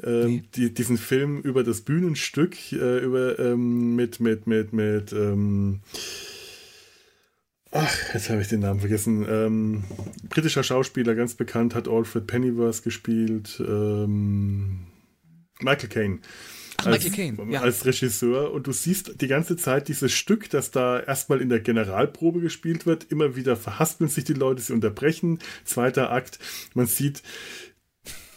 Ähm, 0.02 0.26
nee. 0.26 0.42
die, 0.54 0.72
diesen 0.72 0.96
Film 0.96 1.40
über 1.40 1.62
das 1.64 1.82
Bühnenstück, 1.82 2.72
äh, 2.72 2.98
über 3.00 3.38
ähm, 3.38 3.96
mit, 3.96 4.20
mit, 4.20 4.46
mit, 4.46 4.72
mit, 4.72 5.12
ähm, 5.12 5.80
ach, 7.70 8.14
jetzt 8.14 8.30
habe 8.30 8.40
ich 8.40 8.48
den 8.48 8.60
Namen 8.60 8.80
vergessen. 8.80 9.26
Ähm, 9.28 9.84
britischer 10.28 10.62
Schauspieler, 10.62 11.14
ganz 11.14 11.34
bekannt, 11.34 11.74
hat 11.74 11.88
Alfred 11.88 12.26
Pennyworth 12.26 12.82
gespielt. 12.82 13.60
Ähm, 13.60 14.86
Michael 15.60 15.88
Caine. 15.88 16.18
Ach, 16.80 16.86
als, 16.86 17.04
Michael 17.04 17.34
Caine, 17.36 17.52
ja. 17.52 17.60
als 17.60 17.84
Regisseur. 17.84 18.52
Und 18.52 18.66
du 18.66 18.72
siehst 18.72 19.20
die 19.20 19.28
ganze 19.28 19.56
Zeit 19.56 19.88
dieses 19.88 20.12
Stück, 20.12 20.50
das 20.50 20.70
da 20.70 21.00
erstmal 21.00 21.40
in 21.40 21.48
der 21.48 21.60
Generalprobe 21.60 22.40
gespielt 22.40 22.86
wird, 22.86 23.06
immer 23.10 23.36
wieder 23.36 23.56
verhaspeln 23.56 24.08
sich 24.08 24.24
die 24.24 24.34
Leute, 24.34 24.62
sie 24.62 24.72
unterbrechen, 24.72 25.38
zweiter 25.64 26.10
Akt, 26.10 26.38
man 26.74 26.86
sieht 26.86 27.22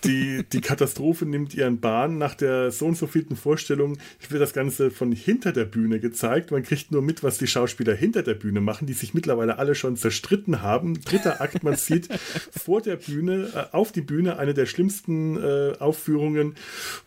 die, 0.03 0.43
die 0.51 0.61
Katastrophe 0.61 1.25
nimmt 1.25 1.53
ihren 1.53 1.79
Bahn. 1.79 2.17
Nach 2.17 2.35
der 2.35 2.71
so 2.71 2.87
und 2.87 2.97
so 2.97 3.07
vielten 3.07 3.35
Vorstellung 3.35 3.97
wird 4.29 4.41
das 4.41 4.53
Ganze 4.53 4.91
von 4.91 5.11
hinter 5.11 5.51
der 5.51 5.65
Bühne 5.65 5.99
gezeigt. 5.99 6.51
Man 6.51 6.63
kriegt 6.63 6.91
nur 6.91 7.01
mit, 7.01 7.23
was 7.23 7.37
die 7.37 7.47
Schauspieler 7.47 7.93
hinter 7.93 8.23
der 8.23 8.33
Bühne 8.33 8.61
machen, 8.61 8.87
die 8.87 8.93
sich 8.93 9.13
mittlerweile 9.13 9.57
alle 9.57 9.75
schon 9.75 9.95
zerstritten 9.95 10.61
haben. 10.61 11.01
Dritter 11.01 11.41
Akt, 11.41 11.63
man 11.63 11.75
sieht 11.75 12.09
vor 12.51 12.81
der 12.81 12.97
Bühne, 12.97 13.49
äh, 13.53 13.75
auf 13.75 13.91
die 13.91 14.01
Bühne, 14.01 14.37
eine 14.37 14.53
der 14.53 14.65
schlimmsten 14.65 15.37
äh, 15.37 15.73
Aufführungen, 15.79 16.55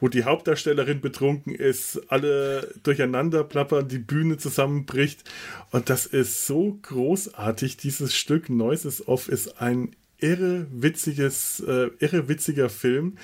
wo 0.00 0.08
die 0.08 0.24
Hauptdarstellerin 0.24 1.00
betrunken 1.00 1.54
ist, 1.54 2.00
alle 2.08 2.74
durcheinander 2.82 3.44
plappern, 3.44 3.88
die 3.88 3.98
Bühne 3.98 4.36
zusammenbricht. 4.36 5.24
Und 5.70 5.90
das 5.90 6.06
ist 6.06 6.46
so 6.46 6.78
großartig. 6.82 7.76
Dieses 7.76 8.14
Stück 8.14 8.48
Noises 8.48 9.06
Off 9.06 9.28
ist 9.28 9.60
ein 9.60 9.94
irre 10.18 10.66
witziges, 10.70 11.60
äh, 11.60 11.90
irre 11.98 12.28
witziger 12.28 12.68
Film, 12.68 13.18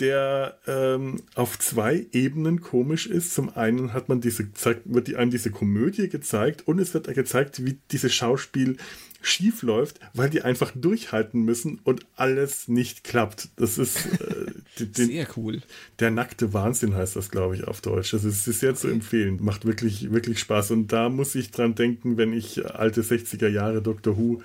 der 0.00 0.58
ähm, 0.66 1.22
auf 1.34 1.58
zwei 1.58 2.06
Ebenen 2.12 2.60
komisch 2.60 3.06
ist. 3.06 3.34
Zum 3.34 3.56
einen 3.56 3.92
hat 3.92 4.08
man 4.08 4.20
diese, 4.20 4.48
wird 4.84 5.06
die, 5.06 5.16
einem 5.16 5.30
diese 5.30 5.50
Komödie 5.50 6.08
gezeigt 6.08 6.66
und 6.66 6.80
es 6.80 6.94
wird 6.94 7.12
gezeigt, 7.14 7.64
wie 7.64 7.78
dieses 7.90 8.12
Schauspiel 8.12 8.76
schief 9.22 9.62
läuft, 9.62 10.00
weil 10.12 10.28
die 10.28 10.42
einfach 10.42 10.72
durchhalten 10.74 11.44
müssen 11.44 11.80
und 11.82 12.04
alles 12.14 12.68
nicht 12.68 13.04
klappt. 13.04 13.48
Das 13.56 13.78
ist 13.78 14.06
äh, 14.20 14.52
den, 14.84 15.08
sehr 15.08 15.28
cool. 15.36 15.62
Der 15.98 16.10
nackte 16.10 16.52
Wahnsinn 16.52 16.94
heißt 16.94 17.16
das, 17.16 17.30
glaube 17.30 17.56
ich, 17.56 17.64
auf 17.64 17.80
Deutsch. 17.80 18.10
Das 18.10 18.24
ist, 18.24 18.46
ist 18.46 18.60
sehr 18.60 18.70
okay. 18.70 18.80
zu 18.80 18.88
empfehlen. 18.88 19.38
Macht 19.40 19.64
wirklich, 19.64 20.12
wirklich 20.12 20.40
Spaß. 20.40 20.72
Und 20.72 20.92
da 20.92 21.08
muss 21.08 21.34
ich 21.36 21.52
dran 21.52 21.74
denken, 21.74 22.16
wenn 22.16 22.32
ich 22.32 22.66
alte 22.66 23.02
60er 23.02 23.48
Jahre 23.48 23.80
Doctor 23.80 24.18
Who 24.18 24.42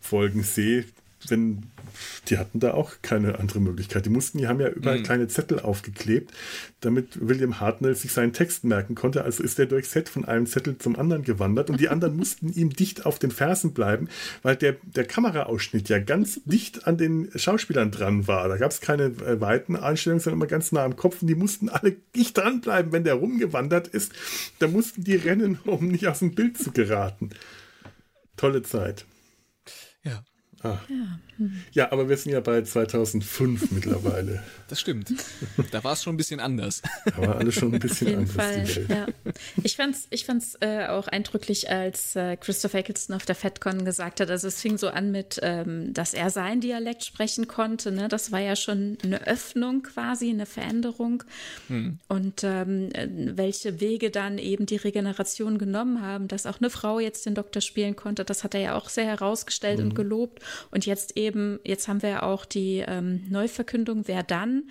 Folgen 0.00 0.42
sehe 0.42 0.84
wenn 1.28 1.64
die 2.28 2.38
hatten 2.38 2.60
da 2.60 2.74
auch 2.74 2.94
keine 3.02 3.38
andere 3.38 3.60
Möglichkeit. 3.60 4.06
Die 4.06 4.10
mussten, 4.10 4.38
die 4.38 4.48
haben 4.48 4.60
ja 4.60 4.68
überall 4.68 4.98
mhm. 4.98 5.02
kleine 5.02 5.28
Zettel 5.28 5.60
aufgeklebt, 5.60 6.32
damit 6.80 7.26
William 7.26 7.60
Hartnell 7.60 7.94
sich 7.94 8.12
seinen 8.12 8.32
Text 8.32 8.64
merken 8.64 8.94
konnte. 8.94 9.24
Also 9.24 9.42
ist 9.42 9.58
er 9.58 9.66
durch 9.66 9.88
Set 9.88 10.08
von 10.08 10.24
einem 10.24 10.46
Zettel 10.46 10.78
zum 10.78 10.98
anderen 10.98 11.24
gewandert 11.24 11.70
und 11.70 11.80
die 11.80 11.88
anderen 11.88 12.16
mussten 12.22 12.52
ihm 12.52 12.70
dicht 12.70 13.06
auf 13.06 13.18
den 13.18 13.30
Fersen 13.30 13.72
bleiben, 13.72 14.08
weil 14.42 14.56
der, 14.56 14.76
der 14.82 15.04
Kameraausschnitt 15.04 15.88
ja 15.88 15.98
ganz 15.98 16.40
dicht 16.44 16.86
an 16.86 16.96
den 16.96 17.28
Schauspielern 17.34 17.90
dran 17.90 18.26
war. 18.26 18.48
Da 18.48 18.56
gab 18.56 18.70
es 18.70 18.80
keine 18.80 19.04
äh, 19.04 19.40
weiten 19.40 19.76
Einstellungen, 19.76 20.20
sondern 20.20 20.40
immer 20.40 20.48
ganz 20.48 20.72
nah 20.72 20.84
am 20.84 20.96
Kopf 20.96 21.22
und 21.22 21.28
die 21.28 21.34
mussten 21.34 21.68
alle 21.68 21.96
dicht 22.14 22.38
dranbleiben, 22.38 22.92
wenn 22.92 23.04
der 23.04 23.14
rumgewandert 23.14 23.88
ist. 23.88 24.12
Da 24.58 24.68
mussten 24.68 25.04
die 25.04 25.16
rennen, 25.16 25.58
um 25.64 25.88
nicht 25.88 26.06
aus 26.06 26.20
dem 26.20 26.34
Bild 26.34 26.58
zu 26.58 26.72
geraten. 26.72 27.30
Tolle 28.36 28.62
Zeit. 28.62 29.04
Ja. 30.64 30.70
Ah. 30.70 30.78
Ja. 31.38 31.44
Hm. 31.44 31.62
ja, 31.72 31.92
aber 31.92 32.08
wir 32.08 32.16
sind 32.16 32.32
ja 32.32 32.40
bei 32.40 32.62
2005 32.62 33.70
mittlerweile. 33.72 34.42
Das 34.68 34.80
stimmt. 34.80 35.12
Da 35.70 35.84
war 35.84 35.92
es 35.94 36.02
schon 36.02 36.14
ein 36.14 36.16
bisschen 36.16 36.40
anders. 36.40 36.82
Da 37.04 37.18
war 37.18 37.36
alles 37.36 37.54
schon 37.54 37.74
ein 37.74 37.80
bisschen 37.80 38.16
anders. 38.16 38.32
Fall, 38.32 38.86
ja. 38.88 39.06
Ich 39.62 39.76
fand 39.76 39.94
es 39.94 40.06
ich 40.10 40.24
fand's, 40.24 40.56
äh, 40.60 40.86
auch 40.86 41.08
eindrücklich, 41.08 41.70
als 41.70 42.16
äh, 42.16 42.36
Christopher 42.36 42.78
Eccleston 42.78 43.16
auf 43.16 43.24
der 43.24 43.34
FedCon 43.34 43.84
gesagt 43.84 44.20
hat, 44.20 44.30
also 44.30 44.48
es 44.48 44.60
fing 44.60 44.78
so 44.78 44.88
an 44.88 45.10
mit, 45.10 45.38
ähm, 45.42 45.92
dass 45.92 46.14
er 46.14 46.30
seinen 46.30 46.60
Dialekt 46.60 47.04
sprechen 47.04 47.48
konnte. 47.48 47.92
Ne? 47.92 48.08
Das 48.08 48.32
war 48.32 48.40
ja 48.40 48.56
schon 48.56 48.98
eine 49.02 49.26
Öffnung 49.26 49.82
quasi, 49.82 50.30
eine 50.30 50.46
Veränderung. 50.46 51.24
Hm. 51.68 51.98
Und 52.08 52.44
ähm, 52.44 52.90
äh, 52.92 53.08
welche 53.10 53.80
Wege 53.80 54.10
dann 54.10 54.38
eben 54.38 54.66
die 54.66 54.76
Regeneration 54.76 55.58
genommen 55.58 56.02
haben, 56.02 56.28
dass 56.28 56.46
auch 56.46 56.60
eine 56.60 56.70
Frau 56.70 57.00
jetzt 57.00 57.26
den 57.26 57.34
Doktor 57.34 57.60
spielen 57.60 57.96
konnte, 57.96 58.24
das 58.24 58.44
hat 58.44 58.54
er 58.54 58.60
ja 58.60 58.74
auch 58.74 58.88
sehr 58.88 59.06
herausgestellt 59.06 59.78
hm. 59.78 59.88
und 59.88 59.94
gelobt. 59.94 60.40
Und 60.70 60.86
jetzt 60.86 61.16
eben, 61.16 61.21
jetzt 61.64 61.88
haben 61.88 62.02
wir 62.02 62.08
ja 62.08 62.22
auch 62.22 62.44
die 62.44 62.84
ähm, 62.86 63.24
Neuverkündung, 63.28 64.02
wer 64.06 64.22
dann 64.22 64.64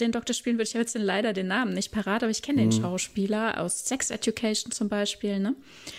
den 0.00 0.12
Doktor 0.12 0.34
spielen 0.34 0.56
würde. 0.56 0.68
Ich 0.68 0.74
habe 0.74 0.82
jetzt 0.82 0.96
leider 0.98 1.32
den 1.32 1.48
Namen 1.48 1.74
nicht 1.74 1.92
parat, 1.92 2.22
aber 2.22 2.30
ich 2.30 2.42
kenne 2.42 2.64
mhm. 2.64 2.70
den 2.70 2.80
Schauspieler 2.80 3.60
aus 3.60 3.86
Sex 3.86 4.10
Education 4.10 4.72
zum 4.72 4.88
Beispiel. 4.88 5.38
Ne? 5.38 5.54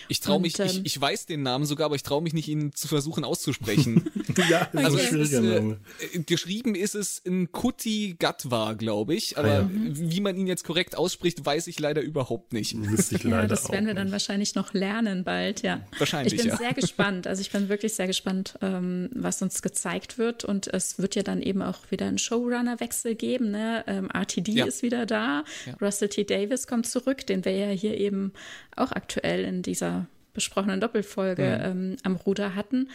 Ich 0.08 0.20
traue 0.20 0.40
mich, 0.40 0.58
ähm, 0.58 0.66
ich, 0.66 0.84
ich 0.84 1.00
weiß 1.00 1.26
den 1.26 1.42
Namen 1.42 1.64
sogar, 1.66 1.86
aber 1.86 1.94
ich 1.94 2.02
traue 2.02 2.22
mich 2.22 2.32
nicht, 2.32 2.48
ihn 2.48 2.72
zu 2.72 2.88
versuchen 2.88 3.24
auszusprechen. 3.24 4.10
ja, 4.48 4.68
das 4.72 4.84
also 4.84 4.98
ist 4.98 5.04
ein 5.04 5.08
schwieriger 5.08 5.56
ist, 5.56 5.62
Name. 5.62 5.80
Äh, 6.12 6.18
geschrieben 6.20 6.74
ist 6.74 6.94
es 6.94 7.18
in 7.18 7.52
Kuti 7.52 8.16
Gatwa, 8.18 8.72
glaube 8.74 9.14
ich, 9.14 9.38
aber 9.38 9.48
ah, 9.48 9.54
ja. 9.54 9.62
Mhm. 9.62 10.10
wie 10.10 10.20
man 10.20 10.36
ihn 10.36 10.46
jetzt 10.46 10.64
korrekt 10.64 10.96
ausspricht, 10.96 11.44
weiß 11.44 11.66
ich 11.66 11.78
leider 11.78 12.02
überhaupt 12.02 12.52
nicht. 12.52 12.74
Ich 12.74 13.22
ja, 13.24 13.46
das 13.46 13.70
werden 13.70 13.86
wir 13.86 13.94
dann 13.94 14.12
wahrscheinlich 14.12 14.54
noch 14.54 14.72
lernen 14.74 15.24
bald, 15.24 15.62
ja. 15.62 15.80
Wahrscheinlich, 15.98 16.34
Ich 16.34 16.40
bin 16.40 16.48
ja. 16.48 16.56
sehr 16.56 16.74
gespannt, 16.74 17.26
also 17.26 17.40
ich 17.40 17.50
bin 17.50 17.68
wirklich 17.68 17.94
sehr 17.94 18.06
gespannt, 18.06 18.58
ähm, 18.60 19.10
was 19.14 19.40
uns 19.42 19.62
gezeigt 19.62 20.18
wird 20.18 20.44
und 20.44 20.66
es 20.66 20.98
wird 20.98 21.14
ja 21.14 21.22
dann 21.22 21.42
eben 21.42 21.62
auch 21.62 21.90
wieder 21.90 22.06
einen 22.06 22.18
Showrunner-Wechsel 22.18 23.14
geben, 23.14 23.50
ne? 23.50 23.83
Ähm, 23.86 24.08
RTD 24.12 24.52
ja. 24.52 24.66
ist 24.66 24.82
wieder 24.82 25.06
da. 25.06 25.44
Ja. 25.66 25.74
Russell 25.80 26.08
T. 26.08 26.24
Davis 26.24 26.66
kommt 26.66 26.86
zurück, 26.86 27.26
den 27.26 27.44
wir 27.44 27.52
ja 27.52 27.68
hier 27.68 27.96
eben 27.98 28.32
auch 28.76 28.92
aktuell 28.92 29.44
in 29.44 29.62
dieser 29.62 30.06
besprochenen 30.34 30.80
Doppelfolge 30.80 31.42
mhm. 31.42 31.92
ähm, 31.92 31.96
am 32.02 32.16
Ruder 32.16 32.54
hatten. 32.54 32.88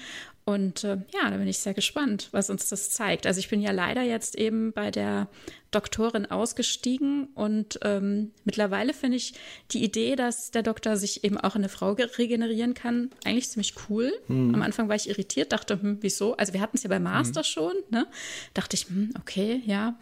Und 0.50 0.84
äh, 0.84 0.98
ja, 1.14 1.30
da 1.30 1.38
bin 1.38 1.48
ich 1.48 1.60
sehr 1.60 1.76
gespannt, 1.76 2.30
was 2.32 2.50
uns 2.50 2.70
das 2.70 2.90
zeigt. 2.90 3.28
Also 3.28 3.40
ich 3.40 3.50
bin 3.50 3.62
ja 3.62 3.70
leider 3.70 4.02
jetzt 4.02 4.36
eben 4.36 4.74
bei 4.74 4.90
der 4.90 5.28
Doktorin 5.70 6.26
ausgestiegen 6.26 7.28
und 7.36 7.80
ähm, 7.84 8.32
mittlerweile 8.46 8.96
finde 8.96 9.18
ich 9.18 9.36
die 9.70 9.84
Idee, 9.84 10.16
dass 10.16 10.50
der 10.50 10.64
Doktor 10.64 10.98
sich 10.98 11.24
eben 11.24 11.38
auch 11.38 11.56
in 11.56 11.62
eine 11.62 11.70
Frau 11.70 11.92
regenerieren 11.92 12.74
kann, 12.74 13.12
eigentlich 13.26 13.48
ziemlich 13.48 13.76
cool. 13.88 14.12
Mhm. 14.28 14.56
Am 14.56 14.64
Anfang 14.64 14.90
war 14.90 14.96
ich 14.96 15.08
irritiert, 15.08 15.52
dachte, 15.52 15.80
hm, 15.80 16.00
wieso? 16.02 16.36
Also 16.36 16.54
wir 16.54 16.62
hatten 16.62 16.78
es 16.78 16.82
ja 16.82 16.90
bei 16.90 16.98
Master 16.98 17.42
mhm. 17.42 17.46
schon, 17.46 17.74
ne? 17.92 18.08
Dachte 18.56 18.76
ich, 18.76 18.88
hm, 18.88 19.12
okay, 19.20 19.62
ja. 19.68 20.00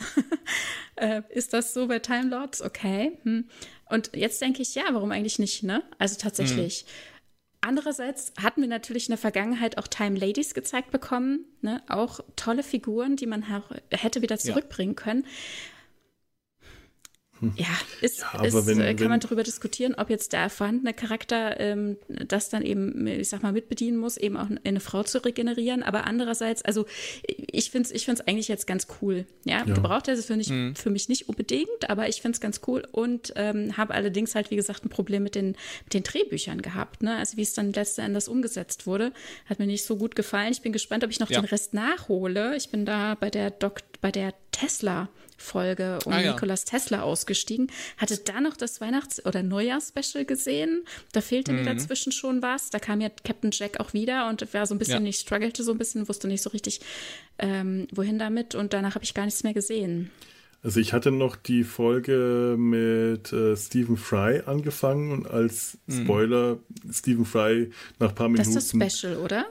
äh, 0.96 1.24
ist 1.28 1.52
das 1.52 1.74
so 1.74 1.88
bei 1.88 2.00
Time 2.00 2.30
Lords? 2.30 2.62
Okay. 2.62 3.18
Hm. 3.24 3.50
Und 3.90 4.12
jetzt 4.16 4.42
denke 4.42 4.62
ich, 4.62 4.76
ja, 4.76 4.84
warum 4.94 5.12
eigentlich 5.12 5.40
nicht, 5.40 5.64
ne? 5.64 5.84
Also 5.98 6.16
tatsächlich. 6.18 6.86
Mhm 6.88 7.17
Andererseits 7.68 8.32
hatten 8.42 8.62
wir 8.62 8.70
natürlich 8.70 9.10
in 9.10 9.12
der 9.12 9.18
Vergangenheit 9.18 9.78
auch 9.78 9.88
Time 9.88 10.18
Ladies 10.18 10.54
gezeigt 10.54 10.90
bekommen, 10.90 11.44
ne? 11.62 11.82
auch 11.90 12.22
tolle 12.38 12.64
Figuren, 12.64 13.18
die 13.18 13.26
man 13.26 13.44
hätte 13.92 14.22
wieder 14.22 14.38
zurückbringen 14.38 14.96
ja. 14.98 15.04
können. 15.04 15.26
Ja, 17.56 17.68
ist, 18.02 18.20
ja, 18.20 18.44
ist 18.44 18.66
wenn, 18.66 18.80
äh, 18.80 18.94
kann 18.94 19.00
wenn, 19.02 19.10
man 19.10 19.20
darüber 19.20 19.44
diskutieren, 19.44 19.96
ob 19.96 20.10
jetzt 20.10 20.34
der 20.34 20.50
vorhandene 20.50 20.94
Charakter 20.94 21.60
ähm, 21.60 21.98
das 22.08 22.50
dann 22.50 22.64
eben, 22.64 23.06
ich 23.08 23.30
sag 23.30 23.44
mal, 23.44 23.52
mitbedienen 23.52 24.00
muss, 24.00 24.18
eben 24.18 24.38
auch 24.38 24.48
eine 24.64 24.80
Frau 24.80 25.04
zu 25.04 25.24
regenerieren. 25.24 25.84
Aber 25.84 26.06
andererseits, 26.06 26.64
also 26.64 26.86
ich 27.28 27.72
finde 27.72 27.90
es 27.90 27.96
ich 27.96 28.06
find's 28.06 28.22
eigentlich 28.22 28.48
jetzt 28.48 28.68
ganz 28.68 28.88
cool. 29.02 29.26
Ja, 29.46 29.64
ja. 29.66 29.74
gebraucht 29.74 30.08
er 30.08 30.16
es 30.16 30.26
für, 30.26 30.36
mhm. 30.36 30.76
für 30.76 30.90
mich 30.90 31.10
nicht 31.10 31.30
unbedingt, 31.30 31.90
aber 31.90 32.10
ich 32.10 32.22
finde 32.22 32.36
es 32.36 32.42
ganz 32.42 32.62
cool 32.68 32.88
und 32.92 33.34
ähm, 33.36 33.78
habe 33.78 33.94
allerdings 33.94 34.36
halt, 34.36 34.52
wie 34.52 34.56
gesagt, 34.56 34.86
ein 34.86 34.90
Problem 34.90 35.24
mit 35.24 35.36
den, 35.36 35.56
mit 35.84 35.94
den 35.94 36.04
Drehbüchern 36.04 36.62
gehabt. 36.62 37.04
Ne? 37.04 37.16
Also 37.18 37.38
wie 37.38 37.44
es 37.44 37.54
dann 37.54 37.74
letzten 37.74 38.02
Endes 38.02 38.28
umgesetzt 38.28 38.88
wurde, 38.88 39.12
hat 39.46 39.60
mir 39.60 39.68
nicht 39.68 39.86
so 39.86 39.98
gut 39.98 40.16
gefallen. 40.16 40.52
Ich 40.52 40.62
bin 40.62 40.74
gespannt, 40.74 41.04
ob 41.04 41.12
ich 41.12 41.20
noch 41.20 41.30
ja. 41.30 41.40
den 41.40 41.46
Rest 41.46 41.74
nachhole. 41.74 42.56
Ich 42.56 42.70
bin 42.70 42.86
da 42.86 43.16
bei 43.16 43.30
der 43.30 43.52
Doc, 43.52 43.82
bei 44.02 44.12
der 44.12 44.34
Tesla 44.52 45.10
Folge 45.38 46.00
um 46.06 46.12
Ah, 46.14 46.22
ja. 46.22 46.34
Nikolas 46.34 46.66
Tesla 46.66 47.02
ausgestiegen. 47.04 47.68
Hatte 47.98 48.18
da 48.18 48.42
noch 48.42 48.58
das 48.58 48.82
Weihnachts- 48.82 49.24
oder 49.26 49.44
Neujahrs-Special 49.44 50.26
gesehen. 50.26 50.84
Da 51.14 51.22
fehlte 51.22 51.52
Mhm. 51.54 51.60
mir 51.60 51.66
dazwischen 51.66 52.12
schon 52.12 52.42
was. 52.42 52.70
Da 52.70 52.80
kam 52.80 53.00
ja 53.02 53.10
Captain 53.24 53.52
Jack 53.54 53.80
auch 53.80 53.94
wieder 53.94 54.28
und 54.30 54.52
war 54.54 54.66
so 54.66 54.76
ein 54.76 54.80
bisschen, 54.80 55.04
Ja. 55.04 55.10
ich 55.10 55.18
struggelte 55.20 55.64
so 55.64 55.72
ein 55.72 55.78
bisschen, 55.78 56.08
wusste 56.10 56.28
nicht 56.28 56.42
so 56.42 56.50
richtig, 56.50 56.82
ähm, 57.40 57.88
wohin 57.94 58.20
damit. 58.20 58.56
Und 58.56 58.74
danach 58.74 58.96
habe 58.96 59.06
ich 59.06 59.14
gar 59.14 59.26
nichts 59.26 59.44
mehr 59.44 59.54
gesehen. 59.54 60.10
Also 60.64 60.80
ich 60.80 60.92
hatte 60.92 61.12
noch 61.12 61.36
die 61.36 61.64
Folge 61.64 62.56
mit 62.58 63.32
äh, 63.32 63.56
Stephen 63.56 63.96
Fry 63.96 64.42
angefangen 64.46 65.12
und 65.12 65.28
als 65.30 65.78
Spoiler 65.90 66.58
Stephen 66.92 67.26
Fry 67.26 67.70
nach 68.00 68.10
ein 68.10 68.16
paar 68.16 68.28
Das 68.30 68.48
Minuten. 68.48 68.58
ist 68.58 68.74
das 68.74 69.00
Special, 69.00 69.18
oder? 69.18 69.46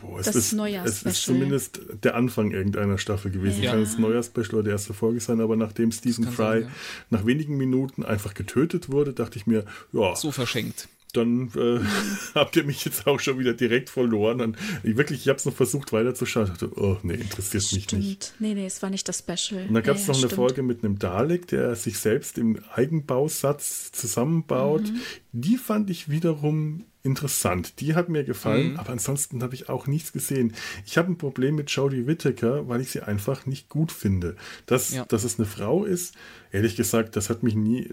Boah, 0.00 0.20
es 0.20 0.26
das 0.26 0.36
ist, 0.36 0.52
es 0.52 1.02
ist 1.02 1.22
zumindest 1.24 1.80
der 2.02 2.14
Anfang 2.14 2.50
irgendeiner 2.52 2.98
Staffel 2.98 3.30
gewesen. 3.30 3.62
Ja. 3.62 3.72
Kann 3.72 3.82
es 3.82 3.98
Neujahrsspecial 3.98 4.54
oder 4.56 4.64
die 4.64 4.70
erste 4.70 4.94
Folge 4.94 5.20
sein, 5.20 5.40
aber 5.40 5.56
nachdem 5.56 5.92
Stephen 5.92 6.24
Fry 6.24 6.34
sein, 6.36 6.62
ja. 6.62 6.68
nach 7.10 7.26
wenigen 7.26 7.56
Minuten 7.56 8.04
einfach 8.04 8.34
getötet 8.34 8.90
wurde, 8.90 9.12
dachte 9.12 9.38
ich 9.38 9.46
mir, 9.46 9.64
ja, 9.92 10.16
So 10.16 10.30
verschenkt. 10.30 10.88
dann 11.12 11.50
äh, 11.56 11.80
habt 12.34 12.56
ihr 12.56 12.64
mich 12.64 12.84
jetzt 12.84 13.06
auch 13.06 13.20
schon 13.20 13.38
wieder 13.38 13.52
direkt 13.52 13.90
verloren. 13.90 14.40
Und 14.40 14.56
ich 14.82 14.96
wirklich, 14.96 15.20
ich 15.20 15.28
habe 15.28 15.38
es 15.38 15.44
noch 15.44 15.54
versucht 15.54 15.92
weiterzuschauen. 15.92 16.46
Ich 16.46 16.52
dachte, 16.52 16.70
oh 16.80 16.98
nee, 17.02 17.14
interessiert 17.14 17.72
mich 17.72 17.84
Stimmt. 17.84 18.04
nicht. 18.04 18.34
Nee, 18.38 18.54
nee, 18.54 18.66
es 18.66 18.80
war 18.82 18.90
nicht 18.90 19.08
das 19.08 19.18
Special. 19.18 19.66
Und 19.66 19.74
dann 19.74 19.82
gab 19.82 19.96
es 19.96 20.06
ja, 20.06 20.08
noch 20.08 20.14
ja, 20.16 20.22
eine 20.22 20.30
stimmt. 20.30 20.32
Folge 20.34 20.62
mit 20.62 20.84
einem 20.84 20.98
Dalek, 20.98 21.48
der 21.48 21.74
sich 21.74 21.98
selbst 21.98 22.38
im 22.38 22.58
Eigenbausatz 22.74 23.92
zusammenbaut. 23.92 24.82
Mhm. 24.82 25.00
Die 25.32 25.56
fand 25.56 25.90
ich 25.90 26.08
wiederum 26.08 26.84
interessant. 27.02 27.80
Die 27.80 27.94
hat 27.94 28.08
mir 28.08 28.24
gefallen, 28.24 28.72
Mhm. 28.72 28.78
aber 28.78 28.90
ansonsten 28.90 29.42
habe 29.42 29.54
ich 29.54 29.68
auch 29.68 29.86
nichts 29.86 30.12
gesehen. 30.12 30.54
Ich 30.86 30.98
habe 30.98 31.10
ein 31.10 31.18
Problem 31.18 31.54
mit 31.54 31.70
Jodie 31.70 32.06
Whittaker, 32.06 32.68
weil 32.68 32.80
ich 32.80 32.90
sie 32.90 33.00
einfach 33.00 33.46
nicht 33.46 33.68
gut 33.68 33.90
finde. 33.92 34.36
Dass, 34.66 34.90
Ja. 34.90 35.04
dass 35.06 35.24
es 35.24 35.38
eine 35.38 35.46
Frau 35.46 35.84
ist, 35.84 36.14
ehrlich 36.52 36.76
gesagt, 36.76 37.16
das 37.16 37.30
hat 37.30 37.42
mich 37.42 37.54
nie. 37.54 37.88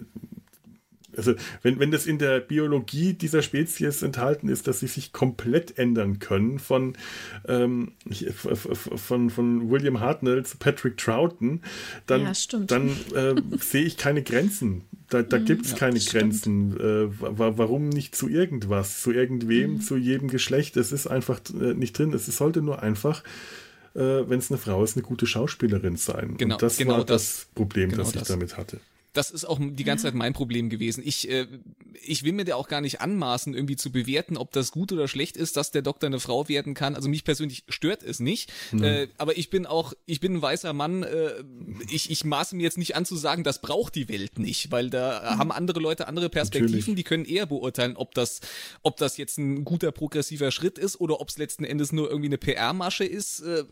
Also, 1.17 1.33
wenn, 1.63 1.79
wenn 1.79 1.91
das 1.91 2.05
in 2.05 2.19
der 2.19 2.39
Biologie 2.39 3.13
dieser 3.13 3.41
Spezies 3.41 4.01
enthalten 4.01 4.49
ist, 4.49 4.67
dass 4.67 4.79
sie 4.79 4.87
sich 4.87 5.11
komplett 5.11 5.77
ändern 5.77 6.19
können, 6.19 6.59
von, 6.59 6.93
ähm, 7.47 7.93
von, 8.95 9.29
von 9.29 9.69
William 9.69 9.99
Hartnell 9.99 10.45
zu 10.45 10.57
Patrick 10.57 10.97
Troughton, 10.97 11.61
dann, 12.05 12.21
Ja, 12.21 12.31
dann 12.67 12.89
äh, 13.15 13.35
sehe 13.59 13.83
ich 13.83 13.97
keine 13.97 14.23
Grenzen. 14.23 14.83
Da, 15.09 15.21
da 15.23 15.37
gibt 15.37 15.65
es 15.65 15.75
keine. 15.75 15.99
Grenzen. 15.99 16.77
Äh, 16.77 17.09
wa 17.21 17.53
warum 17.57 17.89
nicht 17.89 18.15
zu 18.15 18.27
irgendwas, 18.27 19.01
zu 19.01 19.11
irgendwem, 19.11 19.81
zu 19.81 19.95
jedem 19.95 20.27
Geschlecht? 20.27 20.75
Es 20.77 20.91
ist 20.91 21.07
einfach 21.07 21.39
äh, 21.59 21.73
nicht 21.73 21.97
drin. 21.97 22.13
Es 22.13 22.25
sollte 22.25 22.61
nur 22.61 22.83
einfach, 22.83 23.23
äh, 23.95 23.99
wenn 24.01 24.39
es 24.39 24.51
eine 24.51 24.57
Frau 24.57 24.83
ist, 24.83 24.97
eine 24.97 25.03
gute 25.03 25.25
Schauspielerin 25.25 25.95
sein. 25.95 26.35
Genau, 26.37 26.55
Und 26.55 26.61
das 26.61 26.77
genau 26.77 26.97
war 26.97 27.05
das, 27.05 27.23
das. 27.23 27.47
Problem, 27.55 27.89
Genau 27.89 28.03
das 28.03 28.13
ich 28.13 28.19
das. 28.19 28.27
damit 28.27 28.57
hatte. 28.57 28.79
Das 29.17 29.31
ist 29.31 29.45
auch 29.45 29.57
die 29.59 29.83
ganze 29.83 30.03
Zeit 30.03 30.13
mein 30.13 30.33
Problem 30.33 30.69
gewesen. 30.69 31.01
Ich, 31.03 31.27
äh, 31.27 31.47
ich 32.03 32.23
will 32.23 32.33
mir 32.33 32.45
da 32.45 32.55
auch 32.55 32.67
gar 32.67 32.81
nicht 32.81 33.01
anmaßen, 33.01 33.55
irgendwie 33.55 33.75
zu 33.75 33.91
bewerten, 33.91 34.37
ob 34.37 34.51
das 34.51 34.71
gut 34.71 34.91
oder 34.91 35.07
schlecht 35.07 35.37
ist, 35.37 35.57
dass 35.57 35.71
der 35.71 35.81
Doktor 35.81 36.05
eine 36.05 36.19
Frau 36.19 36.47
werden 36.47 36.75
kann. 36.75 36.93
Also 36.93 37.09
mich 37.09 37.23
persönlich 37.23 37.63
stört 37.67 38.03
es 38.03 38.19
nicht. 38.19 38.53
Äh, 38.73 39.07
aber 39.17 39.35
ich 39.35 39.49
bin 39.49 39.65
auch, 39.65 39.93
ich 40.05 40.19
bin 40.19 40.35
ein 40.35 40.41
weißer 40.41 40.71
Mann. 40.71 41.01
Äh, 41.01 41.31
ich, 41.89 42.11
ich 42.11 42.25
maße 42.25 42.55
mir 42.55 42.61
jetzt 42.61 42.77
nicht 42.77 42.95
an 42.95 43.05
zu 43.05 43.15
sagen, 43.15 43.43
das 43.43 43.59
braucht 43.59 43.95
die 43.95 44.07
Welt 44.07 44.37
nicht, 44.37 44.71
weil 44.71 44.91
da 44.91 45.37
haben 45.37 45.51
andere 45.51 45.79
Leute 45.79 46.07
andere 46.07 46.29
Perspektiven, 46.29 46.77
Natürlich. 46.77 46.95
die 46.95 47.03
können 47.03 47.25
eher 47.25 47.47
beurteilen, 47.47 47.97
ob 47.97 48.13
das, 48.13 48.41
ob 48.83 48.97
das 48.97 49.17
jetzt 49.17 49.39
ein 49.39 49.65
guter 49.65 49.91
progressiver 49.91 50.51
Schritt 50.51 50.77
ist 50.77 50.99
oder 51.01 51.19
ob 51.21 51.29
es 51.29 51.39
letzten 51.39 51.63
Endes 51.63 51.91
nur 51.91 52.07
irgendwie 52.07 52.29
eine 52.29 52.37
PR-Masche 52.37 53.05
ist. 53.05 53.39
Äh, 53.39 53.63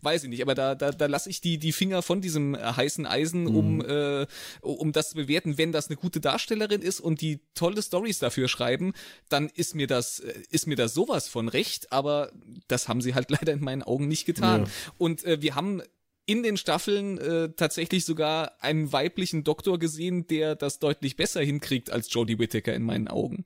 weiß 0.00 0.24
ich 0.24 0.30
nicht. 0.30 0.40
Aber 0.40 0.54
da, 0.54 0.74
da, 0.74 0.92
da 0.92 1.06
lasse 1.06 1.28
ich 1.28 1.42
die, 1.42 1.58
die 1.58 1.72
Finger 1.72 2.00
von 2.00 2.22
diesem 2.22 2.56
heißen 2.56 3.04
Eisen, 3.04 3.46
um, 3.46 3.82
äh, 3.82 4.26
um 4.62 4.93
das 4.96 5.10
zu 5.10 5.16
bewerten. 5.16 5.58
Wenn 5.58 5.72
das 5.72 5.88
eine 5.88 5.96
gute 5.96 6.20
Darstellerin 6.20 6.82
ist 6.82 7.00
und 7.00 7.20
die 7.20 7.40
tolle 7.54 7.82
Stories 7.82 8.18
dafür 8.18 8.48
schreiben, 8.48 8.92
dann 9.28 9.48
ist 9.48 9.74
mir 9.74 9.86
das, 9.86 10.20
äh, 10.20 10.34
ist 10.50 10.66
mir 10.66 10.76
das 10.76 10.94
sowas 10.94 11.28
von 11.28 11.48
recht. 11.48 11.92
Aber 11.92 12.32
das 12.68 12.88
haben 12.88 13.00
sie 13.00 13.14
halt 13.14 13.30
leider 13.30 13.52
in 13.52 13.62
meinen 13.62 13.82
Augen 13.82 14.08
nicht 14.08 14.24
getan. 14.24 14.62
Ja. 14.62 14.70
Und 14.98 15.24
äh, 15.24 15.42
wir 15.42 15.54
haben 15.54 15.82
in 16.26 16.42
den 16.42 16.56
Staffeln 16.56 17.18
äh, 17.18 17.50
tatsächlich 17.50 18.04
sogar 18.04 18.52
einen 18.62 18.92
weiblichen 18.92 19.44
Doktor 19.44 19.78
gesehen, 19.78 20.26
der 20.26 20.54
das 20.54 20.78
deutlich 20.78 21.16
besser 21.16 21.42
hinkriegt 21.42 21.90
als 21.90 22.12
Jodie 22.12 22.38
Whittaker 22.38 22.74
in 22.74 22.82
meinen 22.82 23.08
Augen. 23.08 23.44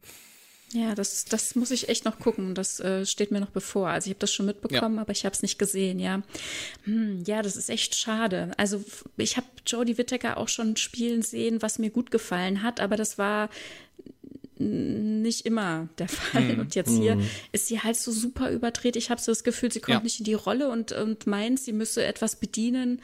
Ja, 0.73 0.95
das, 0.95 1.25
das 1.25 1.55
muss 1.55 1.71
ich 1.71 1.89
echt 1.89 2.05
noch 2.05 2.19
gucken. 2.19 2.55
Das 2.55 2.79
äh, 2.81 3.07
steht 3.07 3.31
mir 3.31 3.41
noch 3.41 3.51
bevor. 3.51 3.89
Also 3.89 4.07
ich 4.07 4.11
habe 4.11 4.21
das 4.21 4.33
schon 4.33 4.47
mitbekommen, 4.47 4.99
aber 4.99 5.13
ich 5.13 5.25
habe 5.25 5.33
es 5.33 5.41
nicht 5.41 5.59
gesehen, 5.59 5.99
ja. 5.99 6.23
Hm, 6.85 7.25
ja, 7.27 7.41
das 7.41 7.57
ist 7.57 7.71
echt 7.71 7.95
schade. 7.95 8.51
Also 8.59 8.85
ich 9.17 9.39
habe 9.39 9.47
Jodie 9.67 9.97
Whittaker 9.97 10.37
auch 10.37 10.49
schon 10.49 10.77
spielen 10.77 11.23
sehen, 11.23 11.63
was 11.63 11.79
mir 11.79 11.91
gut 11.91 12.11
gefallen 12.11 12.63
hat, 12.63 12.81
aber 12.81 12.97
das 12.97 13.17
war 13.17 13.49
nicht 14.61 15.47
immer 15.47 15.89
der 15.99 16.09
Fall. 16.09 16.55
Mhm. 16.55 16.61
Und 16.61 16.75
jetzt 16.75 16.91
hier 16.91 17.19
ist 17.53 17.69
sie 17.69 17.81
halt 17.81 17.97
so 17.97 18.11
super 18.13 18.51
überdreht. 18.51 18.97
Ich 18.97 19.11
habe 19.11 19.21
so 19.21 19.31
das 19.33 19.45
Gefühl, 19.45 19.71
sie 19.73 19.81
kommt 19.81 19.99
Ja. 19.99 20.03
nicht 20.03 20.19
in 20.19 20.25
die 20.25 20.35
Rolle 20.35 20.69
und, 20.71 20.93
und 20.93 21.27
meint, 21.27 21.61
sie 21.61 21.73
müsse 21.73 22.05
etwas 22.05 22.37
bedienen, 22.37 23.01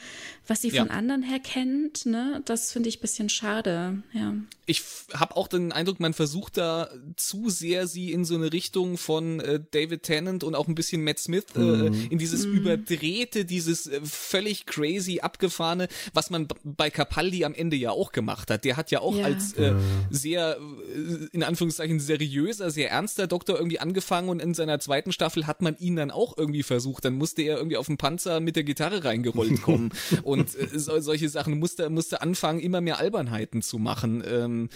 was 0.47 0.63
sie 0.63 0.69
Ja. 0.71 0.83
von 0.83 0.91
anderen 0.91 1.23
her 1.23 1.39
kennt. 1.39 2.07
Ne? 2.07 2.43
Das 2.45 2.73
finde 2.73 2.89
ich 2.89 2.99
ein 2.99 3.03
bisschen 3.03 3.29
schade, 3.29 4.03
ja. 4.13 4.35
ich 4.67 4.83
habe 5.13 5.37
auch 5.37 5.47
den 5.49 5.73
Eindruck, 5.73 6.01
man 6.01 6.15
versucht 6.15 6.57
da 6.57 6.89
zu 7.17 7.51
sehr 7.51 7.87
sie 7.87 8.13
in 8.13 8.25
so 8.25 8.35
eine 8.35 8.53
Richtung 8.53 8.97
von 8.99 9.41
äh, 9.41 9.61
David 9.71 10.03
Tennant 10.03 10.43
und 10.43 10.55
auch 10.55 10.69
ein 10.69 10.75
bisschen 10.75 11.05
Matt 11.05 11.19
Smith 11.19 11.45
äh, 11.57 11.87
in 11.87 12.19
dieses 12.19 12.45
überdrehte, 12.45 13.45
dieses 13.45 13.87
äh, 13.87 14.01
völlig 14.03 14.67
crazy 14.67 15.21
abgefahrene, 15.21 15.89
was 16.13 16.31
man 16.31 16.49
bei 16.65 16.91
Capaldi 16.91 17.45
am 17.45 17.55
Ende 17.55 17.77
ja 17.77 17.91
auch 17.91 18.11
gemacht 18.13 18.51
hat. 18.51 18.65
Der 18.65 18.77
hat 18.77 18.91
ja 18.91 19.01
auch 19.01 19.17
Ja. 19.17 19.27
als 19.27 19.53
äh, 19.55 19.75
sehr 20.11 20.57
äh, 20.59 21.27
in 21.33 21.44
Anführungszeichen 21.45 22.01
seriöser, 22.01 22.71
sehr 22.71 22.91
ernster 22.91 23.27
Doktor 23.27 23.57
irgendwie 23.57 23.81
angefangen 23.81 24.29
und 24.29 24.41
in 24.41 24.55
seiner 24.55 24.79
zweiten 24.81 25.13
Staffel 25.13 25.47
hat 25.47 25.63
man 25.63 25.77
ihn 25.79 25.97
dann 25.97 26.11
auch 26.11 26.37
irgendwie 26.37 26.63
versucht. 26.63 27.05
Dann 27.05 27.15
musste 27.15 27.43
er 27.43 27.57
irgendwie 27.57 27.77
auf 27.77 27.87
den 27.87 27.97
Panzer 27.97 28.41
mit 28.41 28.57
der 28.57 28.65
Gitarre 28.65 29.05
reingerollt 29.05 29.63
kommen 29.63 29.91
und 30.23 30.55
äh, 30.59 30.79
so, 30.79 30.99
solche 31.01 31.29
Sachen 31.29 31.59
musste 31.59 31.91
musste 31.91 32.21
anfangen, 32.23 32.61
immer 32.61 32.81
mehr 32.81 32.99
Albernheiten 32.99 33.63
zu 33.63 33.79
machen. 33.79 34.23
Ähm, 34.27 34.69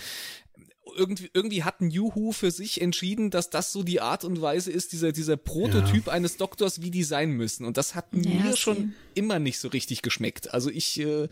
irgendwie, 0.98 1.30
irgendwie 1.32 1.62
hat 1.64 1.80
New 1.80 2.12
Who 2.14 2.32
für 2.32 2.50
sich 2.50 2.80
entschieden, 2.82 3.30
dass 3.30 3.48
das 3.50 3.72
so 3.72 3.82
die 3.82 4.00
Art 4.00 4.24
und 4.24 4.40
Weise 4.42 4.70
ist, 4.72 4.92
dieser, 4.92 5.12
dieser 5.12 5.36
Prototyp 5.36 6.08
eines 6.08 6.36
Doktors, 6.36 6.82
wie 6.82 6.90
die 6.90 7.04
sein 7.04 7.30
müssen. 7.30 7.64
Und 7.64 7.76
das 7.76 7.94
hat 7.94 8.06
Ja, 8.14 8.20
mir 8.20 8.56
schon 8.56 8.92
immer 9.14 9.38
nicht 9.38 9.58
so 9.58 9.68
richtig 9.68 10.02
geschmeckt. 10.02 10.52
Also 10.52 10.70
ich 10.70 10.98
äh, 11.00 11.28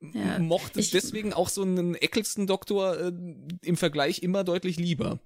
Ja, 0.00 0.38
mochte 0.38 0.80
ich- 0.80 0.90
deswegen 0.90 1.32
auch 1.32 1.48
so 1.48 1.62
einen 1.62 1.94
Eccleston-Doktor 1.94 2.98
äh, 3.08 3.12
im 3.62 3.76
Vergleich 3.76 4.22
immer 4.22 4.44
deutlich 4.44 4.76
lieber. 4.78 5.18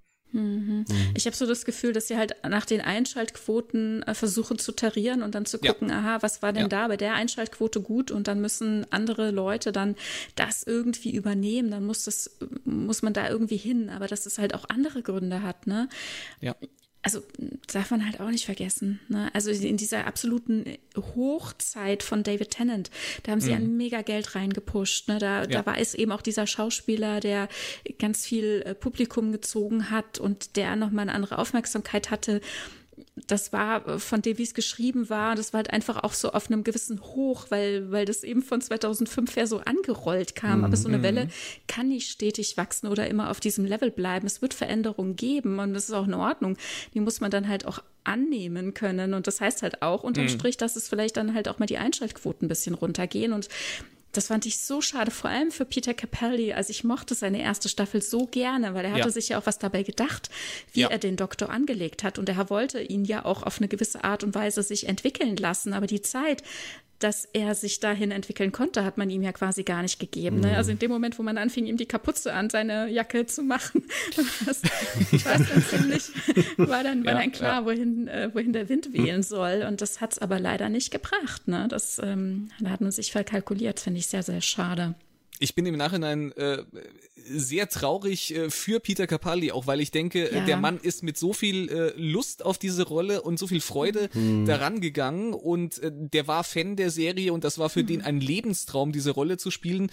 Ich 1.15 1.27
habe 1.27 1.35
so 1.37 1.47
das 1.47 1.65
Gefühl, 1.65 1.93
dass 1.93 2.07
sie 2.09 2.17
halt 2.17 2.35
nach 2.49 2.65
den 2.65 2.81
Einschaltquoten 2.81 4.03
äh, 4.05 4.15
versuchen 4.15 4.59
zu 4.59 4.73
tarieren 4.73 5.23
und 5.23 5.35
dann 5.35 5.45
zu 5.47 5.59
Ja. 5.63 5.73
gucken, 5.73 5.91
aha, 5.91 6.19
was 6.23 6.41
war 6.43 6.53
denn 6.53 6.63
Ja. 6.63 6.69
da 6.69 6.89
bei 6.89 6.97
der 6.97 7.15
Einschaltquote 7.15 7.81
gut 7.81 8.11
und 8.11 8.29
dann 8.29 8.41
müssen 8.41 8.87
andere 8.91 9.31
Leute 9.33 9.73
dann 9.73 9.97
das 10.37 10.63
irgendwie 10.63 11.15
übernehmen, 11.15 11.71
dann 11.71 11.85
muss 11.85 12.05
das 12.05 12.39
muss 12.65 13.03
man 13.03 13.13
da 13.13 13.29
irgendwie 13.29 13.57
hin, 13.57 13.91
aber 13.91 14.07
dass 14.07 14.27
es 14.27 14.39
halt 14.39 14.55
auch 14.55 14.69
andere 14.69 15.03
Gründe 15.03 15.43
hat, 15.43 15.67
ne? 15.67 15.89
Ja. 16.41 16.55
Also 17.03 17.23
darf 17.73 17.91
man 17.91 18.05
halt 18.05 18.21
auch 18.21 18.29
nicht 18.31 18.45
vergessen. 18.45 19.01
Ne? 19.09 19.31
Also 19.33 19.51
in 19.51 19.77
dieser 19.79 20.07
absoluten 20.07 20.65
Hochzeit 20.97 22.03
von 22.03 22.23
David 22.23 22.51
Tennant, 22.51 22.91
da 23.23 23.33
haben 23.33 23.41
sie 23.41 23.55
ein 23.55 23.77
mega 23.77 24.03
Geld 24.03 24.35
reingepusht. 24.35 25.09
Ne? 25.09 25.19
Da, 25.19 25.41
Ja. 25.41 25.47
da 25.47 25.67
war 25.67 25.79
es 25.79 25.95
eben 25.95 26.13
auch 26.13 26.21
dieser 26.21 26.47
Schauspieler, 26.47 27.21
der 27.21 27.49
ganz 27.99 28.27
viel 28.27 28.63
äh, 28.67 28.75
Publikum 28.75 29.33
gezogen 29.33 29.91
hat 29.91 30.19
und 30.19 30.57
der 30.57 30.77
nochmal 30.77 31.05
eine 31.05 31.15
andere 31.15 31.39
Aufmerksamkeit 31.39 32.11
hatte. 32.11 32.41
Das 33.27 33.53
war 33.53 33.87
äh, 33.87 33.99
von 33.99 34.23
dem, 34.23 34.39
wie 34.39 34.43
es 34.43 34.55
geschrieben 34.55 35.11
war, 35.11 35.35
das 35.35 35.53
war 35.53 35.59
halt 35.59 35.71
einfach 35.71 36.03
auch 36.03 36.13
so 36.13 36.33
auf 36.33 36.49
einem 36.49 36.65
gewissen 36.65 37.01
Hoch, 37.01 37.47
weil, 37.51 37.91
weil 37.91 38.05
das 38.05 38.25
eben 38.25 38.43
von 38.43 38.61
2005 38.61 39.37
her 39.37 39.47
so 39.47 39.59
angerollt 39.59 40.35
kam. 40.35 40.65
Aber 40.65 40.77
so 40.77 40.89
eine 40.89 41.03
Welle 41.03 41.29
kann 41.69 41.89
nicht 41.89 42.11
stetig 42.11 42.57
wachsen 42.57 42.89
oder 42.89 43.09
immer 43.09 43.31
auf 43.31 43.41
diesem 43.41 43.65
Level 43.65 43.91
bleiben. 43.91 44.27
Es 44.27 44.43
wird 44.43 44.55
Veränderungen 44.55 45.17
geben 45.17 45.59
und 45.59 45.75
das 45.75 45.85
ist 45.85 45.95
auch 45.95 46.07
in 46.07 46.15
Ordnung. 46.15 46.57
Die 46.95 47.01
muss 47.01 47.21
man 47.21 47.31
dann 47.31 47.49
halt 47.49 47.67
auch 47.67 47.83
annehmen 48.05 48.75
können. 48.75 49.15
Und 49.15 49.27
das 49.27 49.41
heißt 49.41 49.63
halt 49.63 49.83
auch 49.83 50.03
unterm 50.03 50.29
Strich, 50.29 50.57
dass 50.57 50.77
es 50.77 50.89
vielleicht 50.89 51.17
dann 51.17 51.35
halt 51.35 51.49
auch 51.49 51.59
mal 51.59 51.67
die 51.67 51.79
Einschaltquoten 51.79 52.47
ein 52.47 52.49
bisschen 52.49 52.75
runtergehen. 52.75 53.33
Und 53.33 53.49
das 54.13 54.27
fand 54.27 54.45
ich 54.47 54.59
so 54.59 54.81
schade, 54.81 55.11
vor 55.11 55.31
allem 55.31 55.51
für 55.53 55.65
Peter 55.65 55.95
Capaldi. 55.95 56.53
Also 56.53 56.71
ich 56.71 56.83
mochte 56.85 57.15
seine 57.15 57.41
erste 57.41 57.69
Staffel 57.69 58.03
so 58.03 58.27
gerne, 58.27 58.75
weil 58.75 58.85
er 58.85 58.91
hatte 58.93 59.01
Ja. 59.01 59.11
sich 59.11 59.29
ja 59.31 59.39
auch 59.39 59.47
was 59.47 59.59
dabei 59.59 59.83
gedacht, 59.85 60.31
wie 60.73 60.81
Ja. 60.81 60.89
er 60.89 60.99
den 60.99 61.17
Doktor 61.17 61.51
angelegt 61.51 62.03
hat. 62.03 62.19
Und 62.19 62.29
er 62.29 62.51
wollte 62.51 62.81
ihn 62.83 63.05
ja 63.05 63.25
auch 63.25 63.43
auf 63.45 63.59
eine 63.59 63.69
gewisse 63.69 64.03
Art 64.03 64.25
und 64.25 64.35
Weise 64.35 64.63
sich 64.63 64.89
entwickeln 64.89 65.37
lassen. 65.37 65.73
Aber 65.73 65.87
die 65.87 66.03
Zeit 66.03 66.43
dass 67.01 67.25
er 67.33 67.55
sich 67.55 67.81
dahin 67.81 68.11
entwickeln 68.11 68.53
konnte, 68.53 68.85
hat 68.85 68.99
man 68.99 69.11
ihm 69.11 69.23
ja 69.23 69.33
quasi 69.33 69.65
gar 69.65 69.83
nicht 69.83 69.99
gegeben. 69.99 70.41
Ne? 70.41 70.49
Mhm. 70.49 70.55
Also 70.55 70.71
in 70.71 70.79
dem 70.79 70.91
Moment, 70.91 71.19
wo 71.19 71.23
man 71.23 71.39
anfing, 71.39 71.67
ihm 71.67 71.77
die 71.77 71.87
Kapuze 71.87 72.33
an 72.33 72.51
seine 72.51 72.89
Jacke 72.89 73.27
zu 73.27 73.43
machen, 73.43 73.83
das, 74.47 74.63
war 75.25 75.39
dann 75.39 75.65
ziemlich, 75.65 76.11
war 76.57 76.85
dann, 76.85 77.05
war 77.05 77.15
ja, 77.15 77.19
dann 77.21 77.33
klar, 77.33 77.61
ja. 77.61 77.67
wohin, 77.67 78.07
äh, 78.09 78.31
wohin 78.33 78.53
der 78.53 78.69
Wind 78.69 78.93
wehen 78.93 79.23
soll. 79.23 79.65
Und 79.67 79.81
das 79.81 80.01
hat 80.01 80.13
es 80.13 80.19
aber 80.19 80.39
leider 80.39 80.69
nicht 80.69 80.91
gebracht. 80.91 81.49
Ne? 81.49 81.67
Das, 81.69 82.01
ähm, 82.03 82.51
da 82.61 82.71
hat 82.71 82.81
man 82.81 82.91
sich 82.91 83.13
verkalkuliert, 83.13 83.81
finde 83.81 83.99
ich 83.99 84.07
sehr, 84.07 84.23
sehr 84.23 84.41
schade 84.41 84.95
ich 85.41 85.55
bin 85.55 85.65
im 85.65 85.77
Nachhinein 85.77 86.33
äh, 86.33 86.65
sehr 87.17 87.69
traurig 87.69 88.35
äh, 88.35 88.51
für 88.51 88.79
Peter 88.79 89.07
Capaldi, 89.07 89.53
auch 89.53 89.67
weil 89.67 89.81
ich 89.81 89.91
denke, 89.91 90.31
äh, 90.31 90.37
ja. 90.37 90.45
der 90.45 90.57
Mann 90.59 90.79
ist 90.79 91.03
mit 91.03 91.17
so 91.17 91.33
viel 91.33 91.69
äh, 91.71 91.93
Lust 91.97 92.45
auf 92.45 92.59
diese 92.59 92.87
Rolle 92.87 93.23
und 93.23 93.39
so 93.39 93.47
viel 93.47 93.63
Freude 93.63 94.11
mhm. 94.13 94.45
daran 94.45 94.81
gegangen 94.81 95.33
und 95.33 95.79
äh, 95.83 95.91
der 95.93 96.29
war 96.29 96.45
Fan 96.45 96.77
der 96.77 96.91
Serie 96.91 97.33
und 97.33 97.43
das 97.43 97.59
war 97.59 97.71
für 97.71 97.83
mhm. 97.83 97.87
den 97.87 98.03
ein 98.03 98.21
Lebenstraum, 98.21 98.93
diese 98.93 99.13
Rolle 99.13 99.39
zu 99.39 99.51
spielen. 99.51 99.91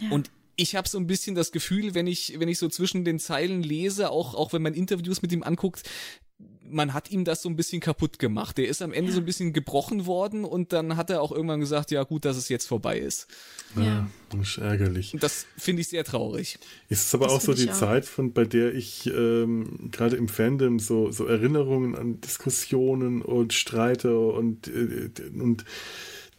Ja. 0.00 0.10
Und 0.10 0.32
ich 0.56 0.74
habe 0.74 0.88
so 0.88 0.98
ein 0.98 1.06
bisschen 1.06 1.36
das 1.36 1.52
Gefühl, 1.52 1.94
wenn 1.94 2.08
ich, 2.08 2.34
wenn 2.40 2.48
ich 2.48 2.58
so 2.58 2.68
zwischen 2.68 3.04
den 3.04 3.20
Zeilen 3.20 3.62
lese, 3.62 4.10
auch, 4.10 4.34
auch 4.34 4.52
wenn 4.52 4.62
man 4.62 4.74
Interviews 4.74 5.22
mit 5.22 5.30
ihm 5.30 5.44
anguckt, 5.44 5.88
man 6.70 6.94
hat 6.94 7.10
ihm 7.10 7.24
das 7.24 7.42
so 7.42 7.48
ein 7.48 7.56
bisschen 7.56 7.80
kaputt 7.80 8.18
gemacht. 8.18 8.58
Der 8.58 8.68
ist 8.68 8.82
am 8.82 8.92
Ende 8.92 9.10
ja. 9.10 9.14
so 9.14 9.20
ein 9.22 9.24
bisschen 9.24 9.52
gebrochen 9.52 10.06
worden 10.06 10.44
und 10.44 10.72
dann 10.72 10.96
hat 10.96 11.10
er 11.10 11.22
auch 11.22 11.32
irgendwann 11.32 11.60
gesagt, 11.60 11.90
ja 11.90 12.02
gut, 12.04 12.24
dass 12.24 12.36
es 12.36 12.48
jetzt 12.48 12.66
vorbei 12.66 12.98
ist. 12.98 13.26
Ja, 13.76 14.08
das 14.30 14.40
ist 14.40 14.58
ärgerlich. 14.58 15.16
Das 15.20 15.46
finde 15.56 15.82
ich 15.82 15.88
sehr 15.88 16.04
traurig. 16.04 16.58
Es 16.88 17.04
ist 17.04 17.14
aber 17.14 17.26
das 17.26 17.34
auch 17.34 17.40
so 17.40 17.54
die 17.54 17.70
auch. 17.70 17.74
Zeit, 17.74 18.04
von 18.04 18.32
bei 18.32 18.44
der 18.44 18.74
ich 18.74 19.06
ähm, 19.06 19.90
gerade 19.90 20.16
im 20.16 20.28
Fandom 20.28 20.78
so, 20.78 21.10
so 21.10 21.26
Erinnerungen 21.26 21.94
an 21.94 22.20
Diskussionen 22.20 23.22
und 23.22 23.52
Streite 23.52 24.18
und, 24.18 24.68
äh, 24.68 25.10
und 25.38 25.64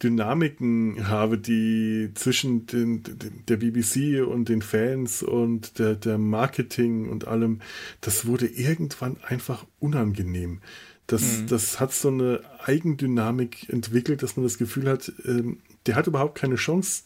Dynamiken 0.02 1.08
habe, 1.08 1.38
die 1.38 2.10
zwischen 2.14 2.66
den, 2.66 3.02
der 3.48 3.56
BBC 3.56 4.26
und 4.26 4.48
den 4.48 4.62
Fans 4.62 5.22
und 5.22 5.78
der, 5.78 5.94
der 5.94 6.18
Marketing 6.18 7.08
und 7.08 7.26
allem, 7.26 7.60
das 8.00 8.26
wurde 8.26 8.46
irgendwann 8.46 9.16
einfach 9.22 9.66
unangenehm. 9.78 10.60
Das, 11.06 11.40
mhm. 11.40 11.46
das 11.48 11.80
hat 11.80 11.92
so 11.92 12.08
eine 12.08 12.40
Eigendynamik 12.64 13.68
entwickelt, 13.68 14.22
dass 14.22 14.36
man 14.36 14.44
das 14.44 14.58
Gefühl 14.58 14.88
hat, 14.88 15.12
ähm, 15.24 15.58
der 15.86 15.96
hat 15.96 16.06
überhaupt 16.06 16.38
keine 16.38 16.54
Chance, 16.54 17.02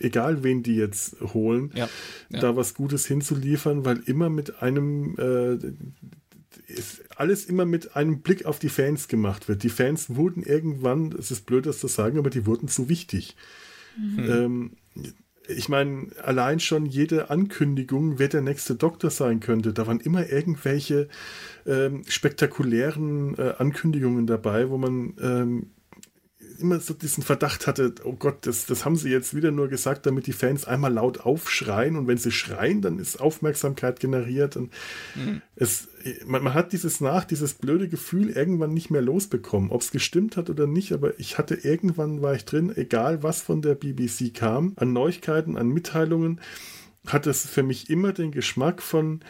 egal 0.00 0.42
wen 0.42 0.62
die 0.62 0.76
jetzt 0.76 1.20
holen, 1.20 1.70
ja, 1.74 1.88
ja. 2.30 2.40
da 2.40 2.56
was 2.56 2.74
Gutes 2.74 3.06
hinzuliefern, 3.06 3.84
weil 3.84 3.98
immer 4.06 4.28
mit 4.28 4.60
einem 4.62 5.14
äh, 5.18 5.72
alles 7.16 7.44
immer 7.44 7.64
mit 7.64 7.96
einem 7.96 8.20
Blick 8.20 8.46
auf 8.46 8.58
die 8.58 8.68
Fans 8.68 9.08
gemacht 9.08 9.48
wird. 9.48 9.62
Die 9.62 9.68
Fans 9.68 10.14
wurden 10.14 10.42
irgendwann, 10.42 11.12
es 11.18 11.30
ist 11.30 11.46
blöd, 11.46 11.66
das 11.66 11.78
zu 11.78 11.88
sagen, 11.88 12.18
aber 12.18 12.30
die 12.30 12.46
wurden 12.46 12.68
zu 12.68 12.88
wichtig. 12.88 13.36
Mhm. 13.96 14.30
Ähm, 14.30 15.12
ich 15.46 15.68
meine, 15.68 16.08
allein 16.22 16.58
schon 16.58 16.86
jede 16.86 17.30
Ankündigung, 17.30 18.18
wer 18.18 18.28
der 18.28 18.40
nächste 18.40 18.76
Doktor 18.76 19.10
sein 19.10 19.40
könnte, 19.40 19.72
da 19.72 19.86
waren 19.86 20.00
immer 20.00 20.30
irgendwelche 20.30 21.08
ähm, 21.66 22.02
spektakulären 22.08 23.36
äh, 23.36 23.54
Ankündigungen 23.58 24.26
dabei, 24.26 24.70
wo 24.70 24.78
man 24.78 25.14
ähm, 25.20 25.70
immer 26.58 26.80
so 26.80 26.94
diesen 26.94 27.22
Verdacht 27.22 27.66
hatte, 27.66 27.94
oh 28.04 28.14
Gott, 28.14 28.46
das, 28.46 28.66
das 28.66 28.84
haben 28.84 28.96
sie 28.96 29.10
jetzt 29.10 29.34
wieder 29.34 29.50
nur 29.50 29.68
gesagt, 29.68 30.06
damit 30.06 30.26
die 30.26 30.32
Fans 30.32 30.66
einmal 30.66 30.92
laut 30.92 31.20
aufschreien. 31.20 31.96
Und 31.96 32.06
wenn 32.06 32.18
sie 32.18 32.30
schreien, 32.30 32.82
dann 32.82 32.98
ist 32.98 33.20
Aufmerksamkeit 33.20 34.00
generiert. 34.00 34.56
Und 34.56 34.72
mhm. 35.14 35.42
es, 35.56 35.88
man, 36.26 36.42
man, 36.42 36.54
hat 36.54 36.72
dieses 36.72 37.00
nach, 37.00 37.24
dieses 37.24 37.54
blöde 37.54 37.88
Gefühl 37.88 38.30
irgendwann 38.30 38.74
nicht 38.74 38.90
mehr 38.90 39.02
losbekommen, 39.02 39.70
ob 39.70 39.80
es 39.80 39.90
gestimmt 39.90 40.36
hat 40.36 40.50
oder 40.50 40.66
nicht, 40.66 40.92
aber 40.92 41.18
ich 41.18 41.38
hatte 41.38 41.54
irgendwann 41.54 42.22
war 42.22 42.34
ich 42.34 42.44
drin, 42.44 42.72
egal 42.76 43.22
was 43.22 43.42
von 43.42 43.62
der 43.62 43.74
BBC 43.74 44.34
kam, 44.34 44.72
an 44.76 44.92
Neuigkeiten, 44.92 45.56
an 45.56 45.68
Mitteilungen, 45.68 46.40
hat 47.06 47.26
es 47.26 47.46
für 47.46 47.62
mich 47.62 47.90
immer 47.90 48.12
den 48.12 48.30
Geschmack 48.30 48.80
von 48.80 49.20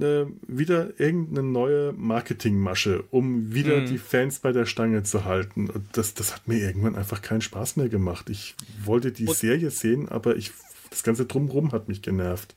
äh, 0.00 0.24
wieder 0.46 0.98
irgendeine 0.98 1.46
neue 1.46 1.92
Marketingmasche, 1.92 3.04
um 3.10 3.52
wieder 3.52 3.82
mm. 3.82 3.86
die 3.86 3.98
Fans 3.98 4.38
bei 4.38 4.52
der 4.52 4.64
Stange 4.64 5.02
zu 5.02 5.24
halten. 5.24 5.68
Und 5.68 5.84
das, 5.92 6.14
das 6.14 6.34
hat 6.34 6.48
mir 6.48 6.58
irgendwann 6.58 6.96
einfach 6.96 7.20
keinen 7.20 7.42
Spaß 7.42 7.76
mehr 7.76 7.88
gemacht. 7.88 8.30
Ich 8.30 8.54
wollte 8.82 9.12
die 9.12 9.26
Und 9.26 9.36
Serie 9.36 9.70
sehen, 9.70 10.08
aber 10.08 10.36
ich, 10.36 10.52
das 10.90 11.02
ganze 11.02 11.26
Drumherum 11.26 11.72
hat 11.72 11.88
mich 11.88 12.00
genervt 12.00 12.54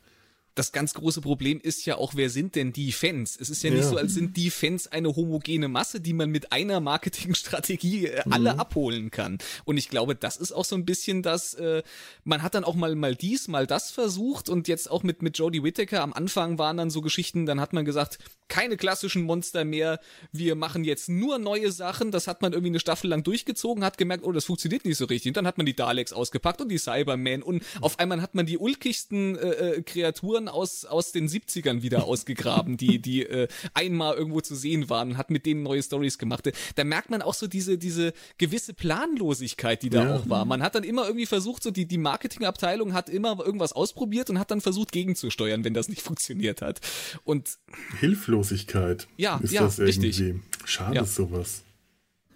das 0.55 0.71
ganz 0.71 0.93
große 0.93 1.21
Problem 1.21 1.59
ist 1.61 1.85
ja 1.85 1.95
auch, 1.97 2.15
wer 2.15 2.29
sind 2.29 2.55
denn 2.55 2.73
die 2.73 2.91
Fans? 2.91 3.37
Es 3.39 3.49
ist 3.49 3.63
ja 3.63 3.69
nicht 3.69 3.83
ja. 3.83 3.89
so, 3.89 3.97
als 3.97 4.13
sind 4.13 4.35
die 4.35 4.49
Fans 4.49 4.87
eine 4.87 5.15
homogene 5.15 5.67
Masse, 5.67 6.01
die 6.01 6.13
man 6.13 6.29
mit 6.29 6.51
einer 6.51 6.79
Marketingstrategie 6.79 8.07
äh, 8.07 8.21
alle 8.29 8.53
mhm. 8.53 8.59
abholen 8.59 9.11
kann. 9.11 9.37
Und 9.63 9.77
ich 9.77 9.89
glaube, 9.89 10.15
das 10.15 10.37
ist 10.37 10.51
auch 10.51 10.65
so 10.65 10.75
ein 10.75 10.85
bisschen 10.85 11.21
das, 11.23 11.53
äh, 11.53 11.83
man 12.23 12.41
hat 12.41 12.55
dann 12.55 12.63
auch 12.63 12.75
mal, 12.75 12.95
mal 12.95 13.15
dies, 13.15 13.47
mal 13.47 13.65
das 13.65 13.91
versucht 13.91 14.49
und 14.49 14.67
jetzt 14.67 14.91
auch 14.91 15.03
mit, 15.03 15.21
mit 15.21 15.37
Jodie 15.37 15.63
Whittaker 15.63 16.01
am 16.01 16.13
Anfang 16.13 16.57
waren 16.57 16.77
dann 16.77 16.89
so 16.89 17.01
Geschichten, 17.01 17.45
dann 17.45 17.61
hat 17.61 17.73
man 17.73 17.85
gesagt, 17.85 18.19
keine 18.51 18.75
klassischen 18.75 19.23
Monster 19.23 19.63
mehr, 19.63 20.01
wir 20.33 20.55
machen 20.55 20.83
jetzt 20.83 21.07
nur 21.07 21.39
neue 21.39 21.71
Sachen, 21.71 22.11
das 22.11 22.27
hat 22.27 22.41
man 22.41 22.51
irgendwie 22.51 22.71
eine 22.71 22.81
Staffel 22.81 23.09
lang 23.09 23.23
durchgezogen, 23.23 23.85
hat 23.85 23.97
gemerkt, 23.97 24.25
oh, 24.25 24.33
das 24.33 24.43
funktioniert 24.43 24.83
nicht 24.83 24.97
so 24.97 25.05
richtig. 25.05 25.29
Und 25.29 25.37
dann 25.37 25.47
hat 25.47 25.57
man 25.57 25.65
die 25.65 25.75
Daleks 25.75 26.11
ausgepackt 26.11 26.59
und 26.59 26.67
die 26.67 26.77
Cybermen 26.77 27.41
und 27.41 27.63
auf 27.79 27.97
einmal 27.99 28.21
hat 28.21 28.35
man 28.35 28.45
die 28.45 28.57
ulkigsten 28.57 29.37
äh, 29.37 29.49
äh 29.49 29.81
Kreaturen 29.83 30.49
aus, 30.51 30.85
aus 30.85 31.11
den 31.11 31.27
70ern 31.27 31.81
wieder 31.81 32.03
ausgegraben, 32.05 32.77
die, 32.77 32.99
die 32.99 33.23
äh, 33.23 33.47
einmal 33.73 34.15
irgendwo 34.15 34.41
zu 34.41 34.55
sehen 34.55 34.89
waren 34.89 35.11
und 35.11 35.17
hat 35.17 35.29
mit 35.29 35.45
denen 35.45 35.63
neue 35.63 35.81
Stories 35.81 36.17
gemacht. 36.17 36.51
Da 36.75 36.83
merkt 36.83 37.09
man 37.09 37.21
auch 37.21 37.33
so 37.33 37.47
diese, 37.47 37.77
diese 37.77 38.13
gewisse 38.37 38.73
Planlosigkeit, 38.73 39.81
die 39.83 39.89
da 39.89 40.03
ja. 40.03 40.15
auch 40.15 40.29
war. 40.29 40.45
Man 40.45 40.61
hat 40.61 40.75
dann 40.75 40.83
immer 40.83 41.05
irgendwie 41.05 41.25
versucht, 41.25 41.63
so 41.63 41.71
die, 41.71 41.85
die 41.85 41.97
Marketingabteilung 41.97 42.93
hat 42.93 43.09
immer 43.09 43.39
irgendwas 43.43 43.73
ausprobiert 43.73 44.29
und 44.29 44.39
hat 44.39 44.51
dann 44.51 44.61
versucht, 44.61 44.91
gegenzusteuern, 44.91 45.63
wenn 45.63 45.73
das 45.73 45.89
nicht 45.89 46.01
funktioniert 46.11 46.61
hat. 46.61 46.79
Und 47.23 47.57
Hilflosigkeit 47.99 49.07
ja, 49.17 49.37
ist 49.37 49.51
ja, 49.51 49.61
das 49.61 49.79
irgendwie. 49.79 50.07
Richtig. 50.07 50.35
Schade 50.65 50.95
ja. 50.95 51.05
sowas. 51.05 51.63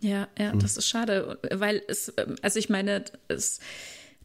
Ja, 0.01 0.27
ja, 0.37 0.51
hm. 0.51 0.59
das 0.59 0.77
ist 0.77 0.87
schade, 0.87 1.39
weil 1.51 1.81
es, 1.87 2.13
also 2.41 2.59
ich 2.59 2.69
meine, 2.69 3.05
es 3.27 3.59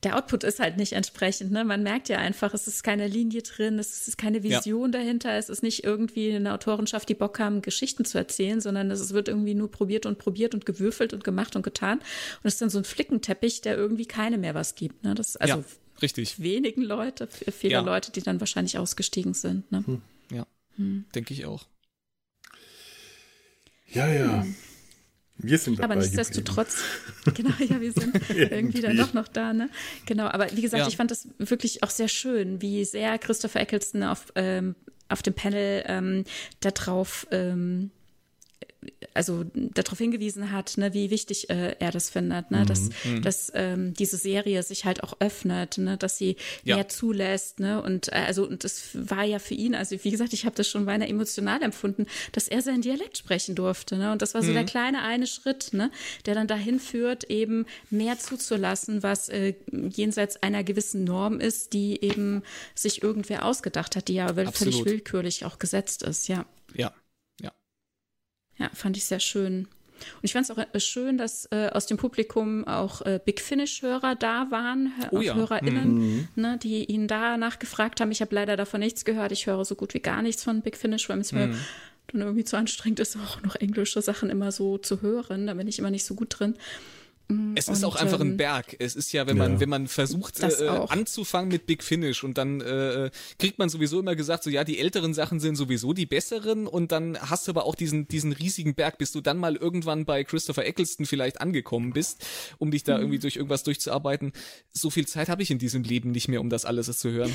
der 0.03 0.17
Output 0.17 0.45
ist 0.45 0.61
halt 0.61 0.79
nicht 0.79 0.95
entsprechend. 0.95 1.53
Ne? 1.53 1.65
Man 1.65 1.83
merkt 1.83 2.09
ja 2.09 2.19
einfach, 2.19 2.55
es 2.55 2.67
ist 2.67 2.83
keine 2.83 3.07
Linie 3.07 3.43
drin, 3.43 3.79
es 3.79 4.09
ist 4.09 4.17
keine 4.17 4.43
Vision 4.43 4.93
ja. 4.93 4.99
dahinter, 4.99 5.33
es 5.35 5.51
ist 5.51 5.63
nicht 5.63 5.85
irgendwie 5.85 6.33
eine 6.35 6.55
Autorenschaft, 6.55 7.09
die 7.09 7.15
Bock 7.15 7.39
haben, 7.39 7.61
Geschichten 7.61 8.07
zu 8.07 8.17
erzählen, 8.17 8.61
sondern 8.61 8.91
es 8.91 9.13
wird 9.13 9.29
irgendwie 9.29 9.55
nur 9.55 9.71
probiert 9.71 10.07
und 10.07 10.19
probiert 10.19 10.55
und 10.55 10.65
gewürfelt 10.65 11.13
und 11.13 11.23
gemacht 11.23 11.55
und 11.55 11.63
getan. 11.63 11.99
Und 11.99 12.45
es 12.45 12.55
ist 12.55 12.63
dann 12.63 12.71
so 12.71 12.79
ein 12.79 12.85
Flickenteppich, 12.85 13.61
der 13.61 13.77
irgendwie 13.77 14.07
keine 14.07 14.39
mehr 14.39 14.55
was 14.55 14.75
gibt. 14.75 15.05
Ne? 15.05 15.15
Das, 15.15 15.37
also 15.37 15.59
ja, 15.59 15.65
richtig. 16.01 16.41
wenigen 16.41 16.83
Leute, 16.83 17.27
viele 17.27 17.75
ja. 17.75 17.81
Leute, 17.81 18.11
die 18.11 18.23
dann 18.23 18.41
wahrscheinlich 18.41 18.79
ausgestiegen 18.79 19.35
sind. 19.35 19.71
Ne? 19.71 19.85
Hm. 19.87 20.03
Ja, 20.33 20.47
hm. 20.77 21.05
denke 21.15 21.35
ich 21.35 21.45
auch. 21.45 21.67
Ja, 23.93 24.09
ja. 24.09 24.45
Hm. 24.45 24.55
Wir 25.43 25.59
sind 25.59 25.79
dabei. 25.79 25.95
Aber 25.95 25.97
nichtsdestotrotz, 25.97 26.83
genau, 27.35 27.55
ja, 27.59 27.81
wir 27.81 27.93
sind 27.93 28.21
irgendwie 28.31 28.81
dann 28.81 28.97
doch 28.97 29.13
noch 29.13 29.29
da, 29.29 29.53
ne? 29.53 29.71
Genau, 30.07 30.27
aber 30.27 30.51
wie 30.53 30.63
gesagt, 30.63 30.83
ja. 30.83 30.89
ich 30.89 30.97
fand 30.97 31.11
das 31.11 31.29
wirklich 31.39 31.83
auch 31.83 31.91
sehr 31.91 32.09
schön, 32.09 32.61
wie 32.61 32.85
sehr 32.85 33.19
Christopher 33.19 33.61
Eccleston 33.61 34.03
auf, 34.03 34.27
ähm, 34.35 34.75
auf 35.09 35.23
dem 35.23 35.35
Panel 35.35 35.85
ähm, 35.87 36.25
darauf 36.61 37.27
ähm, 37.31 37.91
also 39.13 39.45
darauf 39.55 39.99
hingewiesen 39.99 40.53
hat, 40.53 40.79
ne, 40.79 40.95
wie 40.95 41.11
wichtig 41.11 41.51
äh, 41.51 41.77
er 41.79 41.91
das 41.91 42.11
findet, 42.11 42.51
ne, 42.51 42.61
mhm. 42.61 42.67
dass, 42.67 42.91
mhm. 43.05 43.23
dass 43.23 43.53
ähm, 43.55 43.93
diese 43.95 44.17
Serie 44.17 44.63
sich 44.63 44.85
halt 44.85 45.03
auch 45.03 45.17
öffnet, 45.21 45.79
ne, 45.79 45.97
dass 45.97 46.17
sie 46.17 46.37
ja. 46.65 46.77
mehr 46.77 46.89
zulässt, 46.89 47.61
ne, 47.61 47.83
und 47.83 48.09
äh, 48.09 48.23
also 48.27 48.47
und 48.47 48.65
das 48.65 48.91
war 48.95 49.25
ja 49.25 49.39
für 49.39 49.55
ihn, 49.55 49.75
also 49.75 49.97
wie 50.03 50.11
gesagt, 50.11 50.33
ich 50.33 50.47
habe 50.47 50.57
das 50.57 50.69
schon 50.69 50.87
beinahe 50.87 51.09
emotional 51.09 51.63
empfunden, 51.63 52.07
dass 52.33 52.49
er 52.49 52.63
seinen 52.63 52.83
Dialekt 52.83 53.19
sprechen 53.19 53.55
durfte, 53.55 53.97
ne, 53.97 54.13
und 54.13 54.23
das 54.23 54.35
war 54.35 54.43
so 54.43 54.51
mhm. 54.51 54.55
der 54.55 54.65
kleine 54.65 55.03
eine 55.03 55.27
Schritt, 55.27 55.73
ne, 55.73 55.91
der 56.27 56.35
dann 56.35 56.47
dahin 56.47 56.81
führt, 56.81 57.25
eben 57.25 57.67
mehr 57.91 58.19
zuzulassen, 58.19 59.03
was 59.03 59.29
äh, 59.29 59.55
jenseits 59.71 60.43
einer 60.43 60.65
gewissen 60.65 61.05
Norm 61.05 61.41
ist, 61.41 61.73
die 61.73 62.03
eben 62.03 62.43
sich 62.75 63.03
irgendwer 63.03 63.45
ausgedacht 63.45 63.97
hat, 63.97 64.09
die 64.09 64.15
ja 64.15 64.33
völlig 64.53 64.85
willkürlich 64.85 65.45
auch 65.45 65.59
gesetzt 65.59 66.03
ist, 66.03 66.29
ja. 66.29 66.47
Ja, 66.75 66.95
ja, 68.61 68.71
fand 68.75 68.97
ich 68.97 69.05
sehr 69.05 69.21
schön. 69.21 69.67
Und 70.01 70.23
ich 70.23 70.33
fand 70.33 70.45
es 70.45 70.51
auch 70.51 70.59
äh, 70.59 70.81
schön, 70.81 71.19
dass 71.19 71.47
äh, 71.51 71.69
aus 71.73 71.87
dem 71.87 71.97
Publikum 71.97 72.67
auch 72.67 73.03
äh, 73.03 73.21
Big 73.23 73.41
Finish-Hörer 73.41 74.15
da 74.15 74.51
waren, 74.51 74.93
oh, 75.11 75.21
ja. 75.21 75.35
HörerInnen, 75.35 75.95
mhm. 75.95 76.29
ne, 76.37 76.59
die 76.63 76.85
ihn 76.85 77.09
da 77.09 77.37
nachgefragt 77.37 78.01
haben. 78.01 78.11
Ich 78.11 78.21
habe 78.21 78.35
leider 78.35 78.57
davon 78.57 78.81
nichts 78.81 79.05
gehört. 79.05 79.33
Ich 79.33 79.47
höre 79.47 79.65
so 79.65 79.75
gut 79.75 79.95
wie 79.95 80.01
gar 80.01 80.23
nichts 80.23 80.45
von 80.45 80.63
Big 80.63 80.77
Finish, 80.77 81.09
weil 81.09 81.19
es 81.21 81.33
mhm. 81.33 81.39
mir 81.39 81.55
dann 82.13 82.23
irgendwie 82.23 82.45
zu 82.45 82.57
anstrengend 82.57 83.01
ist, 83.01 83.17
auch 83.17 83.43
noch 83.43 83.57
englische 83.57 84.03
Sachen 84.03 84.31
immer 84.31 84.53
so 84.53 84.79
zu 84.79 85.03
hören. 85.03 85.47
Da 85.47 85.55
bin 85.55 85.69
ich 85.69 85.79
immer 85.79 85.91
nicht 85.91 86.05
so 86.05 86.15
gut 86.15 86.39
drin. 86.39 86.55
Mm, 87.31 87.55
es 87.55 87.69
ist 87.69 87.79
und, 87.79 87.85
auch 87.85 87.97
einfach 87.97 88.21
ein 88.21 88.33
ähm, 88.33 88.37
Berg. 88.37 88.77
Es 88.79 88.97
ist 88.97 89.13
ja, 89.13 89.27
wenn 89.27 89.39
man, 89.39 89.55
ja. 89.55 89.61
wenn 89.61 89.69
man 89.69 89.87
versucht 89.87 90.41
äh, 90.41 90.69
anzufangen 90.89 91.51
mit 91.51 91.67
Big 91.67 91.83
Finish 91.83 92.25
und 92.25 92.37
dann 92.37 92.61
äh, 92.61 93.11
kriegt 93.39 93.59
man 93.59 93.69
sowieso 93.69 94.01
immer 94.01 94.17
gesagt, 94.17 94.43
so 94.43 94.51
ja, 94.51 94.65
die 94.65 94.79
älteren 94.79 95.15
Sachen 95.15 95.41
sind 95.41 95.57
sowieso 95.57 95.93
die 95.93 96.07
besseren 96.07 96.67
und 96.67 96.93
dann 96.93 97.19
hast 97.21 97.47
du 97.47 97.53
aber 97.53 97.67
auch 97.67 97.75
diesen, 97.75 98.09
diesen 98.09 98.33
riesigen 98.33 98.75
Berg, 98.75 98.99
bis 98.99 99.13
du 99.13 99.21
dann 99.21 99.39
mal 99.39 99.57
irgendwann 99.57 100.05
bei 100.05 100.25
Christopher 100.25 100.65
Eccleston 100.67 101.07
vielleicht 101.07 101.41
angekommen 101.41 101.93
bist, 101.93 102.27
um 102.59 102.71
dich 102.71 102.85
da 102.85 102.97
mhm. 102.97 103.03
irgendwie 103.03 103.19
durch 103.21 103.37
irgendwas 103.37 103.63
durchzuarbeiten. 103.63 104.33
So 104.73 104.91
viel 104.91 105.07
Zeit 105.07 105.29
habe 105.29 105.43
ich 105.43 105.51
in 105.51 105.59
diesem 105.59 105.83
Leben 105.85 106.11
nicht 106.11 106.29
mehr, 106.29 106.41
um 106.41 106.51
das 106.51 106.65
alles 106.65 106.91
zu 106.99 107.11
hören. 107.11 107.35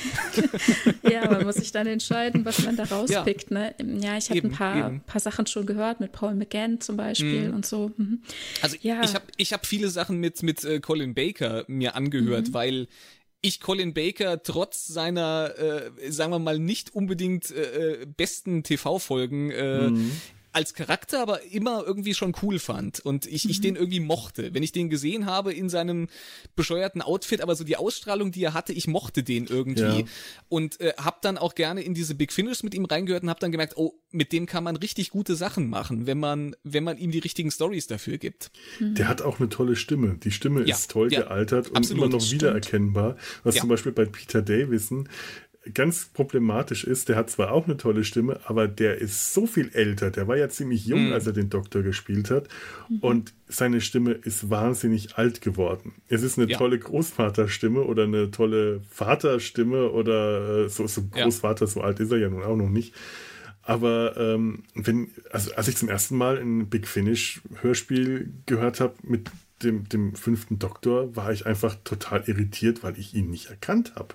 ja, 1.09 1.29
man 1.29 1.43
muss 1.43 1.55
sich 1.55 1.71
dann 1.71 1.87
entscheiden, 1.87 2.45
was 2.45 2.63
man 2.63 2.75
da 2.75 2.83
rauspickt. 2.83 3.51
Ja, 3.51 3.57
ne? 3.57 3.75
ja 4.01 4.17
ich 4.17 4.29
habe 4.29 4.41
ein 4.41 4.51
paar, 4.51 4.91
paar 5.07 5.21
Sachen 5.21 5.47
schon 5.47 5.65
gehört, 5.65 5.99
mit 5.99 6.11
Paul 6.11 6.35
McGann 6.35 6.81
zum 6.81 6.97
Beispiel 6.97 7.49
mhm. 7.49 7.55
und 7.55 7.65
so. 7.65 7.91
Mhm. 7.97 8.21
Also 8.61 8.77
ja. 8.81 9.01
ich 9.03 9.13
habe 9.13 9.25
ich 9.37 9.53
hab 9.53 9.65
viele 9.65 9.84
Sachen 9.89 10.19
mit, 10.19 10.43
mit 10.43 10.63
äh, 10.63 10.79
Colin 10.79 11.13
Baker 11.13 11.65
mir 11.67 11.95
angehört, 11.95 12.49
mhm. 12.49 12.53
weil 12.53 12.87
ich 13.41 13.59
Colin 13.59 13.93
Baker 13.93 14.41
trotz 14.41 14.87
seiner, 14.87 15.53
äh, 15.57 16.11
sagen 16.11 16.31
wir 16.31 16.39
mal, 16.39 16.57
nicht 16.57 16.95
unbedingt 16.95 17.51
äh, 17.51 18.01
äh 18.01 18.05
besten 18.05 18.63
TV-Folgen 18.63 19.51
äh, 19.51 19.89
mhm 19.89 20.11
als 20.55 20.73
Charakter 20.73 21.21
aber 21.21 21.43
immer 21.43 21.83
irgendwie 21.85 22.13
schon 22.13 22.33
cool 22.41 22.59
fand 22.59 22.99
und 23.01 23.25
ich, 23.25 23.49
ich 23.49 23.59
mhm. 23.59 23.63
den 23.63 23.75
irgendwie 23.75 23.99
mochte. 23.99 24.53
Wenn 24.53 24.63
ich 24.63 24.71
den 24.71 24.89
gesehen 24.89 25.25
habe 25.25 25.53
in 25.53 25.69
seinem 25.69 26.07
bescheuerten 26.55 27.01
Outfit, 27.01 27.41
aber 27.41 27.55
so 27.55 27.63
die 27.63 27.75
Ausstrahlung, 27.75 28.31
die 28.31 28.43
er 28.43 28.53
hatte, 28.53 28.71
ich 28.71 28.87
mochte 28.87 29.21
den 29.21 29.47
irgendwie 29.47 29.81
ja. 29.81 30.05
und 30.47 30.79
äh, 30.79 30.93
hab 30.97 31.21
dann 31.21 31.37
auch 31.37 31.55
gerne 31.55 31.81
in 31.81 31.93
diese 31.93 32.15
Big 32.15 32.31
Finish 32.31 32.63
mit 32.63 32.73
ihm 32.73 32.85
reingehört 32.85 33.23
und 33.23 33.29
hab 33.29 33.39
dann 33.41 33.51
gemerkt, 33.51 33.73
oh, 33.75 33.99
mit 34.11 34.31
dem 34.31 34.45
kann 34.45 34.63
man 34.63 34.77
richtig 34.77 35.09
gute 35.09 35.35
Sachen 35.35 35.69
machen, 35.69 36.07
wenn 36.07 36.19
man 36.19 36.55
wenn 36.63 36.85
man 36.85 36.97
ihm 36.97 37.11
die 37.11 37.19
richtigen 37.19 37.51
Stories 37.51 37.87
dafür 37.87 38.17
gibt. 38.17 38.51
Mhm. 38.79 38.95
Der 38.95 39.09
hat 39.09 39.21
auch 39.21 39.39
eine 39.39 39.49
tolle 39.49 39.75
Stimme. 39.75 40.17
Die 40.23 40.31
Stimme 40.31 40.63
ja. 40.65 40.75
ist 40.75 40.91
toll 40.91 41.11
ja. 41.11 41.21
gealtert 41.21 41.69
und 41.69 41.77
Absolut, 41.77 42.03
immer 42.03 42.17
noch 42.17 42.31
wiedererkennbar. 42.31 43.17
Was 43.43 43.55
zum 43.55 43.67
Beispiel 43.67 43.91
bei 43.91 44.05
Peter 44.05 44.41
Davison 44.41 45.09
ganz 45.73 46.05
problematisch 46.05 46.83
ist, 46.83 47.09
der 47.09 47.15
hat 47.15 47.29
zwar 47.29 47.51
auch 47.51 47.65
eine 47.65 47.77
tolle 47.77 48.03
Stimme, 48.03 48.39
aber 48.45 48.67
der 48.67 48.99
ist 48.99 49.33
so 49.33 49.47
viel 49.47 49.71
älter. 49.73 50.11
Der 50.11 50.27
war 50.27 50.37
ja 50.37 50.47
ziemlich 50.49 50.85
jung, 50.85 51.07
mhm. 51.07 51.13
als 51.13 51.25
er 51.25 51.33
den 51.33 51.49
Doktor 51.49 51.81
gespielt 51.81 52.29
hat. 52.29 52.47
Mhm. 52.87 52.99
Und 52.99 53.33
seine 53.47 53.81
Stimme 53.81 54.11
ist 54.11 54.49
wahnsinnig 54.49 55.17
alt 55.17 55.41
geworden. 55.41 55.93
Es 56.07 56.23
ist 56.23 56.37
eine 56.37 56.49
ja. 56.49 56.57
tolle 56.57 56.77
Großvaterstimme 56.77 57.81
oder 57.81 58.03
eine 58.03 58.31
tolle 58.31 58.81
Vaterstimme 58.89 59.89
oder 59.89 60.65
äh, 60.65 60.69
so, 60.69 60.85
so 60.87 61.03
Großvater, 61.03 61.65
ja. 61.65 61.71
so 61.71 61.81
alt 61.81 61.99
ist 61.99 62.11
er 62.11 62.17
ja 62.17 62.29
nun 62.29 62.43
auch 62.43 62.57
noch 62.57 62.69
nicht. 62.69 62.93
Aber 63.63 64.15
ähm, 64.17 64.63
wenn, 64.75 65.09
also 65.31 65.53
als 65.55 65.67
ich 65.67 65.77
zum 65.77 65.89
ersten 65.89 66.15
Mal 66.15 66.37
ein 66.37 66.69
Big 66.69 66.87
Finish 66.87 67.41
Hörspiel 67.61 68.31
gehört 68.45 68.79
habe 68.79 68.93
mit 69.01 69.31
dem, 69.63 69.89
dem 69.89 70.13
fünften 70.13 70.59
Doktor, 70.59 71.15
war 71.15 71.33
ich 71.33 71.47
einfach 71.47 71.75
total 71.83 72.23
irritiert, 72.27 72.83
weil 72.83 72.99
ich 72.99 73.15
ihn 73.15 73.31
nicht 73.31 73.49
erkannt 73.49 73.93
habe 73.95 74.13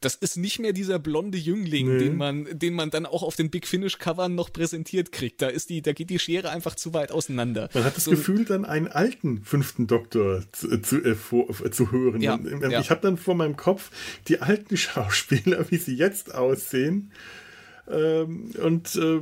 das 0.00 0.14
ist 0.14 0.36
nicht 0.36 0.58
mehr 0.58 0.72
dieser 0.72 0.98
blonde 0.98 1.38
Jüngling, 1.38 1.88
nee. 1.88 1.98
den 1.98 2.16
man, 2.16 2.46
den 2.50 2.74
man 2.74 2.90
dann 2.90 3.06
auch 3.06 3.22
auf 3.22 3.36
den 3.36 3.50
Big 3.50 3.66
Finish 3.66 3.98
Covern 3.98 4.34
noch 4.34 4.52
präsentiert 4.52 5.12
kriegt. 5.12 5.42
Da 5.42 5.48
ist 5.48 5.70
die, 5.70 5.82
da 5.82 5.92
geht 5.92 6.10
die 6.10 6.18
Schere 6.18 6.50
einfach 6.50 6.74
zu 6.74 6.94
weit 6.94 7.10
auseinander. 7.10 7.68
Man 7.74 7.84
hat 7.84 7.96
das 7.96 8.04
so, 8.04 8.12
Gefühl, 8.12 8.44
dann 8.44 8.64
einen 8.64 8.88
alten 8.88 9.42
fünften 9.42 9.86
Doktor 9.86 10.44
zu, 10.52 10.80
zu, 10.80 11.02
äh, 11.04 11.14
vor, 11.14 11.48
zu 11.70 11.90
hören. 11.90 12.20
Ja, 12.20 12.36
Man, 12.36 12.70
ich 12.70 12.90
habe 12.90 13.00
dann 13.00 13.16
vor 13.16 13.34
meinem 13.34 13.56
Kopf 13.56 13.90
die 14.28 14.40
alten 14.40 14.76
Schauspieler, 14.76 15.70
wie 15.70 15.76
sie 15.78 15.94
jetzt 15.94 16.34
aussehen. 16.34 17.12
Ähm, 17.90 18.50
und 18.62 18.96
äh, 18.96 19.20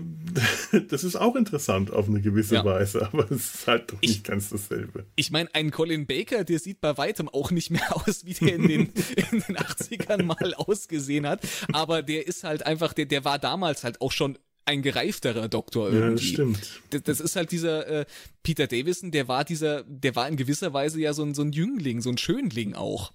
das 0.89 1.05
ist 1.05 1.17
auch 1.17 1.37
interessant 1.37 1.93
auf 1.93 2.09
eine 2.09 2.21
gewisse 2.21 2.57
ja. 2.57 2.65
Weise, 2.65 3.07
aber 3.07 3.31
es 3.31 3.55
ist 3.55 3.67
halt 3.67 3.93
doch 3.93 4.01
nicht 4.01 4.11
ich, 4.11 4.25
ganz 4.25 4.49
dasselbe. 4.49 5.07
Ich 5.15 5.31
meine, 5.31 5.55
ein 5.55 5.71
Colin 5.71 6.07
Baker, 6.07 6.43
der 6.45 6.59
sieht 6.59 6.81
bei 6.81 6.97
weitem 6.99 7.29
auch 7.29 7.51
nicht 7.51 7.71
mehr 7.71 7.97
aus, 8.09 8.25
wie 8.25 8.35
der 8.35 8.57
in 8.57 8.69
den, 8.69 8.81
in 9.33 9.43
den 9.47 9.57
80ern 9.57 10.23
mal 10.25 10.55
ausgesehen 10.55 11.27
hat, 11.27 11.41
aber 11.73 12.03
der 12.03 12.27
ist 12.27 12.45
halt 12.45 12.67
einfach, 12.67 12.93
der, 12.93 13.07
der 13.07 13.25
war 13.25 13.39
damals 13.39 13.85
halt 13.85 14.01
auch 14.01 14.13
schon 14.13 14.39
ein 14.65 14.83
gereifterer 14.83 15.49
Doktor 15.49 15.93
irgendwie. 15.93 16.03
Ja, 16.03 16.11
das 16.11 16.23
stimmt. 16.23 16.81
Das, 16.91 17.03
das 17.05 17.21
ist 17.21 17.37
halt 17.37 17.53
dieser 17.53 17.87
äh, 17.87 18.05
Peter 18.43 18.67
Davison, 18.67 19.13
der 19.13 19.29
war 19.29 19.45
dieser, 19.45 19.85
der 19.85 20.17
war 20.17 20.29
in 20.29 20.37
gewisser 20.37 20.73
Weise 20.73 21.01
ja 21.01 21.13
so 21.13 21.23
ein, 21.23 21.35
so 21.35 21.43
ein 21.43 21.53
Jüngling, 21.53 22.01
so 22.01 22.11
ein 22.11 22.19
Schönling 22.19 22.75
auch. 22.75 23.13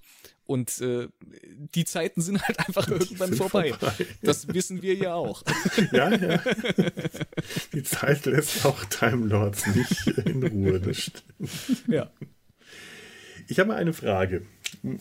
Und 0.52 0.82
äh, 0.82 1.08
die 1.74 1.86
Zeiten 1.86 2.20
sind 2.20 2.46
halt 2.46 2.60
einfach 2.60 2.86
irgendwann 2.90 3.34
vorbei. 3.36 3.70
vorbei. 3.70 4.06
Das 4.22 4.54
wissen 4.54 4.82
wir 4.82 4.96
ja 4.96 5.14
auch. 5.14 5.44
Ja, 5.94 6.14
ja. 6.14 6.42
Die 7.74 7.84
Zeit 7.84 8.26
lässt 8.26 8.66
auch 8.66 8.84
Time 8.86 9.28
Lords 9.28 9.66
nicht 9.68 10.08
in 10.26 10.44
Ruhe, 10.44 10.82
das 10.82 10.98
stimmt. 10.98 11.24
Ja. 11.88 12.12
Ich 13.48 13.60
habe 13.60 13.70
mal 13.70 13.78
eine 13.78 13.94
Frage, 13.94 14.46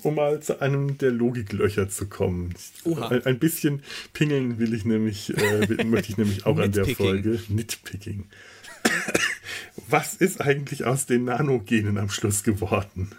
um 0.05 0.15
mal 0.15 0.41
zu 0.41 0.61
einem 0.61 0.99
der 0.99 1.11
Logiklöcher 1.11 1.89
zu 1.89 2.07
kommen. 2.07 2.55
Oha. 2.85 3.09
Ein, 3.09 3.27
ein 3.27 3.39
bisschen 3.41 3.83
pingeln 4.13 4.61
will 4.61 4.73
ich 4.73 4.85
nämlich, 4.85 5.37
äh, 5.37 5.85
möchte 5.85 6.13
ich 6.13 6.19
nämlich 6.19 6.47
auch 6.47 6.59
an 6.59 6.71
der 6.71 6.87
Folge. 6.87 7.41
Nitpicking. 7.49 8.29
Was 9.89 10.15
ist 10.15 10.41
eigentlich 10.41 10.85
aus 10.85 11.07
den 11.07 11.25
Nanogenen 11.25 11.99
am 11.99 12.09
Schluss 12.09 12.45
geworden? 12.45 13.11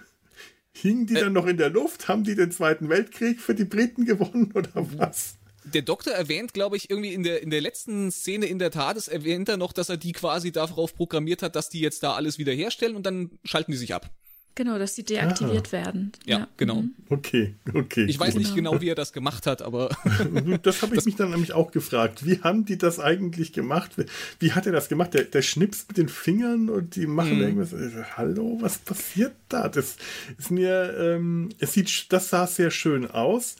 Hingen 0.74 1.06
die 1.06 1.16
äh, 1.16 1.22
dann 1.22 1.34
noch 1.34 1.46
in 1.46 1.58
der 1.58 1.70
Luft? 1.70 2.08
Haben 2.08 2.24
die 2.24 2.36
den 2.36 2.52
Zweiten 2.52 2.90
Weltkrieg 2.90 3.42
für 3.42 3.56
die 3.56 3.66
Briten 3.66 4.06
gewonnen 4.06 4.52
oder 4.54 4.72
was? 4.98 5.36
Der 5.64 5.84
Doktor 5.84 6.14
erwähnt, 6.14 6.54
glaube 6.54 6.76
ich, 6.76 6.90
irgendwie 6.90 7.14
in 7.14 7.24
der, 7.24 7.44
in 7.44 7.52
der 7.52 7.62
letzten 7.62 8.12
Szene 8.12 8.48
in 8.48 8.58
der 8.58 8.72
Tat, 8.72 9.08
erwähnt 9.08 9.48
er 9.48 9.58
noch, 9.58 9.74
dass 9.74 9.90
er 9.90 9.98
die 9.98 10.12
quasi 10.12 10.52
darauf 10.52 10.96
programmiert 10.96 11.44
hat, 11.44 11.56
dass 11.56 11.70
die 11.70 11.82
jetzt 11.82 12.02
da 12.02 12.14
alles 12.14 12.40
wieder 12.40 12.52
herstellen 12.52 12.96
und 12.96 13.06
dann 13.06 13.32
schalten 13.44 13.72
die 13.72 13.78
sich 13.78 13.94
ab. 13.94 14.10
Genau, 14.56 14.78
dass 14.78 14.96
sie 14.96 15.04
deaktiviert 15.04 15.70
ah. 15.70 15.72
werden. 15.72 16.12
Ja, 16.26 16.40
ja. 16.40 16.48
genau. 16.58 16.82
Mhm. 16.82 16.94
Okay, 17.10 17.56
okay. 17.74 18.06
Ich 18.06 18.20
weiß 18.20 18.36
nicht 18.36 18.54
genau, 18.54 18.82
wie 18.82 18.90
er 18.90 18.96
das 18.96 19.14
gemacht 19.14 19.48
hat, 19.48 19.62
aber. 19.62 19.90
das 20.64 20.82
habe 20.82 20.94
ich 20.94 20.98
das 20.98 21.06
mich 21.06 21.16
dann 21.16 21.30
nämlich 21.30 21.54
auch 21.54 21.72
gefragt. 21.72 22.26
Wie 22.26 22.42
haben 22.42 22.66
die 22.66 22.78
das 22.78 23.00
eigentlich 23.00 23.54
gemacht? 23.54 23.92
Wie 24.40 24.52
hat 24.52 24.66
er 24.66 24.74
das 24.74 24.90
gemacht? 24.90 25.14
Der, 25.14 25.24
der 25.24 25.42
schnipst 25.42 25.88
mit 25.88 25.98
den 25.98 26.10
Fingern 26.10 26.70
und 26.70 26.96
die 26.96 27.08
machen 27.08 27.38
mhm. 27.38 27.44
irgendwas. 27.44 27.74
Äh, 27.74 28.04
hallo, 28.18 28.58
was 28.60 28.78
passiert 28.78 29.34
da? 29.48 29.70
Das 29.70 29.96
ist 30.38 30.52
mir, 30.52 30.96
ähm, 30.98 31.50
es 31.60 31.74
sieht, 31.74 32.12
das 32.12 32.30
sah 32.30 32.46
sehr 32.46 32.72
schön 32.72 33.10
aus 33.10 33.56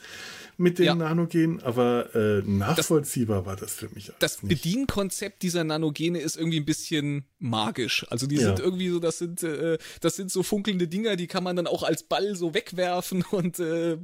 mit 0.62 0.80
den 0.80 0.86
ja. 0.86 0.96
Nanogenen, 0.96 1.62
aber 1.64 2.16
äh, 2.16 2.44
nachvollziehbar 2.46 3.38
das, 3.40 3.46
war 3.46 3.56
das 3.56 3.74
für 3.74 3.90
mich. 3.90 4.12
Das 4.20 4.44
nicht. 4.44 4.62
Bedienkonzept 4.62 5.42
dieser 5.42 5.64
Nanogene 5.64 6.20
ist 6.20 6.38
irgendwie 6.38 6.60
ein 6.60 6.66
bisschen 6.66 7.26
magisch. 7.40 8.06
Also 8.10 8.28
die 8.28 8.36
ja. 8.36 8.44
sind 8.44 8.60
irgendwie 8.60 8.90
so, 8.90 9.00
das 9.00 9.18
sind, 9.18 9.42
äh, 9.42 9.80
das 10.00 10.16
sind 10.16 10.32
so 10.32 10.44
funkelnde 10.44 10.88
Dinger, 10.88 11.16
die 11.16 11.28
kann 11.28 11.44
man 11.44 11.56
dann 11.56 11.66
auch 11.66 11.84
als 11.84 12.04
Ball 12.04 12.36
so 12.36 12.54
wegwerfen 12.54 13.24
und 13.32 13.60
äh, 13.60 13.98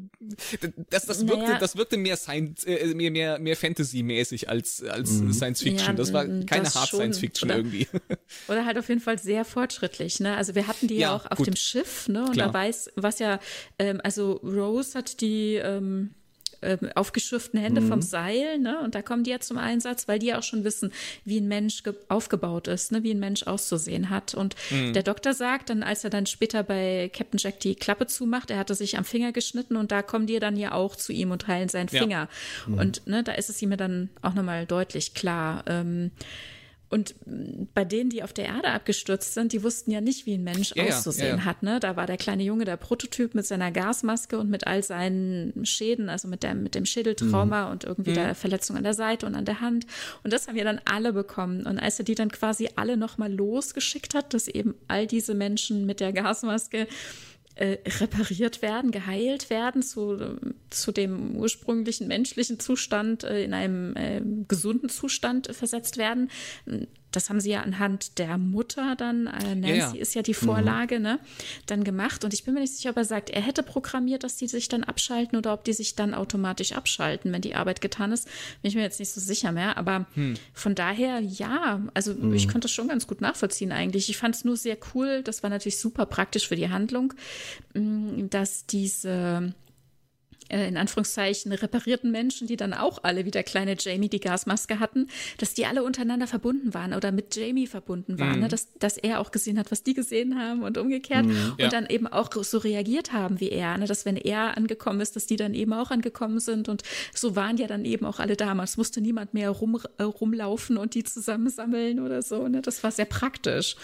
das, 0.89 1.05
das 1.05 1.27
wirkte, 1.27 1.45
naja. 1.45 1.59
das 1.59 1.77
wirkte 1.77 1.97
mehr 1.97 2.17
Science, 2.17 2.63
äh, 2.65 2.93
mehr, 2.95 3.11
mehr, 3.11 3.39
mehr 3.39 3.55
Fantasy-mäßig 3.55 4.49
als, 4.49 4.83
als 4.83 5.11
mhm. 5.11 5.31
Science 5.33 5.61
Fiction. 5.61 5.89
Ja, 5.89 5.93
das 5.93 6.11
war 6.11 6.25
keine 6.25 6.63
das 6.63 6.75
Hard 6.75 6.89
schon. 6.89 6.99
Science 6.99 7.19
Fiction 7.19 7.49
oder, 7.49 7.59
irgendwie. 7.59 7.87
Oder 8.47 8.65
halt 8.65 8.77
auf 8.77 8.89
jeden 8.89 9.01
Fall 9.01 9.19
sehr 9.19 9.45
fortschrittlich. 9.45 10.19
Ne? 10.19 10.35
Also 10.35 10.55
wir 10.55 10.67
hatten 10.67 10.87
die 10.87 10.97
ja, 10.97 11.15
auch 11.15 11.29
auf 11.29 11.37
gut. 11.37 11.47
dem 11.47 11.55
Schiff, 11.55 12.07
ne? 12.07 12.25
Und 12.25 12.33
Klar. 12.33 12.47
da 12.47 12.53
weiß, 12.53 12.91
was 12.95 13.19
ja, 13.19 13.39
ähm, 13.79 14.01
also 14.03 14.33
Rose 14.43 14.97
hat 14.97 15.21
die 15.21 15.55
ähm, 15.55 16.11
äh, 16.61 16.77
aufgeschürften 16.95 17.59
Hände 17.59 17.81
mhm. 17.81 17.89
vom 17.89 18.01
Seil, 18.01 18.57
ne? 18.59 18.79
Und 18.79 18.95
da 18.95 19.01
kommen 19.01 19.23
die 19.23 19.31
ja 19.31 19.39
zum 19.39 19.57
Einsatz, 19.57 20.07
weil 20.07 20.19
die 20.19 20.27
ja 20.27 20.39
auch 20.39 20.43
schon 20.43 20.63
wissen, 20.63 20.91
wie 21.25 21.39
ein 21.39 21.47
Mensch 21.47 21.83
aufgebaut 22.09 22.67
ist, 22.67 22.91
ne? 22.91 23.03
wie 23.03 23.11
ein 23.11 23.19
Mensch 23.19 23.43
auszusehen 23.43 24.09
hat. 24.09 24.33
Und 24.33 24.55
mhm. 24.69 24.93
der 24.93 25.03
Doktor 25.03 25.33
sagt 25.33 25.69
dann, 25.69 25.83
als 25.83 26.03
er 26.03 26.09
dann 26.09 26.25
später 26.25 26.63
bei 26.63 27.11
Captain 27.13 27.37
Jack 27.37 27.59
die 27.59 27.75
Klappe 27.75 28.07
zumacht, 28.07 28.51
er 28.51 28.57
hatte 28.57 28.75
sich 28.75 28.97
am 28.97 29.05
Finger 29.05 29.31
geschnitten 29.31 29.75
und 29.75 29.91
da 29.91 30.01
kommen 30.01 30.27
die 30.27 30.39
dann 30.39 30.57
ja 30.57 30.71
auch 30.71 30.95
zu 30.95 31.13
ihm 31.13 31.31
und 31.31 31.47
heilen 31.47 31.69
seinen 31.69 31.89
Finger. 31.89 32.29
Ja. 32.65 32.67
Mhm. 32.67 32.79
Und 32.79 33.07
ne, 33.07 33.23
da 33.23 33.33
ist 33.33 33.49
es 33.49 33.61
ihm 33.61 33.75
dann 33.77 34.09
auch 34.21 34.33
nochmal 34.33 34.65
deutlich 34.65 35.13
klar. 35.13 35.63
Ähm, 35.67 36.11
und 36.89 37.15
bei 37.73 37.83
denen, 37.83 38.09
die 38.09 38.23
auf 38.23 38.31
der 38.31 38.45
Erde 38.45 38.69
abgestürzt 38.69 39.33
sind, 39.33 39.51
die 39.51 39.61
wussten 39.61 39.91
ja 39.91 39.99
nicht, 39.99 40.25
wie 40.25 40.35
ein 40.35 40.43
Mensch 40.43 40.71
ja, 40.73 40.85
auszusehen 40.85 41.29
ja, 41.29 41.35
ja. 41.37 41.45
hat. 41.45 41.61
Ne? 41.61 41.81
Da 41.81 41.97
war 41.97 42.07
der 42.07 42.15
kleine 42.15 42.43
Junge 42.43 42.63
der 42.63 42.77
Prototyp 42.77 43.35
mit 43.35 43.45
seiner 43.45 43.71
Gasmaske 43.71 44.39
und 44.39 44.49
mit 44.49 44.67
all 44.67 44.81
seinen 44.83 45.65
Schäden, 45.65 46.07
also 46.07 46.29
mit, 46.29 46.43
der, 46.43 46.55
mit 46.55 46.75
dem 46.75 46.85
Schädeltrauma 46.85 47.65
mhm. 47.65 47.71
und 47.71 47.83
irgendwie 47.83 48.11
mhm. 48.11 48.15
der 48.15 48.35
Verletzung 48.35 48.77
an 48.77 48.83
der 48.83 48.93
Seite 48.93 49.25
und 49.25 49.35
an 49.35 49.43
der 49.43 49.59
Hand. 49.59 49.85
Und 50.23 50.31
das 50.31 50.47
haben 50.47 50.55
wir 50.55 50.63
dann 50.63 50.79
alle 50.85 51.11
bekommen. 51.11 51.65
Und 51.65 51.77
als 51.77 51.99
er 51.99 52.05
die 52.05 52.15
dann 52.15 52.31
quasi 52.31 52.69
alle 52.77 52.95
nochmal 52.95 53.33
losgeschickt 53.33 54.15
hat, 54.15 54.33
dass 54.33 54.47
eben 54.47 54.75
all 54.87 55.07
diese 55.07 55.33
Menschen 55.33 55.85
mit 55.85 55.99
der 55.99 56.13
Gasmaske 56.13 56.87
äh, 57.57 57.77
repariert 57.99 58.61
werden, 58.61 58.91
geheilt 58.91 59.49
werden 59.49 59.81
zu, 59.81 60.37
zu 60.69 60.91
dem 60.91 61.35
ursprünglichen 61.35 62.07
menschlichen 62.07 62.59
Zustand, 62.59 63.23
äh, 63.23 63.43
in 63.43 63.53
einem 63.53 63.95
äh, 63.95 64.21
gesunden 64.47 64.89
Zustand 64.89 65.55
versetzt 65.55 65.97
werden 65.97 66.29
das 67.17 67.31
haben 67.31 67.39
sie 67.39 67.49
ja 67.49 67.61
anhand 67.61 68.19
der 68.19 68.37
Mutter 68.37 68.95
dann, 68.95 69.25
äh, 69.25 69.55
Nancy 69.55 69.67
ja, 69.67 69.93
ja. 69.93 69.95
ist 69.95 70.13
ja 70.13 70.21
die 70.21 70.35
Vorlage, 70.35 70.97
mhm. 70.97 71.03
ne, 71.03 71.19
dann 71.65 71.83
gemacht. 71.83 72.23
Und 72.23 72.31
ich 72.31 72.43
bin 72.43 72.53
mir 72.53 72.59
nicht 72.59 72.75
sicher, 72.75 72.91
ob 72.91 72.97
er 72.97 73.05
sagt, 73.05 73.31
er 73.31 73.41
hätte 73.41 73.63
programmiert, 73.63 74.23
dass 74.23 74.35
die 74.35 74.47
sich 74.47 74.69
dann 74.69 74.83
abschalten 74.83 75.35
oder 75.35 75.51
ob 75.53 75.63
die 75.63 75.73
sich 75.73 75.95
dann 75.95 76.13
automatisch 76.13 76.73
abschalten, 76.73 77.31
wenn 77.31 77.41
die 77.41 77.55
Arbeit 77.55 77.81
getan 77.81 78.11
ist. 78.11 78.25
Bin 78.61 78.69
ich 78.69 78.75
mir 78.75 78.83
jetzt 78.83 78.99
nicht 78.99 79.11
so 79.11 79.19
sicher 79.19 79.51
mehr. 79.51 79.77
Aber 79.77 80.05
hm. 80.13 80.35
von 80.53 80.75
daher, 80.75 81.19
ja, 81.19 81.81
also 81.95 82.13
mhm. 82.13 82.35
ich 82.35 82.47
konnte 82.47 82.65
das 82.65 82.71
schon 82.71 82.87
ganz 82.87 83.07
gut 83.07 83.19
nachvollziehen 83.19 83.71
eigentlich. 83.71 84.09
Ich 84.11 84.17
fand 84.17 84.35
es 84.35 84.45
nur 84.45 84.55
sehr 84.55 84.77
cool, 84.93 85.23
das 85.23 85.41
war 85.41 85.49
natürlich 85.49 85.79
super 85.79 86.05
praktisch 86.05 86.47
für 86.47 86.55
die 86.55 86.69
Handlung, 86.69 87.15
mm, 87.73 88.27
dass 88.29 88.67
diese 88.67 89.53
äh, 90.49 90.67
in 90.67 90.77
Anführungszeichen 90.77 91.51
reparierten 91.51 92.11
Menschen, 92.11 92.47
die 92.47 92.57
dann 92.57 92.73
auch 92.73 93.03
alle 93.03 93.25
wie 93.25 93.31
der 93.31 93.43
kleine 93.43 93.75
Jamie 93.77 94.09
die 94.09 94.19
Gasmaske 94.19 94.79
hatten, 94.79 95.07
dass 95.37 95.53
die 95.53 95.65
alle 95.65 95.83
untereinander 95.83 96.27
verbunden 96.27 96.73
waren 96.73 96.93
oder 96.93 97.11
mit 97.11 97.35
Jamie 97.35 97.67
verbunden 97.67 98.19
waren, 98.19 98.35
mhm. 98.35 98.41
ne? 98.41 98.47
dass, 98.47 98.73
dass 98.79 98.97
er 98.97 99.19
auch 99.19 99.31
gesehen 99.31 99.59
hat, 99.59 99.71
was 99.71 99.83
die 99.83 99.93
gesehen 99.93 100.39
haben 100.39 100.63
und 100.63 100.77
umgekehrt 100.77 101.25
mhm, 101.25 101.53
ja. 101.57 101.65
und 101.65 101.73
dann 101.73 101.87
eben 101.87 102.07
auch 102.07 102.29
so 102.43 102.57
reagiert 102.57 103.13
haben 103.13 103.39
wie 103.39 103.49
er, 103.49 103.77
ne? 103.77 103.85
dass 103.85 104.05
wenn 104.05 104.17
er 104.17 104.57
angekommen 104.57 105.01
ist, 105.01 105.15
dass 105.15 105.25
die 105.25 105.35
dann 105.35 105.53
eben 105.53 105.73
auch 105.73 105.91
angekommen 105.91 106.39
sind 106.39 106.69
und 106.69 106.83
so 107.13 107.35
waren 107.35 107.57
ja 107.57 107.67
dann 107.67 107.85
eben 107.85 108.05
auch 108.05 108.19
alle 108.19 108.35
damals, 108.35 108.77
musste 108.77 109.01
niemand 109.01 109.33
mehr 109.33 109.49
rum, 109.49 109.79
äh, 109.97 110.03
rumlaufen 110.03 110.77
und 110.77 110.95
die 110.95 111.03
zusammensammeln 111.03 111.99
oder 111.99 112.21
so, 112.21 112.47
ne? 112.47 112.61
das 112.61 112.83
war 112.83 112.91
sehr 112.91 113.05
praktisch. 113.05 113.75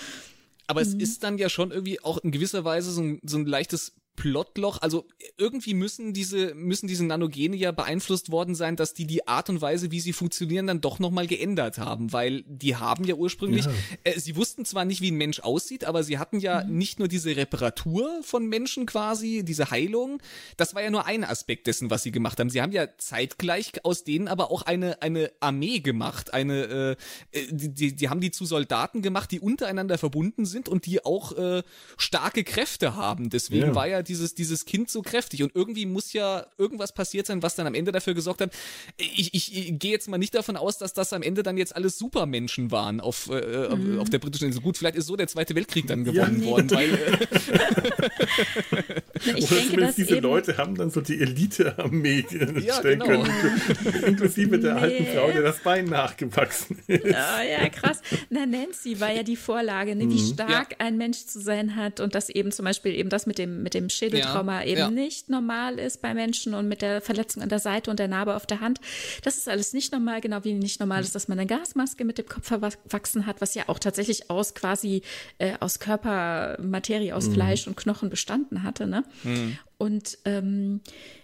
Aber 0.67 0.81
mhm. 0.81 0.87
es 0.87 0.93
ist 0.93 1.23
dann 1.23 1.37
ja 1.37 1.49
schon 1.49 1.71
irgendwie 1.71 2.01
auch 2.01 2.17
in 2.19 2.31
gewisser 2.31 2.63
Weise 2.63 2.91
so 2.91 3.01
ein, 3.01 3.19
so 3.23 3.37
ein 3.37 3.45
leichtes 3.45 3.93
Plotloch, 4.15 4.81
also 4.81 5.07
irgendwie 5.37 5.73
müssen 5.73 6.13
diese 6.13 6.53
müssen 6.53 6.87
diese 6.87 7.05
Nanogene 7.05 7.55
ja 7.55 7.71
beeinflusst 7.71 8.31
worden 8.31 8.53
sein, 8.53 8.75
dass 8.75 8.93
die 8.93 9.07
die 9.07 9.27
Art 9.27 9.49
und 9.49 9.61
Weise, 9.61 9.91
wie 9.91 9.99
sie 9.99 10.13
funktionieren, 10.13 10.67
dann 10.67 10.81
doch 10.81 10.99
noch 10.99 11.09
mal 11.09 11.25
geändert 11.25 11.79
haben, 11.79 12.13
weil 12.13 12.43
die 12.47 12.75
haben 12.75 13.05
ja 13.05 13.15
ursprünglich, 13.15 13.65
ja. 13.65 13.71
Äh, 14.03 14.19
sie 14.19 14.35
wussten 14.35 14.65
zwar 14.65 14.85
nicht, 14.85 15.01
wie 15.01 15.11
ein 15.11 15.17
Mensch 15.17 15.39
aussieht, 15.39 15.85
aber 15.85 16.03
sie 16.03 16.19
hatten 16.19 16.39
ja 16.39 16.63
mhm. 16.63 16.77
nicht 16.77 16.99
nur 16.99 17.07
diese 17.07 17.35
Reparatur 17.35 18.21
von 18.21 18.47
Menschen 18.47 18.85
quasi, 18.85 19.43
diese 19.43 19.71
Heilung, 19.71 20.21
das 20.57 20.75
war 20.75 20.83
ja 20.83 20.91
nur 20.91 21.05
ein 21.07 21.23
Aspekt 21.23 21.65
dessen, 21.65 21.89
was 21.89 22.03
sie 22.03 22.11
gemacht 22.11 22.39
haben. 22.39 22.51
Sie 22.51 22.61
haben 22.61 22.71
ja 22.71 22.87
zeitgleich 22.97 23.71
aus 23.83 24.03
denen 24.03 24.27
aber 24.27 24.51
auch 24.51 24.61
eine 24.61 25.01
eine 25.01 25.31
Armee 25.39 25.79
gemacht, 25.79 26.33
eine 26.33 26.97
äh, 27.33 27.39
äh 27.39 27.47
die, 27.51 27.95
die 27.95 28.09
haben 28.09 28.21
die 28.21 28.31
zu 28.31 28.45
Soldaten 28.45 29.01
gemacht, 29.01 29.31
die 29.31 29.39
untereinander 29.39 29.97
verbunden 29.97 30.45
sind 30.45 30.69
und 30.69 30.85
die 30.85 31.03
auch 31.03 31.35
äh, 31.35 31.63
starke 31.97 32.43
Kräfte 32.43 32.95
haben. 32.95 33.29
Deswegen 33.29 33.67
ja. 33.67 33.75
war 33.75 33.87
ja 33.87 34.02
dieses, 34.03 34.35
dieses 34.35 34.65
Kind 34.65 34.89
so 34.89 35.01
kräftig. 35.01 35.43
Und 35.43 35.55
irgendwie 35.55 35.85
muss 35.85 36.13
ja 36.13 36.45
irgendwas 36.57 36.93
passiert 36.93 37.27
sein, 37.27 37.41
was 37.43 37.55
dann 37.55 37.67
am 37.67 37.75
Ende 37.75 37.91
dafür 37.91 38.13
gesorgt 38.13 38.41
hat. 38.41 38.51
Ich, 38.97 39.33
ich, 39.33 39.57
ich 39.57 39.79
gehe 39.79 39.91
jetzt 39.91 40.07
mal 40.07 40.17
nicht 40.17 40.35
davon 40.35 40.57
aus, 40.57 40.77
dass 40.77 40.93
das 40.93 41.13
am 41.13 41.21
Ende 41.21 41.43
dann 41.43 41.57
jetzt 41.57 41.75
alles 41.75 41.97
Supermenschen 41.97 42.71
waren 42.71 42.99
auf, 42.99 43.29
äh, 43.29 43.75
mhm. 43.75 43.99
auf 43.99 44.09
der 44.09 44.19
britischen 44.19 44.47
Insel. 44.47 44.61
Gut, 44.61 44.77
vielleicht 44.77 44.95
ist 44.95 45.07
so 45.07 45.15
der 45.15 45.27
Zweite 45.27 45.55
Weltkrieg 45.55 45.87
dann 45.87 46.03
gewonnen 46.03 46.41
ja. 46.41 46.47
worden, 46.47 46.71
weil. 46.71 46.93
Äh, 46.93 47.17
Na, 49.25 49.37
ich 49.37 49.51
Oder 49.51 49.61
denke, 49.61 49.77
dass 49.77 49.95
diese 49.95 50.19
Leute 50.19 50.57
haben 50.57 50.75
dann 50.75 50.89
so 50.89 51.01
die 51.01 51.19
Elite-Armee 51.19 52.25
ja, 52.61 52.75
stellen 52.75 52.99
genau. 52.99 53.23
können. 53.23 54.03
Inklusive 54.05 54.59
der 54.59 54.75
nee. 54.75 54.79
alten 54.79 55.05
Frau, 55.07 55.31
der 55.31 55.41
das 55.41 55.59
Bein 55.59 55.85
nachgewachsen 55.85 56.79
ist. 56.87 57.05
Oh, 57.05 57.07
ja, 57.07 57.69
krass. 57.69 58.01
Na, 58.29 58.45
Nancy 58.45 58.99
war 58.99 59.11
ja 59.11 59.23
die 59.23 59.35
Vorlage, 59.35 59.95
ne, 59.95 60.09
wie 60.09 60.21
mhm. 60.21 60.33
stark 60.33 60.71
ja. 60.71 60.77
ein 60.79 60.97
Mensch 60.97 61.25
zu 61.25 61.39
sein 61.39 61.75
hat 61.75 61.99
und 61.99 62.15
das 62.15 62.29
eben 62.29 62.51
zum 62.51 62.65
Beispiel 62.65 62.93
eben 62.93 63.09
das 63.09 63.25
mit 63.25 63.37
dem, 63.37 63.63
mit 63.63 63.73
dem 63.73 63.89
Schädeltrauma 63.93 64.61
ja, 64.61 64.67
eben 64.67 64.79
ja. 64.79 64.89
nicht 64.89 65.29
normal 65.29 65.79
ist 65.79 66.01
bei 66.01 66.13
Menschen 66.13 66.53
und 66.53 66.67
mit 66.67 66.81
der 66.81 67.01
Verletzung 67.01 67.43
an 67.43 67.49
der 67.49 67.59
Seite 67.59 67.91
und 67.91 67.99
der 67.99 68.07
Narbe 68.07 68.35
auf 68.35 68.45
der 68.45 68.59
Hand. 68.59 68.79
Das 69.23 69.37
ist 69.37 69.47
alles 69.49 69.73
nicht 69.73 69.91
normal, 69.91 70.21
genau 70.21 70.43
wie 70.43 70.53
nicht 70.53 70.79
normal 70.79 71.01
ist, 71.01 71.15
dass 71.15 71.27
man 71.27 71.39
eine 71.39 71.47
Gasmaske 71.47 72.05
mit 72.05 72.17
dem 72.17 72.25
Kopf 72.25 72.47
verwachsen 72.47 73.25
hat, 73.25 73.41
was 73.41 73.55
ja 73.55 73.63
auch 73.67 73.79
tatsächlich 73.79 74.29
aus 74.29 74.55
quasi 74.55 75.01
äh, 75.37 75.53
aus 75.59 75.79
Körpermaterie, 75.79 77.13
aus 77.13 77.27
mhm. 77.27 77.33
Fleisch 77.33 77.67
und 77.67 77.77
Knochen 77.77 78.09
bestanden 78.09 78.63
hatte. 78.63 78.87
Ne? 78.87 79.03
Mhm. 79.23 79.57
Und 79.77 80.17
ähm, 80.25 80.81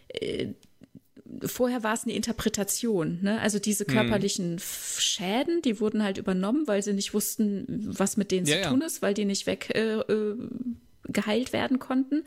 äh, 0.10 0.48
vorher 1.46 1.84
war 1.84 1.94
es 1.94 2.04
eine 2.04 2.14
Interpretation. 2.14 3.20
Ne? 3.22 3.40
Also 3.40 3.60
diese 3.60 3.86
mhm. 3.88 3.94
körperlichen 3.94 4.52
hm. 4.54 4.60
Schäden, 4.60 5.62
die 5.62 5.80
wurden 5.80 6.04
halt 6.04 6.18
übernommen, 6.18 6.68
weil 6.68 6.82
sie 6.82 6.94
nicht 6.94 7.14
wussten, 7.14 7.66
was 7.68 8.18
mit 8.18 8.32
denen 8.32 8.48
ja, 8.48 8.64
zu 8.64 8.70
tun 8.70 8.82
ist, 8.82 9.02
weil 9.02 9.14
die 9.14 9.26
nicht 9.26 9.46
weg 9.46 9.72
äh, 9.76 10.00
äh 10.00 10.36
geheilt 11.08 11.54
werden 11.54 11.80
konnten. 11.80 12.24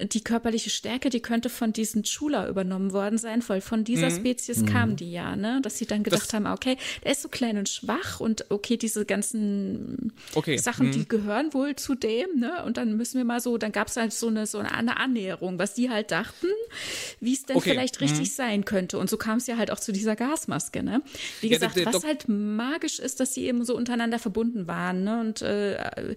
Die 0.00 0.22
körperliche 0.22 0.70
Stärke, 0.70 1.08
die 1.08 1.20
könnte 1.20 1.48
von 1.48 1.72
diesen 1.72 2.02
Chula 2.02 2.48
übernommen 2.48 2.92
worden 2.92 3.18
sein, 3.18 3.42
weil 3.46 3.60
von 3.60 3.84
dieser 3.84 4.10
mhm. 4.10 4.16
Spezies 4.16 4.58
mhm. 4.58 4.66
kamen 4.66 4.96
die 4.96 5.12
ja, 5.12 5.36
ne? 5.36 5.60
Dass 5.62 5.78
sie 5.78 5.86
dann 5.86 6.02
gedacht 6.02 6.24
das 6.24 6.34
haben, 6.34 6.46
okay, 6.46 6.76
der 7.04 7.12
ist 7.12 7.22
so 7.22 7.28
klein 7.28 7.58
und 7.58 7.68
schwach 7.68 8.20
und 8.20 8.46
okay, 8.50 8.76
diese 8.76 9.04
ganzen 9.04 10.12
okay. 10.34 10.58
Sachen, 10.58 10.88
mhm. 10.88 10.92
die 10.92 11.08
gehören 11.08 11.54
wohl 11.54 11.76
zu 11.76 11.94
dem, 11.94 12.38
ne? 12.38 12.64
Und 12.64 12.76
dann 12.76 12.96
müssen 12.96 13.18
wir 13.18 13.24
mal 13.24 13.40
so, 13.40 13.56
dann 13.56 13.72
gab 13.72 13.88
es 13.88 13.96
halt 13.96 14.12
so 14.12 14.28
eine, 14.28 14.46
so 14.46 14.58
eine 14.58 14.96
Annäherung, 14.96 15.58
was 15.58 15.74
die 15.74 15.90
halt 15.90 16.10
dachten, 16.10 16.48
wie 17.20 17.32
es 17.32 17.44
denn 17.44 17.56
okay. 17.56 17.70
vielleicht 17.70 18.00
richtig 18.00 18.28
mhm. 18.30 18.32
sein 18.32 18.64
könnte. 18.64 18.98
Und 18.98 19.08
so 19.08 19.16
kam 19.16 19.38
es 19.38 19.46
ja 19.46 19.56
halt 19.56 19.70
auch 19.70 19.80
zu 19.80 19.92
dieser 19.92 20.16
Gasmaske, 20.16 20.82
ne? 20.82 21.02
Wie 21.40 21.48
gesagt, 21.48 21.76
ja, 21.76 21.84
der, 21.84 21.92
der, 21.92 22.00
was 22.00 22.06
halt 22.06 22.28
magisch 22.28 22.98
ist, 22.98 23.20
dass 23.20 23.34
sie 23.34 23.46
eben 23.46 23.64
so 23.64 23.76
untereinander 23.76 24.18
verbunden 24.18 24.66
waren, 24.66 25.04
ne? 25.04 25.20
Und 25.20 25.42
äh, 25.42 26.14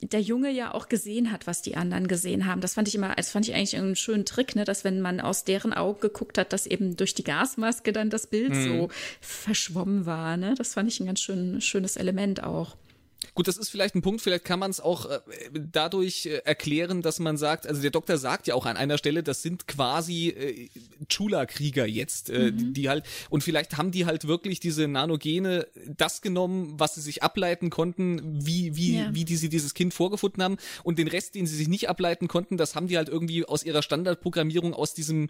der 0.00 0.20
Junge 0.20 0.50
ja 0.50 0.74
auch 0.74 0.88
gesehen 0.88 1.32
hat, 1.32 1.46
was 1.46 1.62
die 1.62 1.76
anderen 1.76 2.08
gesehen 2.08 2.46
haben. 2.46 2.60
Das 2.60 2.74
fand 2.74 2.88
ich 2.88 2.94
immer, 2.94 3.14
das 3.14 3.30
fand 3.30 3.48
ich 3.48 3.54
eigentlich 3.54 3.76
einen 3.76 3.96
schönen 3.96 4.24
Trick, 4.24 4.56
ne, 4.56 4.64
dass 4.64 4.84
wenn 4.84 5.00
man 5.00 5.20
aus 5.20 5.44
deren 5.44 5.72
Augen 5.72 6.00
geguckt 6.00 6.38
hat, 6.38 6.52
dass 6.52 6.66
eben 6.66 6.96
durch 6.96 7.14
die 7.14 7.24
Gasmaske 7.24 7.92
dann 7.92 8.10
das 8.10 8.26
Bild 8.26 8.50
mhm. 8.50 8.64
so 8.64 8.88
verschwommen 9.20 10.06
war. 10.06 10.36
Ne? 10.36 10.54
Das 10.56 10.74
fand 10.74 10.88
ich 10.90 11.00
ein 11.00 11.06
ganz 11.06 11.20
schön, 11.20 11.60
schönes 11.60 11.96
Element 11.96 12.42
auch. 12.42 12.76
Gut, 13.36 13.48
das 13.48 13.58
ist 13.58 13.68
vielleicht 13.68 13.94
ein 13.94 14.00
Punkt, 14.00 14.22
vielleicht 14.22 14.46
kann 14.46 14.58
man 14.58 14.70
es 14.70 14.80
auch 14.80 15.04
äh, 15.10 15.20
dadurch 15.52 16.24
äh, 16.24 16.38
erklären, 16.46 17.02
dass 17.02 17.18
man 17.18 17.36
sagt, 17.36 17.66
also 17.66 17.82
der 17.82 17.90
Doktor 17.90 18.16
sagt 18.16 18.46
ja 18.46 18.54
auch 18.54 18.64
an 18.64 18.78
einer 18.78 18.96
Stelle, 18.96 19.22
das 19.22 19.42
sind 19.42 19.68
quasi 19.68 20.28
äh, 20.28 20.70
Chula-Krieger 21.10 21.84
jetzt, 21.84 22.30
äh, 22.30 22.50
mhm. 22.50 22.56
die, 22.56 22.72
die, 22.72 22.88
halt, 22.88 23.04
und 23.28 23.44
vielleicht 23.44 23.76
haben 23.76 23.90
die 23.90 24.06
halt 24.06 24.26
wirklich 24.26 24.58
diese 24.58 24.88
Nanogene 24.88 25.66
das 25.86 26.22
genommen, 26.22 26.76
was 26.78 26.94
sie 26.94 27.02
sich 27.02 27.22
ableiten 27.22 27.68
konnten, 27.68 28.46
wie, 28.46 28.74
wie, 28.74 28.96
ja. 28.96 29.14
wie 29.14 29.26
die 29.26 29.36
sie 29.36 29.50
dieses 29.50 29.74
Kind 29.74 29.92
vorgefunden 29.92 30.42
haben, 30.42 30.56
und 30.82 30.98
den 30.98 31.06
Rest, 31.06 31.34
den 31.34 31.46
sie 31.46 31.56
sich 31.56 31.68
nicht 31.68 31.90
ableiten 31.90 32.28
konnten, 32.28 32.56
das 32.56 32.74
haben 32.74 32.88
die 32.88 32.96
halt 32.96 33.10
irgendwie 33.10 33.44
aus 33.44 33.64
ihrer 33.64 33.82
Standardprogrammierung 33.82 34.72
aus 34.72 34.94
diesem 34.94 35.28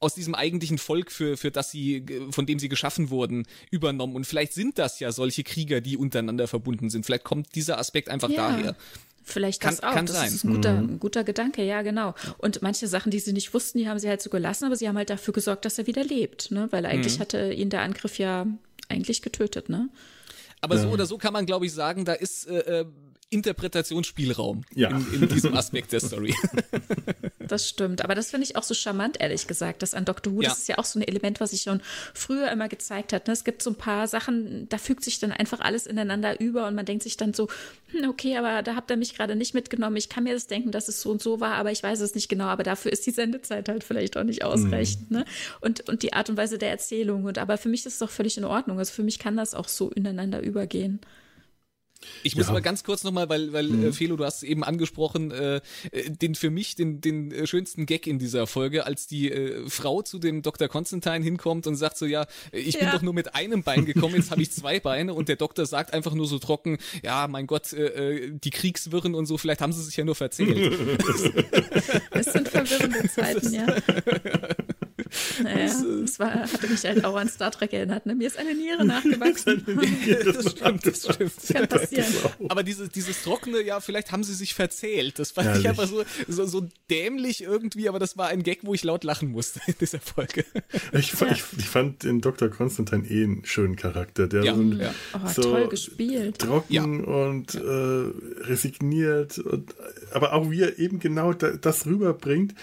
aus 0.00 0.14
diesem 0.14 0.34
eigentlichen 0.34 0.78
Volk, 0.78 1.12
für, 1.12 1.36
für 1.36 1.50
das 1.50 1.70
sie, 1.70 2.04
von 2.30 2.46
dem 2.46 2.58
sie 2.58 2.68
geschaffen 2.68 3.10
wurden, 3.10 3.46
übernommen. 3.70 4.16
Und 4.16 4.26
vielleicht 4.26 4.54
sind 4.54 4.78
das 4.78 4.98
ja 4.98 5.12
solche 5.12 5.44
Krieger, 5.44 5.80
die 5.80 5.96
untereinander 5.96 6.48
verbunden 6.48 6.88
sind. 6.88 7.04
Vielleicht 7.04 7.24
kommt 7.24 7.54
dieser 7.54 7.78
Aspekt 7.78 8.08
einfach 8.08 8.30
ja. 8.30 8.48
daher. 8.48 8.76
Vielleicht 9.22 9.62
das 9.62 9.80
kann, 9.80 9.90
auch. 9.90 9.94
Kann 9.94 10.06
das 10.06 10.16
sein. 10.16 10.28
ist 10.28 10.44
ein 10.44 10.54
guter, 10.54 10.72
mhm. 10.72 10.94
ein 10.94 10.98
guter 10.98 11.22
Gedanke, 11.22 11.62
ja, 11.62 11.82
genau. 11.82 12.14
Und 12.38 12.62
manche 12.62 12.88
Sachen, 12.88 13.10
die 13.10 13.20
sie 13.20 13.34
nicht 13.34 13.52
wussten, 13.52 13.78
die 13.78 13.88
haben 13.88 13.98
sie 13.98 14.08
halt 14.08 14.22
so 14.22 14.30
gelassen, 14.30 14.64
aber 14.64 14.76
sie 14.76 14.88
haben 14.88 14.96
halt 14.96 15.10
dafür 15.10 15.34
gesorgt, 15.34 15.66
dass 15.66 15.78
er 15.78 15.86
wieder 15.86 16.02
lebt, 16.02 16.50
ne? 16.50 16.68
Weil 16.70 16.86
eigentlich 16.86 17.18
mhm. 17.18 17.20
hatte 17.20 17.52
ihn 17.52 17.68
der 17.68 17.82
Angriff 17.82 18.18
ja 18.18 18.46
eigentlich 18.88 19.20
getötet, 19.20 19.68
ne? 19.68 19.90
Aber 20.62 20.76
ja. 20.76 20.82
so 20.82 20.88
oder 20.88 21.06
so 21.06 21.18
kann 21.18 21.32
man, 21.32 21.46
glaube 21.46 21.66
ich, 21.66 21.72
sagen, 21.72 22.04
da 22.04 22.14
ist 22.14 22.48
äh, 22.48 22.80
äh 22.80 22.84
Interpretationsspielraum 23.30 24.64
ja. 24.74 24.88
in, 24.88 25.22
in, 25.22 25.28
diesem 25.28 25.54
Aspekt 25.56 25.92
der 25.92 26.00
Story. 26.00 26.34
Das 27.38 27.68
stimmt, 27.68 28.04
aber 28.04 28.14
das 28.14 28.30
finde 28.30 28.44
ich 28.44 28.56
auch 28.56 28.62
so 28.62 28.74
charmant, 28.74 29.20
ehrlich 29.20 29.46
gesagt, 29.46 29.82
dass 29.82 29.94
an 29.94 30.04
Doctor 30.04 30.32
Who, 30.32 30.42
ja. 30.42 30.48
das 30.48 30.58
ist 30.58 30.68
ja 30.68 30.78
auch 30.78 30.84
so 30.84 30.98
ein 30.98 31.02
Element, 31.02 31.40
was 31.40 31.52
ich 31.52 31.62
schon 31.62 31.80
früher 32.14 32.50
immer 32.50 32.68
gezeigt 32.68 33.12
hat. 33.12 33.26
Ne? 33.26 33.32
Es 33.32 33.44
gibt 33.44 33.62
so 33.62 33.70
ein 33.70 33.76
paar 33.76 34.08
Sachen, 34.08 34.68
da 34.68 34.78
fügt 34.78 35.04
sich 35.04 35.18
dann 35.18 35.32
einfach 35.32 35.60
alles 35.60 35.86
ineinander 35.86 36.40
über 36.40 36.66
und 36.66 36.74
man 36.74 36.86
denkt 36.86 37.02
sich 37.02 37.16
dann 37.16 37.32
so, 37.32 37.48
hm, 37.92 38.08
okay, 38.08 38.36
aber 38.36 38.62
da 38.62 38.74
habt 38.74 38.90
ihr 38.90 38.96
mich 38.96 39.14
gerade 39.14 39.36
nicht 39.36 39.54
mitgenommen. 39.54 39.96
Ich 39.96 40.08
kann 40.08 40.24
mir 40.24 40.34
das 40.34 40.46
denken, 40.46 40.70
dass 40.72 40.88
es 40.88 41.00
so 41.00 41.10
und 41.10 41.22
so 41.22 41.40
war, 41.40 41.54
aber 41.54 41.70
ich 41.70 41.82
weiß 41.82 42.00
es 42.00 42.14
nicht 42.14 42.28
genau. 42.28 42.46
Aber 42.46 42.62
dafür 42.62 42.92
ist 42.92 43.06
die 43.06 43.10
Sendezeit 43.10 43.68
halt 43.68 43.84
vielleicht 43.84 44.16
auch 44.16 44.24
nicht 44.24 44.44
ausreichend. 44.44 45.10
Mhm. 45.10 45.18
Ne? 45.18 45.24
Und, 45.60 45.88
und 45.88 46.02
die 46.02 46.12
Art 46.12 46.30
und 46.30 46.36
Weise 46.36 46.58
der 46.58 46.70
Erzählung. 46.70 47.24
Und 47.24 47.38
aber 47.38 47.58
für 47.58 47.68
mich 47.68 47.86
ist 47.86 47.94
es 47.94 47.98
doch 47.98 48.10
völlig 48.10 48.38
in 48.38 48.44
Ordnung. 48.44 48.78
Also 48.78 48.92
für 48.92 49.02
mich 49.02 49.18
kann 49.18 49.36
das 49.36 49.54
auch 49.54 49.68
so 49.68 49.90
ineinander 49.90 50.40
übergehen. 50.40 51.00
Ich 52.22 52.36
muss 52.36 52.46
ja. 52.46 52.50
aber 52.50 52.60
ganz 52.60 52.84
kurz 52.84 53.04
nochmal, 53.04 53.28
weil, 53.28 53.52
weil 53.52 53.68
mhm. 53.68 53.86
äh, 53.88 53.92
Felo, 53.92 54.16
du 54.16 54.24
hast 54.24 54.38
es 54.38 54.42
eben 54.42 54.64
angesprochen, 54.64 55.30
äh, 55.30 55.60
den 56.08 56.34
für 56.34 56.50
mich 56.50 56.74
den, 56.74 57.00
den 57.00 57.30
äh, 57.30 57.46
schönsten 57.46 57.86
Gag 57.86 58.06
in 58.06 58.18
dieser 58.18 58.46
Folge, 58.46 58.86
als 58.86 59.06
die 59.06 59.30
äh, 59.30 59.68
Frau 59.68 60.02
zu 60.02 60.18
dem 60.18 60.42
Dr. 60.42 60.68
Constantine 60.68 61.22
hinkommt 61.22 61.66
und 61.66 61.76
sagt 61.76 61.98
so, 61.98 62.06
ja, 62.06 62.26
ich 62.52 62.74
ja. 62.74 62.80
bin 62.80 62.90
doch 62.90 63.02
nur 63.02 63.14
mit 63.14 63.34
einem 63.34 63.62
Bein 63.62 63.84
gekommen, 63.84 64.14
jetzt 64.16 64.30
habe 64.30 64.42
ich 64.42 64.50
zwei 64.50 64.80
Beine 64.80 65.14
und 65.14 65.28
der 65.28 65.36
Doktor 65.36 65.66
sagt 65.66 65.92
einfach 65.92 66.14
nur 66.14 66.26
so 66.26 66.38
trocken, 66.38 66.78
ja, 67.02 67.28
mein 67.28 67.46
Gott, 67.46 67.72
äh, 67.72 67.86
äh 67.86 68.30
die 68.32 68.50
Kriegswirren 68.50 69.14
und 69.14 69.26
so, 69.26 69.38
vielleicht 69.38 69.60
haben 69.60 69.72
sie 69.72 69.82
sich 69.82 69.96
ja 69.96 70.04
nur 70.04 70.14
verzählt. 70.14 70.50
Es 72.10 72.26
sind 72.32 72.48
verwirrende 72.48 73.08
Zeiten, 73.14 73.52
ja. 73.52 73.66
Naja, 75.42 75.66
das, 75.66 75.82
äh, 75.82 76.00
das 76.02 76.18
war, 76.18 76.30
hatte 76.30 76.66
mich 76.68 76.84
halt 76.84 77.04
auch 77.04 77.16
an 77.16 77.28
Star 77.28 77.50
Trek 77.50 77.72
erinnert. 77.72 78.06
Ne? 78.06 78.14
Mir 78.14 78.26
ist 78.26 78.38
eine 78.38 78.54
Niere 78.54 78.84
nachgewachsen. 78.84 79.64
das 80.24 80.50
stimmt, 80.52 80.86
das 80.86 81.04
stimmt. 81.04 81.32
Das 81.36 81.48
kann 81.48 81.68
passieren. 81.68 82.06
Aber 82.48 82.62
dieses, 82.62 82.90
dieses 82.90 83.22
trockene, 83.22 83.62
ja, 83.62 83.80
vielleicht 83.80 84.12
haben 84.12 84.24
sie 84.24 84.34
sich 84.34 84.54
verzählt. 84.54 85.18
Das 85.18 85.30
fand 85.32 85.48
Herrlich. 85.48 85.64
ich 85.64 85.68
einfach 85.68 85.86
so, 85.86 86.04
so, 86.28 86.46
so 86.46 86.68
dämlich 86.90 87.42
irgendwie, 87.42 87.88
aber 87.88 87.98
das 87.98 88.16
war 88.16 88.28
ein 88.28 88.42
Gag, 88.42 88.60
wo 88.62 88.74
ich 88.74 88.84
laut 88.84 89.04
lachen 89.04 89.30
musste 89.30 89.60
in 89.66 89.74
dieser 89.80 90.00
Folge. 90.00 90.44
Ich, 90.92 91.12
ja. 91.20 91.32
ich, 91.32 91.44
ich 91.56 91.68
fand 91.68 92.02
den 92.04 92.20
Dr. 92.20 92.48
Konstantin 92.48 93.04
eh 93.04 93.24
einen 93.24 93.44
schönen 93.44 93.76
Charakter. 93.76 94.26
Der 94.26 94.44
ja, 94.44 94.54
so, 94.54 94.62
ja. 94.62 94.94
Oh, 95.14 95.28
so 95.28 95.42
toll 95.42 95.68
gespielt. 95.68 96.38
trocken 96.38 96.72
ja. 96.72 96.82
und 96.84 97.54
äh, 97.54 98.44
resigniert. 98.44 99.38
Und, 99.38 99.74
aber 100.12 100.32
auch 100.32 100.50
wie 100.50 100.62
er 100.62 100.78
eben 100.78 100.98
genau 100.98 101.32
das 101.32 101.86
rüberbringt 101.86 102.54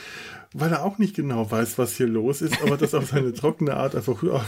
weil 0.54 0.72
er 0.72 0.84
auch 0.84 0.98
nicht 0.98 1.16
genau 1.16 1.50
weiß, 1.50 1.78
was 1.78 1.96
hier 1.96 2.08
los 2.08 2.42
ist, 2.42 2.62
aber 2.62 2.78
das 2.78 2.94
auf 2.94 3.08
seine 3.10 3.34
trockene 3.34 3.76
Art 3.76 3.96
einfach, 3.96 4.22
ja, 4.24 4.46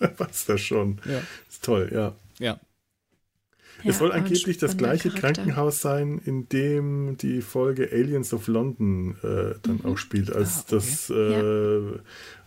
er 0.00 0.18
weiß 0.18 0.46
das 0.46 0.60
schon. 0.60 1.00
Ja. 1.04 1.20
Ist 1.48 1.64
toll, 1.64 1.90
ja. 1.92 2.14
Ja. 2.38 2.58
Ja, 3.82 3.90
es 3.90 3.98
soll 3.98 4.12
angeblich 4.12 4.58
das 4.58 4.76
gleiche 4.76 5.10
Charakter. 5.10 5.42
Krankenhaus 5.42 5.80
sein, 5.80 6.20
in 6.24 6.48
dem 6.48 7.16
die 7.16 7.42
Folge 7.42 7.90
Aliens 7.92 8.32
of 8.32 8.48
London 8.48 9.16
äh, 9.22 9.54
dann 9.62 9.76
mhm. 9.76 9.84
auch 9.84 9.98
spielt, 9.98 10.32
als 10.32 10.56
ah, 10.56 10.60
okay. 10.60 10.74
das, 10.74 11.10
äh, 11.10 11.92
ja. 11.92 11.98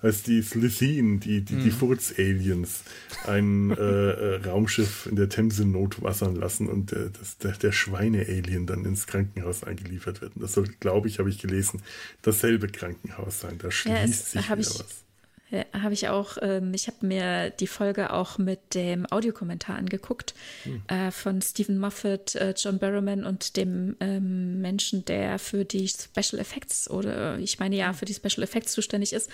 als 0.02 0.24
die 0.24 0.41
Slitheen, 0.41 1.20
die, 1.20 1.41
die, 1.41 1.56
mhm. 1.56 1.64
die 1.64 1.72
Furz-Aliens, 1.72 2.84
ein 3.26 3.72
äh, 3.78 3.82
äh, 3.82 4.36
Raumschiff 4.45 5.08
in 5.10 5.16
der 5.16 5.30
Themse 5.30 5.66
notwassern 5.66 6.36
lassen 6.36 6.68
und 6.68 6.91
äh, 6.91 7.10
das, 7.18 7.38
der, 7.38 7.52
der 7.53 7.72
Schweine-Alien 7.72 8.66
dann 8.66 8.84
ins 8.84 9.08
Krankenhaus 9.08 9.64
eingeliefert 9.64 10.22
wird. 10.22 10.36
Und 10.36 10.44
das 10.44 10.53
soll, 10.53 10.68
glaube 10.80 11.08
ich, 11.08 11.20
habe 11.20 11.30
ich 11.30 11.40
gelesen, 11.40 11.82
dasselbe 12.24 12.68
Krankenhaus 12.68 13.40
sein. 13.40 13.58
Da 13.58 13.72
schließt 13.72 13.98
ja, 13.98 14.03
es, 14.03 14.32
sich 14.32 14.45
wieder 14.45 14.58
was. 14.58 15.06
Ja, 15.52 15.65
habe 15.73 15.94
ich 15.94 16.07
auch, 16.07 16.38
ähm, 16.41 16.73
ich 16.73 16.88
habe 16.88 17.06
mir 17.06 17.49
die 17.49 17.68
Folge 17.68 18.14
auch 18.14 18.38
mit 18.38 18.73
dem 18.73 19.06
Audiokommentar 19.11 19.76
angeguckt 19.76 20.34
hm. 20.64 20.82
äh, 20.88 21.11
von 21.11 21.41
Stephen 21.41 21.78
Moffat, 21.78 22.36
äh, 22.36 22.53
John 22.57 22.80
Barrowman 22.80 23.26
und 23.26 23.57
dem 23.57 23.98
ähm, 23.99 24.61
Menschen, 24.61 25.03
der 25.03 25.40
für 25.40 25.65
die 25.65 25.90
Special 25.90 26.40
Effects 26.40 26.90
oder 26.90 27.38
ich 27.38 27.60
meine 27.60 27.76
ja, 27.76 27.91
für 27.91 28.06
die 28.06 28.14
Special 28.14 28.44
Effects 28.44 28.72
zuständig 28.72 29.11
ist, 29.11 29.30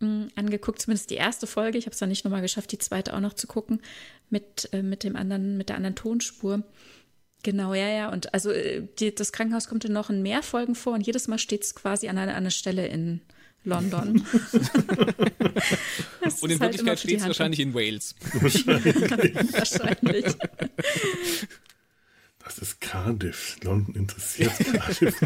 mh, 0.00 0.08
hm, 0.08 0.28
angeguckt, 0.34 0.82
zumindest 0.82 1.08
die 1.08 1.14
erste 1.14 1.46
Folge. 1.46 1.78
Ich 1.78 1.86
habe 1.86 1.94
es 1.94 2.00
dann 2.00 2.10
nicht 2.10 2.26
nochmal 2.26 2.42
geschafft, 2.42 2.70
die 2.72 2.78
zweite 2.78 3.14
auch 3.14 3.20
noch 3.20 3.32
zu 3.32 3.46
gucken 3.46 3.80
mit, 4.28 4.68
äh, 4.72 4.82
mit 4.82 5.04
dem 5.04 5.16
anderen, 5.16 5.56
mit 5.56 5.70
der 5.70 5.76
anderen 5.76 5.96
Tonspur. 5.96 6.64
Genau, 7.42 7.72
ja, 7.72 7.88
ja. 7.88 8.12
Und 8.12 8.34
also 8.34 8.50
äh, 8.50 8.86
die, 8.98 9.14
das 9.14 9.32
Krankenhaus 9.32 9.68
kommt 9.68 9.86
in 9.86 9.92
noch 9.94 10.10
in 10.10 10.20
mehr 10.20 10.42
Folgen 10.42 10.74
vor 10.74 10.92
und 10.92 11.06
jedes 11.06 11.28
Mal 11.28 11.38
steht 11.38 11.62
es 11.62 11.74
quasi 11.74 12.08
an 12.08 12.18
einer, 12.18 12.32
an 12.32 12.38
einer 12.38 12.50
Stelle 12.50 12.86
in 12.88 13.22
London. 13.66 14.24
Und 16.40 16.50
in 16.50 16.60
halt 16.60 16.72
Wirklichkeit 16.72 16.98
steht 17.00 17.20
es 17.20 17.26
wahrscheinlich 17.26 17.60
in 17.60 17.74
Wales. 17.74 18.14
Wahrscheinlich. 18.32 18.94
wahrscheinlich. 19.52 20.24
Das 22.44 22.58
ist 22.58 22.80
Cardiff. 22.80 23.56
London 23.64 23.96
interessiert 23.96 24.52
Cardiff. 24.72 25.20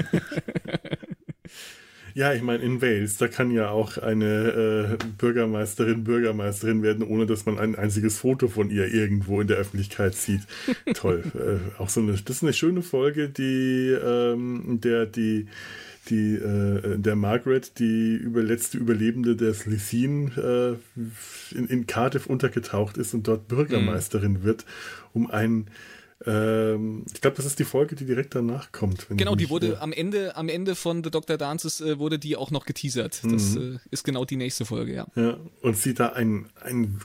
Ja, 2.15 2.33
ich 2.33 2.43
meine, 2.43 2.63
in 2.65 2.83
Wales, 2.83 3.19
da 3.19 3.29
kann 3.29 3.51
ja 3.51 3.71
auch 3.71 3.99
eine 3.99 4.97
äh, 4.99 5.05
Bürgermeisterin 5.19 6.03
Bürgermeisterin 6.03 6.83
werden, 6.83 7.07
ohne 7.07 7.27
dass 7.27 7.47
man 7.47 7.59
ein 7.59 7.77
einziges 7.77 8.19
Foto 8.19 8.49
von 8.49 8.71
ihr 8.71 8.93
irgendwo 8.93 9.41
in 9.41 9.49
der 9.49 9.59
Öffentlichkeit 9.59 10.15
sieht. 10.15 10.43
Toll. 10.95 11.23
Äh, 11.35 11.81
auch 11.81 11.89
so 11.89 12.01
eine, 12.01 12.13
das 12.13 12.37
ist 12.37 12.43
eine 12.43 12.53
schöne 12.53 12.83
Folge, 12.83 13.29
die, 13.29 13.91
ähm, 13.91 14.81
der 14.83 15.07
die 15.07 15.47
die, 16.09 16.35
äh, 16.35 16.99
der 16.99 17.17
Margaret, 17.17 17.79
die 17.79 18.15
über, 18.15 18.43
letzte 18.43 18.79
Überlebende 18.79 19.37
der 19.37 19.55
Slytherin, 19.55 20.33
äh, 20.37 21.57
in, 21.57 21.67
in 21.67 21.87
Cardiff 21.87 22.27
untergetaucht 22.27 22.97
ist 22.97 23.15
und 23.15 23.29
dort 23.29 23.49
Bürgermeisterin 23.49 24.33
mhm. 24.33 24.43
wird, 24.43 24.65
um 25.13 25.31
ein 25.31 25.69
ähm, 26.27 27.07
ich 27.15 27.21
glaube, 27.23 27.37
das 27.37 27.47
ist 27.47 27.59
die 27.59 27.65
Folge, 27.65 27.97
die 27.97 28.05
direkt 28.05 28.35
danach 28.35 28.73
kommt. 28.73 29.07
genau, 29.09 29.35
die 29.35 29.49
wurde 29.49 29.75
äh, 29.75 29.77
am 29.77 29.93
Ende, 29.93 30.37
am 30.37 30.51
Ende 30.51 30.75
von 30.75 31.03
The 31.03 31.11
Dr. 31.11 31.39
Dances 31.39 31.81
äh, 31.81 31.99
wurde 31.99 32.19
die 32.19 32.37
auch 32.37 32.51
noch 32.51 32.67
geteasert. 32.67 33.23
Das 33.25 33.55
mhm. 33.55 33.77
äh, 33.77 33.89
ist 33.91 34.05
genau 34.05 34.27
die 34.27 34.37
nächste 34.37 34.67
Folge, 34.67 34.93
ja. 34.93 35.07
Ja, 35.15 35.39
und 35.63 35.79
sie 35.79 35.95
da 35.95 36.11
ein, 36.11 36.47
ein 36.61 37.01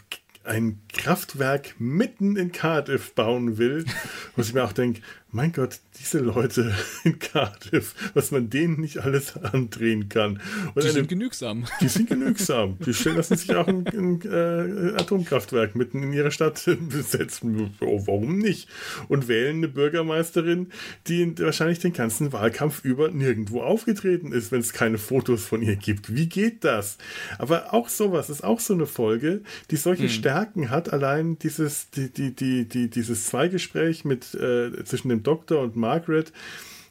ein 0.46 0.80
Kraftwerk 0.94 1.76
mitten 1.80 2.36
in 2.36 2.52
Cardiff 2.52 3.14
bauen 3.14 3.58
will, 3.58 3.86
wo 4.36 4.42
ich 4.42 4.54
mir 4.54 4.64
auch 4.64 4.74
denke, 4.74 5.02
mein 5.32 5.52
Gott, 5.52 5.80
diese 6.00 6.20
Leute 6.20 6.74
in 7.04 7.20
Cardiff, 7.20 7.94
was 8.14 8.32
man 8.32 8.50
denen 8.50 8.80
nicht 8.80 9.00
alles 9.00 9.36
andrehen 9.36 10.08
kann. 10.08 10.40
Und 10.74 10.78
die 10.78 10.82
eine, 10.82 10.92
sind 10.92 11.10
genügsam. 11.10 11.66
Die 11.82 11.88
sind 11.90 12.08
genügsam. 12.08 12.78
Die 12.86 13.10
lassen 13.10 13.36
sich 13.36 13.54
auch 13.54 13.68
ein, 13.68 13.86
ein 13.88 14.22
äh, 14.22 14.96
Atomkraftwerk 14.96 15.76
mitten 15.76 16.04
in 16.04 16.14
ihrer 16.14 16.32
Stadt 16.32 16.64
besetzen. 16.90 17.74
Oh, 17.82 18.04
warum 18.08 18.38
nicht? 18.38 18.70
Und 19.10 19.28
wählen 19.28 19.58
eine 19.58 19.68
Bürgermeisterin, 19.68 20.72
die 21.08 21.38
wahrscheinlich 21.40 21.80
den 21.80 21.94
ganzen 21.94 22.32
Wahlkampf 22.32 22.86
über 22.86 23.10
nirgendwo 23.10 23.62
aufgetreten 23.62 24.32
ist, 24.32 24.52
wenn 24.52 24.62
es 24.62 24.72
keine 24.72 24.98
Fotos 24.98 25.44
von 25.44 25.62
ihr 25.62 25.76
gibt. 25.76 26.16
Wie 26.16 26.30
geht 26.30 26.64
das? 26.64 26.98
Aber 27.38 27.74
auch 27.74 27.90
sowas 27.90 28.30
ist 28.30 28.44
auch 28.44 28.62
so 28.62 28.74
eine 28.74 28.86
Folge, 28.86 29.42
die 29.70 29.76
solche 29.76 30.04
hm. 30.04 30.10
Stärken 30.10 30.70
hat. 30.70 30.94
Allein 30.94 31.38
dieses, 31.40 31.90
die, 31.90 32.10
die, 32.10 32.34
die, 32.34 32.70
die, 32.70 32.90
dieses 32.90 33.26
Zweigespräch 33.26 34.06
mit 34.06 34.34
äh, 34.34 34.84
zwischen 34.86 35.10
dem 35.10 35.25
Doktor 35.26 35.62
und 35.62 35.76
Margaret, 35.76 36.32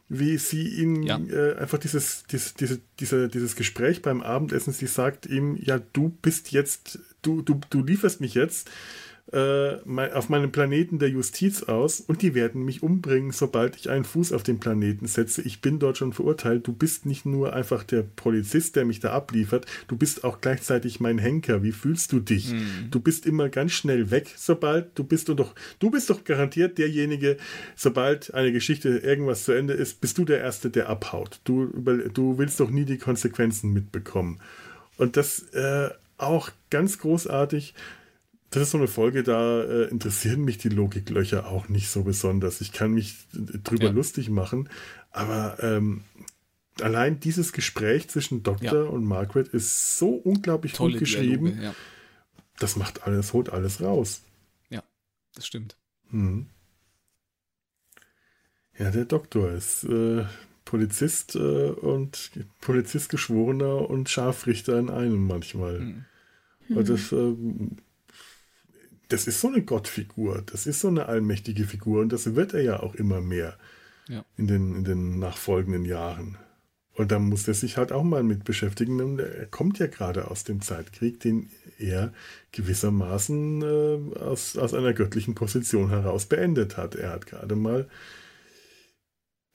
wie 0.09 0.36
sie 0.36 0.69
ihn 0.69 1.02
ja. 1.02 1.19
äh, 1.19 1.56
einfach 1.56 1.78
dieses, 1.78 2.24
dieses, 2.31 2.55
diese, 2.55 2.81
diese, 3.01 3.28
dieses 3.28 3.56
Gespräch 3.56 4.02
beim 4.02 4.23
Abendessen, 4.23 4.73
sie 4.73 4.86
sagt 4.86 5.27
ihm, 5.27 5.56
ja, 5.56 5.81
du 5.93 6.11
bist 6.11 6.52
jetzt, 6.52 6.98
du, 7.23 7.43
du, 7.43 7.61
du 7.70 7.82
lieferst 7.82 8.20
mich 8.20 8.35
jetzt 8.35 8.70
äh, 9.33 9.77
auf 10.13 10.29
meinem 10.29 10.53
Planeten 10.53 10.99
der 10.99 11.09
Justiz 11.09 11.63
aus 11.63 12.01
und 12.01 12.21
die 12.21 12.35
werden 12.35 12.63
mich 12.65 12.83
umbringen, 12.83 13.33
sobald 13.33 13.75
ich 13.77 13.89
einen 13.89 14.05
Fuß 14.05 14.33
auf 14.33 14.43
den 14.43 14.61
Planeten 14.61 15.07
setze. 15.07 15.41
Ich 15.43 15.63
bin 15.63 15.79
dort 15.79 15.97
schon 15.97 16.13
verurteilt. 16.13 16.67
Du 16.67 16.75
bist 16.75 17.07
nicht 17.07 17.25
nur 17.25 17.55
einfach 17.55 17.85
der 17.85 18.03
Polizist, 18.03 18.77
der 18.77 18.85
mich 18.85 19.01
da 19.01 19.13
abliefert, 19.13 19.65
du 19.89 19.97
bist 19.97 20.25
auch 20.25 20.43
gleichzeitig 20.43 21.01
mein 21.01 21.19
Henker. 21.19 21.63
Wie 21.63 21.73
fühlst 21.73 22.13
du 22.13 22.21
dich? 22.21 22.53
Mhm. 22.53 22.91
Du 22.91 23.01
bist 23.01 23.25
immer 23.25 23.49
ganz 23.49 23.73
schnell 23.73 24.11
weg, 24.11 24.35
sobald 24.37 24.99
du 24.99 25.05
bist 25.05 25.31
und 25.31 25.39
doch, 25.39 25.55
du 25.79 25.91
bist 25.91 26.11
doch 26.11 26.25
garantiert 26.25 26.77
derjenige, 26.77 27.39
sobald 27.77 28.35
eine 28.35 28.53
Geschichte 28.53 28.91
irgendwas 28.99 29.45
zu 29.45 29.53
Ende 29.53 29.73
ist, 29.73 30.03
bist 30.03 30.19
du 30.19 30.27
der 30.27 30.41
Erste, 30.41 30.69
der 30.69 30.91
abhaut. 30.91 31.41
Du, 31.45 31.67
du 32.13 32.37
willst 32.37 32.61
doch 32.61 32.71
nie 32.71 32.85
die 32.85 32.99
Konsequenzen 32.99 33.73
mitbekommen. 33.73 34.39
Und 34.99 35.17
das 35.17 35.41
äh, 35.55 35.89
auch 36.19 36.51
ganz 36.71 36.99
großartig 36.99 37.75
das 38.55 38.64
ist 38.64 38.70
so 38.70 38.78
eine 38.78 38.89
Folge, 38.89 39.22
da 39.22 39.62
äh, 39.62 39.89
interessieren 39.89 40.44
mich 40.44 40.59
die 40.59 40.68
Logiklöcher 40.68 41.47
auch 41.47 41.68
nicht 41.68 41.89
so 41.89 42.05
besonders. 42.05 42.60
Ich 42.60 42.72
kann 42.72 42.93
mich 42.93 43.16
drüber 43.32 43.86
ja. 43.86 43.90
lustig 43.90 44.31
machen, 44.31 44.68
aber 45.10 45.59
ähm, 45.60 46.05
allein 46.81 47.18
dieses 47.18 47.52
Gespräch 47.52 48.09
zwischen 48.09 48.43
Doktor 48.43 48.85
ja. 48.85 48.90
und 48.90 49.05
Margaret 49.05 49.48
ist 49.48 49.98
so 49.98 50.10
unglaublich 50.10 50.72
Tolle 50.72 50.93
gut 50.93 51.01
geschrieben. 51.01 51.47
Dialoge, 51.47 51.64
ja. 51.64 51.74
Das 52.59 52.76
macht 52.76 53.02
alles, 53.02 53.32
holt 53.32 53.51
alles 53.51 53.81
raus. 53.81 54.22
Ja, 54.70 54.82
das 55.35 55.47
stimmt. 55.47 55.76
Hm. 56.10 56.47
Ja, 58.78 58.90
der 58.90 59.05
Doktor 59.05 59.51
ist 59.51 59.85
äh, 59.85 60.24
Polizist 60.64 61.35
äh, 61.35 61.70
und 61.70 62.31
Polizist 62.60 63.09
Geschworener 63.09 63.90
und 63.90 64.09
Scharfrichter 64.09 64.78
in 64.78 64.90
einem 64.90 65.26
manchmal. 65.26 65.78
Hm. 65.81 66.05
Und 66.68 66.89
das 66.89 67.12
äh, 67.12 67.35
das 69.15 69.28
ist 69.28 69.41
so 69.41 69.49
eine 69.49 69.62
Gottfigur, 69.62 70.43
das 70.47 70.66
ist 70.66 70.81
so 70.81 70.89
eine 70.89 71.07
allmächtige 71.07 71.65
Figur 71.65 72.03
und 72.03 72.12
das 72.12 72.35
wird 72.35 72.53
er 72.53 72.62
ja 72.62 72.81
auch 72.81 72.95
immer 72.95 73.20
mehr 73.20 73.57
ja. 74.09 74.24
in, 74.36 74.47
den, 74.47 74.74
in 74.77 74.85
den 74.85 75.19
nachfolgenden 75.20 75.85
Jahren. 75.85 76.36
Und 76.97 77.11
da 77.11 77.19
muss 77.19 77.49
er 77.49 77.55
sich 77.55 77.77
halt 77.77 77.91
auch 77.91 78.05
mal 78.05 78.23
mit 78.23 78.45
beschäftigen. 78.45 79.01
Und 79.01 79.19
er 79.19 79.47
kommt 79.47 79.78
ja 79.78 79.89
gerade 79.89 80.31
aus 80.31 80.45
dem 80.45 80.61
Zeitkrieg, 80.61 81.19
den 81.20 81.51
er 81.78 82.12
gewissermaßen 82.53 83.62
äh, 83.62 84.19
aus, 84.19 84.57
aus 84.57 84.74
einer 84.74 84.93
göttlichen 84.93 85.35
Position 85.35 85.89
heraus 85.89 86.27
beendet 86.27 86.77
hat. 86.77 86.95
Er 86.95 87.11
hat 87.11 87.27
gerade 87.27 87.57
mal 87.57 87.89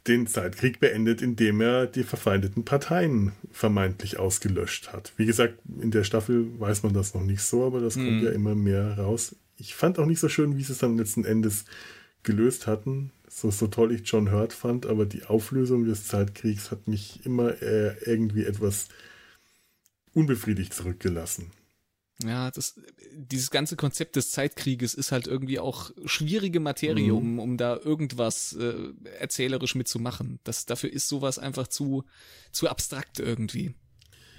den 0.08 0.28
Zeitkrieg 0.28 0.80
beendet, 0.80 1.22
indem 1.22 1.62
er 1.62 1.86
die 1.86 2.04
verfeindeten 2.04 2.66
Parteien 2.66 3.32
vermeintlich 3.52 4.20
ausgelöscht 4.20 4.92
hat. 4.92 5.14
Wie 5.18 5.26
gesagt, 5.26 5.60
in 5.82 5.92
der 5.92 6.04
Staffel 6.04 6.60
weiß 6.60 6.84
man 6.84 6.94
das 6.94 7.14
noch 7.14 7.24
nicht 7.24 7.42
so, 7.42 7.66
aber 7.66 7.80
das 7.80 7.96
kommt 7.96 8.22
mhm. 8.22 8.24
ja 8.24 8.32
immer 8.32 8.56
mehr 8.56 8.98
raus. 8.98 9.36
Ich 9.60 9.76
fand 9.76 10.00
auch 10.00 10.06
nicht 10.06 10.20
so 10.20 10.30
schön, 10.30 10.58
wie 10.58 10.64
sie 10.64 10.74
es 10.74 10.80
dann 10.80 10.98
letzten 10.98 11.26
Endes 11.26 11.66
gelöst 12.24 12.68
hatten. 12.68 13.12
So, 13.28 13.52
so 13.52 13.68
toll 13.68 13.92
ich 13.92 14.02
John 14.10 14.32
Hurt 14.32 14.54
fand, 14.54 14.86
aber 14.86 15.06
die 15.06 15.26
Auflösung 15.26 15.86
des 15.86 16.08
Zeitkriegs 16.08 16.72
hat 16.72 16.88
mich 16.88 17.26
immer 17.26 17.62
äh, 17.62 17.96
irgendwie 18.06 18.44
etwas 18.44 18.88
unbefriedigt 20.14 20.74
zurückgelassen. 20.74 21.52
Ja, 22.24 22.52
das, 22.52 22.80
dieses 23.14 23.50
ganze 23.50 23.78
Konzept 23.78 24.18
des 24.18 24.32
Zeitkrieges 24.32 24.94
ist 24.94 25.14
halt 25.14 25.28
irgendwie 25.28 25.60
auch 25.60 25.92
schwierige 26.06 26.60
Materie, 26.60 27.14
mhm. 27.14 27.18
um, 27.18 27.40
um 27.40 27.58
da 27.58 27.78
irgendwas 27.78 28.54
äh, 28.54 28.92
erzählerisch 29.20 29.76
mitzumachen. 29.76 30.40
Das, 30.44 30.66
dafür 30.66 30.92
ist 30.92 31.08
sowas 31.08 31.40
einfach 31.40 31.68
zu, 31.68 32.04
zu 32.52 32.68
abstrakt 32.68 33.20
irgendwie. 33.20 33.74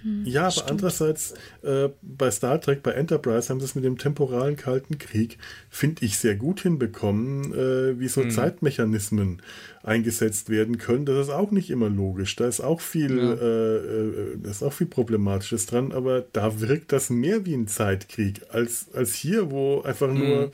Hm, 0.03 0.25
ja, 0.25 0.43
aber 0.43 0.51
stimmt. 0.51 0.71
andererseits 0.71 1.35
äh, 1.63 1.89
bei 2.03 2.31
Star 2.31 2.61
Trek, 2.61 2.83
bei 2.83 2.93
Enterprise 2.93 3.49
haben 3.49 3.61
sie 3.61 3.67
es 3.67 3.75
mit 3.75 3.85
dem 3.85 3.99
temporalen 3.99 4.57
Kalten 4.57 4.99
Krieg, 4.99 5.39
finde 5.69 6.05
ich, 6.05 6.19
sehr 6.19 6.37
gut 6.37 6.61
hinbekommen, 6.61 7.53
äh, 7.53 7.99
wie 7.99 8.09
so 8.09 8.23
hm. 8.23 8.31
Zeitmechanismen 8.31 9.43
eingesetzt 9.83 10.51
werden 10.51 10.79
können. 10.79 11.07
Das 11.07 11.27
ist 11.27 11.33
auch 11.33 11.51
nicht 11.51 11.71
immer 11.71 11.89
logisch. 11.89 12.37
Da 12.37 12.47
ist 12.47 12.61
auch 12.61 12.81
viel, 12.81 13.17
ja. 13.17 13.33
äh, 13.35 13.77
äh 13.77 14.37
da 14.43 14.51
ist 14.51 14.63
auch 14.63 14.73
viel 14.73 14.87
Problematisches 14.87 15.67
dran, 15.67 15.93
aber 15.93 16.25
da 16.33 16.61
wirkt 16.61 16.93
das 16.93 17.11
mehr 17.11 17.47
wie 17.47 17.55
ein 17.55 17.67
Zeitkrieg 17.67 18.43
als, 18.51 18.93
als 18.93 19.15
hier, 19.15 19.51
wo 19.51 19.83
einfach 19.83 20.09
hm. 20.09 20.19
nur 20.19 20.53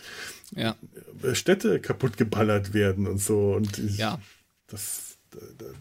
ja. 0.54 0.76
Städte 1.32 1.80
kaputt 1.80 2.16
geballert 2.16 2.74
werden 2.74 3.06
und 3.06 3.18
so. 3.18 3.54
Und 3.54 3.78
ich, 3.78 3.98
ja. 3.98 4.20
das 4.68 5.15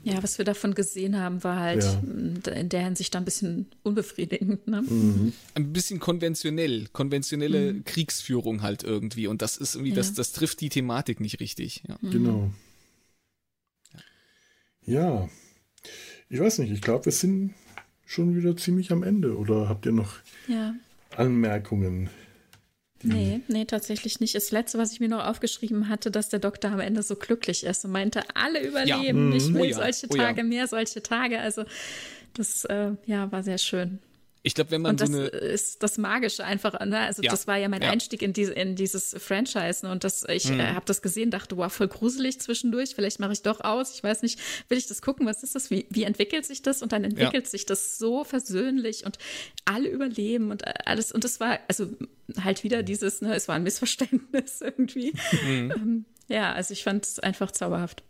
ja, 0.03 0.22
was 0.22 0.38
wir 0.38 0.45
davon 0.45 0.73
gesehen 0.73 1.19
haben, 1.19 1.44
war 1.44 1.60
halt 1.60 1.84
ja. 1.84 2.52
in 2.53 2.69
der 2.69 2.84
Hinsicht 2.84 3.14
dann 3.15 3.23
ein 3.23 3.26
bisschen 3.26 3.68
unbefriedigend. 3.84 4.68
Ne? 4.68 4.82
Mhm. 4.82 5.34
Ein 5.53 5.73
bisschen 5.73 5.99
konventionell, 5.99 6.88
konventionelle 6.94 7.73
mhm. 7.73 7.86
Kriegsführung 7.86 8.61
halt 8.61 8.84
irgendwie. 8.84 9.27
Und 9.27 9.41
das 9.41 9.57
ist 9.57 9.76
irgendwie, 9.76 9.91
ja. 9.91 9.98
das, 9.98 10.14
das 10.14 10.32
trifft 10.32 10.61
die 10.61 10.69
Thematik 10.69 11.19
nicht 11.19 11.40
richtig. 11.40 11.84
Ja. 11.88 11.98
Mhm. 12.02 12.11
Genau. 12.11 12.52
Ja, 14.86 15.27
ich 16.30 16.40
weiß 16.40 16.60
nicht, 16.60 16.72
ich 16.72 16.82
glaube, 16.82 17.06
wir 17.06 17.11
sind 17.11 17.53
schon 18.06 18.36
wieder 18.36 18.56
ziemlich 18.56 18.91
am 18.91 19.03
Ende. 19.03 19.38
Oder 19.38 19.68
habt 19.69 19.86
ihr 19.86 19.91
noch 19.91 20.18
Anmerkungen? 21.15 22.10
Nee, 23.04 23.42
nee, 23.48 23.66
tatsächlich 23.66 24.20
nicht. 24.20 24.36
Das 24.36 24.52
letzte, 24.52 24.78
was 24.78 24.92
ich 24.92 25.00
mir 25.00 25.10
noch 25.10 25.26
aufgeschrieben 25.26 25.90
hatte, 25.90 26.12
dass 26.12 26.30
der 26.30 26.40
Doktor 26.40 26.72
am 26.72 26.80
Ende 26.80 27.04
so 27.04 27.16
glücklich 27.16 27.64
ist 27.64 27.86
und 27.86 27.92
meinte, 27.92 28.24
alle 28.36 28.66
überleben, 28.66 29.32
ja. 29.32 29.38
ich 29.38 29.54
will 29.54 29.62
oh 29.62 29.66
ja. 29.66 29.76
solche 29.76 30.08
Tage, 30.08 30.42
oh 30.42 30.44
ja. 30.44 30.50
mehr 30.50 30.68
solche 30.68 31.04
Tage. 31.04 31.40
Also 31.40 31.66
das 32.34 32.66
äh, 32.66 32.92
ja, 33.06 33.32
war 33.32 33.44
sehr 33.44 33.58
schön. 33.58 34.00
Ich 34.46 34.54
glaube, 34.54 34.70
wenn 34.70 34.84
man 34.84 34.92
und 34.92 35.00
so 35.00 35.24
das 35.24 35.42
ist 35.42 35.82
das 35.82 35.98
Magische 35.98 36.46
einfach, 36.46 36.80
ne? 36.86 37.00
also 37.00 37.24
ja. 37.24 37.32
das 37.32 37.48
war 37.48 37.58
ja 37.58 37.68
mein 37.68 37.82
ja. 37.82 37.90
Einstieg 37.90 38.22
in, 38.22 38.32
diese, 38.32 38.54
in 38.54 38.76
dieses 38.76 39.16
Franchise 39.18 39.84
ne? 39.84 39.92
und 39.92 40.04
das, 40.04 40.24
ich 40.30 40.48
mhm. 40.48 40.60
äh, 40.60 40.68
habe 40.68 40.86
das 40.86 41.02
gesehen, 41.02 41.32
dachte, 41.32 41.58
wow, 41.58 41.74
voll 41.74 41.88
gruselig 41.88 42.40
zwischendurch, 42.40 42.94
vielleicht 42.94 43.20
mache 43.20 43.34
ich 43.34 43.42
doch 43.42 43.62
aus, 43.62 43.96
ich 43.96 44.04
weiß 44.04 44.22
nicht, 44.22 44.40
will 44.70 44.78
ich 44.78 44.86
das 44.86 45.02
gucken, 45.02 45.26
was 45.26 45.42
ist 45.42 45.56
das, 45.56 45.72
wie, 45.72 45.88
wie 45.90 46.04
entwickelt 46.04 46.46
sich 46.46 46.62
das 46.62 46.84
und 46.84 46.92
dann 46.92 47.04
entwickelt 47.04 47.46
ja. 47.46 47.50
sich 47.50 47.66
das 47.66 47.98
so 47.98 48.24
versöhnlich 48.24 49.04
und 49.04 49.18
alle 49.66 49.90
überleben 49.90 50.52
und 50.52 50.64
alles 50.88 51.12
und 51.12 51.24
das 51.24 51.40
war, 51.40 51.58
also 51.68 51.88
halt 52.40 52.64
wieder 52.64 52.84
dieses, 52.84 53.22
ne, 53.22 53.34
es 53.34 53.48
war 53.48 53.56
ein 53.56 53.64
Missverständnis 53.64 54.62
irgendwie. 54.62 55.14
Mhm. 55.44 55.72
Ähm, 55.76 56.06
ja, 56.28 56.54
also 56.54 56.72
ich 56.72 56.84
fand 56.84 57.04
es 57.04 57.18
einfach 57.18 57.50
zauberhaft 57.50 58.04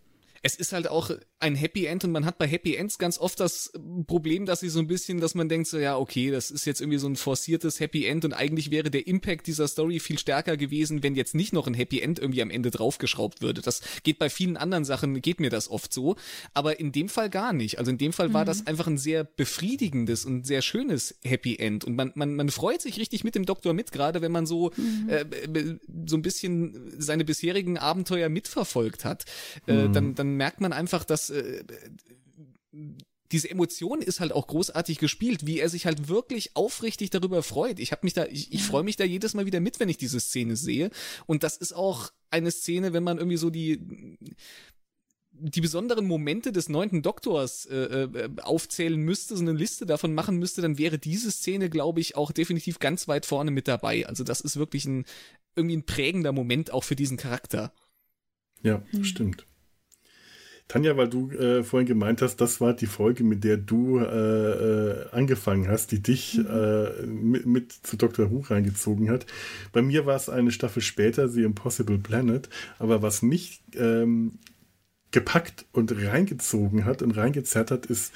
es 0.46 0.56
ist 0.56 0.74
halt 0.74 0.88
auch 0.88 1.10
ein 1.40 1.56
Happy 1.56 1.88
End 1.88 2.04
und 2.04 2.12
man 2.12 2.24
hat 2.24 2.38
bei 2.38 2.48
Happy 2.48 2.76
Ends 2.76 3.00
ganz 3.00 3.18
oft 3.18 3.40
das 3.40 3.74
Problem, 4.06 4.46
dass 4.46 4.60
sie 4.60 4.70
so 4.70 4.78
ein 4.78 4.86
bisschen, 4.86 5.20
dass 5.20 5.34
man 5.34 5.50
denkt 5.50 5.68
so, 5.68 5.80
ja, 5.80 5.98
okay, 5.98 6.30
das 6.30 6.52
ist 6.52 6.66
jetzt 6.66 6.82
irgendwie 6.82 7.00
so 7.00 7.08
ein 7.08 7.16
forciertes 7.16 7.80
Happy 7.80 8.06
End 8.06 8.26
und 8.26 8.34
eigentlich 8.34 8.70
wäre 8.70 8.92
der 8.92 9.08
Impact 9.08 9.48
dieser 9.48 9.68
Story 9.68 10.00
viel 10.00 10.20
stärker 10.20 10.56
gewesen, 10.56 11.02
wenn 11.02 11.16
jetzt 11.16 11.34
nicht 11.34 11.52
noch 11.52 11.66
ein 11.66 11.74
Happy 11.74 12.00
End 12.00 12.20
irgendwie 12.20 12.44
am 12.44 12.52
Ende 12.52 12.70
draufgeschraubt 12.70 13.42
würde. 13.42 13.64
Das 13.64 13.82
geht 14.04 14.20
bei 14.20 14.30
vielen 14.30 14.56
anderen 14.56 14.86
Sachen, 14.86 15.20
geht 15.20 15.40
mir 15.40 15.50
das 15.50 15.68
oft 15.68 15.92
so, 15.92 16.16
aber 16.54 16.80
in 16.80 16.92
dem 16.92 17.10
Fall 17.10 17.32
gar 17.32 17.52
nicht. 17.52 17.80
Also 17.80 17.90
in 17.90 17.98
dem 17.98 18.14
Fall 18.14 18.30
mhm. 18.30 18.34
war 18.34 18.46
das 18.46 18.68
einfach 18.68 18.86
ein 18.86 19.00
sehr 19.00 19.24
befriedigendes 19.24 20.26
und 20.26 20.46
sehr 20.46 20.62
schönes 20.62 21.16
Happy 21.24 21.56
End 21.56 21.86
und 21.86 21.96
man, 21.96 22.12
man, 22.14 22.36
man 22.36 22.50
freut 22.50 22.84
sich 22.84 23.00
richtig 23.00 23.24
mit 23.24 23.34
dem 23.34 23.48
Doktor 23.48 23.74
mit, 23.74 23.92
gerade 23.92 24.22
wenn 24.22 24.32
man 24.32 24.46
so, 24.46 24.72
mhm. 24.78 25.10
äh, 25.10 25.26
so 26.06 26.16
ein 26.16 26.22
bisschen 26.22 26.94
seine 27.00 27.26
bisherigen 27.26 27.80
Abenteuer 27.80 28.30
mitverfolgt 28.30 29.06
hat, 29.06 29.26
äh, 29.66 29.88
mhm. 29.88 29.94
dann, 29.94 30.14
dann 30.14 30.35
merkt 30.36 30.62
man 30.62 30.74
einfach, 30.74 31.04
dass 31.04 31.30
äh, 31.30 31.64
diese 33.32 33.50
Emotion 33.50 34.02
ist 34.02 34.20
halt 34.20 34.32
auch 34.32 34.48
großartig 34.48 35.00
gespielt, 35.00 35.46
wie 35.46 35.60
er 35.60 35.70
sich 35.70 35.86
halt 35.86 36.08
wirklich 36.08 36.56
aufrichtig 36.56 37.10
darüber 37.10 37.42
freut. 37.42 37.80
Ich 37.80 37.92
habe 37.92 38.02
mich 38.04 38.14
da, 38.14 38.26
ich, 38.26 38.54
ich 38.54 38.64
freue 38.64 38.84
mich 38.84 38.98
da 38.98 39.04
jedes 39.04 39.34
Mal 39.34 39.46
wieder 39.46 39.60
mit, 39.60 39.80
wenn 39.80 39.90
ich 39.90 39.98
diese 39.98 40.20
Szene 40.20 40.56
sehe. 40.56 40.92
Und 41.26 41.44
das 41.44 41.58
ist 41.58 41.74
auch 41.74 42.12
eine 42.30 42.52
Szene, 42.52 42.94
wenn 42.94 43.04
man 43.04 43.18
irgendwie 43.18 43.38
so 43.38 43.50
die 43.50 44.18
die 45.38 45.60
besonderen 45.60 46.08
Momente 46.08 46.54
des 46.54 46.70
neunten 46.70 47.02
Doktors 47.02 47.66
äh, 47.66 47.76
äh, 47.76 48.30
aufzählen 48.42 49.00
müsste, 49.00 49.36
so 49.36 49.42
eine 49.42 49.52
Liste 49.52 49.86
davon 49.86 50.14
machen 50.14 50.38
müsste, 50.38 50.62
dann 50.62 50.78
wäre 50.78 50.98
diese 50.98 51.30
Szene, 51.30 51.70
glaube 51.70 52.00
ich, 52.00 52.16
auch 52.16 52.32
definitiv 52.32 52.80
ganz 52.80 53.10
weit 53.10 53.26
vorne 53.26 53.52
mit 53.52 53.68
dabei. 53.68 54.08
Also 54.08 54.24
das 54.24 54.40
ist 54.40 54.56
wirklich 54.56 54.86
ein 54.86 55.04
irgendwie 55.56 55.78
ein 55.78 55.86
prägender 55.86 56.32
Moment 56.32 56.72
auch 56.72 56.84
für 56.84 56.96
diesen 56.96 57.18
Charakter. 57.18 57.74
Ja, 58.62 58.82
mhm. 58.92 59.04
stimmt. 59.04 59.46
Tanja, 60.68 60.98
weil 60.98 61.10
du 61.10 61.30
äh, 61.32 61.64
vorhin 61.64 61.88
gemeint 61.88 62.24
hast, 62.24 62.38
das 62.38 62.60
war 62.60 62.74
die 62.74 62.88
Folge, 62.88 63.24
mit 63.24 63.44
der 63.44 63.58
du 63.58 64.00
äh, 64.00 64.04
äh, 64.04 65.10
angefangen 65.12 65.68
hast, 65.68 65.92
die 65.92 66.02
dich 66.02 66.38
mhm. 66.38 66.48
äh, 66.48 67.06
mit, 67.06 67.46
mit, 67.46 67.72
zu 67.72 67.98
Dr. 67.98 68.32
Who 68.32 68.40
reingezogen 68.40 69.10
hat. 69.12 69.28
Bei 69.74 69.84
mir 69.84 70.06
war 70.08 70.16
es 70.16 70.28
eine 70.28 70.52
Staffel 70.52 70.82
später, 70.82 71.30
The 71.30 71.44
Impossible 71.44 72.00
Planet, 72.00 72.50
aber 72.80 73.04
was 73.04 73.22
mich 73.22 73.62
ähm, 73.76 74.40
gepackt 75.12 75.66
und 75.72 75.92
reingezogen 75.96 76.86
hat 76.86 77.02
und 77.02 77.12
reingezerrt 77.12 77.70
hat, 77.70 77.86
ist 77.86 78.12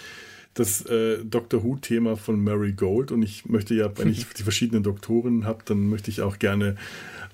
das 0.53 0.85
äh, 0.87 1.23
Doctor 1.23 1.63
Who-Thema 1.63 2.17
von 2.17 2.43
Mary 2.43 2.73
Gold. 2.73 3.11
Und 3.11 3.21
ich 3.21 3.45
möchte 3.45 3.75
ja, 3.75 3.95
wenn 3.97 4.09
ich 4.09 4.27
die 4.37 4.43
verschiedenen 4.43 4.83
Doktoren 4.83 5.45
habe, 5.45 5.63
dann 5.65 5.87
möchte 5.87 6.09
ich 6.09 6.21
auch 6.21 6.39
gerne 6.39 6.75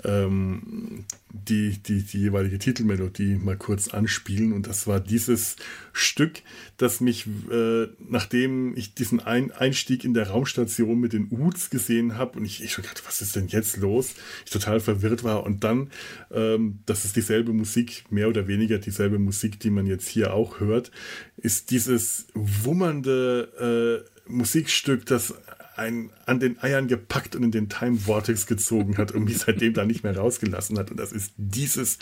ähm, 0.03 1.05
die, 1.47 1.77
die, 1.77 2.03
die 2.03 2.19
jeweilige 2.19 2.59
Titelmelodie 2.59 3.35
mal 3.35 3.57
kurz 3.57 3.89
anspielen. 3.89 4.53
Und 4.53 4.67
das 4.67 4.87
war 4.87 4.99
dieses 4.99 5.57
Stück, 5.93 6.41
das 6.77 7.01
mich, 7.01 7.27
äh, 7.51 7.87
nachdem 8.07 8.75
ich 8.77 8.93
diesen 8.93 9.19
Ein 9.19 9.51
Einstieg 9.51 10.03
in 10.03 10.13
der 10.13 10.29
Raumstation 10.29 10.99
mit 10.99 11.13
den 11.13 11.27
Uts 11.29 11.69
gesehen 11.69 12.17
habe 12.17 12.39
und 12.39 12.45
ich, 12.45 12.63
ich 12.63 12.75
gedacht, 12.75 13.03
was 13.05 13.21
ist 13.21 13.35
denn 13.35 13.47
jetzt 13.47 13.77
los? 13.77 14.15
Ich 14.45 14.51
total 14.51 14.79
verwirrt 14.79 15.23
war. 15.23 15.43
Und 15.43 15.63
dann, 15.63 15.89
ähm, 16.31 16.79
das 16.85 17.05
ist 17.05 17.15
dieselbe 17.15 17.53
Musik, 17.53 18.05
mehr 18.09 18.29
oder 18.29 18.47
weniger 18.47 18.77
dieselbe 18.77 19.19
Musik, 19.19 19.59
die 19.59 19.69
man 19.69 19.85
jetzt 19.85 20.07
hier 20.07 20.33
auch 20.33 20.59
hört, 20.59 20.91
ist 21.37 21.71
dieses 21.71 22.27
wummernde 22.33 24.05
äh, 24.05 24.31
Musikstück, 24.31 25.05
das 25.05 25.33
einen 25.75 26.11
an 26.25 26.39
den 26.39 26.61
Eiern 26.61 26.87
gepackt 26.87 27.35
und 27.35 27.43
in 27.43 27.51
den 27.51 27.69
Time 27.69 27.97
Vortex 27.97 28.47
gezogen 28.47 28.97
hat 28.97 29.11
und 29.11 29.25
mich 29.25 29.39
seitdem 29.39 29.73
da 29.73 29.85
nicht 29.85 30.03
mehr 30.03 30.17
rausgelassen 30.17 30.77
hat. 30.77 30.91
Und 30.91 30.97
das 30.97 31.11
ist 31.11 31.33
dieses 31.37 31.99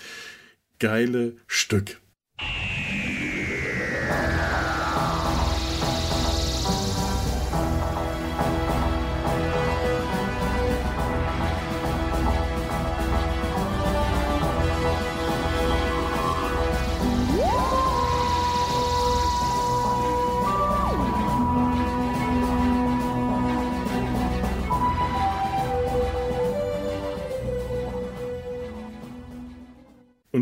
geile 0.80 1.36
Stück. 1.48 2.00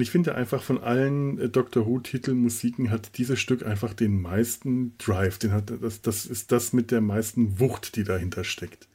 Und 0.01 0.05
ich 0.05 0.11
finde 0.11 0.33
einfach 0.33 0.63
von 0.63 0.81
allen 0.81 1.37
äh, 1.37 1.47
Doctor 1.47 1.85
Who-Titeln, 1.85 2.39
Musiken 2.39 2.89
hat 2.89 3.19
dieses 3.19 3.39
Stück 3.39 3.63
einfach 3.63 3.93
den 3.93 4.19
meisten 4.19 4.97
Drive. 4.97 5.37
Den 5.37 5.51
hat, 5.51 5.71
das, 5.79 6.01
das 6.01 6.25
ist 6.25 6.51
das 6.51 6.73
mit 6.73 6.89
der 6.89 7.01
meisten 7.01 7.59
Wucht, 7.59 7.95
die 7.95 8.03
dahinter 8.03 8.43
steckt. 8.43 8.87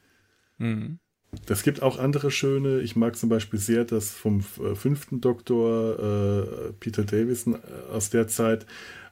Mhm. 0.57 0.99
Das 1.45 1.63
gibt 1.63 1.81
auch 1.81 1.97
andere 1.97 2.29
schöne. 2.29 2.81
Ich 2.81 2.97
mag 2.97 3.15
zum 3.15 3.29
Beispiel 3.29 3.57
sehr 3.57 3.85
das 3.85 4.11
vom 4.11 4.43
äh, 4.61 4.75
fünften 4.75 5.21
Doktor, 5.21 5.97
äh, 6.67 6.73
Peter 6.73 7.05
Davison 7.05 7.55
äh, 7.55 7.93
aus 7.93 8.09
der 8.09 8.27
Zeit. 8.27 8.65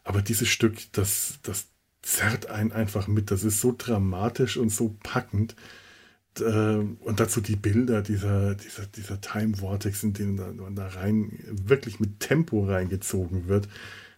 Aber 0.04 0.22
dieses 0.22 0.50
Stück, 0.50 0.76
das, 0.92 1.40
das 1.44 1.70
zerrt 2.02 2.50
einen 2.50 2.74
einfach 2.74 3.08
mit. 3.08 3.32
Das 3.32 3.46
ist 3.46 3.62
so 3.62 3.74
dramatisch 3.78 4.58
und 4.58 4.68
so 4.68 4.98
packend 5.02 5.56
und 6.42 7.20
dazu 7.20 7.42
die 7.42 7.56
Bilder 7.56 8.02
dieser, 8.02 8.56
dieser, 8.56 8.86
dieser 8.88 9.22
Time 9.22 9.58
Vortex, 9.58 10.04
in 10.04 10.14
denen 10.14 10.58
man 10.58 10.76
da 10.76 10.88
rein 10.88 11.40
wirklich 11.50 12.00
mit 12.00 12.20
Tempo 12.20 12.66
reingezogen 12.66 13.48
wird. 13.48 13.68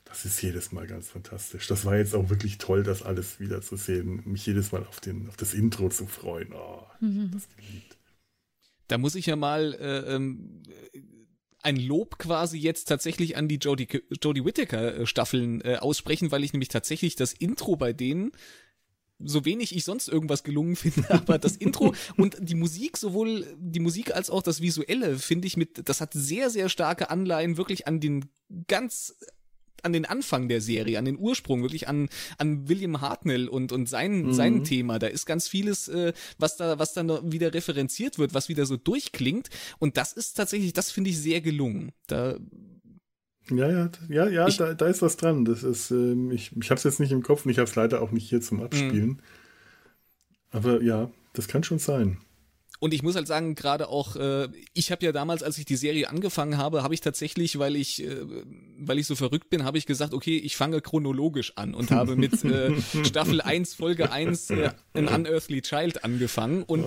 Das 0.06 0.23
ist 0.23 0.41
jedes 0.41 0.72
Mal 0.72 0.88
ganz 0.88 1.10
fantastisch. 1.10 1.68
Das 1.68 1.85
war 1.85 1.98
jetzt 1.98 2.15
auch 2.15 2.30
wirklich 2.30 2.57
toll, 2.57 2.84
das 2.84 3.03
alles 3.03 3.39
wiederzusehen. 3.39 4.22
Mich 4.26 4.45
jedes 4.45 4.72
Mal 4.72 4.85
auf, 4.85 5.02
den, 5.02 5.27
auf 5.27 5.35
das 5.35 5.53
Intro 5.53 5.89
zu 5.89 6.06
freuen. 6.06 6.53
Oh, 6.53 6.84
mhm. 7.02 7.30
das 7.34 7.48
geliebt. 7.56 7.98
Da 8.88 8.98
muss 8.98 9.15
ich 9.15 9.26
ja 9.26 9.35
mal 9.35 9.73
äh, 9.73 10.15
ähm, 10.15 10.64
ein 11.61 11.76
Lob 11.76 12.18
quasi 12.19 12.57
jetzt 12.57 12.85
tatsächlich 12.85 13.35
an 13.35 13.49
die 13.49 13.57
Jodie, 13.57 13.88
Jodie 14.23 14.45
Whittaker 14.45 15.06
Staffeln 15.06 15.60
äh, 15.61 15.76
aussprechen, 15.76 16.31
weil 16.31 16.45
ich 16.45 16.53
nämlich 16.53 16.69
tatsächlich 16.69 17.18
das 17.18 17.34
Intro 17.34 17.76
bei 17.76 17.91
denen 17.91 18.31
so 19.19 19.45
wenig 19.45 19.76
ich 19.76 19.84
sonst 19.84 20.07
irgendwas 20.07 20.44
gelungen 20.44 20.76
finde, 20.77 21.10
aber 21.11 21.38
das 21.38 21.56
Intro 21.56 21.94
und 22.18 22.38
die 22.39 22.56
Musik, 22.56 22.98
sowohl 22.98 23.45
die 23.60 23.80
Musik 23.80 24.15
als 24.15 24.30
auch 24.30 24.44
das 24.44 24.61
Visuelle, 24.61 25.18
finde 25.18 25.48
ich 25.48 25.57
mit, 25.57 25.88
das 25.89 26.02
hat 26.02 26.14
sehr, 26.14 26.49
sehr 26.49 26.69
starke 26.69 27.10
Anleihen 27.10 27.57
wirklich 27.57 27.88
an 27.88 27.99
den 27.99 28.26
ganz 28.68 29.15
an 29.84 29.94
den 29.94 30.06
Anfang 30.06 30.48
der 30.49 30.60
Serie, 30.60 30.98
an 30.98 31.06
den 31.06 31.19
Ursprung, 31.19 31.61
wirklich 31.61 31.88
an, 31.88 32.10
an 32.38 32.68
William 32.68 32.99
Hartnell 32.99 33.48
und, 33.48 33.72
und 33.72 33.88
sein, 33.88 34.23
mhm. 34.23 34.34
sein 34.34 34.64
Thema. 34.64 34.98
Da 34.99 35.07
ist 35.07 35.26
ganz 35.26 35.48
vieles, 35.48 35.88
äh, 35.88 36.14
was 36.38 36.57
da, 36.57 36.80
was 36.80 36.94
dann 36.94 37.31
wieder 37.31 37.53
referenziert 37.53 38.18
wird, 38.18 38.34
was 38.34 38.49
wieder 38.49 38.65
so 38.65 38.76
durchklingt. 38.76 39.49
Und 39.77 39.98
das 39.98 40.14
ist 40.14 40.34
tatsächlich, 40.34 40.73
das 40.73 40.91
finde 40.91 41.11
ich 41.11 41.19
sehr 41.19 41.41
gelungen. 41.41 41.91
Da 42.07 42.38
ja, 43.49 43.69
ja, 43.69 43.89
ja, 44.09 44.27
ja, 44.27 44.47
ich, 44.47 44.57
da, 44.57 44.73
da 44.73 44.87
ist 44.87 45.01
was 45.01 45.17
dran. 45.17 45.45
Das 45.45 45.63
ist, 45.63 45.91
ähm, 45.91 46.31
ich, 46.31 46.51
ich 46.55 46.69
habe 46.69 46.77
es 46.77 46.83
jetzt 46.83 46.99
nicht 46.99 47.11
im 47.11 47.23
Kopf 47.23 47.45
und 47.45 47.51
ich 47.51 47.57
habe 47.57 47.69
es 47.69 47.75
leider 47.75 48.01
auch 48.01 48.11
nicht 48.11 48.29
hier 48.29 48.41
zum 48.41 48.61
Abspielen. 48.61 49.07
Mhm. 49.07 49.19
Aber 50.51 50.81
ja, 50.81 51.11
das 51.33 51.47
kann 51.47 51.63
schon 51.63 51.79
sein. 51.79 52.19
Und 52.79 52.93
ich 52.93 53.01
muss 53.01 53.15
halt 53.15 53.27
sagen, 53.27 53.55
gerade 53.55 53.89
auch, 53.89 54.15
äh, 54.15 54.49
ich 54.73 54.91
habe 54.91 55.03
ja 55.03 55.11
damals, 55.11 55.41
als 55.41 55.57
ich 55.57 55.65
die 55.65 55.75
Serie 55.75 56.09
angefangen 56.09 56.57
habe, 56.57 56.83
habe 56.83 56.93
ich 56.93 57.01
tatsächlich, 57.01 57.57
weil 57.57 57.75
ich, 57.75 58.03
äh, 58.03 58.17
weil 58.77 58.99
ich 58.99 59.07
so 59.07 59.15
verrückt 59.15 59.49
bin, 59.49 59.63
habe 59.63 59.79
ich 59.79 59.87
gesagt, 59.87 60.13
okay, 60.13 60.37
ich 60.37 60.55
fange 60.55 60.81
chronologisch 60.81 61.53
an 61.55 61.73
und 61.73 61.89
habe 61.89 62.15
mit 62.15 62.43
äh, 62.43 62.71
Staffel 63.03 63.41
1, 63.41 63.73
Folge 63.73 64.11
1 64.11 64.51
äh, 64.51 64.69
An 64.93 65.07
Unearthly 65.07 65.61
Child 65.63 66.03
angefangen 66.03 66.63
und 66.63 66.85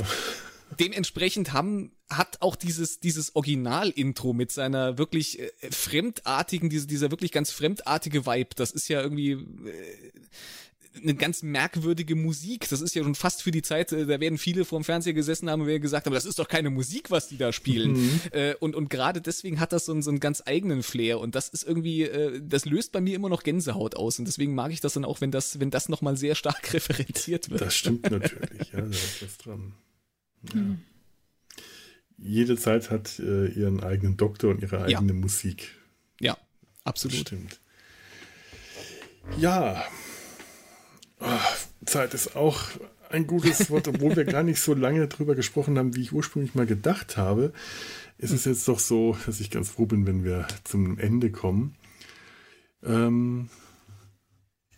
dementsprechend 0.78 1.52
haben, 1.52 1.92
hat 2.08 2.38
auch 2.40 2.56
dieses, 2.56 3.00
dieses 3.00 3.34
Original-Intro 3.34 4.32
mit 4.32 4.52
seiner 4.52 4.98
wirklich 4.98 5.40
äh, 5.40 5.50
fremdartigen, 5.70 6.70
diese, 6.70 6.86
dieser 6.86 7.10
wirklich 7.10 7.32
ganz 7.32 7.50
fremdartige 7.50 8.26
Vibe, 8.26 8.50
das 8.56 8.70
ist 8.70 8.88
ja 8.88 9.00
irgendwie, 9.02 9.32
äh, 9.32 10.12
eine 11.02 11.14
ganz 11.14 11.42
merkwürdige 11.42 12.14
Musik. 12.14 12.68
Das 12.68 12.80
ist 12.80 12.94
ja 12.94 13.02
schon 13.02 13.14
fast 13.14 13.42
für 13.42 13.50
die 13.50 13.62
Zeit, 13.62 13.92
äh, 13.92 14.06
da 14.06 14.20
werden 14.20 14.38
viele 14.38 14.64
vorm 14.64 14.84
Fernseher 14.84 15.12
gesessen 15.12 15.48
haben 15.48 15.62
und 15.62 15.80
gesagt 15.80 16.06
haben, 16.06 16.14
das 16.14 16.24
ist 16.24 16.38
doch 16.38 16.48
keine 16.48 16.70
Musik, 16.70 17.10
was 17.10 17.28
die 17.28 17.36
da 17.36 17.52
spielen. 17.52 17.92
Mhm. 17.92 18.20
Äh, 18.32 18.54
und, 18.56 18.74
und 18.74 18.90
gerade 18.90 19.20
deswegen 19.20 19.60
hat 19.60 19.72
das 19.72 19.86
so 19.86 19.92
einen, 19.92 20.02
so 20.02 20.10
einen 20.10 20.20
ganz 20.20 20.42
eigenen 20.44 20.82
Flair 20.82 21.20
und 21.20 21.34
das 21.34 21.48
ist 21.48 21.62
irgendwie, 21.62 22.02
äh, 22.02 22.40
das 22.42 22.64
löst 22.64 22.92
bei 22.92 23.00
mir 23.00 23.14
immer 23.14 23.28
noch 23.28 23.42
Gänsehaut 23.42 23.94
aus 23.94 24.18
und 24.18 24.26
deswegen 24.26 24.54
mag 24.54 24.72
ich 24.72 24.80
das 24.80 24.94
dann 24.94 25.04
auch, 25.04 25.20
wenn 25.20 25.30
das, 25.30 25.60
wenn 25.60 25.70
das 25.70 25.88
nochmal 25.88 26.16
sehr 26.16 26.34
stark 26.34 26.72
referenziert 26.72 27.50
wird. 27.50 27.60
Das 27.60 27.74
stimmt 27.74 28.10
natürlich, 28.10 28.72
ja, 28.72 28.80
da 28.80 28.86
ist 28.86 29.22
was 29.22 29.38
dran. 29.38 29.72
Ja. 30.42 30.60
Mhm. 30.60 30.80
Jede 32.22 32.58
Zeit 32.58 32.90
hat 32.90 33.18
äh, 33.18 33.46
ihren 33.46 33.82
eigenen 33.82 34.18
Doktor 34.18 34.50
und 34.50 34.60
ihre 34.60 34.82
eigene 34.82 35.12
ja. 35.12 35.18
Musik. 35.18 35.74
Ja, 36.20 36.36
absolut. 36.84 37.14
Das 37.14 37.20
stimmt. 37.20 37.60
Ja, 39.38 39.84
Zeit 41.84 42.14
ist 42.14 42.36
auch 42.36 42.60
ein 43.10 43.26
gutes 43.26 43.70
Wort, 43.70 43.88
obwohl 43.88 44.16
wir 44.16 44.24
gar 44.24 44.42
nicht 44.42 44.60
so 44.60 44.74
lange 44.74 45.08
drüber 45.08 45.34
gesprochen 45.34 45.78
haben, 45.78 45.96
wie 45.96 46.02
ich 46.02 46.12
ursprünglich 46.12 46.54
mal 46.54 46.66
gedacht 46.66 47.16
habe. 47.16 47.52
Ist 48.18 48.32
es 48.32 48.44
jetzt 48.44 48.68
doch 48.68 48.78
so, 48.78 49.16
dass 49.26 49.40
ich 49.40 49.50
ganz 49.50 49.70
froh 49.70 49.86
bin, 49.86 50.06
wenn 50.06 50.24
wir 50.24 50.46
zum 50.64 50.98
Ende 50.98 51.30
kommen. 51.30 51.74
Ähm, 52.82 53.48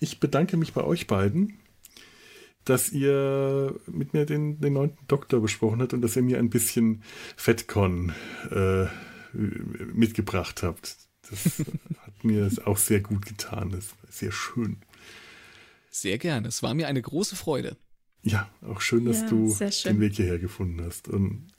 ich 0.01 0.21
bedanke 0.21 0.57
mich 0.57 0.73
bei 0.73 0.83
euch 0.83 1.07
beiden, 1.07 1.59
dass 2.65 2.91
ihr 2.91 3.75
mit 3.87 4.15
mir 4.15 4.27
den, 4.27 4.61
den 4.61 4.75
neunten 4.75 5.07
Doktor 5.09 5.41
besprochen 5.41 5.83
habt 5.83 5.95
und 5.95 6.03
dass 6.03 6.17
ihr 6.17 6.23
mir 6.23 6.39
ein 6.39 6.51
bisschen 6.51 7.03
FedCon 7.37 8.13
äh, 8.51 8.87
mitgebracht 9.33 10.63
habt. 10.63 10.97
Das 11.31 11.59
hat 11.99 12.25
mir 12.25 12.51
auch 12.65 12.77
sehr 12.77 13.01
gut 13.01 13.27
getan. 13.27 13.71
Das 13.71 13.91
war 13.91 14.11
sehr 14.11 14.33
schön. 14.33 14.79
Sehr 15.91 16.19
gerne. 16.19 16.49
Es 16.49 16.63
war 16.63 16.75
mir 16.75 16.89
eine 16.89 17.03
große 17.03 17.37
Freude. 17.37 17.77
Ja, 18.23 18.49
auch 18.63 18.81
schön, 18.81 19.05
dass 19.05 19.23
ja, 19.23 19.29
du 19.29 19.57
den 19.85 20.01
Weg 20.01 20.15
hierher 20.15 20.39
gefunden 20.39 20.83
hast. 20.85 21.09
Und, 21.09 21.52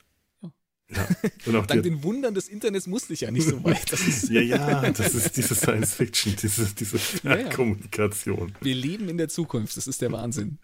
ja. 0.95 1.07
Und 1.45 1.55
auch 1.55 1.65
Dank 1.65 1.83
den 1.83 2.03
Wundern 2.03 2.33
des 2.33 2.47
Internets 2.47 2.87
musste 2.87 3.13
ich 3.13 3.21
ja 3.21 3.31
nicht 3.31 3.47
so 3.47 3.63
weit. 3.63 3.91
ja, 4.29 4.41
ja, 4.41 4.89
das 4.91 5.13
ist 5.13 5.35
diese 5.37 5.55
Science 5.63 5.93
Fiction, 5.93 6.35
diese, 6.41 6.65
diese 6.73 6.97
ja, 7.23 7.37
ja. 7.37 7.49
Kommunikation. 7.49 8.53
Wir 8.61 8.75
leben 8.75 9.09
in 9.09 9.17
der 9.17 9.29
Zukunft, 9.29 9.75
das 9.77 9.87
ist 9.87 10.01
der 10.01 10.11
Wahnsinn. 10.11 10.57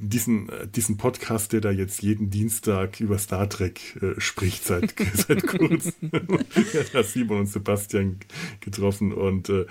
diesen, 0.02 0.50
äh, 0.50 0.68
diesen 0.68 0.98
Podcast, 0.98 1.54
der 1.54 1.62
da 1.62 1.72
jetzt 1.72 2.02
jeden 2.02 2.30
Dienstag 2.30 3.00
über 3.00 3.18
Star 3.18 3.48
Trek 3.48 3.96
äh, 4.02 4.20
spricht 4.20 4.66
seit, 4.66 4.94
seit 5.14 5.46
kurzem. 5.46 6.12
hat 6.94 7.06
Simon 7.06 7.42
und 7.42 7.48
Sebastian 7.48 8.20
getroffen 8.60 9.14
und 9.14 9.50
äh, 9.50 9.66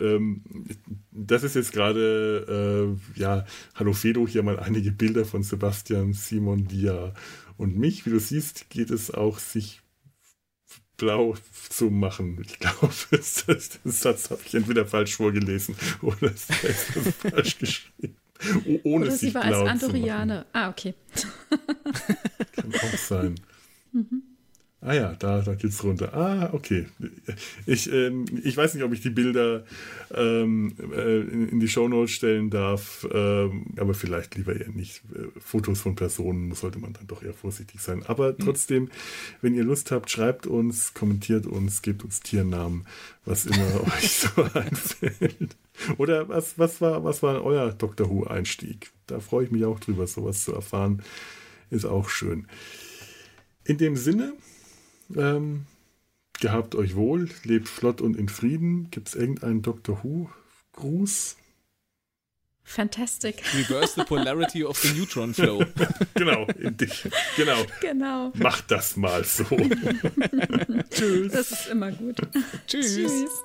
ähm, 0.00 0.42
das 1.12 1.42
ist 1.44 1.54
jetzt 1.54 1.72
gerade, 1.72 2.96
äh, 3.16 3.20
ja, 3.20 3.44
hallo 3.74 3.92
Fedo, 3.92 4.26
hier 4.26 4.42
mal 4.42 4.58
einige 4.58 4.90
Bilder 4.90 5.24
von 5.24 5.42
Sebastian, 5.42 6.12
Simon, 6.14 6.66
Dia 6.66 7.14
und 7.56 7.76
mich. 7.76 8.06
Wie 8.06 8.10
du 8.10 8.18
siehst, 8.18 8.70
geht 8.70 8.90
es 8.90 9.12
auch, 9.12 9.38
sich 9.38 9.82
blau 10.96 11.34
zu 11.68 11.90
machen. 11.90 12.40
Ich 12.44 12.58
glaube, 12.58 12.92
das 13.10 13.44
Satz 13.84 14.30
habe 14.30 14.40
ich 14.46 14.54
entweder 14.54 14.86
falsch 14.86 15.16
vorgelesen 15.16 15.76
oder 16.02 16.32
es 16.32 16.48
ist 16.48 17.14
falsch 17.16 17.58
geschrieben. 17.58 18.16
Ohne 18.82 19.06
Oder 19.06 19.16
sie 19.16 19.34
war 19.34 19.42
als 19.42 19.56
Andoriane. 19.56 20.46
Ah, 20.52 20.68
okay. 20.68 20.94
Kann 22.52 22.74
auch 22.74 22.98
sein. 22.98 23.34
Mhm. 23.92 24.22
Ah 24.86 24.92
ja, 24.92 25.14
da, 25.18 25.40
da 25.40 25.54
geht's 25.54 25.82
runter. 25.82 26.12
Ah, 26.12 26.50
okay. 26.52 26.84
Ich, 27.64 27.90
ähm, 27.90 28.26
ich 28.44 28.54
weiß 28.54 28.74
nicht, 28.74 28.84
ob 28.84 28.92
ich 28.92 29.00
die 29.00 29.08
Bilder 29.08 29.64
ähm, 30.14 30.74
äh, 30.94 31.20
in, 31.20 31.48
in, 31.48 31.60
die 31.60 31.68
Shownotes 31.68 32.10
stellen 32.10 32.50
darf, 32.50 33.06
ähm, 33.10 33.68
aber 33.78 33.94
vielleicht 33.94 34.34
lieber 34.34 34.54
eher 34.54 34.68
nicht. 34.68 35.02
Äh, 35.14 35.40
Fotos 35.40 35.80
von 35.80 35.94
Personen 35.94 36.52
sollte 36.54 36.78
man 36.78 36.92
dann 36.92 37.06
doch 37.06 37.22
eher 37.22 37.32
vorsichtig 37.32 37.80
sein. 37.80 38.02
Aber 38.06 38.32
mhm. 38.32 38.38
trotzdem, 38.40 38.90
wenn 39.40 39.54
ihr 39.54 39.64
Lust 39.64 39.90
habt, 39.90 40.10
schreibt 40.10 40.46
uns, 40.46 40.92
kommentiert 40.92 41.46
uns, 41.46 41.80
gebt 41.80 42.04
uns 42.04 42.20
Tiernamen, 42.20 42.86
was 43.24 43.46
immer 43.46 43.84
euch 43.96 44.12
so 44.12 44.42
einfällt. 44.52 45.56
Oder 45.98 46.28
was, 46.28 46.58
was, 46.58 46.80
war, 46.80 47.04
was 47.04 47.22
war 47.22 47.42
euer 47.44 47.72
Doctor 47.72 48.08
Who-Einstieg? 48.08 48.92
Da 49.06 49.20
freue 49.20 49.44
ich 49.44 49.50
mich 49.50 49.64
auch 49.64 49.80
drüber, 49.80 50.06
sowas 50.06 50.44
zu 50.44 50.54
erfahren. 50.54 51.02
Ist 51.70 51.84
auch 51.84 52.08
schön. 52.08 52.46
In 53.64 53.78
dem 53.78 53.96
Sinne, 53.96 54.34
ähm, 55.16 55.66
gehabt 56.40 56.74
euch 56.74 56.94
wohl, 56.94 57.28
lebt 57.42 57.68
flott 57.68 58.00
und 58.00 58.16
in 58.16 58.28
Frieden. 58.28 58.90
Gibt 58.90 59.08
es 59.08 59.14
irgendeinen 59.14 59.62
Doctor 59.62 60.02
Who-Gruß? 60.04 61.36
Fantastic. 62.66 63.42
Reverse 63.54 63.94
the 63.94 64.04
polarity 64.04 64.64
of 64.64 64.78
the 64.78 64.98
neutron 64.98 65.34
flow. 65.34 65.58
genau, 66.14 66.46
genau. 67.36 67.66
Genau. 67.80 68.32
Macht 68.36 68.70
das 68.70 68.96
mal 68.96 69.22
so. 69.22 69.44
Tschüss. 70.90 71.32
Das 71.32 71.50
ist 71.50 71.68
immer 71.68 71.92
gut. 71.92 72.16
Tschüss. 72.66 72.94
Tschüss. 72.94 73.44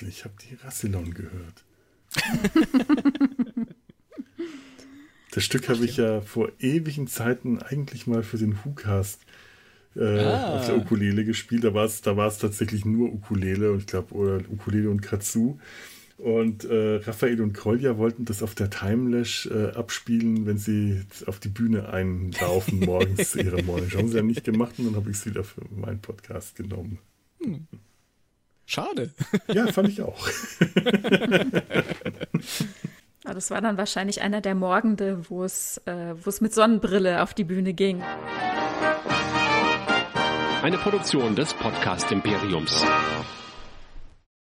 Rassel. 0.00 0.08
Ich 0.08 0.24
habe 0.24 0.34
die 0.48 0.54
Rassilon 0.54 1.14
gehört. 1.14 1.64
das 5.32 5.44
Stück 5.44 5.68
habe 5.68 5.84
ich 5.84 5.96
ja 5.96 6.20
vor 6.20 6.50
ewigen 6.58 7.06
Zeiten 7.06 7.62
eigentlich 7.62 8.06
mal 8.06 8.22
für 8.22 8.38
den 8.38 8.58
WhoCast 8.64 9.20
äh, 9.96 10.20
ah. 10.20 10.56
auf 10.56 10.66
der 10.66 10.76
Ukulele 10.76 11.24
gespielt. 11.24 11.64
Da 11.64 11.74
war 11.74 11.86
es 11.86 12.00
da 12.00 12.14
tatsächlich 12.14 12.84
nur 12.84 13.12
Ukulele 13.12 13.72
und 13.72 13.78
ich 13.80 13.86
glaube, 13.86 14.14
oder 14.14 14.40
Ukulele 14.50 14.90
und 14.90 15.02
Katsu. 15.02 15.58
Und 16.18 16.64
äh, 16.64 16.96
Raphael 16.96 17.40
und 17.40 17.54
Kolja 17.54 17.96
wollten 17.96 18.26
das 18.26 18.42
auf 18.42 18.54
der 18.54 18.68
Timelash 18.68 19.46
äh, 19.46 19.70
abspielen, 19.70 20.44
wenn 20.44 20.58
sie 20.58 21.00
auf 21.24 21.38
die 21.40 21.48
Bühne 21.48 21.88
einlaufen 21.88 22.80
morgens 22.80 23.30
zu 23.32 23.40
ihrer 23.40 23.62
Morning. 23.62 23.90
Haben 23.92 24.08
sie 24.08 24.18
ja 24.18 24.22
nicht 24.22 24.44
gemacht 24.44 24.74
und 24.78 24.86
dann 24.86 24.96
habe 24.96 25.10
ich 25.10 25.16
es 25.16 25.24
wieder 25.24 25.44
für 25.44 25.62
meinen 25.74 26.00
Podcast 26.00 26.56
genommen. 26.56 26.98
Hm. 27.42 27.66
Schade. 28.70 29.10
Ja, 29.52 29.66
fand 29.66 29.88
ich 29.88 30.00
auch. 30.00 30.16
das 33.24 33.50
war 33.50 33.60
dann 33.60 33.76
wahrscheinlich 33.76 34.20
einer 34.20 34.40
der 34.40 34.54
Morgende, 34.54 35.28
wo 35.28 35.42
es, 35.42 35.78
äh, 35.86 36.14
wo 36.22 36.30
es 36.30 36.40
mit 36.40 36.54
Sonnenbrille 36.54 37.20
auf 37.20 37.34
die 37.34 37.42
Bühne 37.42 37.72
ging. 37.72 38.00
Eine 40.62 40.78
Produktion 40.78 41.34
des 41.34 41.52
Podcast 41.54 42.12
Imperiums. 42.12 42.84